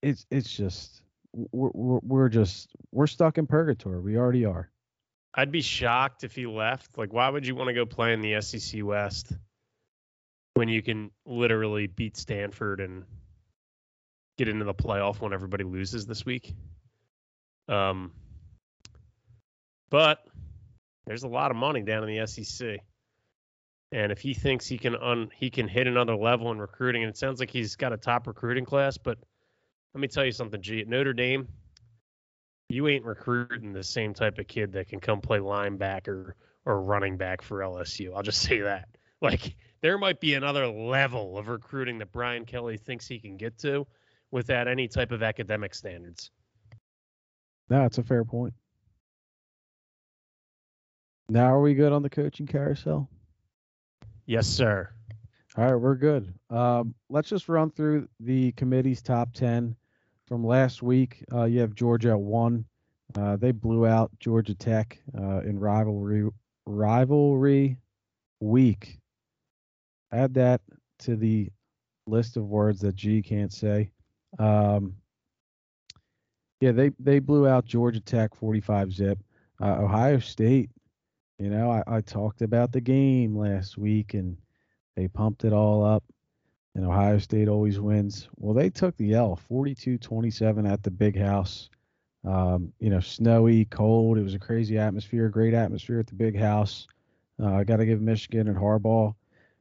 it's 0.02 0.26
it's 0.32 0.52
just 0.52 1.02
we're 1.34 1.72
we're, 1.74 2.00
we're 2.04 2.30
just 2.30 2.70
we're 2.92 3.08
stuck 3.08 3.38
in 3.38 3.48
purgatory. 3.48 4.00
We 4.00 4.18
already 4.18 4.46
are. 4.46 4.70
I'd 5.34 5.52
be 5.52 5.62
shocked 5.62 6.24
if 6.24 6.36
he 6.36 6.46
left. 6.46 6.98
Like, 6.98 7.14
why 7.14 7.30
would 7.30 7.48
you 7.48 7.56
want 7.56 7.70
to 7.70 7.74
go 7.74 7.86
play 7.86 8.14
in 8.14 8.22
the 8.22 8.42
SEC 8.42 8.84
West 8.84 9.34
when 10.56 10.68
you 10.68 10.82
can 10.82 11.12
literally 11.26 11.88
beat 11.88 12.18
Stanford 12.18 12.82
and 12.82 13.06
get 14.42 14.50
into 14.50 14.66
the 14.66 14.74
playoff 14.74 15.22
when 15.22 15.34
everybody 15.34 15.64
loses 15.64 16.08
this 16.08 16.26
week? 16.26 16.56
Um, 17.70 18.12
but 19.92 20.26
there's 21.06 21.22
a 21.22 21.28
lot 21.28 21.52
of 21.52 21.58
money 21.58 21.84
down 21.84 22.10
in 22.10 22.18
the 22.18 22.26
SEC, 22.26 22.80
and 23.92 24.12
if 24.12 24.20
he 24.20 24.34
thinks 24.34 24.66
he 24.66 24.80
can 24.80 24.96
un 24.96 25.30
he 25.36 25.52
can 25.52 25.68
hit 25.68 25.86
another 25.86 26.16
level 26.16 26.52
in 26.52 26.58
recruiting, 26.58 27.04
and 27.04 27.10
it 27.12 27.18
sounds 27.18 27.40
like 27.40 27.52
he's 27.52 27.76
got 27.76 27.94
a 27.94 27.98
top 27.98 28.26
recruiting 28.26 28.66
class, 28.66 28.98
but 28.98 29.20
let 29.94 30.02
me 30.02 30.08
tell 30.08 30.26
you 30.26 30.32
something, 30.32 30.60
G. 30.60 30.82
At 30.82 30.88
Notre 30.88 31.14
Dame, 31.14 31.48
you 32.68 32.88
ain't 32.88 33.06
recruiting 33.06 33.74
the 33.74 33.84
same 33.84 34.16
type 34.16 34.40
of 34.40 34.48
kid 34.48 34.72
that 34.74 34.88
can 34.88 35.00
come 35.00 35.22
play 35.22 35.38
linebacker 35.38 36.32
or 36.66 36.82
running 36.82 37.16
back 37.16 37.44
for 37.44 37.60
LSU. 37.60 38.16
I'll 38.16 38.24
just 38.24 38.42
say 38.48 38.62
that. 38.62 38.90
Like 39.22 39.56
there 39.82 40.00
might 40.00 40.20
be 40.20 40.34
another 40.34 40.66
level 40.68 41.38
of 41.38 41.48
recruiting 41.48 42.00
that 42.00 42.12
Brian 42.12 42.46
Kelly 42.46 42.78
thinks 42.78 43.08
he 43.08 43.20
can 43.20 43.38
get 43.38 43.60
to 43.60 43.86
without 44.32 44.68
any 44.68 44.88
type 44.88 45.12
of 45.12 45.22
academic 45.24 45.76
standards. 45.76 46.32
No, 47.70 47.86
it's 47.86 47.98
a 47.98 48.04
fair 48.04 48.26
point. 48.26 48.54
Now 51.30 51.54
are 51.54 51.62
we 51.62 51.74
good 51.74 51.94
on 51.94 52.02
the 52.02 52.10
coaching 52.10 52.48
carousel? 52.48 53.10
Yes, 54.26 54.48
sir. 54.48 54.90
All 55.58 55.66
right, 55.66 55.76
we're 55.76 55.96
good. 55.96 56.34
Um, 56.50 56.96
let's 57.10 57.30
just 57.30 57.50
run 57.50 57.72
through 57.72 58.08
the 58.20 58.54
committee's 58.54 59.02
top 59.02 59.34
10 59.34 59.76
from 60.28 60.46
last 60.46 60.82
week. 60.82 61.24
Uh, 61.34 61.44
you 61.44 61.60
have 61.60 61.76
Georgia 61.76 62.12
at 62.12 62.20
one. 62.20 62.66
Uh, 63.18 63.36
they 63.36 63.52
blew 63.52 63.86
out 63.86 64.12
Georgia 64.20 64.56
Tech 64.56 64.98
uh, 65.18 65.40
in 65.42 65.60
rivalry 65.60 66.30
rivalry 66.66 67.78
week. 68.40 69.00
Add 70.12 70.34
that 70.36 70.62
to 71.00 71.16
the 71.16 71.50
list 72.08 72.38
of 72.38 72.46
words 72.46 72.80
that 72.82 72.96
G 72.96 73.22
can't 73.22 73.52
say. 73.52 73.92
Um, 74.40 74.96
yeah, 76.60 76.72
they 76.72 76.92
they 77.00 77.20
blew 77.20 77.48
out 77.48 77.66
Georgia 77.66 78.00
Tech 78.00 78.36
45 78.36 78.94
zip. 78.94 79.20
Uh, 79.62 79.78
Ohio 79.80 80.20
State, 80.20 80.70
you 81.38 81.50
know, 81.50 81.70
I, 81.70 81.84
I 81.88 82.02
talked 82.02 82.42
about 82.42 82.72
the 82.72 82.82
game 82.82 83.38
last 83.38 83.78
week 83.78 84.14
and 84.14 84.38
they 84.96 85.08
pumped 85.08 85.44
it 85.44 85.54
all 85.54 85.84
up 85.84 86.04
and 86.76 86.86
Ohio 86.86 87.18
State 87.18 87.48
always 87.48 87.80
wins. 87.80 88.30
Well, 88.38 88.54
they 88.54 88.70
took 88.70 88.96
the 88.98 89.14
L 89.14 89.36
42 89.36 89.98
27 89.98 90.66
at 90.66 90.84
the 90.84 90.92
big 90.92 91.18
house. 91.18 91.70
Um, 92.24 92.72
you 92.80 92.90
know, 92.90 93.00
snowy, 93.00 93.66
cold. 93.66 94.18
It 94.18 94.24
was 94.24 94.36
a 94.36 94.40
crazy 94.40 94.78
atmosphere, 94.78 95.28
great 95.30 95.54
atmosphere 95.54 96.00
at 96.00 96.08
the 96.08 96.16
big 96.16 96.38
house. 96.38 96.88
Uh, 97.42 97.54
I 97.54 97.64
got 97.64 97.78
to 97.78 97.86
give 97.86 98.02
Michigan 98.02 98.48
and 98.48 98.58
Harbaugh 98.58 99.14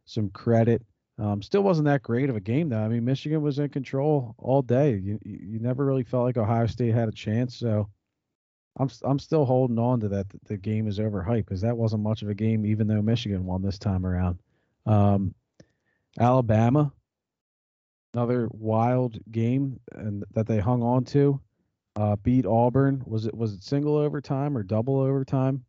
some 0.04 0.28
credit. 0.30 0.82
Um, 1.20 1.42
still 1.42 1.62
wasn't 1.62 1.86
that 1.86 2.02
great 2.02 2.30
of 2.30 2.36
a 2.36 2.40
game, 2.40 2.70
though. 2.70 2.80
I 2.80 2.88
mean, 2.88 3.04
Michigan 3.04 3.42
was 3.42 3.58
in 3.58 3.68
control 3.68 4.34
all 4.38 4.62
day. 4.62 4.92
You, 4.92 5.18
you 5.22 5.60
never 5.60 5.84
really 5.84 6.02
felt 6.02 6.24
like 6.24 6.38
Ohio 6.38 6.66
State 6.66 6.94
had 6.94 7.08
a 7.08 7.12
chance. 7.12 7.56
So 7.56 7.88
I'm 8.78 8.88
I'm 9.04 9.18
still 9.18 9.44
holding 9.44 9.78
on 9.78 10.00
to 10.00 10.08
that. 10.08 10.26
The 10.46 10.56
game 10.56 10.88
is 10.88 10.98
overhyped 10.98 11.44
because 11.44 11.60
that 11.60 11.76
wasn't 11.76 12.02
much 12.02 12.22
of 12.22 12.30
a 12.30 12.34
game, 12.34 12.64
even 12.64 12.86
though 12.86 13.02
Michigan 13.02 13.44
won 13.44 13.62
this 13.62 13.78
time 13.78 14.06
around. 14.06 14.38
Um, 14.86 15.34
Alabama 16.18 16.92
another 18.14 18.48
wild 18.52 19.18
game 19.30 19.78
and 19.92 20.24
that 20.32 20.46
they 20.46 20.58
hung 20.58 20.82
on 20.82 21.04
to. 21.04 21.40
Uh, 21.96 22.16
beat 22.16 22.46
Auburn. 22.46 23.02
Was 23.04 23.26
it 23.26 23.34
was 23.34 23.54
it 23.54 23.62
single 23.62 23.96
overtime 23.96 24.56
or 24.56 24.62
double 24.62 25.00
overtime? 25.00 25.64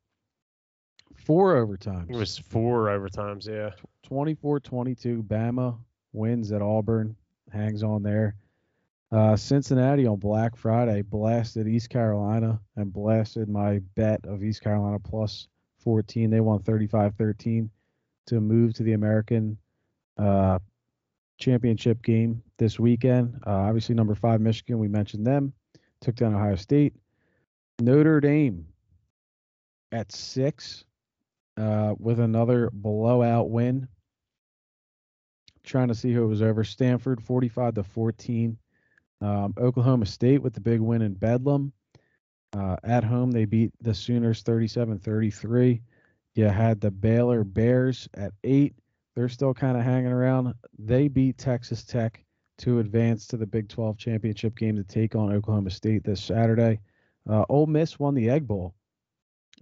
Four 1.25 1.55
overtimes. 1.55 2.09
It 2.09 2.15
was 2.15 2.37
four 2.37 2.87
overtimes, 2.87 3.47
yeah. 3.47 3.71
24-22. 4.09 5.23
Bama 5.23 5.77
wins 6.13 6.51
at 6.51 6.61
Auburn, 6.61 7.15
hangs 7.51 7.83
on 7.83 8.03
there. 8.03 8.35
Uh, 9.11 9.35
Cincinnati 9.35 10.07
on 10.07 10.17
Black 10.17 10.55
Friday 10.55 11.01
blasted 11.01 11.67
East 11.67 11.89
Carolina 11.89 12.59
and 12.77 12.93
blasted 12.93 13.49
my 13.49 13.79
bet 13.95 14.21
of 14.25 14.43
East 14.43 14.63
Carolina 14.63 14.99
plus 14.99 15.47
14. 15.79 16.29
They 16.29 16.39
won 16.39 16.59
35-13 16.59 17.69
to 18.27 18.39
move 18.39 18.73
to 18.75 18.83
the 18.83 18.93
American 18.93 19.57
uh, 20.17 20.59
championship 21.39 22.01
game 22.03 22.41
this 22.57 22.79
weekend. 22.79 23.37
Uh, 23.45 23.51
obviously, 23.51 23.95
number 23.95 24.15
five 24.15 24.39
Michigan, 24.39 24.79
we 24.79 24.87
mentioned 24.87 25.27
them, 25.27 25.51
took 25.99 26.15
down 26.15 26.33
Ohio 26.33 26.55
State. 26.55 26.93
Notre 27.79 28.21
Dame 28.21 28.65
at 29.91 30.11
six 30.11 30.85
uh, 31.57 31.95
with 31.99 32.19
another 32.19 32.69
blowout 32.73 33.49
win. 33.49 33.87
Trying 35.63 35.89
to 35.89 35.95
see 35.95 36.11
who 36.11 36.23
it 36.23 36.27
was 36.27 36.41
over. 36.41 36.63
Stanford 36.63 37.21
45 37.21 37.75
to 37.75 37.83
14. 37.83 38.57
Um, 39.21 39.53
Oklahoma 39.57 40.07
State 40.07 40.41
with 40.41 40.53
the 40.53 40.61
big 40.61 40.79
win 40.79 41.03
in 41.03 41.13
Bedlam. 41.13 41.71
Uh, 42.53 42.75
at 42.83 43.03
home, 43.03 43.31
they 43.31 43.45
beat 43.45 43.71
the 43.81 43.93
Sooners 43.93 44.41
37 44.41 44.99
33. 44.99 45.81
You 46.33 46.45
had 46.45 46.81
the 46.81 46.91
Baylor 46.91 47.43
Bears 47.43 48.09
at 48.15 48.33
eight. 48.43 48.73
They're 49.15 49.29
still 49.29 49.53
kind 49.53 49.77
of 49.77 49.83
hanging 49.83 50.11
around. 50.11 50.53
They 50.79 51.07
beat 51.07 51.37
Texas 51.37 51.83
Tech 51.83 52.23
to 52.59 52.79
advance 52.79 53.27
to 53.27 53.37
the 53.37 53.45
Big 53.45 53.69
12 53.69 53.97
championship 53.97 54.55
game 54.55 54.75
to 54.75 54.83
take 54.83 55.15
on 55.15 55.31
Oklahoma 55.31 55.69
State 55.69 56.03
this 56.03 56.23
Saturday. 56.23 56.79
Uh, 57.29 57.45
Ole 57.49 57.67
Miss 57.67 57.99
won 57.99 58.15
the 58.15 58.29
Egg 58.29 58.47
Bowl 58.47 58.73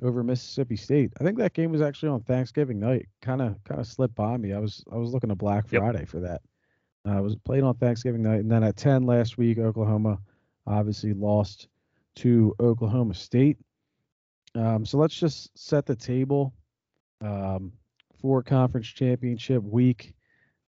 over 0.01 0.23
Mississippi 0.23 0.75
State. 0.75 1.11
I 1.19 1.23
think 1.23 1.37
that 1.37 1.53
game 1.53 1.71
was 1.71 1.81
actually 1.81 2.09
on 2.09 2.21
Thanksgiving 2.21 2.79
night. 2.79 3.07
Kind 3.21 3.41
of 3.41 3.61
kind 3.63 3.79
of 3.79 3.87
slipped 3.87 4.15
by 4.15 4.37
me. 4.37 4.53
I 4.53 4.59
was 4.59 4.83
I 4.91 4.95
was 4.95 5.11
looking 5.13 5.29
to 5.29 5.35
Black 5.35 5.67
Friday 5.67 5.99
yep. 5.99 6.07
for 6.07 6.19
that. 6.21 6.41
Uh, 7.05 7.17
I 7.17 7.21
was 7.21 7.35
played 7.35 7.63
on 7.63 7.75
Thanksgiving 7.75 8.21
night, 8.21 8.41
and 8.41 8.51
then 8.51 8.63
at 8.63 8.75
10 8.75 9.03
last 9.03 9.37
week, 9.37 9.57
Oklahoma 9.57 10.19
obviously 10.67 11.13
lost 11.13 11.67
to 12.15 12.53
Oklahoma 12.59 13.13
State. 13.13 13.57
Um, 14.55 14.85
so 14.85 14.97
let's 14.97 15.17
just 15.17 15.57
set 15.57 15.85
the 15.85 15.95
table. 15.95 16.53
Um, 17.21 17.73
for 18.21 18.43
conference 18.43 18.87
championship 18.87 19.63
week. 19.63 20.13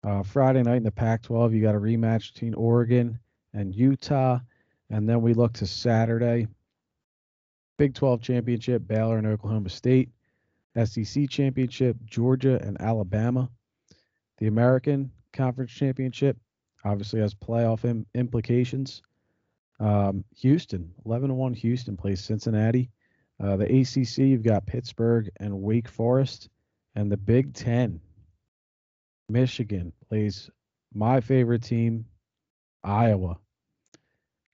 Uh, 0.03 0.23
Friday 0.23 0.63
night 0.63 0.77
in 0.77 0.83
the 0.83 0.91
Pac-12, 0.91 1.53
you 1.53 1.61
got 1.61 1.75
a 1.75 1.79
rematch 1.79 2.33
between 2.33 2.53
Oregon 2.53 3.19
and 3.53 3.75
Utah, 3.75 4.39
and 4.89 5.09
then 5.09 5.21
we 5.21 5.33
look 5.33 5.53
to 5.53 5.67
Saturday. 5.67 6.47
Big 7.79 7.93
12 7.93 8.21
championship, 8.21 8.85
Baylor 8.85 9.17
and 9.19 9.25
Oklahoma 9.25 9.69
State. 9.69 10.09
SEC 10.83 11.29
championship, 11.29 11.95
Georgia 12.03 12.59
and 12.61 12.79
Alabama. 12.81 13.49
The 14.39 14.47
American 14.47 15.09
Conference 15.31 15.71
Championship 15.71 16.35
obviously 16.83 17.21
has 17.21 17.33
playoff 17.33 17.85
Im- 17.85 18.05
implications. 18.13 19.01
Um, 19.79 20.25
Houston, 20.35 20.91
11 21.05 21.33
1 21.33 21.53
Houston 21.53 21.95
plays 21.95 22.21
Cincinnati. 22.21 22.89
Uh, 23.41 23.55
the 23.55 23.63
ACC, 23.63 24.17
you've 24.17 24.43
got 24.43 24.65
Pittsburgh 24.65 25.29
and 25.37 25.61
Wake 25.61 25.87
Forest. 25.87 26.49
And 26.95 27.09
the 27.09 27.15
Big 27.15 27.53
Ten, 27.53 28.01
Michigan 29.29 29.93
plays 30.09 30.49
my 30.93 31.21
favorite 31.21 31.63
team, 31.63 32.05
Iowa. 32.83 33.37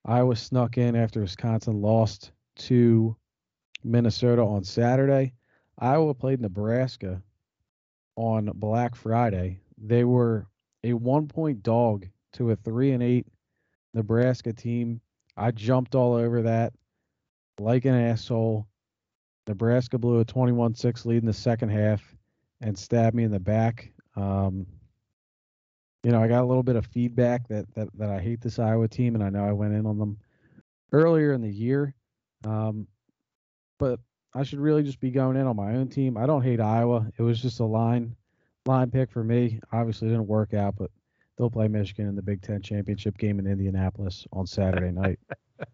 Iowa 0.04 0.36
snuck 0.36 0.78
in 0.78 0.94
after 0.94 1.22
Wisconsin 1.22 1.82
lost 1.82 2.30
to 2.56 3.16
Minnesota 3.84 4.42
on 4.42 4.64
Saturday. 4.64 5.32
Iowa 5.78 6.14
played 6.14 6.40
Nebraska 6.40 7.22
on 8.16 8.50
Black 8.54 8.94
Friday. 8.94 9.60
They 9.78 10.04
were 10.04 10.46
a 10.84 10.94
one 10.94 11.28
point 11.28 11.62
dog 11.62 12.06
to 12.32 12.50
a 12.50 12.56
three 12.56 12.92
and 12.92 13.02
eight 13.02 13.26
Nebraska 13.94 14.52
team. 14.52 15.00
I 15.36 15.50
jumped 15.50 15.94
all 15.94 16.14
over 16.14 16.42
that 16.42 16.72
like 17.58 17.84
an 17.84 17.94
asshole. 17.94 18.66
Nebraska 19.46 19.98
blew 19.98 20.20
a 20.20 20.24
21 20.24 20.74
6 20.74 21.06
lead 21.06 21.18
in 21.18 21.26
the 21.26 21.32
second 21.32 21.68
half 21.68 22.02
and 22.60 22.76
stabbed 22.76 23.14
me 23.14 23.24
in 23.24 23.30
the 23.30 23.40
back. 23.40 23.92
Um, 24.16 24.66
you 26.02 26.10
know, 26.10 26.22
I 26.22 26.28
got 26.28 26.42
a 26.42 26.46
little 26.46 26.62
bit 26.62 26.76
of 26.76 26.86
feedback 26.86 27.48
that, 27.48 27.72
that, 27.74 27.88
that 27.94 28.10
I 28.10 28.20
hate 28.20 28.40
this 28.40 28.58
Iowa 28.58 28.88
team, 28.88 29.14
and 29.14 29.24
I 29.24 29.30
know 29.30 29.44
I 29.44 29.52
went 29.52 29.74
in 29.74 29.86
on 29.86 29.98
them 29.98 30.18
earlier 30.92 31.32
in 31.32 31.40
the 31.40 31.50
year. 31.50 31.94
Um, 32.44 32.86
but 33.78 34.00
I 34.34 34.42
should 34.42 34.58
really 34.58 34.82
just 34.82 35.00
be 35.00 35.10
going 35.10 35.36
in 35.36 35.46
on 35.46 35.56
my 35.56 35.76
own 35.76 35.88
team. 35.88 36.16
I 36.16 36.26
don't 36.26 36.42
hate 36.42 36.60
Iowa. 36.60 37.06
It 37.18 37.22
was 37.22 37.40
just 37.40 37.60
a 37.60 37.64
line 37.64 38.14
line 38.66 38.90
pick 38.90 39.10
for 39.10 39.24
me. 39.24 39.60
Obviously, 39.72 40.08
didn't 40.08 40.26
work 40.26 40.52
out, 40.52 40.76
but 40.76 40.90
they'll 41.36 41.50
play 41.50 41.68
Michigan 41.68 42.08
in 42.08 42.16
the 42.16 42.22
Big 42.22 42.42
Ten 42.42 42.60
championship 42.60 43.16
game 43.18 43.38
in 43.38 43.46
Indianapolis 43.46 44.26
on 44.32 44.46
Saturday 44.46 44.90
night. 44.90 45.18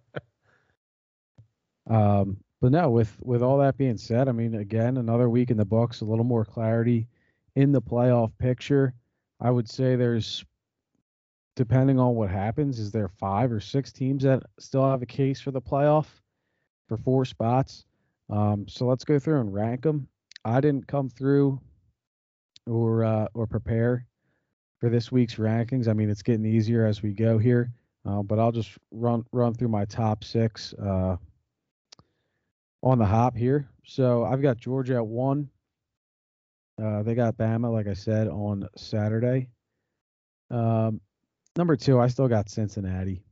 um, 1.91 2.37
but 2.61 2.71
no, 2.71 2.91
with 2.91 3.17
with 3.21 3.43
all 3.43 3.59
that 3.59 3.77
being 3.77 3.97
said, 3.97 4.29
I 4.29 4.33
mean, 4.33 4.55
again, 4.55 4.97
another 4.97 5.29
week 5.29 5.51
in 5.51 5.57
the 5.57 5.65
books, 5.65 6.01
a 6.01 6.05
little 6.05 6.25
more 6.25 6.45
clarity 6.45 7.09
in 7.57 7.73
the 7.73 7.83
playoff 7.83 8.31
picture. 8.39 8.95
I 9.41 9.51
would 9.51 9.69
say 9.69 9.97
there's, 9.97 10.45
depending 11.57 11.99
on 11.99 12.15
what 12.15 12.31
happens, 12.31 12.79
is 12.79 12.93
there 12.93 13.09
five 13.09 13.51
or 13.51 13.59
six 13.59 13.91
teams 13.91 14.23
that 14.23 14.45
still 14.61 14.89
have 14.89 15.03
a 15.03 15.07
case 15.07 15.41
for 15.41 15.51
the 15.51 15.61
playoff 15.61 16.07
for 16.93 17.03
four 17.03 17.25
spots. 17.25 17.87
Um, 18.29 18.67
so 18.69 18.85
let's 18.85 19.05
go 19.05 19.19
through 19.19 19.41
and 19.41 19.53
rank 19.53 19.83
them. 19.83 20.07
I 20.45 20.61
didn't 20.61 20.87
come 20.87 21.09
through 21.09 21.59
or 22.67 23.03
uh, 23.05 23.29
or 23.33 23.47
prepare 23.47 24.07
for 24.79 24.91
this 24.91 25.11
week's 25.11 25.37
rankings. 25.37 25.89
I 25.89 25.95
mean, 25.95 26.11
it's 26.11 26.23
getting 26.23 26.45
easier 26.45 26.85
as 26.85 27.03
we 27.03 27.13
go 27.13 27.39
here, 27.39 27.73
uh, 28.07 28.23
but 28.23 28.39
I'll 28.39 28.53
just 28.53 28.77
run 28.91 29.25
run 29.33 29.55
through 29.55 29.69
my 29.69 29.87
top 29.87 30.23
six 30.23 30.75
uh, 30.75 31.17
on 32.83 32.99
the 32.99 33.07
hop 33.07 33.37
here. 33.37 33.67
So 33.87 34.25
I've 34.25 34.43
got 34.43 34.59
Georgia 34.59 34.97
at 34.97 35.07
one. 35.07 35.49
Uh, 36.83 37.03
they 37.03 37.15
got 37.15 37.39
Bama, 37.39 37.73
like 37.73 37.87
I 37.87 37.95
said, 37.95 38.29
on 38.29 38.69
Saturday. 38.77 39.49
Um, 40.51 41.01
number 41.57 41.77
two, 41.77 42.01
I 42.01 42.09
still 42.09 42.29
got 42.29 42.51
Cincinnati. 42.51 43.23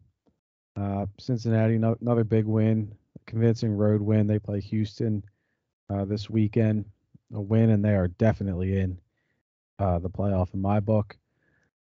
Uh, 0.76 1.04
Cincinnati, 1.18 1.76
no, 1.76 1.96
another 2.00 2.24
big 2.24 2.46
win, 2.46 2.94
convincing 3.26 3.72
road 3.76 4.00
win. 4.00 4.26
They 4.26 4.38
play 4.38 4.60
Houston 4.60 5.24
uh, 5.88 6.04
this 6.04 6.28
weekend. 6.30 6.84
A 7.32 7.40
win, 7.40 7.70
and 7.70 7.84
they 7.84 7.94
are 7.94 8.08
definitely 8.08 8.80
in 8.80 8.98
uh, 9.78 10.00
the 10.00 10.10
playoff 10.10 10.52
in 10.52 10.60
my 10.60 10.80
book. 10.80 11.16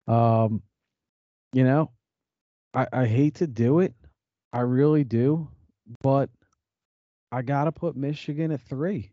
Um, 0.09 0.63
you 1.53 1.65
know, 1.65 1.91
I, 2.73 2.87
I 2.93 3.07
hate 3.07 3.35
to 3.37 3.47
do 3.47 3.81
it. 3.81 3.95
I 4.55 4.61
really 4.61 5.05
do, 5.05 5.49
but 6.03 6.31
I 7.31 7.43
gotta 7.43 7.73
put 7.73 7.97
Michigan 7.97 8.53
at 8.53 8.63
three. 8.63 9.13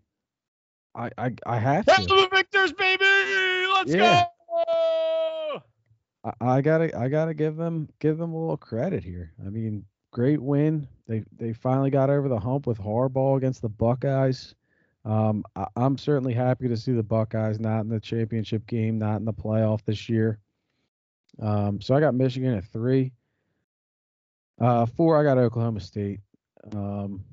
I 0.95 1.09
I, 1.17 1.33
I 1.45 1.57
have 1.57 1.85
to. 1.85 2.01
the 2.01 2.29
victors, 2.31 2.71
baby! 2.73 3.03
Let's 3.73 3.93
Yeah. 3.93 4.25
go! 4.55 5.61
I, 6.23 6.31
I 6.57 6.61
gotta 6.61 6.97
I 6.97 7.07
gotta 7.09 7.33
give 7.33 7.55
them 7.57 7.89
give 7.99 8.17
them 8.17 8.33
a 8.33 8.39
little 8.39 8.57
credit 8.57 9.03
here. 9.03 9.33
I 9.45 9.49
mean, 9.49 9.85
great 10.11 10.41
win. 10.41 10.87
They 11.07 11.23
they 11.37 11.53
finally 11.53 11.89
got 11.89 12.09
over 12.09 12.29
the 12.29 12.39
hump 12.39 12.67
with 12.67 12.77
Harbaugh 12.77 13.37
against 13.37 13.61
the 13.61 13.69
Buckeyes. 13.69 14.55
Um, 15.03 15.43
I, 15.55 15.65
I'm 15.75 15.97
certainly 15.97 16.33
happy 16.33 16.67
to 16.67 16.77
see 16.77 16.91
the 16.91 17.03
Buckeyes 17.03 17.59
not 17.59 17.81
in 17.81 17.89
the 17.89 17.99
championship 17.99 18.67
game, 18.67 18.99
not 18.99 19.17
in 19.17 19.25
the 19.25 19.33
playoff 19.33 19.83
this 19.83 20.07
year. 20.09 20.39
Um, 21.41 21.81
so 21.81 21.95
I 21.95 21.99
got 21.99 22.13
Michigan 22.13 22.53
at 22.53 22.65
three. 22.65 23.13
Uh, 24.59 24.85
four, 24.85 25.19
I 25.19 25.23
got 25.23 25.39
Oklahoma 25.39 25.79
State. 25.79 26.19
Um, 26.75 27.23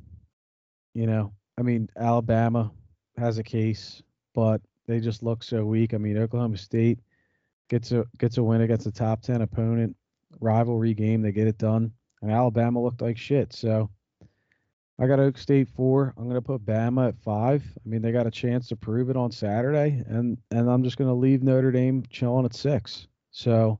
you 0.95 1.07
know, 1.07 1.33
I 1.59 1.63
mean, 1.63 1.91
Alabama 1.97 2.71
has 3.19 3.37
a 3.37 3.43
case, 3.43 4.03
but 4.35 4.63
they 4.87 5.01
just 5.01 5.23
look 5.23 5.43
so 5.43 5.65
weak. 5.65 5.93
I 5.93 5.99
mean, 5.99 6.17
Oklahoma 6.17 6.57
State 6.57 7.01
gets 7.69 7.93
a 7.93 8.07
gets 8.19 8.39
a 8.39 8.43
win 8.43 8.63
against 8.63 8.87
a 8.87 8.93
top 8.93 9.21
ten 9.21 9.43
opponent, 9.43 9.95
rivalry 10.41 10.95
game. 10.95 11.21
They 11.21 11.33
get 11.33 11.49
it 11.49 11.59
done, 11.59 11.93
and 12.23 12.31
Alabama 12.31 12.83
looked 12.83 13.03
like 13.03 13.17
shit. 13.17 13.53
So 13.53 13.91
I 15.01 15.07
got 15.07 15.21
Oak 15.21 15.39
State 15.39 15.69
four. 15.69 16.13
I'm 16.17 16.27
gonna 16.27 16.43
put 16.43 16.65
Bama 16.65 17.09
at 17.09 17.19
five. 17.19 17.63
I 17.85 17.89
mean, 17.89 18.03
they 18.03 18.13
got 18.13 18.27
a 18.27 18.33
chance 18.33 18.69
to 18.69 18.77
prove 18.77 19.11
it 19.11 19.17
on 19.17 19.31
Saturday, 19.31 20.03
and 20.07 20.39
and 20.51 20.69
I'm 20.69 20.83
just 20.83 20.97
gonna 20.97 21.15
leave 21.15 21.43
Notre 21.43 21.71
Dame 21.71 22.03
chilling 22.11 22.45
at 22.45 22.55
six. 22.55 23.07
So 23.31 23.79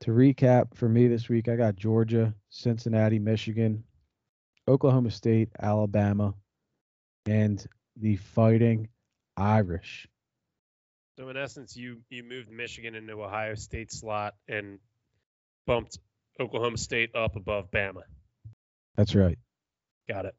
to 0.00 0.10
recap 0.12 0.74
for 0.74 0.88
me 0.88 1.08
this 1.08 1.28
week, 1.28 1.48
I 1.48 1.56
got 1.56 1.76
Georgia, 1.76 2.34
Cincinnati, 2.48 3.18
Michigan, 3.18 3.84
Oklahoma 4.66 5.10
State, 5.10 5.50
Alabama, 5.60 6.34
and 7.26 7.66
the 7.96 8.16
Fighting 8.16 8.88
Irish. 9.36 10.08
So 11.18 11.28
in 11.28 11.36
essence, 11.36 11.76
you 11.76 12.00
you 12.08 12.22
moved 12.22 12.50
Michigan 12.50 12.94
into 12.94 13.22
Ohio 13.22 13.54
State 13.54 13.92
slot 13.92 14.34
and 14.48 14.78
bumped 15.66 15.98
Oklahoma 16.40 16.76
State 16.78 17.14
up 17.14 17.36
above 17.36 17.70
Bama. 17.70 18.02
That's 18.96 19.14
right. 19.14 19.38
Got 20.08 20.26
it. 20.26 20.34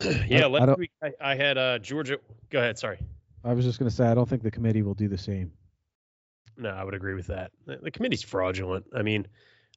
yeah, 0.28 0.44
I 0.44 0.48
last 0.48 0.66
don't- 0.66 0.78
week 0.78 0.92
I, 1.02 1.12
I 1.20 1.34
had 1.34 1.58
uh, 1.58 1.78
Georgia. 1.78 2.18
Go 2.50 2.58
ahead. 2.58 2.78
Sorry. 2.78 2.98
I 3.44 3.52
was 3.52 3.64
just 3.64 3.78
gonna 3.78 3.90
say 3.90 4.06
I 4.06 4.14
don't 4.14 4.28
think 4.28 4.42
the 4.42 4.50
committee 4.50 4.82
will 4.82 4.94
do 4.94 5.08
the 5.08 5.18
same. 5.18 5.52
No, 6.56 6.70
I 6.70 6.82
would 6.84 6.94
agree 6.94 7.14
with 7.14 7.28
that. 7.28 7.52
The, 7.66 7.76
the 7.76 7.90
committee's 7.90 8.22
fraudulent. 8.22 8.86
I 8.94 9.02
mean, 9.02 9.26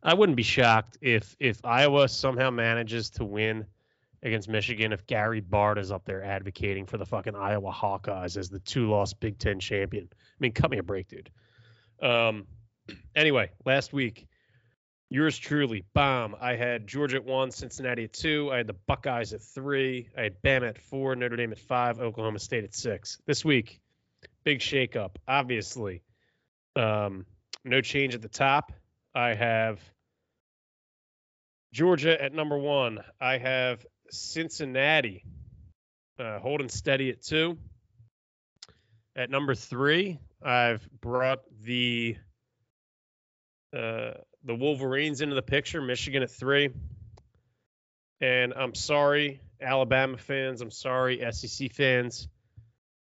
I 0.01 0.13
wouldn't 0.15 0.35
be 0.35 0.43
shocked 0.43 0.97
if 1.01 1.35
if 1.39 1.63
Iowa 1.63 2.07
somehow 2.09 2.49
manages 2.49 3.09
to 3.11 3.25
win 3.25 3.65
against 4.23 4.49
Michigan 4.49 4.93
if 4.93 5.05
Gary 5.07 5.41
Barta 5.41 5.79
is 5.79 5.91
up 5.91 6.05
there 6.05 6.23
advocating 6.23 6.85
for 6.85 6.97
the 6.97 7.05
fucking 7.05 7.35
Iowa 7.35 7.71
Hawkeyes 7.71 8.37
as 8.37 8.49
the 8.49 8.59
two-loss 8.59 9.13
Big 9.13 9.39
Ten 9.39 9.59
champion. 9.59 10.07
I 10.11 10.35
mean, 10.39 10.51
cut 10.51 10.69
me 10.69 10.77
a 10.77 10.83
break, 10.83 11.07
dude. 11.07 11.31
Um, 12.01 12.47
anyway, 13.15 13.51
last 13.65 13.93
week, 13.93 14.27
yours 15.09 15.37
truly, 15.37 15.83
bomb. 15.93 16.35
I 16.39 16.55
had 16.55 16.87
Georgia 16.87 17.17
at 17.17 17.25
one, 17.25 17.51
Cincinnati 17.51 18.05
at 18.05 18.13
two. 18.13 18.49
I 18.51 18.57
had 18.57 18.67
the 18.67 18.75
Buckeyes 18.87 19.33
at 19.33 19.41
three. 19.41 20.09
I 20.17 20.23
had 20.23 20.41
Bama 20.41 20.69
at 20.69 20.77
four, 20.77 21.15
Notre 21.15 21.35
Dame 21.35 21.51
at 21.51 21.59
five, 21.59 21.99
Oklahoma 21.99 22.39
State 22.39 22.63
at 22.63 22.73
six. 22.73 23.19
This 23.25 23.45
week, 23.45 23.79
big 24.43 24.59
shakeup. 24.59 25.15
Obviously, 25.27 26.01
um, 26.75 27.25
no 27.63 27.81
change 27.81 28.15
at 28.15 28.21
the 28.21 28.29
top. 28.29 28.71
I 29.13 29.33
have 29.33 29.79
Georgia 31.73 32.21
at 32.21 32.33
number 32.33 32.57
one. 32.57 32.99
I 33.19 33.37
have 33.37 33.85
Cincinnati 34.09 35.23
uh, 36.19 36.39
holding 36.39 36.69
steady 36.69 37.09
at 37.09 37.21
two. 37.21 37.57
At 39.15 39.29
number 39.29 39.55
three, 39.55 40.19
I've 40.43 40.87
brought 41.01 41.41
the 41.63 42.17
uh, 43.75 44.11
the 44.43 44.55
Wolverines 44.55 45.21
into 45.21 45.35
the 45.35 45.41
picture. 45.41 45.81
Michigan 45.81 46.23
at 46.23 46.31
three. 46.31 46.69
And 48.19 48.53
I'm 48.53 48.75
sorry, 48.75 49.41
Alabama 49.61 50.17
fans. 50.17 50.61
I'm 50.61 50.71
sorry, 50.71 51.23
SEC 51.31 51.71
fans. 51.73 52.27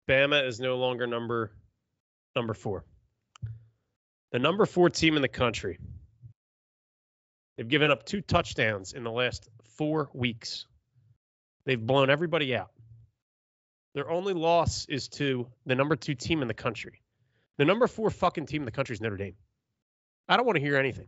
Bama 0.09 0.45
is 0.47 0.59
no 0.59 0.77
longer 0.77 1.07
number 1.07 1.51
number 2.35 2.53
four. 2.53 2.83
The 4.31 4.39
number 4.39 4.65
four 4.65 4.89
team 4.89 5.15
in 5.15 5.21
the 5.21 5.27
country. 5.27 5.79
They've 7.57 7.67
given 7.67 7.91
up 7.91 8.05
two 8.05 8.21
touchdowns 8.21 8.93
in 8.93 9.03
the 9.03 9.11
last 9.11 9.47
four 9.77 10.09
weeks. 10.13 10.65
They've 11.65 11.79
blown 11.79 12.09
everybody 12.09 12.55
out. 12.55 12.71
Their 13.93 14.09
only 14.11 14.33
loss 14.33 14.85
is 14.89 15.07
to 15.09 15.47
the 15.65 15.75
number 15.75 15.95
two 15.95 16.15
team 16.15 16.41
in 16.41 16.49
the 16.49 16.53
country. 16.53 17.01
The 17.57 17.65
number 17.65 17.87
four 17.87 18.09
fucking 18.09 18.47
team 18.47 18.61
in 18.61 18.65
the 18.65 18.71
country 18.71 18.93
is 18.93 19.01
Notre 19.01 19.17
Dame. 19.17 19.35
I 20.27 20.37
don't 20.37 20.45
want 20.45 20.57
to 20.57 20.61
hear 20.61 20.77
anything. 20.77 21.07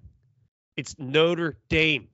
It's 0.75 0.95
Notre 0.97 1.57
Dame. 1.69 2.07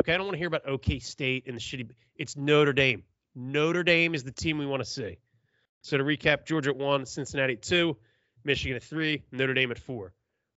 Okay, 0.00 0.12
I 0.12 0.16
don't 0.16 0.26
want 0.26 0.34
to 0.34 0.38
hear 0.38 0.48
about 0.48 0.66
OK 0.66 0.98
State 0.98 1.44
and 1.46 1.56
the 1.56 1.60
shitty. 1.60 1.90
It's 2.16 2.36
Notre 2.36 2.72
Dame. 2.72 3.04
Notre 3.34 3.82
Dame 3.82 4.14
is 4.14 4.24
the 4.24 4.32
team 4.32 4.58
we 4.58 4.66
want 4.66 4.82
to 4.82 4.88
see. 4.88 5.18
So 5.82 5.96
to 5.96 6.04
recap, 6.04 6.46
Georgia 6.46 6.70
at 6.70 6.76
one, 6.76 7.06
Cincinnati 7.06 7.54
at 7.54 7.62
two, 7.62 7.96
Michigan 8.44 8.76
at 8.76 8.82
three, 8.82 9.22
Notre 9.32 9.54
Dame 9.54 9.70
at 9.70 9.78
four. 9.78 10.12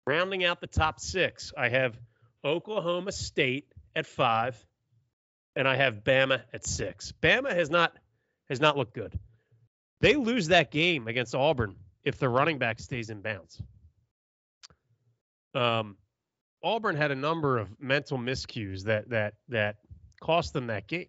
Rounding 0.07 0.45
out 0.45 0.61
the 0.61 0.67
top 0.67 1.01
six, 1.01 1.53
I 1.57 1.69
have 1.69 1.99
Oklahoma 2.45 3.13
State 3.13 3.73
at 3.97 4.07
five, 4.07 4.57
and 5.57 5.67
I 5.67 5.77
have 5.77 6.05
Bama 6.05 6.43
at 6.53 6.67
six. 6.67 7.13
Bama 7.23 7.55
has 7.55 7.71
not 7.71 7.97
has 8.49 8.61
not 8.61 8.77
looked 8.77 8.95
good. 8.95 9.19
They 10.01 10.15
lose 10.15 10.49
that 10.49 10.71
game 10.71 11.09
against 11.09 11.35
Auburn 11.35 11.77
if 12.05 12.19
the 12.19 12.29
running 12.29 12.59
back 12.59 12.79
stays 12.79 13.11
in 13.11 13.21
bounds. 13.21 13.61
Um, 15.55 15.97
Auburn 16.63 16.97
had 16.97 17.11
a 17.11 17.15
number 17.15 17.59
of 17.59 17.69
mental 17.81 18.19
miscues 18.19 18.85
that 18.85 19.11
that 19.11 19.35
that 19.49 19.77
cost 20.21 20.53
them 20.53 20.69
that 20.69 20.87
game. 20.87 21.07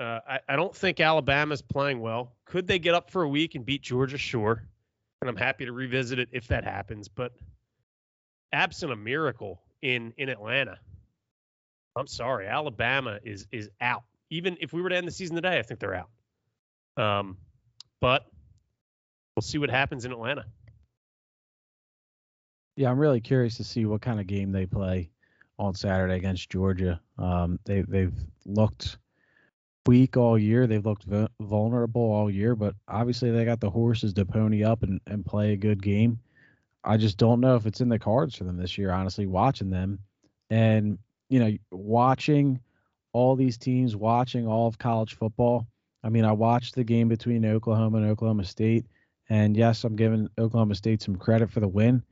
Uh, 0.00 0.20
I, 0.28 0.40
I 0.48 0.56
don't 0.56 0.74
think 0.74 1.00
Alabama's 1.00 1.60
playing 1.60 2.00
well. 2.00 2.32
Could 2.44 2.68
they 2.68 2.78
get 2.78 2.94
up 2.94 3.10
for 3.10 3.22
a 3.22 3.28
week 3.28 3.56
and 3.56 3.66
beat 3.66 3.82
Georgia? 3.82 4.16
Sure. 4.16 4.62
And 5.20 5.28
I'm 5.28 5.36
happy 5.36 5.64
to 5.64 5.72
revisit 5.72 6.20
it 6.20 6.28
if 6.30 6.46
that 6.48 6.62
happens. 6.62 7.08
But 7.08 7.32
absent 8.52 8.92
a 8.92 8.96
miracle 8.96 9.60
in 9.82 10.14
in 10.16 10.28
Atlanta, 10.28 10.78
I'm 11.96 12.06
sorry, 12.06 12.46
Alabama 12.46 13.18
is 13.24 13.46
is 13.50 13.70
out. 13.80 14.04
Even 14.30 14.56
if 14.60 14.72
we 14.72 14.82
were 14.82 14.90
to 14.90 14.96
end 14.96 15.06
the 15.06 15.12
season 15.12 15.34
today, 15.34 15.58
I 15.58 15.62
think 15.62 15.80
they're 15.80 15.94
out. 15.94 16.10
Um, 16.96 17.38
but 18.00 18.26
we'll 19.38 19.42
see 19.42 19.58
what 19.58 19.70
happens 19.70 20.04
in 20.04 20.10
Atlanta. 20.10 20.44
Yeah, 22.74 22.90
I'm 22.90 22.98
really 22.98 23.20
curious 23.20 23.56
to 23.58 23.64
see 23.64 23.86
what 23.86 24.00
kind 24.00 24.18
of 24.18 24.26
game 24.26 24.50
they 24.50 24.66
play 24.66 25.10
on 25.60 25.76
Saturday 25.76 26.16
against 26.16 26.50
Georgia. 26.50 27.00
Um, 27.18 27.60
they 27.64 27.82
they've 27.82 28.12
looked 28.46 28.98
weak 29.86 30.16
all 30.16 30.36
year. 30.36 30.66
They've 30.66 30.84
looked 30.84 31.04
vulnerable 31.40 32.02
all 32.02 32.28
year, 32.28 32.56
but 32.56 32.74
obviously 32.88 33.30
they 33.30 33.44
got 33.44 33.60
the 33.60 33.70
horses 33.70 34.12
to 34.14 34.24
pony 34.24 34.64
up 34.64 34.82
and, 34.82 35.00
and 35.06 35.24
play 35.24 35.52
a 35.52 35.56
good 35.56 35.80
game. 35.84 36.18
I 36.82 36.96
just 36.96 37.16
don't 37.16 37.40
know 37.40 37.54
if 37.54 37.64
it's 37.64 37.80
in 37.80 37.88
the 37.88 37.98
cards 37.98 38.34
for 38.34 38.42
them 38.42 38.56
this 38.56 38.76
year, 38.76 38.90
honestly, 38.90 39.26
watching 39.26 39.70
them. 39.70 40.00
And, 40.50 40.98
you 41.28 41.38
know, 41.38 41.56
watching 41.70 42.58
all 43.12 43.36
these 43.36 43.56
teams, 43.56 43.94
watching 43.94 44.48
all 44.48 44.66
of 44.66 44.78
college 44.78 45.14
football. 45.14 45.68
I 46.02 46.08
mean, 46.08 46.24
I 46.24 46.32
watched 46.32 46.74
the 46.74 46.84
game 46.84 47.06
between 47.08 47.46
Oklahoma 47.46 47.98
and 47.98 48.10
Oklahoma 48.10 48.44
State. 48.44 48.84
And 49.28 49.56
yes, 49.56 49.84
I'm 49.84 49.96
giving 49.96 50.28
Oklahoma 50.38 50.74
State 50.74 51.02
some 51.02 51.16
credit 51.16 51.50
for 51.50 51.60
the 51.60 51.68
win, 51.68 52.02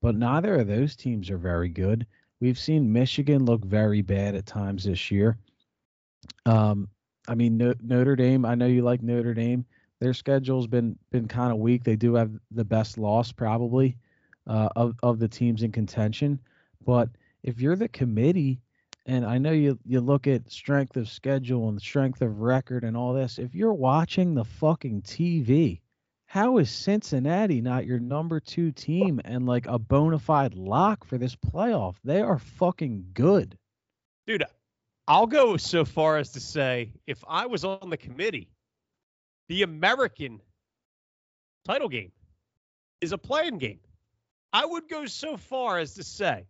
but 0.00 0.16
neither 0.16 0.56
of 0.56 0.66
those 0.66 0.96
teams 0.96 1.30
are 1.30 1.38
very 1.38 1.68
good. 1.68 2.06
We've 2.40 2.58
seen 2.58 2.92
Michigan 2.92 3.44
look 3.44 3.64
very 3.64 4.02
bad 4.02 4.34
at 4.34 4.46
times 4.46 4.84
this 4.84 5.10
year. 5.10 5.36
Um, 6.46 6.88
I 7.28 7.34
mean, 7.34 7.56
no, 7.56 7.74
Notre 7.82 8.16
Dame. 8.16 8.44
I 8.44 8.54
know 8.54 8.66
you 8.66 8.82
like 8.82 9.02
Notre 9.02 9.34
Dame. 9.34 9.64
Their 10.00 10.14
schedule's 10.14 10.66
been 10.66 10.98
been 11.10 11.28
kind 11.28 11.52
of 11.52 11.58
weak. 11.58 11.84
They 11.84 11.94
do 11.94 12.14
have 12.14 12.32
the 12.50 12.64
best 12.64 12.98
loss 12.98 13.30
probably 13.30 13.96
uh, 14.46 14.70
of 14.74 14.96
of 15.02 15.18
the 15.18 15.28
teams 15.28 15.62
in 15.62 15.70
contention. 15.70 16.40
But 16.84 17.10
if 17.44 17.60
you're 17.60 17.76
the 17.76 17.88
committee, 17.88 18.60
and 19.06 19.24
I 19.24 19.38
know 19.38 19.52
you 19.52 19.78
you 19.84 20.00
look 20.00 20.26
at 20.26 20.50
strength 20.50 20.96
of 20.96 21.08
schedule 21.08 21.68
and 21.68 21.80
strength 21.80 22.22
of 22.22 22.40
record 22.40 22.82
and 22.82 22.96
all 22.96 23.12
this. 23.12 23.38
If 23.38 23.54
you're 23.54 23.72
watching 23.74 24.34
the 24.34 24.44
fucking 24.44 25.02
TV, 25.02 25.81
how 26.32 26.56
is 26.56 26.70
Cincinnati 26.70 27.60
not 27.60 27.84
your 27.84 27.98
number 27.98 28.40
two 28.40 28.72
team 28.72 29.20
and 29.22 29.44
like 29.44 29.66
a 29.66 29.78
bona 29.78 30.18
fide 30.18 30.54
lock 30.54 31.04
for 31.04 31.18
this 31.18 31.36
playoff? 31.36 31.96
They 32.04 32.22
are 32.22 32.38
fucking 32.38 33.08
good. 33.12 33.58
Dude, 34.26 34.42
I'll 35.06 35.26
go 35.26 35.58
so 35.58 35.84
far 35.84 36.16
as 36.16 36.30
to 36.30 36.40
say 36.40 36.94
if 37.06 37.22
I 37.28 37.44
was 37.44 37.66
on 37.66 37.90
the 37.90 37.98
committee, 37.98 38.48
the 39.50 39.62
American 39.62 40.40
title 41.66 41.90
game 41.90 42.12
is 43.02 43.12
a 43.12 43.18
playing 43.18 43.58
game. 43.58 43.80
I 44.54 44.64
would 44.64 44.88
go 44.88 45.04
so 45.04 45.36
far 45.36 45.80
as 45.80 45.96
to 45.96 46.02
say 46.02 46.46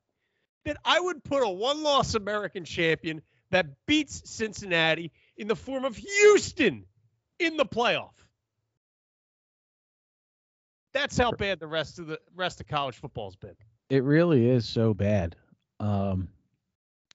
that 0.65 0.77
I 0.85 1.01
would 1.01 1.25
put 1.25 1.43
a 1.43 1.51
one 1.51 1.83
loss 1.83 2.15
American 2.15 2.65
champion 2.65 3.21
that 3.51 3.67
beats 3.87 4.31
Cincinnati 4.31 5.11
in 5.37 5.49
the 5.49 5.57
form 5.57 5.85
of 5.85 5.97
Houston 5.97 6.85
in 7.41 7.57
the 7.57 7.67
playoff. 7.67 8.22
That's 10.95 11.17
how 11.17 11.33
bad 11.33 11.59
the 11.59 11.67
rest 11.67 11.99
of 11.99 12.07
the 12.07 12.19
rest 12.35 12.61
of 12.61 12.67
college 12.67 12.97
football's 12.97 13.37
been. 13.37 13.57
It 13.91 14.05
really 14.05 14.49
is 14.49 14.69
so 14.69 14.95
bad. 14.95 15.37
Um, 15.81 16.29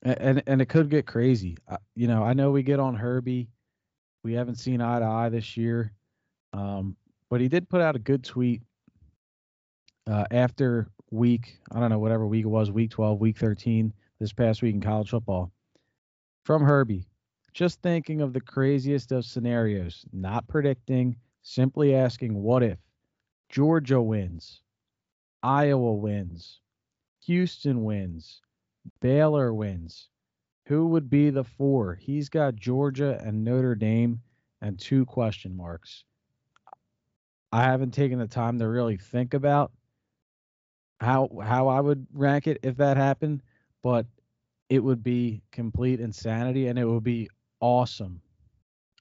and 0.03 0.43
and 0.45 0.61
it 0.61 0.67
could 0.67 0.89
get 0.89 1.05
crazy. 1.05 1.57
you 1.95 2.07
know, 2.07 2.23
I 2.23 2.33
know 2.33 2.51
we 2.51 2.63
get 2.63 2.79
on 2.79 2.95
Herbie. 2.95 3.49
We 4.23 4.33
haven't 4.33 4.55
seen 4.55 4.81
eye 4.81 4.99
to 4.99 5.05
eye 5.05 5.29
this 5.29 5.55
year, 5.55 5.93
um, 6.53 6.95
but 7.29 7.39
he 7.39 7.47
did 7.47 7.69
put 7.69 7.81
out 7.81 7.95
a 7.95 7.99
good 7.99 8.23
tweet 8.23 8.61
uh, 10.09 10.25
after 10.31 10.89
week. 11.11 11.59
I 11.71 11.79
don't 11.79 11.89
know 11.89 11.99
whatever 11.99 12.27
week 12.27 12.45
it 12.45 12.49
was, 12.49 12.71
week 12.71 12.91
12, 12.91 13.19
week 13.19 13.37
13, 13.37 13.93
this 14.19 14.33
past 14.33 14.61
week 14.61 14.75
in 14.75 14.81
college 14.81 15.09
football. 15.09 15.51
From 16.43 16.63
Herbie, 16.63 17.07
just 17.53 17.81
thinking 17.81 18.21
of 18.21 18.33
the 18.33 18.41
craziest 18.41 19.11
of 19.11 19.25
scenarios, 19.25 20.05
not 20.11 20.47
predicting, 20.47 21.15
simply 21.41 21.95
asking, 21.95 22.33
what 22.35 22.63
if? 22.63 22.77
Georgia 23.49 24.01
wins, 24.01 24.61
Iowa 25.41 25.93
wins, 25.93 26.59
Houston 27.25 27.83
wins, 27.83 28.41
Baylor 28.99 29.53
wins. 29.53 30.09
Who 30.65 30.87
would 30.87 31.09
be 31.09 31.29
the 31.29 31.43
four? 31.45 31.95
He's 31.95 32.29
got 32.29 32.55
Georgia 32.55 33.21
and 33.23 33.43
Notre 33.43 33.75
Dame 33.75 34.21
and 34.61 34.77
two 34.77 35.05
question 35.05 35.55
marks. 35.55 36.03
I 37.51 37.63
haven't 37.63 37.91
taken 37.91 38.19
the 38.19 38.27
time 38.27 38.59
to 38.59 38.67
really 38.67 38.97
think 38.97 39.33
about 39.33 39.71
how 40.99 41.29
how 41.41 41.67
I 41.67 41.79
would 41.79 42.07
rank 42.11 42.47
it 42.47 42.59
if 42.63 42.75
that 42.77 42.97
happened, 42.97 43.43
but 43.81 44.05
it 44.69 44.79
would 44.79 45.03
be 45.03 45.41
complete 45.51 46.01
insanity 46.01 46.67
and 46.67 46.77
it 46.77 46.85
would 46.85 47.03
be 47.03 47.29
awesome. 47.61 48.21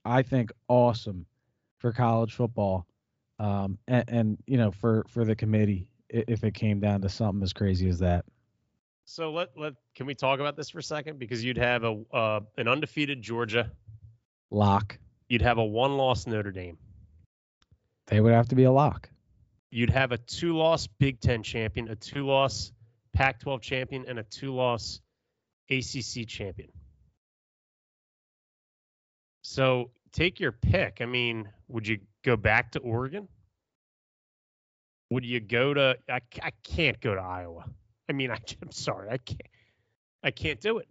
I 0.04 0.22
think 0.22 0.52
awesome 0.68 1.26
for 1.78 1.92
college 1.92 2.34
football 2.34 2.86
um, 3.38 3.78
and, 3.86 4.04
and 4.08 4.38
you 4.46 4.56
know 4.56 4.70
for 4.70 5.04
for 5.08 5.24
the 5.24 5.36
committee 5.36 5.88
if 6.08 6.44
it 6.44 6.54
came 6.54 6.80
down 6.80 7.00
to 7.02 7.08
something 7.08 7.42
as 7.42 7.52
crazy 7.52 7.88
as 7.88 7.98
that. 7.98 8.24
So 9.04 9.30
let 9.30 9.50
let 9.56 9.74
can 9.94 10.06
we 10.06 10.14
talk 10.14 10.40
about 10.40 10.56
this 10.56 10.70
for 10.70 10.78
a 10.78 10.82
second 10.82 11.18
because 11.18 11.44
you'd 11.44 11.58
have 11.58 11.84
a 11.84 12.02
uh, 12.12 12.40
an 12.56 12.68
undefeated 12.68 13.22
Georgia 13.22 13.70
lock. 14.50 14.98
You'd 15.28 15.42
have 15.42 15.58
a 15.58 15.64
one 15.64 15.96
loss 15.96 16.26
Notre 16.26 16.52
Dame. 16.52 16.78
They 18.06 18.20
would 18.20 18.32
have 18.32 18.48
to 18.48 18.54
be 18.54 18.64
a 18.64 18.72
lock. 18.72 19.08
You'd 19.70 19.90
have 19.90 20.12
a 20.12 20.18
two 20.18 20.56
loss 20.56 20.86
Big 20.86 21.20
Ten 21.20 21.42
champion, 21.42 21.88
a 21.88 21.96
two 21.96 22.26
loss 22.26 22.72
Pac 23.12 23.40
12 23.40 23.60
champion, 23.62 24.04
and 24.06 24.18
a 24.18 24.22
two 24.22 24.54
loss 24.54 25.00
ACC 25.70 26.26
champion. 26.26 26.70
So 29.42 29.90
take 30.12 30.40
your 30.40 30.52
pick. 30.52 30.98
I 31.00 31.06
mean, 31.06 31.48
would 31.68 31.86
you 31.86 31.98
go 32.26 32.36
back 32.36 32.72
to 32.72 32.80
Oregon? 32.80 33.28
Would 35.10 35.24
you 35.24 35.40
go 35.40 35.72
to? 35.72 35.96
I, 36.10 36.20
I 36.42 36.50
can't 36.64 37.00
go 37.00 37.14
to 37.14 37.20
Iowa. 37.20 37.64
I 38.10 38.12
mean, 38.12 38.30
I, 38.32 38.38
I'm 38.60 38.72
sorry, 38.72 39.08
I 39.08 39.18
can't. 39.18 39.40
I 40.22 40.30
can't 40.32 40.60
do 40.60 40.78
it. 40.78 40.88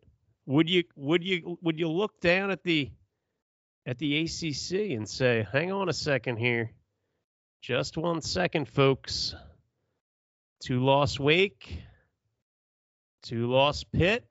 Would 0.48 0.70
you? 0.70 0.84
Would 0.96 1.24
you? 1.24 1.60
Would 1.62 1.78
you 1.78 1.90
look 1.90 2.20
down 2.22 2.50
at 2.50 2.64
the 2.64 2.90
at 3.86 4.00
the 4.00 4.22
ACC 4.22 4.96
and 4.96 5.08
say, 5.08 5.46
"Hang 5.52 5.72
on 5.72 5.90
a 5.90 5.94
second 5.94 6.38
here, 6.38 6.72
just 7.62 7.98
one 7.98 8.22
second, 8.22 8.70
folks. 8.70 9.36
Two 10.64 10.80
loss 10.80 11.20
Wake, 11.20 11.82
two 13.24 13.48
loss 13.48 13.84
Pitt, 13.84 14.26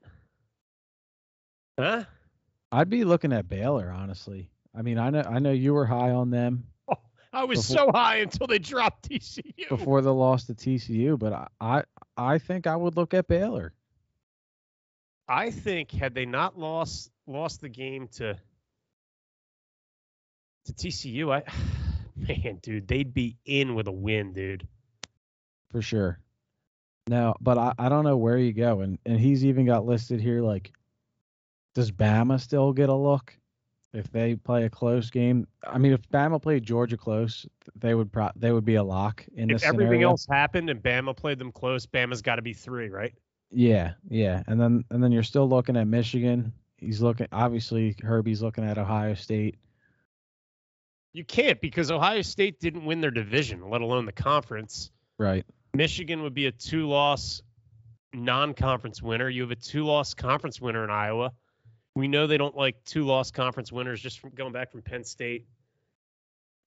huh?" 1.79 2.05
I'd 2.73 2.91
be 2.91 3.05
looking 3.05 3.33
at 3.33 3.49
Baylor, 3.49 3.91
honestly. 3.91 4.51
I 4.75 4.83
mean, 4.83 4.99
I 4.99 5.11
know 5.11 5.23
I 5.29 5.39
know 5.39 5.53
you 5.53 5.75
were 5.75 5.87
high 5.87 6.11
on 6.11 6.31
them. 6.31 6.67
I 7.35 7.45
was 7.45 7.67
before, 7.67 7.87
so 7.87 7.93
high 7.93 8.19
until 8.19 8.47
they 8.47 8.59
dropped 8.59 9.09
TCU 9.11 9.69
before 9.69 10.01
the 10.01 10.15
loss 10.15 10.45
to 10.45 10.55
TCU, 10.55 11.19
but 11.19 11.33
I, 11.33 11.49
I 11.61 11.83
I 12.17 12.39
think 12.39 12.67
I 12.67 12.77
would 12.77 12.97
look 12.97 13.13
at 13.13 13.27
Baylor. 13.29 13.73
I 15.29 15.51
think 15.51 15.91
had 15.91 16.15
they 16.15 16.27
not 16.27 16.59
lost 16.59 17.11
lost 17.27 17.61
the 17.61 17.69
game 17.69 18.09
to 18.17 18.39
to 20.67 20.73
TCU, 20.73 21.33
I 21.33 21.43
man, 22.17 22.61
dude, 22.63 22.89
they'd 22.89 23.13
be 23.13 23.37
in 23.45 23.75
with 23.75 23.89
a 23.89 23.93
win, 23.93 24.33
dude. 24.33 24.67
For 25.71 25.83
sure. 25.83 26.21
Now, 27.07 27.35
but 27.41 27.59
I, 27.59 27.75
I 27.79 27.89
don't 27.89 28.05
know 28.05 28.17
where 28.17 28.39
you 28.39 28.53
go, 28.53 28.81
and 28.81 28.99
and 29.05 29.19
he's 29.19 29.45
even 29.45 29.67
got 29.67 29.85
listed 29.85 30.21
here 30.21 30.41
like, 30.41 30.73
does 31.75 31.91
Bama 31.91 32.41
still 32.41 32.73
get 32.73 32.89
a 32.89 32.95
look? 32.95 33.37
If 33.95 34.11
they 34.11 34.35
play 34.35 34.65
a 34.65 34.71
close 34.71 35.09
game, 35.11 35.47
I 35.67 35.79
mean, 35.79 35.93
if 35.93 36.09
Bama 36.11 36.43
played 36.43 36.65
Georgia 36.65 36.97
close, 36.97 37.47
they 37.77 37.95
would 37.95 38.13
pro- 38.13 38.33
they 38.37 38.53
would 38.53 38.65
be 38.65 38.75
a 38.75 38.83
lock 38.83 39.25
in 39.35 39.51
if 39.51 39.57
this 39.57 39.65
everything 39.65 39.89
scenario. 39.89 40.11
else 40.11 40.27
happened 40.29 40.69
and 40.69 40.83
Bama 40.83 41.17
played 41.17 41.39
them 41.39 41.53
close, 41.53 41.87
Bama's 41.87 42.21
got 42.21 42.37
to 42.37 42.43
be 42.43 42.53
three, 42.53 42.89
right? 42.89 43.15
Yeah, 43.51 43.93
yeah, 44.09 44.43
and 44.49 44.61
then 44.61 44.85
and 44.91 45.03
then 45.03 45.13
you're 45.13 45.23
still 45.23 45.49
looking 45.49 45.77
at 45.77 45.87
Michigan. 45.87 46.53
He's 46.77 47.01
looking 47.01 47.29
obviously 47.33 47.97
Herbie's 48.03 48.43
looking 48.43 48.65
at 48.65 48.79
Ohio 48.79 49.15
State. 49.15 49.57
You 51.13 51.25
can't 51.25 51.61
because 51.61 51.93
Ohio 51.93 52.23
State 52.23 52.59
didn't 52.59 52.85
win 52.85 53.01
their 53.01 53.13
division, 53.13 53.71
let 53.71 53.81
alone 53.81 54.05
the 54.05 54.13
conference. 54.13 54.91
Right. 55.19 55.47
Michigan 55.73 56.23
would 56.23 56.35
be 56.35 56.47
a 56.47 56.53
two-loss 56.53 57.43
non-conference 58.13 59.01
winner. 59.01 59.29
You 59.29 59.43
have 59.43 59.53
a 59.53 59.57
two-loss 59.57 60.15
conference 60.15 60.61
winner 60.61 60.83
in 60.83 60.91
Iowa. 60.91 61.33
We 61.95 62.09
know 62.09 62.27
they 62.27 62.39
don't 62.39 62.57
like 62.57 62.85
two-loss 62.85 63.31
conference 63.31 63.71
winners 63.71 64.01
just 64.01 64.19
from 64.19 64.31
going 64.31 64.53
back 64.53 64.73
from 64.73 64.83
Penn 64.83 65.05
State. 65.05 65.47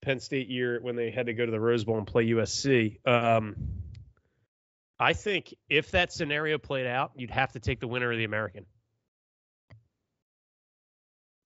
Penn 0.01 0.19
State 0.19 0.47
year 0.47 0.79
when 0.81 0.95
they 0.95 1.11
had 1.11 1.25
to 1.25 1.33
go 1.33 1.45
to 1.45 1.51
the 1.51 1.59
Rose 1.59 1.83
Bowl 1.83 1.97
and 1.97 2.07
play 2.07 2.27
USC. 2.27 3.05
Um, 3.05 3.55
I 4.99 5.13
think 5.13 5.53
if 5.69 5.91
that 5.91 6.11
scenario 6.11 6.57
played 6.57 6.87
out, 6.87 7.11
you'd 7.15 7.31
have 7.31 7.51
to 7.53 7.59
take 7.59 7.79
the 7.79 7.87
winner 7.87 8.11
of 8.11 8.17
the 8.17 8.23
American. 8.23 8.65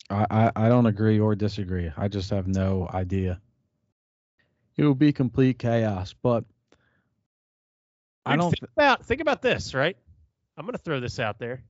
I, 0.09 0.25
I, 0.29 0.51
I 0.55 0.69
don't 0.69 0.85
agree 0.85 1.19
or 1.19 1.35
disagree. 1.35 1.91
I 1.95 2.07
just 2.07 2.29
have 2.29 2.47
no 2.47 2.89
idea. 2.93 3.41
It 4.77 4.85
would 4.85 4.99
be 4.99 5.13
complete 5.13 5.59
chaos, 5.59 6.13
but 6.21 6.43
I 8.25 8.35
don't. 8.35 8.51
think 8.51 8.71
about 8.75 9.05
think 9.05 9.21
about 9.21 9.41
this, 9.41 9.73
right? 9.73 9.97
I'm 10.57 10.65
going 10.65 10.73
to 10.73 10.79
throw 10.79 10.99
this 10.99 11.19
out 11.19 11.39
there. 11.39 11.63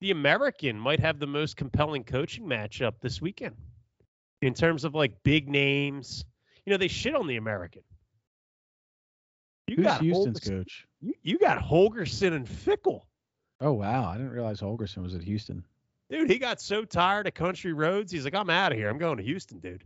The 0.00 0.10
American 0.10 0.78
might 0.78 1.00
have 1.00 1.18
the 1.18 1.26
most 1.26 1.56
compelling 1.56 2.04
coaching 2.04 2.44
matchup 2.44 2.94
this 3.00 3.20
weekend 3.22 3.56
in 4.42 4.52
terms 4.54 4.84
of 4.84 4.94
like 4.94 5.12
big 5.22 5.48
names. 5.48 6.24
You 6.64 6.72
know, 6.72 6.76
they 6.76 6.88
shit 6.88 7.14
on 7.14 7.26
the 7.26 7.36
American. 7.36 7.82
You 9.68 9.76
Who's 9.76 9.86
got 9.86 10.00
Houston's 10.02 10.44
Holgers- 10.46 10.48
coach? 10.64 10.86
You, 11.00 11.14
you 11.22 11.38
got 11.38 11.58
Holgorsen 11.62 12.32
and 12.34 12.46
Fickell. 12.46 13.02
Oh 13.60 13.72
wow, 13.72 14.04
I 14.10 14.16
didn't 14.16 14.32
realize 14.32 14.60
Holgorsen 14.60 15.02
was 15.02 15.14
at 15.14 15.22
Houston. 15.22 15.64
Dude, 16.10 16.30
he 16.30 16.38
got 16.38 16.60
so 16.60 16.84
tired 16.84 17.26
of 17.26 17.34
country 17.34 17.72
roads. 17.72 18.12
He's 18.12 18.24
like, 18.24 18.34
I'm 18.34 18.50
out 18.50 18.70
of 18.72 18.78
here. 18.78 18.88
I'm 18.88 18.98
going 18.98 19.16
to 19.16 19.24
Houston, 19.24 19.58
dude. 19.58 19.82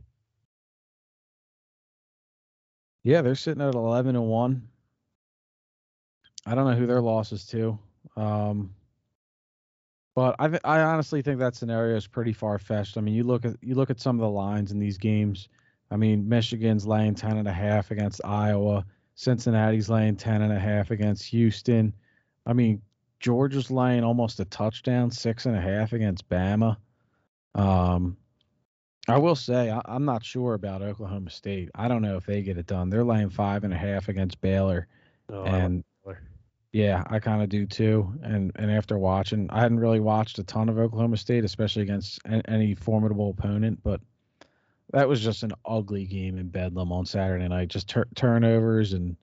Yeah, 3.04 3.22
they're 3.22 3.34
sitting 3.34 3.62
at 3.62 3.74
11 3.74 4.16
and 4.16 4.26
one. 4.26 4.68
I 6.44 6.54
don't 6.54 6.66
know 6.66 6.76
who 6.76 6.86
their 6.86 7.00
losses 7.00 7.46
to. 7.46 7.78
Um, 8.16 8.74
but 10.14 10.36
I 10.38 10.48
th- 10.48 10.60
I 10.64 10.80
honestly 10.80 11.22
think 11.22 11.38
that 11.38 11.54
scenario 11.54 11.96
is 11.96 12.06
pretty 12.06 12.32
far 12.32 12.58
fetched. 12.58 12.96
I 12.98 13.00
mean, 13.00 13.14
you 13.14 13.24
look 13.24 13.44
at 13.44 13.56
you 13.62 13.74
look 13.74 13.90
at 13.90 14.00
some 14.00 14.16
of 14.16 14.20
the 14.22 14.30
lines 14.30 14.72
in 14.72 14.78
these 14.78 14.98
games. 14.98 15.48
I 15.90 15.96
mean, 15.96 16.28
Michigan's 16.28 16.86
laying 16.86 17.14
10 17.14 17.36
and 17.38 17.48
a 17.48 17.52
half 17.52 17.90
against 17.90 18.20
Iowa. 18.24 18.84
Cincinnati's 19.16 19.90
laying 19.90 20.14
10 20.16 20.42
and 20.42 20.52
a 20.52 20.58
half 20.58 20.90
against 20.92 21.24
Houston. 21.26 21.92
I 22.46 22.52
mean, 22.52 22.80
Georgia's 23.18 23.70
laying 23.70 24.04
almost 24.04 24.38
a 24.40 24.44
touchdown, 24.46 25.10
six 25.10 25.46
and 25.46 25.56
a 25.56 25.60
half 25.60 25.92
against 25.92 26.28
Bama. 26.28 26.76
Um, 27.54 28.16
I 29.08 29.18
will 29.18 29.34
say 29.34 29.70
I, 29.70 29.80
I'm 29.86 30.04
not 30.04 30.24
sure 30.24 30.54
about 30.54 30.82
Oklahoma 30.82 31.30
State. 31.30 31.70
I 31.74 31.88
don't 31.88 32.02
know 32.02 32.16
if 32.16 32.24
they 32.26 32.42
get 32.42 32.56
it 32.56 32.66
done. 32.66 32.88
They're 32.88 33.04
laying 33.04 33.30
five 33.30 33.64
and 33.64 33.72
a 33.74 33.76
half 33.76 34.08
against 34.08 34.40
Baylor, 34.40 34.86
Oh, 35.28 35.42
and 35.44 35.82
Baylor. 36.04 36.22
Yeah, 36.72 37.02
I 37.08 37.18
kind 37.18 37.42
of 37.42 37.48
do 37.48 37.66
too. 37.66 38.12
And 38.22 38.52
and 38.56 38.70
after 38.70 38.98
watching, 38.98 39.48
I 39.50 39.60
hadn't 39.60 39.80
really 39.80 40.00
watched 40.00 40.38
a 40.38 40.44
ton 40.44 40.68
of 40.68 40.78
Oklahoma 40.78 41.16
State, 41.16 41.44
especially 41.44 41.82
against 41.82 42.20
any 42.46 42.74
formidable 42.74 43.30
opponent, 43.30 43.80
but 43.82 44.00
that 44.92 45.08
was 45.08 45.20
just 45.20 45.42
an 45.42 45.52
ugly 45.64 46.04
game 46.04 46.36
in 46.36 46.48
Bedlam 46.48 46.92
on 46.92 47.06
Saturday 47.06 47.46
night. 47.48 47.68
Just 47.68 47.88
tur- 47.88 48.08
turnovers 48.14 48.92
and 48.92 49.16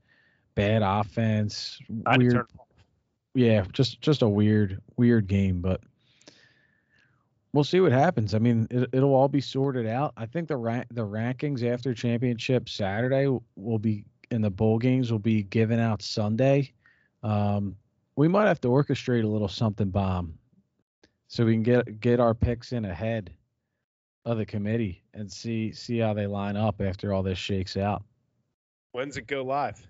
bad 0.55 0.81
offense. 0.81 1.79
Weird, 1.89 2.45
yeah, 3.33 3.65
just 3.71 4.01
just 4.01 4.21
a 4.21 4.29
weird 4.29 4.81
weird 4.97 5.27
game, 5.27 5.61
but 5.61 5.81
we'll 7.53 7.63
see 7.63 7.79
what 7.79 7.91
happens. 7.91 8.33
I 8.33 8.39
mean, 8.39 8.67
it, 8.69 8.89
it'll 8.91 9.15
all 9.15 9.29
be 9.29 9.41
sorted 9.41 9.87
out. 9.87 10.13
I 10.17 10.25
think 10.25 10.47
the 10.47 10.57
rank 10.57 10.87
the 10.91 11.05
rankings 11.05 11.63
after 11.63 11.93
championship 11.93 12.67
Saturday 12.67 13.27
will 13.55 13.79
be 13.79 14.03
in 14.31 14.41
the 14.41 14.49
bowl 14.49 14.79
games 14.79 15.11
will 15.11 15.19
be 15.19 15.43
given 15.43 15.79
out 15.79 16.01
Sunday. 16.01 16.73
Um, 17.27 17.75
we 18.15 18.27
might 18.27 18.47
have 18.47 18.61
to 18.61 18.69
orchestrate 18.69 19.23
a 19.23 19.27
little 19.27 19.49
something 19.49 19.89
bomb 19.89 20.33
so 21.27 21.45
we 21.45 21.53
can 21.53 21.63
get 21.63 21.99
get 21.99 22.19
our 22.19 22.33
picks 22.33 22.71
in 22.71 22.85
ahead 22.85 23.31
of 24.25 24.37
the 24.37 24.45
committee 24.45 25.03
and 25.13 25.29
see 25.31 25.71
see 25.73 25.97
how 25.97 26.13
they 26.13 26.25
line 26.25 26.55
up 26.55 26.81
after 26.81 27.13
all 27.13 27.23
this 27.23 27.37
shakes 27.37 27.75
out. 27.75 28.03
When's 28.93 29.17
it 29.17 29.27
go 29.27 29.43
live? 29.43 29.85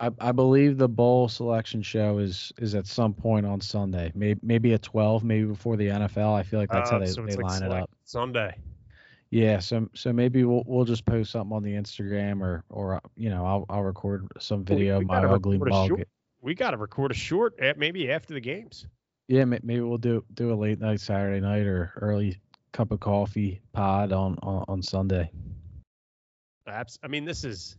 I, 0.00 0.10
I 0.20 0.32
believe 0.32 0.76
the 0.78 0.88
bowl 0.88 1.28
selection 1.28 1.82
show 1.82 2.18
is 2.18 2.52
is 2.58 2.74
at 2.74 2.86
some 2.86 3.12
point 3.12 3.44
on 3.46 3.60
Sunday, 3.60 4.12
maybe 4.14 4.38
maybe 4.42 4.72
at 4.72 4.82
twelve, 4.82 5.24
maybe 5.24 5.46
before 5.46 5.76
the 5.76 5.88
NFL. 5.88 6.34
I 6.34 6.42
feel 6.44 6.60
like 6.60 6.70
that's 6.70 6.90
how 6.90 6.96
Uh, 6.96 7.00
they, 7.00 7.06
so 7.06 7.22
they 7.22 7.34
like 7.36 7.44
line 7.44 7.62
it 7.62 7.72
up. 7.72 7.90
Sunday. 8.04 8.56
Yeah, 9.34 9.58
so 9.58 9.88
so 9.94 10.12
maybe 10.12 10.44
we'll 10.44 10.62
we'll 10.64 10.84
just 10.84 11.04
post 11.04 11.32
something 11.32 11.56
on 11.56 11.64
the 11.64 11.72
Instagram 11.72 12.40
or 12.40 12.62
or 12.70 12.94
uh, 12.94 13.00
you 13.16 13.30
know 13.30 13.44
I'll 13.44 13.66
I'll 13.68 13.82
record 13.82 14.28
some 14.38 14.60
we- 14.60 14.64
video 14.64 14.98
we 14.98 15.04
of 15.04 15.08
my 15.08 15.24
ugly 15.24 15.58
mug. 15.58 15.88
short- 15.88 16.08
We 16.40 16.54
got 16.54 16.70
to 16.70 16.76
record 16.76 17.10
a 17.10 17.14
short 17.14 17.58
at 17.58 17.76
maybe 17.76 18.12
after 18.12 18.32
the 18.32 18.40
games. 18.40 18.86
Yeah, 19.26 19.44
may- 19.44 19.58
maybe 19.64 19.80
we'll 19.80 19.98
do 19.98 20.24
do 20.34 20.52
a 20.52 20.54
late 20.54 20.78
night 20.78 21.00
Saturday 21.00 21.40
night 21.40 21.66
or 21.66 21.92
early 21.96 22.38
cup 22.72 22.92
of 22.92 23.00
coffee 23.00 23.60
pod 23.72 24.12
on 24.12 24.38
on, 24.44 24.64
on 24.68 24.82
Sunday. 24.82 25.32
Abs- 26.68 27.00
I 27.02 27.08
mean, 27.08 27.24
this 27.24 27.42
is. 27.42 27.76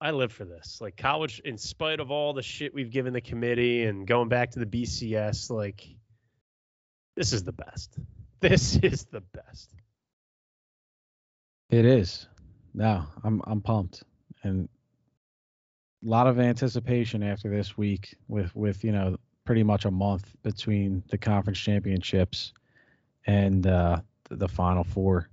I 0.00 0.10
live 0.10 0.32
for 0.32 0.44
this. 0.44 0.80
Like 0.80 0.96
college, 0.96 1.38
in 1.44 1.56
spite 1.56 2.00
of 2.00 2.10
all 2.10 2.32
the 2.34 2.42
shit 2.42 2.74
we've 2.74 2.90
given 2.90 3.12
the 3.12 3.20
committee 3.20 3.84
and 3.84 4.04
going 4.04 4.28
back 4.28 4.50
to 4.50 4.58
the 4.58 4.66
BCS, 4.66 5.48
like 5.48 5.86
this 7.14 7.32
is 7.32 7.44
the 7.44 7.52
best. 7.52 7.98
This 8.40 8.76
is 8.76 9.04
the 9.06 9.22
best. 9.22 9.72
It 11.74 11.86
is. 11.86 12.28
No, 12.72 13.04
I'm 13.24 13.42
I'm 13.48 13.60
pumped. 13.60 14.04
And 14.44 14.68
a 16.04 16.08
lot 16.08 16.28
of 16.28 16.38
anticipation 16.38 17.20
after 17.20 17.50
this 17.50 17.76
week 17.76 18.14
with 18.28 18.54
with 18.54 18.84
you 18.84 18.92
know 18.92 19.16
pretty 19.44 19.64
much 19.64 19.84
a 19.84 19.90
month 19.90 20.36
between 20.44 21.02
the 21.08 21.18
conference 21.18 21.58
championships 21.58 22.52
and 23.26 23.66
uh 23.66 24.00
the, 24.30 24.48
final 24.48 24.84
four 24.84 25.28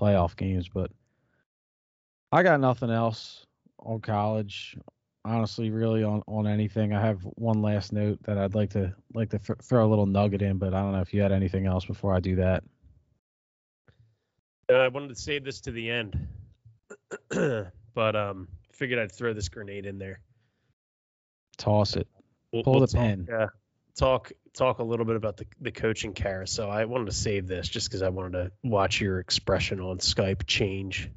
playoff 0.00 0.36
games 0.36 0.68
but 0.72 0.90
I 2.32 2.42
got 2.44 2.60
nothing 2.60 2.90
else 2.90 3.44
on 3.80 4.00
college 4.00 4.76
honestly 5.24 5.70
really 5.70 6.04
on 6.04 6.22
on 6.28 6.46
anything. 6.46 6.92
I 6.94 7.00
have 7.00 7.20
one 7.34 7.62
last 7.62 7.92
note 7.92 8.22
that 8.22 8.38
I'd 8.38 8.54
like 8.54 8.70
to 8.70 8.94
like 9.12 9.30
to 9.30 9.40
th- 9.40 9.58
throw 9.60 9.84
a 9.84 9.90
little 9.90 10.06
nugget 10.06 10.40
in 10.40 10.56
but 10.56 10.72
I 10.72 10.82
don't 10.82 10.92
know 10.92 11.00
if 11.00 11.12
you 11.12 11.20
had 11.20 11.32
anything 11.32 11.66
else 11.66 11.84
before 11.84 12.14
I 12.14 12.20
do 12.20 12.36
that 12.36 12.62
Uh, 14.70 14.74
I 14.76 14.88
wanted 14.88 15.08
to 15.10 15.14
save 15.16 15.44
this 15.44 15.60
to 15.62 15.70
the 15.72 15.90
end, 15.90 16.28
but 17.30 18.16
um, 18.16 18.48
figured 18.72 18.98
I'd 18.98 19.12
throw 19.12 19.32
this 19.34 19.48
grenade 19.48 19.86
in 19.86 19.98
there. 19.98 20.20
toss 21.58 21.96
it 21.96 22.08
We'll, 22.52 22.62
Pull 22.62 22.74
we'll 22.74 22.80
the 22.82 22.86
talk, 22.86 23.00
pin. 23.02 23.28
uh, 23.32 23.46
talk 23.96 24.32
talk 24.54 24.78
a 24.78 24.84
little 24.84 25.04
bit 25.04 25.16
about 25.16 25.36
the 25.36 25.46
the 25.60 25.72
coaching 25.72 26.12
carousel. 26.12 26.70
I 26.70 26.84
wanted 26.84 27.06
to 27.06 27.12
save 27.12 27.46
this 27.48 27.68
just 27.68 27.88
because 27.88 28.02
I 28.02 28.10
wanted 28.10 28.32
to 28.32 28.52
watch 28.62 29.00
your 29.00 29.18
expression 29.18 29.80
on 29.80 29.98
Skype 29.98 30.46
change. 30.46 31.10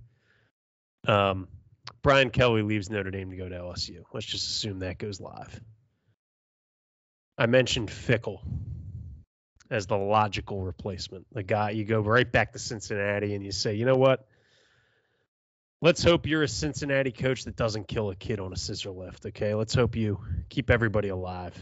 Um, 1.07 1.47
Brian 2.01 2.31
Kelly 2.31 2.63
leaves 2.63 2.89
Notre 2.89 3.11
Dame 3.11 3.29
to 3.31 3.37
go 3.37 3.47
to 3.47 3.55
LSU. 3.55 4.03
Let's 4.13 4.25
just 4.25 4.49
assume 4.49 4.79
that 4.79 4.97
goes 4.97 5.21
live. 5.21 5.61
I 7.37 7.45
mentioned 7.45 7.89
Fickell 7.89 8.39
as 9.69 9.87
the 9.87 9.97
logical 9.97 10.61
replacement. 10.61 11.25
The 11.31 11.43
guy 11.43 11.71
you 11.71 11.85
go 11.85 11.99
right 11.99 12.29
back 12.29 12.53
to 12.53 12.59
Cincinnati 12.59 13.33
and 13.33 13.43
you 13.43 13.51
say, 13.51 13.75
you 13.75 13.85
know 13.85 13.95
what? 13.95 14.25
Let's 15.81 16.03
hope 16.03 16.25
you're 16.25 16.43
a 16.43 16.47
Cincinnati 16.47 17.11
coach 17.11 17.43
that 17.43 17.55
doesn't 17.55 17.87
kill 17.87 18.09
a 18.09 18.15
kid 18.15 18.39
on 18.39 18.51
a 18.51 18.55
scissor 18.55 18.91
lift. 18.91 19.25
Okay, 19.27 19.53
let's 19.53 19.75
hope 19.75 19.95
you 19.95 20.19
keep 20.49 20.71
everybody 20.71 21.09
alive. 21.09 21.53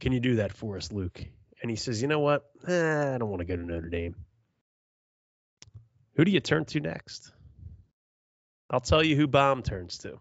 Can 0.00 0.12
you 0.12 0.20
do 0.20 0.36
that 0.36 0.52
for 0.52 0.76
us, 0.76 0.90
Luke? 0.90 1.24
And 1.60 1.70
he 1.70 1.76
says, 1.76 2.02
you 2.02 2.08
know 2.08 2.18
what? 2.18 2.44
Eh, 2.66 3.14
I 3.14 3.18
don't 3.18 3.28
want 3.28 3.38
to 3.38 3.44
go 3.44 3.54
to 3.54 3.62
Notre 3.62 3.88
Dame. 3.88 4.16
Who 6.16 6.24
do 6.24 6.30
you 6.32 6.40
turn 6.40 6.64
to 6.66 6.80
next? 6.80 7.30
I'll 8.68 8.80
tell 8.80 9.02
you 9.02 9.14
who 9.14 9.28
Baum 9.28 9.62
turns 9.62 9.98
to. 9.98 10.18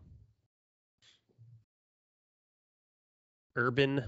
Urban 3.56 4.04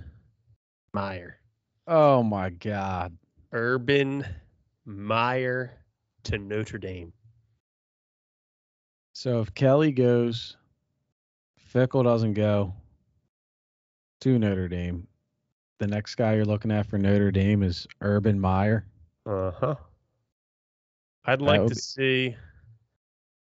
Meyer. 0.94 1.40
Oh 1.88 2.24
my 2.24 2.50
god 2.50 3.18
Urban 3.52 4.26
Meyer 4.86 5.72
to 6.24 6.38
Notre 6.38 6.80
Dame. 6.80 7.14
So 9.14 9.42
if 9.42 9.54
Kelly 9.54 9.92
goes, 9.92 10.58
Fickell 11.74 12.04
doesn't 12.04 12.34
go 12.34 12.74
to 14.22 14.40
Notre 14.40 14.68
Dame. 14.68 15.08
the 15.80 15.88
next 15.88 16.16
guy 16.16 16.36
you're 16.36 16.46
looking 16.46 16.72
at 16.72 16.88
for 16.88 16.98
Notre 16.98 17.32
Dame 17.32 17.62
is 17.62 17.88
Urban 18.02 18.40
Meyer. 18.40 18.86
Uh 19.26 19.52
huh. 19.52 19.76
I'd 21.26 21.42
like 21.42 21.62
to 21.64 21.70
be... 21.70 21.76
see 21.76 22.36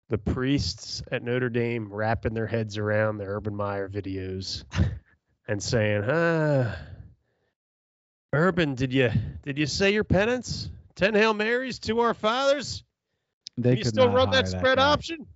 the 0.08 0.18
priests 0.18 1.02
at 1.10 1.22
Notre 1.22 1.48
Dame 1.48 1.92
wrapping 1.92 2.34
their 2.34 2.46
heads 2.46 2.76
around 2.76 3.16
the 3.16 3.24
Urban 3.24 3.54
Meyer 3.54 3.88
videos 3.88 4.64
and 5.48 5.62
saying, 5.62 6.04
"Ah, 6.06 6.76
Urban, 8.32 8.74
did 8.74 8.92
you 8.92 9.10
did 9.42 9.58
you 9.58 9.66
say 9.66 9.92
your 9.92 10.04
penance? 10.04 10.70
Ten 10.94 11.14
Hail 11.14 11.34
Marys, 11.34 11.78
to 11.80 12.00
our 12.00 12.14
fathers. 12.14 12.84
They 13.58 13.78
you 13.78 13.84
still 13.84 14.08
run 14.08 14.30
that 14.30 14.48
spread 14.48 14.78
that 14.78 14.78
option? 14.78 15.26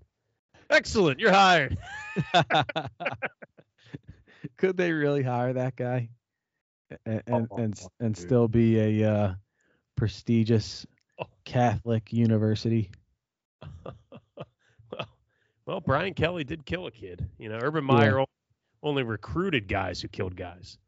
Excellent, 0.70 1.20
you're 1.20 1.32
hired. 1.32 1.77
Could 4.56 4.77
they 4.77 4.93
really 4.93 5.23
hire 5.23 5.52
that 5.52 5.77
guy 5.77 6.09
and 7.05 7.23
and 7.27 7.48
oh, 7.51 7.56
and, 7.56 7.81
and 8.01 8.16
still 8.16 8.48
be 8.48 9.02
a 9.02 9.12
uh, 9.12 9.35
prestigious 9.97 10.86
oh. 11.20 11.27
Catholic 11.44 12.12
university? 12.12 12.90
well, 13.85 15.09
well, 15.66 15.81
Brian 15.81 16.14
Kelly 16.14 16.44
did 16.44 16.64
kill 16.64 16.86
a 16.86 16.90
kid. 16.90 17.28
You 17.39 17.51
know, 17.51 17.59
Urban 17.60 17.85
Meyer 17.85 18.20
yeah. 18.20 18.24
only 18.82 19.02
recruited 19.02 19.68
guys 19.68 20.01
who 20.01 20.09
killed 20.09 20.36
guys. 20.36 20.78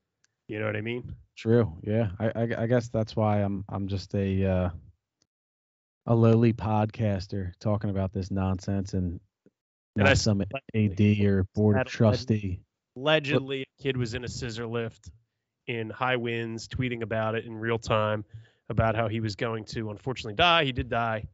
You 0.46 0.58
know 0.58 0.66
what 0.66 0.76
I 0.76 0.80
mean? 0.80 1.14
True. 1.38 1.78
Yeah. 1.84 2.08
I, 2.18 2.26
I, 2.34 2.48
I 2.58 2.66
guess 2.66 2.88
that's 2.88 3.14
why 3.14 3.42
I'm 3.42 3.64
I'm 3.68 3.86
just 3.86 4.12
a 4.16 4.44
uh, 4.44 4.70
a 6.06 6.14
lowly 6.14 6.52
podcaster 6.52 7.52
talking 7.60 7.90
about 7.90 8.12
this 8.12 8.32
nonsense 8.32 8.92
and, 8.92 9.20
and 9.94 10.06
not 10.06 10.18
some 10.18 10.42
AD 10.74 11.00
or 11.00 11.46
board 11.54 11.78
of 11.78 11.86
trustee. 11.86 12.60
Allegedly, 12.96 13.62
a 13.62 13.82
kid 13.82 13.96
was 13.96 14.14
in 14.14 14.24
a 14.24 14.28
scissor 14.28 14.66
lift 14.66 15.10
in 15.68 15.90
high 15.90 16.16
winds, 16.16 16.66
tweeting 16.66 17.02
about 17.02 17.36
it 17.36 17.44
in 17.44 17.54
real 17.54 17.78
time 17.78 18.24
about 18.68 18.96
how 18.96 19.06
he 19.06 19.20
was 19.20 19.36
going 19.36 19.64
to 19.66 19.90
unfortunately 19.90 20.34
die. 20.34 20.64
He 20.64 20.72
did 20.72 20.88
die. 20.88 21.28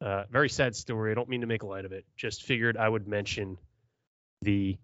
Uh, 0.00 0.24
very 0.30 0.48
sad 0.48 0.74
story. 0.74 1.12
I 1.12 1.14
don't 1.14 1.28
mean 1.28 1.42
to 1.42 1.46
make 1.46 1.62
light 1.62 1.84
of 1.84 1.92
it. 1.92 2.04
Just 2.16 2.42
figured 2.42 2.76
I 2.76 2.88
would 2.88 3.06
mention 3.06 3.56
the 4.42 4.78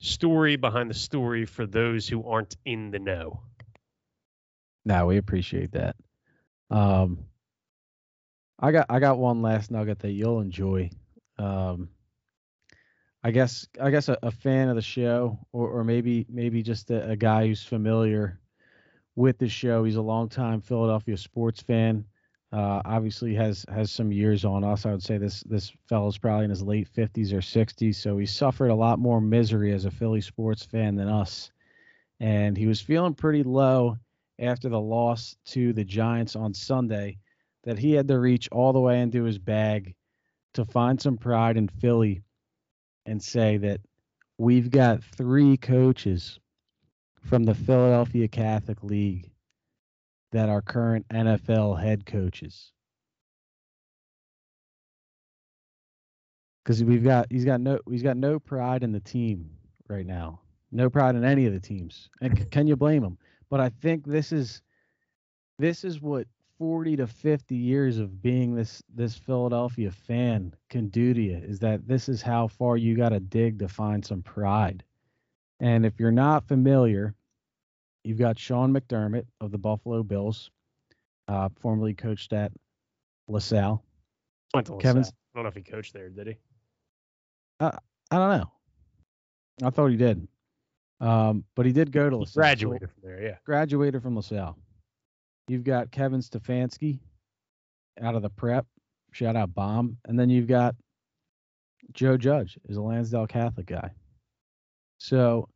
story 0.00 0.56
behind 0.56 0.88
the 0.88 0.94
story 0.94 1.44
for 1.44 1.66
those 1.66 2.08
who 2.08 2.26
aren't 2.26 2.56
in 2.64 2.90
the 2.90 2.98
know. 2.98 3.42
No, 4.84 5.06
we 5.06 5.18
appreciate 5.18 5.72
that. 5.72 5.96
Um, 6.70 7.26
I 8.58 8.72
got 8.72 8.86
I 8.88 9.00
got 9.00 9.18
one 9.18 9.42
last 9.42 9.70
nugget 9.70 10.00
that 10.00 10.12
you'll 10.12 10.40
enjoy. 10.40 10.90
Um, 11.38 11.88
I 13.22 13.30
guess 13.30 13.66
I 13.80 13.90
guess 13.90 14.08
a, 14.08 14.18
a, 14.22 14.30
fan 14.30 14.68
of 14.68 14.76
the 14.76 14.82
show, 14.82 15.38
or, 15.52 15.68
or 15.68 15.84
maybe 15.84 16.26
maybe 16.28 16.62
just 16.62 16.90
a, 16.90 17.10
a, 17.10 17.16
guy 17.16 17.46
who's 17.46 17.62
familiar 17.62 18.38
with 19.16 19.38
the 19.38 19.48
show. 19.48 19.84
He's 19.84 19.96
a 19.96 20.02
longtime 20.02 20.60
Philadelphia 20.60 21.16
sports 21.16 21.62
fan. 21.62 22.04
Uh, 22.52 22.82
obviously 22.84 23.34
has 23.34 23.64
has 23.72 23.92
some 23.92 24.10
years 24.10 24.44
on 24.44 24.64
us. 24.64 24.84
I 24.84 24.90
would 24.92 25.02
say 25.02 25.18
this 25.18 25.42
this 25.42 25.72
fellow's 25.88 26.18
probably 26.18 26.44
in 26.44 26.50
his 26.50 26.62
late 26.62 26.88
50s 26.92 27.32
or 27.32 27.38
60s, 27.38 27.94
so 27.94 28.18
he 28.18 28.26
suffered 28.26 28.70
a 28.70 28.74
lot 28.74 28.98
more 28.98 29.20
misery 29.20 29.72
as 29.72 29.84
a 29.84 29.90
Philly 29.90 30.20
sports 30.20 30.64
fan 30.64 30.96
than 30.96 31.08
us. 31.08 31.50
And 32.20 32.56
he 32.56 32.66
was 32.66 32.80
feeling 32.80 33.14
pretty 33.14 33.42
low 33.42 33.96
after 34.40 34.68
the 34.68 34.80
loss 34.80 35.36
to 35.44 35.72
the 35.72 35.84
Giants 35.84 36.34
on 36.34 36.54
Sunday 36.54 37.18
that 37.64 37.78
he 37.78 37.92
had 37.92 38.08
to 38.08 38.18
reach 38.18 38.48
all 38.50 38.72
the 38.72 38.80
way 38.80 39.00
into 39.00 39.24
his 39.24 39.38
bag 39.38 39.94
to 40.54 40.64
find 40.64 41.00
some 41.00 41.16
pride 41.16 41.56
in 41.56 41.68
Philly 41.68 42.22
and 43.06 43.22
say 43.22 43.58
that 43.58 43.80
we've 44.38 44.70
got 44.70 45.04
three 45.04 45.56
coaches 45.56 46.40
from 47.22 47.44
the 47.44 47.54
Philadelphia 47.54 48.28
Catholic 48.28 48.82
League 48.82 49.30
that 50.32 50.48
are 50.48 50.62
current 50.62 51.06
NFL 51.08 51.80
head 51.80 52.06
coaches. 52.06 52.72
Because 56.64 56.82
we've 56.84 57.04
got 57.04 57.26
he's 57.30 57.44
got 57.44 57.60
no 57.60 57.78
he's 57.90 58.02
got 58.02 58.16
no 58.16 58.38
pride 58.38 58.82
in 58.82 58.92
the 58.92 59.00
team 59.00 59.50
right 59.88 60.06
now. 60.06 60.40
No 60.72 60.88
pride 60.88 61.16
in 61.16 61.24
any 61.24 61.46
of 61.46 61.52
the 61.52 61.60
teams. 61.60 62.08
And 62.20 62.50
can 62.50 62.66
you 62.66 62.76
blame 62.76 63.02
him? 63.02 63.18
But 63.50 63.60
I 63.60 63.68
think 63.68 64.06
this 64.06 64.32
is 64.32 64.62
this 65.58 65.84
is 65.84 66.00
what 66.00 66.26
40 66.58 66.96
to 66.96 67.06
50 67.06 67.54
years 67.54 67.98
of 67.98 68.22
being 68.22 68.54
this 68.54 68.82
this 68.94 69.16
Philadelphia 69.16 69.90
fan 69.90 70.54
can 70.68 70.88
do 70.88 71.12
to 71.12 71.20
you 71.20 71.36
is 71.36 71.58
that 71.60 71.86
this 71.86 72.08
is 72.08 72.22
how 72.22 72.46
far 72.46 72.76
you 72.76 72.96
got 72.96 73.10
to 73.10 73.20
dig 73.20 73.58
to 73.58 73.68
find 73.68 74.04
some 74.04 74.22
pride. 74.22 74.84
And 75.58 75.84
if 75.84 75.98
you're 75.98 76.12
not 76.12 76.46
familiar, 76.46 77.14
you've 78.04 78.18
got 78.18 78.38
Sean 78.38 78.72
McDermott 78.72 79.26
of 79.40 79.50
the 79.50 79.58
Buffalo 79.58 80.02
Bills, 80.02 80.50
uh, 81.28 81.48
formerly 81.60 81.94
coached 81.94 82.32
at 82.32 82.52
LaSalle. 83.28 83.84
Went 84.54 84.66
to 84.66 84.74
LaSalle. 84.74 84.80
Kevin's, 84.80 85.08
I 85.08 85.38
don't 85.38 85.44
know 85.44 85.48
if 85.48 85.54
he 85.54 85.62
coached 85.62 85.92
there, 85.92 86.08
did 86.08 86.28
he? 86.28 86.36
Uh, 87.58 87.72
I 88.10 88.16
don't 88.16 88.38
know. 88.38 88.52
I 89.62 89.70
thought 89.70 89.88
he 89.88 89.96
did. 89.96 90.26
Um, 91.00 91.44
but 91.56 91.66
he 91.66 91.72
did 91.72 91.92
go 91.92 92.10
to 92.10 92.16
LaSalle. 92.16 92.42
Graduated 92.42 92.90
from 92.90 93.02
there, 93.02 93.22
yeah. 93.22 93.36
Graduated 93.46 94.02
from 94.02 94.16
LaSalle. 94.16 94.58
You've 95.48 95.64
got 95.64 95.90
Kevin 95.90 96.20
Stefanski 96.20 97.00
out 98.00 98.14
of 98.14 98.22
the 98.22 98.30
prep. 98.30 98.66
Shout 99.12 99.34
out 99.34 99.54
Bomb. 99.54 99.96
And 100.04 100.18
then 100.18 100.30
you've 100.30 100.46
got 100.46 100.74
Joe 101.92 102.16
Judge 102.16 102.58
is 102.68 102.76
a 102.76 102.82
Lansdale 102.82 103.26
Catholic 103.26 103.66
guy. 103.66 103.90
So 104.98 105.48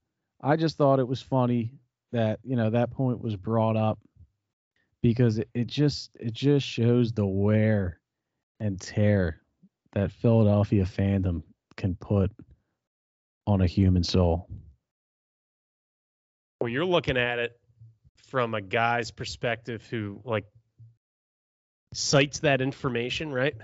I 0.43 0.57
just 0.57 0.77
thought 0.77 0.99
it 0.99 1.07
was 1.07 1.21
funny 1.23 1.73
that, 2.13 2.41
you 2.43 2.57
know, 2.57 2.71
that 2.71 2.91
point 2.91 3.21
was 3.21 3.37
brought 3.37 3.77
up 3.77 3.99
because 5.03 5.39
it, 5.39 5.49
it 5.55 5.67
just 5.67 6.11
it 6.19 6.33
just 6.33 6.67
shows 6.67 7.13
the 7.13 7.27
wear 7.27 8.01
and 8.61 8.81
tear 8.81 9.43
that 9.93 10.11
Philadelphia 10.11 10.85
fandom 10.85 11.43
can 11.77 11.95
put 11.97 12.33
on 13.47 13.61
a 13.61 13.67
human 13.67 14.03
soul 14.03 14.49
well, 16.65 16.73
you're 16.73 16.87
looking 16.87 17.19
at 17.19 17.39
it 17.39 17.61
from 18.17 18.55
a 18.55 18.61
guy's 18.63 19.11
perspective 19.11 19.87
who 19.91 20.23
like 20.25 20.47
cites 21.93 22.39
that 22.39 22.63
information, 22.63 23.31
right? 23.31 23.55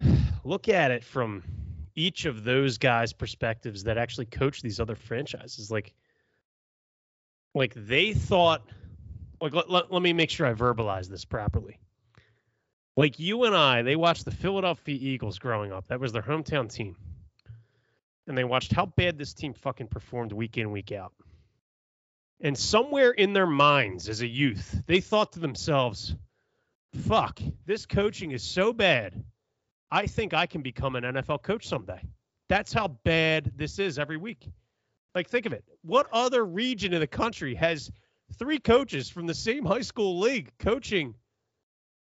Look 0.44 0.68
at 0.68 0.90
it 0.90 1.04
from 1.04 1.44
each 1.94 2.24
of 2.24 2.42
those 2.42 2.78
guys' 2.78 3.12
perspectives 3.12 3.84
that 3.84 3.96
actually 3.96 4.26
coach 4.26 4.60
these 4.60 4.80
other 4.80 4.96
franchises. 4.96 5.70
Like, 5.70 5.94
like 7.54 7.74
they 7.76 8.12
thought. 8.12 8.68
Like, 9.40 9.54
let, 9.54 9.70
let, 9.70 9.92
let 9.92 10.02
me 10.02 10.12
make 10.12 10.30
sure 10.30 10.48
I 10.48 10.52
verbalize 10.54 11.06
this 11.06 11.24
properly. 11.24 11.78
Like 12.96 13.20
you 13.20 13.44
and 13.44 13.54
I, 13.54 13.82
they 13.82 13.94
watched 13.94 14.24
the 14.24 14.32
Philadelphia 14.32 14.98
Eagles 15.00 15.38
growing 15.38 15.72
up. 15.72 15.86
That 15.86 16.00
was 16.00 16.12
their 16.12 16.22
hometown 16.22 16.68
team 16.68 16.96
and 18.28 18.36
they 18.36 18.44
watched 18.44 18.72
how 18.72 18.86
bad 18.86 19.18
this 19.18 19.32
team 19.32 19.54
fucking 19.54 19.88
performed 19.88 20.32
week 20.32 20.58
in, 20.58 20.70
week 20.70 20.92
out. 20.92 21.12
And 22.40 22.56
somewhere 22.56 23.10
in 23.10 23.32
their 23.32 23.46
minds 23.46 24.08
as 24.08 24.20
a 24.20 24.26
youth, 24.26 24.82
they 24.86 25.00
thought 25.00 25.32
to 25.32 25.40
themselves, 25.40 26.14
fuck, 27.06 27.40
this 27.66 27.86
coaching 27.86 28.30
is 28.30 28.42
so 28.42 28.72
bad. 28.72 29.24
I 29.90 30.06
think 30.06 30.34
I 30.34 30.46
can 30.46 30.62
become 30.62 30.94
an 30.94 31.04
NFL 31.04 31.42
coach 31.42 31.66
someday. 31.66 32.00
That's 32.48 32.72
how 32.72 32.88
bad 32.88 33.52
this 33.56 33.78
is 33.78 33.98
every 33.98 34.18
week. 34.18 34.46
Like, 35.14 35.28
think 35.28 35.46
of 35.46 35.52
it. 35.52 35.64
What 35.82 36.06
other 36.12 36.44
region 36.44 36.92
in 36.92 37.00
the 37.00 37.06
country 37.06 37.54
has 37.54 37.90
three 38.38 38.58
coaches 38.58 39.08
from 39.08 39.26
the 39.26 39.34
same 39.34 39.64
high 39.64 39.80
school 39.80 40.20
league 40.20 40.52
coaching 40.58 41.14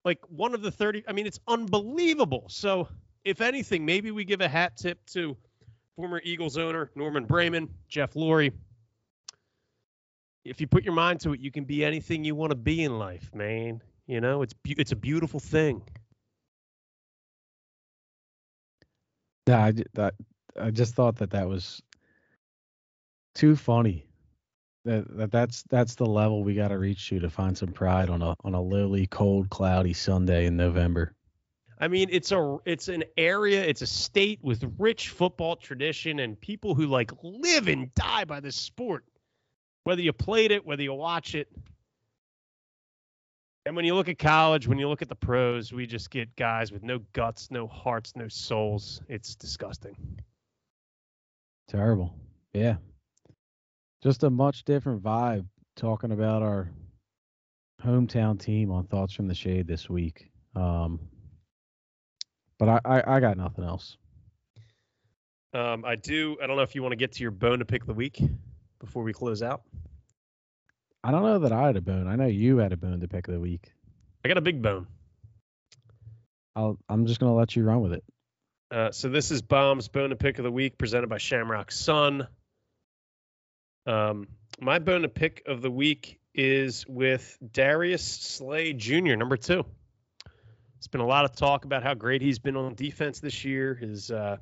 like 0.04 0.20
one 0.28 0.54
of 0.54 0.62
the 0.62 0.72
30? 0.72 1.04
I 1.08 1.14
mean, 1.14 1.26
it's 1.26 1.40
unbelievable. 1.48 2.46
So, 2.50 2.90
if 3.24 3.42
anything, 3.42 3.86
maybe 3.86 4.12
we 4.12 4.24
give 4.24 4.42
a 4.42 4.48
hat 4.48 4.78
tip 4.78 5.04
to 5.08 5.36
former 5.98 6.22
Eagles 6.24 6.58
owner 6.58 6.92
Norman 6.96 7.26
Braman, 7.26 7.68
Jeff 7.90 8.14
Lurie. 8.14 8.54
If 10.46 10.62
you 10.62 10.68
put 10.68 10.86
your 10.86 10.94
mind 10.94 11.20
to 11.22 11.34
it, 11.34 11.42
you 11.42 11.52
can 11.52 11.66
be 11.66 11.84
anything 11.84 12.24
you 12.24 12.36
want 12.36 12.52
to 12.52 12.56
be 12.56 12.84
in 12.84 12.98
life, 12.98 13.30
man. 13.34 13.82
You 14.06 14.22
know, 14.22 14.44
it's 14.44 14.54
it's 14.66 14.94
a 14.94 14.96
beautiful 14.96 15.42
thing. 15.42 15.82
Yeah, 19.48 19.66
I, 19.66 19.74
that, 19.94 20.14
I 20.60 20.72
just 20.72 20.94
thought 20.94 21.18
that 21.18 21.32
that 21.32 21.50
was 21.50 21.82
too 23.34 23.56
funny. 23.56 24.06
That, 24.86 25.18
that 25.18 25.32
that's 25.32 25.64
that's 25.70 25.96
the 25.96 26.06
level 26.06 26.44
we 26.44 26.54
got 26.54 26.70
to 26.70 26.78
reach 26.78 27.10
to 27.10 27.20
to 27.20 27.30
find 27.30 27.58
some 27.58 27.74
pride 27.74 28.10
on 28.10 28.22
a 28.22 28.36
on 28.46 28.54
a 28.54 28.62
literally 28.62 29.08
cold, 29.08 29.50
cloudy 29.50 29.94
Sunday 29.94 30.46
in 30.46 30.56
November. 30.56 31.14
I 31.80 31.88
mean, 31.88 32.10
it's 32.12 32.32
a 32.32 32.58
it's 32.66 32.88
an 32.88 33.04
area, 33.18 33.64
it's 33.64 33.82
a 33.82 33.88
state 33.88 34.40
with 34.42 34.64
rich 34.80 35.10
football 35.10 35.56
tradition 35.56 36.20
and 36.20 36.40
people 36.40 36.74
who 36.74 36.88
like 36.88 37.12
live 37.22 37.68
and 37.68 37.94
die 37.94 38.26
by 38.26 38.40
this 38.40 38.56
sport. 38.56 39.04
Whether 39.84 40.02
you 40.02 40.12
played 40.12 40.52
it, 40.52 40.66
whether 40.66 40.82
you 40.82 40.94
watch 40.94 41.36
it. 41.36 41.48
And 43.66 43.76
when 43.76 43.86
you 43.86 43.96
look 43.96 44.10
at 44.10 44.18
college, 44.18 44.68
when 44.68 44.80
you 44.80 44.88
look 44.88 45.02
at 45.02 45.10
the 45.10 45.16
pros, 45.16 45.74
we 45.74 45.86
just 45.86 46.10
get 46.10 46.36
guys 46.36 46.72
with 46.72 46.84
no 46.84 47.00
guts, 47.14 47.52
no 47.52 47.68
hearts, 47.68 48.16
no 48.16 48.28
souls. 48.30 49.02
It's 49.10 49.36
disgusting. 49.36 49.96
Terrible. 51.68 52.16
Yeah. 52.54 52.78
just 54.02 54.24
a 54.24 54.30
much 54.30 54.64
different 54.64 55.04
vibe 55.04 55.46
talking 55.76 56.12
about 56.12 56.42
our 56.42 56.72
hometown 57.84 58.40
team 58.40 58.72
on 58.72 58.88
Thoughts 58.88 59.14
from 59.14 59.28
the 59.28 59.36
Shade 59.36 59.68
this 59.68 59.90
week. 59.90 60.32
Um, 60.56 61.00
but 62.60 62.70
I, 62.70 62.80
I, 62.86 63.16
I 63.16 63.20
got 63.20 63.38
nothing 63.38 63.64
else. 63.64 63.98
Um, 65.54 65.86
I 65.86 65.96
do. 65.96 66.38
I 66.42 66.48
don't 66.48 66.56
know 66.56 66.64
if 66.64 66.76
you 66.76 66.82
want 66.82 66.92
to 66.92 66.98
get 66.98 67.14
to 67.14 67.22
your 67.22 67.32
bone 67.32 67.60
to 67.60 67.66
pick 67.66 67.86
the 67.86 67.94
week 67.94 68.22
before 68.80 69.04
we 69.04 69.14
close 69.14 69.42
out. 69.42 69.62
I 71.04 71.12
don't 71.12 71.24
know 71.24 71.40
that 71.40 71.52
I 71.52 71.68
had 71.68 71.78
a 71.78 71.82
bone. 71.82 72.08
I 72.08 72.16
know 72.16 72.26
you 72.26 72.58
had 72.58 72.74
a 72.74 72.78
bone 72.78 73.00
to 73.00 73.08
pick 73.08 73.28
of 73.28 73.34
the 73.34 73.40
week. 73.40 73.72
I 74.26 74.28
got 74.28 74.38
a 74.38 74.42
big 74.42 74.62
bone. 74.62 74.88
I'll, 76.56 76.78
I'm 76.90 77.06
just 77.06 77.20
gonna 77.20 77.36
let 77.36 77.56
you 77.56 77.64
run 77.64 77.82
with 77.82 77.94
it. 77.94 78.04
Uh, 78.70 78.92
so 78.92 79.08
this 79.08 79.32
is 79.32 79.42
Bomb's 79.42 79.88
bone 79.88 80.10
to 80.10 80.16
pick 80.16 80.40
of 80.40 80.44
the 80.44 80.52
week, 80.52 80.78
presented 80.78 81.08
by 81.08 81.18
Shamrock 81.18 81.72
Sun. 81.72 82.28
Um, 83.86 84.28
my 84.60 84.80
bone 84.80 85.04
to 85.04 85.10
pick 85.10 85.44
of 85.46 85.62
the 85.62 85.72
week 85.72 86.20
is 86.34 86.86
with 86.88 87.38
Darius 87.54 88.04
Slay 88.04 88.74
Jr., 88.74 89.16
number 89.16 89.38
two. 89.38 89.66
It's 90.78 90.88
been 90.88 91.02
a 91.02 91.06
lot 91.06 91.26
of 91.26 91.36
talk 91.36 91.66
about 91.66 91.84
how 91.84 91.94
great 91.94 92.22
he's 92.22 92.40
been 92.40 92.56
on 92.56 92.76
defense 92.76 93.20
this 93.20 93.44
year. 93.44 93.74
His 93.74 94.12
uh, 94.12 94.38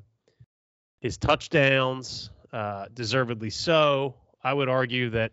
his 0.99 1.17
touchdowns, 1.17 2.29
uh, 2.51 2.87
deservedly 2.93 3.49
so. 3.49 4.15
I 4.43 4.53
would 4.53 4.69
argue 4.69 5.09
that 5.11 5.31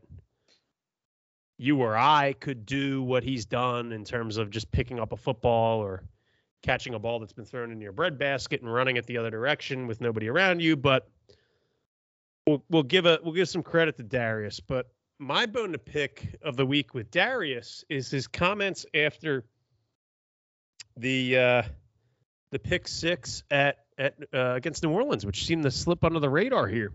you 1.58 1.80
or 1.80 1.96
I 1.96 2.34
could 2.40 2.64
do 2.64 3.02
what 3.02 3.22
he's 3.22 3.44
done 3.44 3.92
in 3.92 4.04
terms 4.04 4.36
of 4.36 4.50
just 4.50 4.70
picking 4.70 4.98
up 4.98 5.12
a 5.12 5.16
football 5.16 5.80
or 5.80 6.02
catching 6.62 6.94
a 6.94 6.98
ball 6.98 7.18
that's 7.18 7.32
been 7.32 7.44
thrown 7.44 7.70
into 7.72 7.82
your 7.82 7.92
breadbasket 7.92 8.62
and 8.62 8.72
running 8.72 8.96
it 8.96 9.06
the 9.06 9.18
other 9.18 9.30
direction 9.30 9.86
with 9.86 10.00
nobody 10.00 10.28
around 10.28 10.60
you. 10.62 10.76
But 10.76 11.08
we'll 12.46 12.64
we'll 12.70 12.82
give 12.84 13.06
a 13.06 13.18
we'll 13.24 13.34
give 13.34 13.48
some 13.48 13.62
credit 13.62 13.96
to 13.96 14.04
Darius. 14.04 14.60
But 14.60 14.92
my 15.18 15.46
bone 15.46 15.72
to 15.72 15.78
pick 15.78 16.36
of 16.42 16.56
the 16.56 16.66
week 16.66 16.94
with 16.94 17.10
Darius 17.10 17.84
is 17.88 18.10
his 18.10 18.26
comments 18.26 18.86
after 18.94 19.44
the 20.96 21.38
uh, 21.38 21.62
the 22.50 22.58
pick 22.58 22.88
six 22.88 23.42
at 23.50 23.78
at 23.98 24.14
uh, 24.32 24.54
against 24.54 24.82
New 24.82 24.90
Orleans, 24.90 25.26
which 25.26 25.46
seemed 25.46 25.64
to 25.64 25.70
slip 25.70 26.04
under 26.04 26.20
the 26.20 26.30
radar 26.30 26.66
here. 26.66 26.92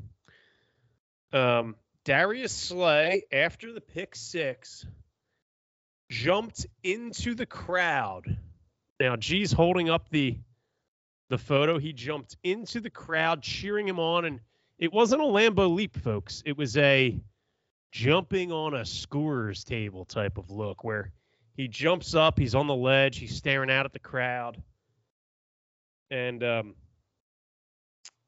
Um, 1.34 1.76
Darius 2.06 2.53
Slay, 2.53 3.24
after 3.32 3.74
the 3.74 3.82
pick 3.82 4.15
six, 4.15 4.86
jumped 6.10 6.65
into 6.84 7.36
the 7.36 7.45
crowd. 7.45 8.38
Now, 8.99 9.15
G's 9.15 9.52
holding 9.52 9.90
up 9.90 10.10
the 10.10 10.38
the 11.30 11.38
photo. 11.38 11.78
He 11.78 11.94
jumped 11.94 12.38
into 12.44 12.80
the 12.80 12.90
crowd, 12.90 13.41
cheering 13.41 13.88
him 13.88 13.99
on, 13.99 14.26
and 14.26 14.40
it 14.80 14.94
wasn't 14.94 15.22
a 15.22 15.26
Lambeau 15.26 15.74
leap, 15.74 15.98
folks. 15.98 16.41
It 16.45 16.57
was 16.57 16.78
a 16.78 17.19
jumping 17.91 18.52
on 18.52 18.74
a 18.74 18.86
scorer's 18.86 19.64
table 19.64 20.06
type 20.06 20.38
of 20.38 20.52
look 20.52 20.84
where 20.84 21.11
he 21.58 21.68
jumps 21.68 22.14
up, 22.14 22.38
he's 22.38 22.54
on 22.54 22.68
the 22.68 22.76
ledge, 22.76 23.18
he's 23.18 23.36
staring 23.36 23.72
out 23.72 23.88
at 23.88 23.92
the 23.92 24.00
crowd. 24.00 24.62
And 26.12 26.44
um, 26.44 26.76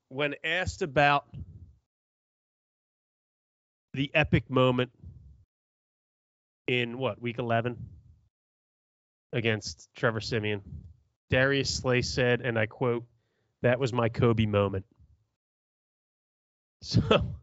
when 0.10 0.34
asked 0.44 0.82
about 0.82 1.26
the 3.94 4.10
epic 4.16 4.50
moment 4.50 4.92
in 6.68 6.98
what, 6.98 7.22
week 7.22 7.38
11 7.38 7.78
against 9.32 9.90
Trevor 9.96 10.22
Siemian, 10.22 10.62
Darius 11.30 11.70
Slay 11.70 12.02
said, 12.02 12.42
and 12.42 12.58
I 12.58 12.66
quote, 12.66 13.06
that 13.62 13.80
was 13.80 13.94
my 13.94 14.10
Kobe 14.10 14.48
moment. 14.48 14.86
So, 16.82 17.02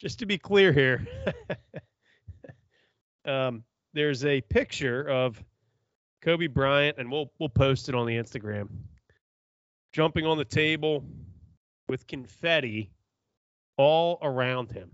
just 0.00 0.18
to 0.18 0.26
be 0.26 0.38
clear 0.38 0.72
here, 0.72 1.06
um, 3.24 3.62
there's 3.94 4.24
a 4.24 4.40
picture 4.42 5.08
of 5.08 5.42
Kobe 6.22 6.46
Bryant, 6.46 6.98
and 6.98 7.10
we'll 7.10 7.30
we'll 7.38 7.48
post 7.48 7.88
it 7.88 7.94
on 7.94 8.06
the 8.06 8.16
Instagram, 8.16 8.68
jumping 9.92 10.26
on 10.26 10.38
the 10.38 10.44
table 10.44 11.04
with 11.88 12.06
confetti 12.06 12.90
all 13.76 14.18
around 14.22 14.70
him 14.70 14.90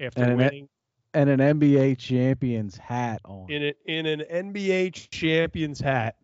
after 0.00 0.22
And 0.22 0.32
an- 0.32 0.36
winning 0.38 0.68
And 1.14 1.28
an 1.30 1.40
NBA 1.40 1.98
champions 1.98 2.76
hat 2.76 3.20
on. 3.24 3.50
in 3.50 3.64
a, 3.64 3.74
in 3.86 4.06
an 4.06 4.20
NBA 4.30 5.10
champions 5.10 5.80
hat. 5.80 6.16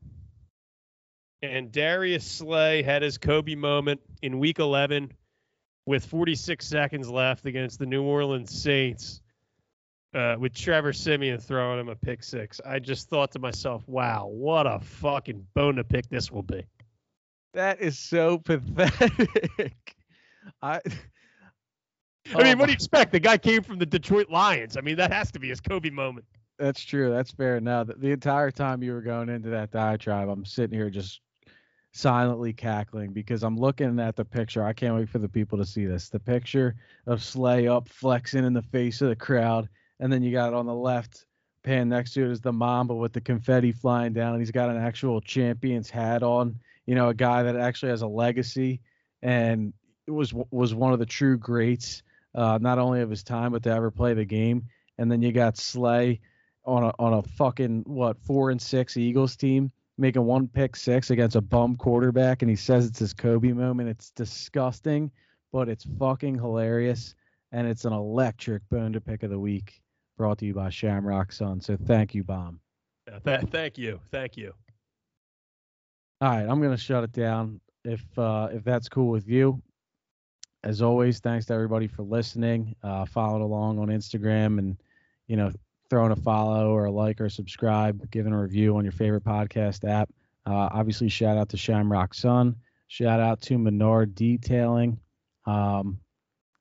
And 1.43 1.73
Darius 1.73 2.25
Slay 2.27 2.83
had 2.83 3.01
his 3.03 3.17
Kobe 3.17 3.55
moment 3.55 4.01
in 4.21 4.39
week 4.39 4.59
11 4.59 5.11
with 5.87 6.05
46 6.05 6.67
seconds 6.67 7.09
left 7.09 7.47
against 7.47 7.79
the 7.79 7.87
New 7.87 8.03
Orleans 8.03 8.51
Saints 8.63 9.23
uh, 10.15 10.37
with 10.39 10.55
Trevor 10.55 10.93
Siemian 10.93 11.39
throwing 11.39 11.81
him 11.81 11.89
a 11.89 11.95
pick 11.95 12.23
six. 12.23 12.61
I 12.65 12.79
just 12.79 13.09
thought 13.09 13.33
to 13.33 13.39
myself, 13.39 13.83
wow, 13.87 14.27
what 14.27 14.67
a 14.67 14.81
fucking 14.81 15.47
bone 15.55 15.77
to 15.77 15.85
pick 15.85 16.09
this 16.09 16.31
will 16.31 16.43
be. 16.43 16.65
That 17.55 17.81
is 17.81 17.99
so 17.99 18.39
pathetic. 18.45 19.97
I. 20.63 20.81
I 22.35 22.43
mean, 22.43 22.57
Oh 22.57 22.59
what 22.59 22.67
do 22.67 22.73
you 22.73 22.75
expect? 22.75 23.13
The 23.13 23.21
guy 23.21 23.39
came 23.39 23.63
from 23.63 23.79
the 23.79 23.87
Detroit 23.87 24.31
Lions. 24.31 24.77
I 24.77 24.83
mean, 24.83 24.97
that 24.97 25.13
has 25.13 25.33
to 25.33 25.41
be 25.41 25.49
his 25.49 25.61
Kobe 25.61 25.91
moment. 25.91 26.27
That's 26.59 26.83
true. 26.83 27.11
That's 27.11 27.31
fair. 27.31 27.59
Now, 27.61 27.85
the, 27.85 27.95
the 27.95 28.11
entire 28.11 28.51
time 28.51 28.83
you 28.83 28.93
were 28.93 29.01
going 29.01 29.31
into 29.31 29.49
that 29.51 29.71
diatribe, 29.71 30.29
I'm 30.29 30.45
sitting 30.45 30.77
here 30.79 30.91
just 30.91 31.21
silently 31.93 32.53
cackling 32.53 33.13
because 33.13 33.43
I'm 33.43 33.57
looking 33.57 33.99
at 33.99 34.17
the 34.17 34.25
picture. 34.25 34.63
I 34.63 34.75
can't 34.75 34.95
wait 34.95 35.09
for 35.09 35.19
the 35.19 35.29
people 35.29 35.59
to 35.59 35.65
see 35.65 35.87
this. 35.87 36.11
The 36.11 36.21
picture 36.21 36.77
of 37.07 37.23
Slay 37.23 37.67
up 37.67 37.89
flexing 37.89 38.45
in 38.45 38.53
the 38.53 38.63
face 38.63 39.01
of 39.01 39.09
the 39.09 39.17
crowd, 39.17 39.69
and 40.01 40.13
then 40.13 40.23
you 40.23 40.33
got 40.33 40.55
on 40.55 40.67
the 40.67 40.75
left 40.75 41.27
pan 41.63 41.89
next 41.89 42.15
to 42.15 42.25
it 42.25 42.31
is 42.31 42.41
the 42.41 42.53
Mamba 42.53 42.95
with 42.95 43.13
the 43.13 43.21
confetti 43.21 43.71
flying 43.71 44.13
down, 44.13 44.33
and 44.33 44.41
he's 44.41 44.51
got 44.51 44.71
an 44.71 44.79
actual 44.79 45.21
champion's 45.21 45.91
hat 45.91 46.23
on. 46.23 46.59
You 46.87 46.95
know, 46.95 47.11
a 47.11 47.15
guy 47.15 47.43
that 47.45 47.55
actually 47.55 47.91
has 47.91 48.03
a 48.03 48.09
legacy 48.09 48.81
and 49.23 49.73
was 50.09 50.33
was 50.51 50.75
one 50.75 50.93
of 50.93 50.99
the 50.99 51.07
true 51.07 51.39
greats, 51.39 52.03
uh, 52.35 52.59
not 52.61 52.79
only 52.79 53.03
of 53.03 53.11
his 53.11 53.23
time 53.23 53.53
but 53.53 53.63
to 53.65 53.71
ever 53.71 53.91
play 53.91 54.15
the 54.15 54.25
game. 54.25 54.65
And 54.99 55.11
then 55.11 55.23
you 55.23 55.33
got 55.33 55.57
Slay 55.57 56.21
on 56.65 56.83
a 56.83 56.93
on 56.99 57.13
a 57.13 57.23
fucking 57.23 57.85
what 57.87 58.19
four 58.21 58.51
and 58.51 58.61
six 58.61 58.97
Eagles 58.97 59.37
team 59.37 59.71
making 59.99 60.25
one 60.25 60.49
pick 60.49 60.77
six 60.77 61.11
against 61.11 61.37
a 61.37 61.41
bum 61.43 61.77
quarterback, 61.77 62.43
and 62.43 62.51
he 62.51 62.57
says 62.57 62.87
it's 62.87 62.99
his 62.99 63.13
Kobe 63.13 63.53
moment. 63.53 63.91
It's 63.91 64.11
disgusting, 64.11 65.11
but 65.53 65.69
it's 65.69 65.87
fucking 65.99 66.37
hilarious, 66.37 67.15
and 67.53 67.69
it's 67.69 67.85
an 67.85 67.93
electric 67.93 68.67
bone 68.71 68.95
to 68.95 69.01
pick 69.01 69.23
of 69.23 69.31
the 69.31 69.39
week. 69.39 69.83
Brought 70.21 70.37
to 70.41 70.45
you 70.45 70.53
by 70.53 70.69
Shamrock 70.69 71.33
Sun. 71.33 71.63
So 71.63 71.79
thank 71.87 72.15
you, 72.15 72.23
Bomb. 72.23 72.61
Uh, 73.11 73.21
th- 73.21 73.51
thank 73.51 73.79
you. 73.79 73.99
Thank 74.11 74.37
you. 74.37 74.53
All 76.21 76.29
right, 76.29 76.47
I'm 76.47 76.61
gonna 76.61 76.77
shut 76.77 77.05
it 77.05 77.13
down 77.13 77.59
if 77.87 78.03
uh, 78.19 78.49
if 78.53 78.63
that's 78.63 78.87
cool 78.87 79.09
with 79.09 79.27
you. 79.27 79.63
As 80.63 80.83
always, 80.83 81.21
thanks 81.21 81.47
to 81.47 81.55
everybody 81.55 81.87
for 81.87 82.03
listening. 82.03 82.77
Uh, 82.83 83.07
followed 83.07 83.41
along 83.41 83.79
on 83.79 83.89
Instagram 83.89 84.59
and 84.59 84.77
you 85.27 85.37
know 85.37 85.51
throwing 85.89 86.13
a 86.13 86.17
follow 86.17 86.71
or 86.71 86.85
a 86.85 86.91
like 86.91 87.19
or 87.19 87.31
subscribe, 87.31 88.11
giving 88.11 88.35
a 88.35 88.39
review 88.39 88.77
on 88.77 88.85
your 88.85 88.93
favorite 88.93 89.25
podcast 89.25 89.89
app. 89.89 90.11
Uh, 90.45 90.69
obviously, 90.71 91.09
shout 91.09 91.39
out 91.39 91.49
to 91.49 91.57
Shamrock 91.57 92.13
Sun. 92.13 92.57
Shout 92.89 93.21
out 93.21 93.41
to 93.41 93.57
Menard 93.57 94.15
Detailing. 94.15 95.01
Um, 95.47 95.99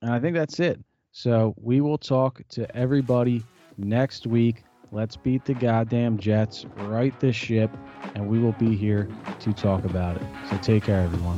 and 0.02 0.14
I 0.14 0.22
think 0.22 0.38
that's 0.38 0.62
it. 0.62 0.80
So 1.22 1.54
we 1.62 1.82
will 1.82 1.98
talk 1.98 2.42
to 2.52 2.74
everybody 2.74 3.44
next 3.78 4.26
week. 4.26 4.64
Let's 4.94 5.18
beat 5.18 5.44
the 5.44 5.54
goddamn 5.54 6.18
Jets, 6.18 6.66
right 6.78 7.14
this 7.20 7.36
ship, 7.36 7.70
and 8.16 8.30
we 8.30 8.40
will 8.40 8.54
be 8.54 8.74
here 8.74 9.10
to 9.42 9.52
talk 9.52 9.84
about 9.84 10.16
it. 10.16 10.24
So 10.50 10.58
take 10.60 10.84
care, 10.84 11.02
everyone. 11.02 11.38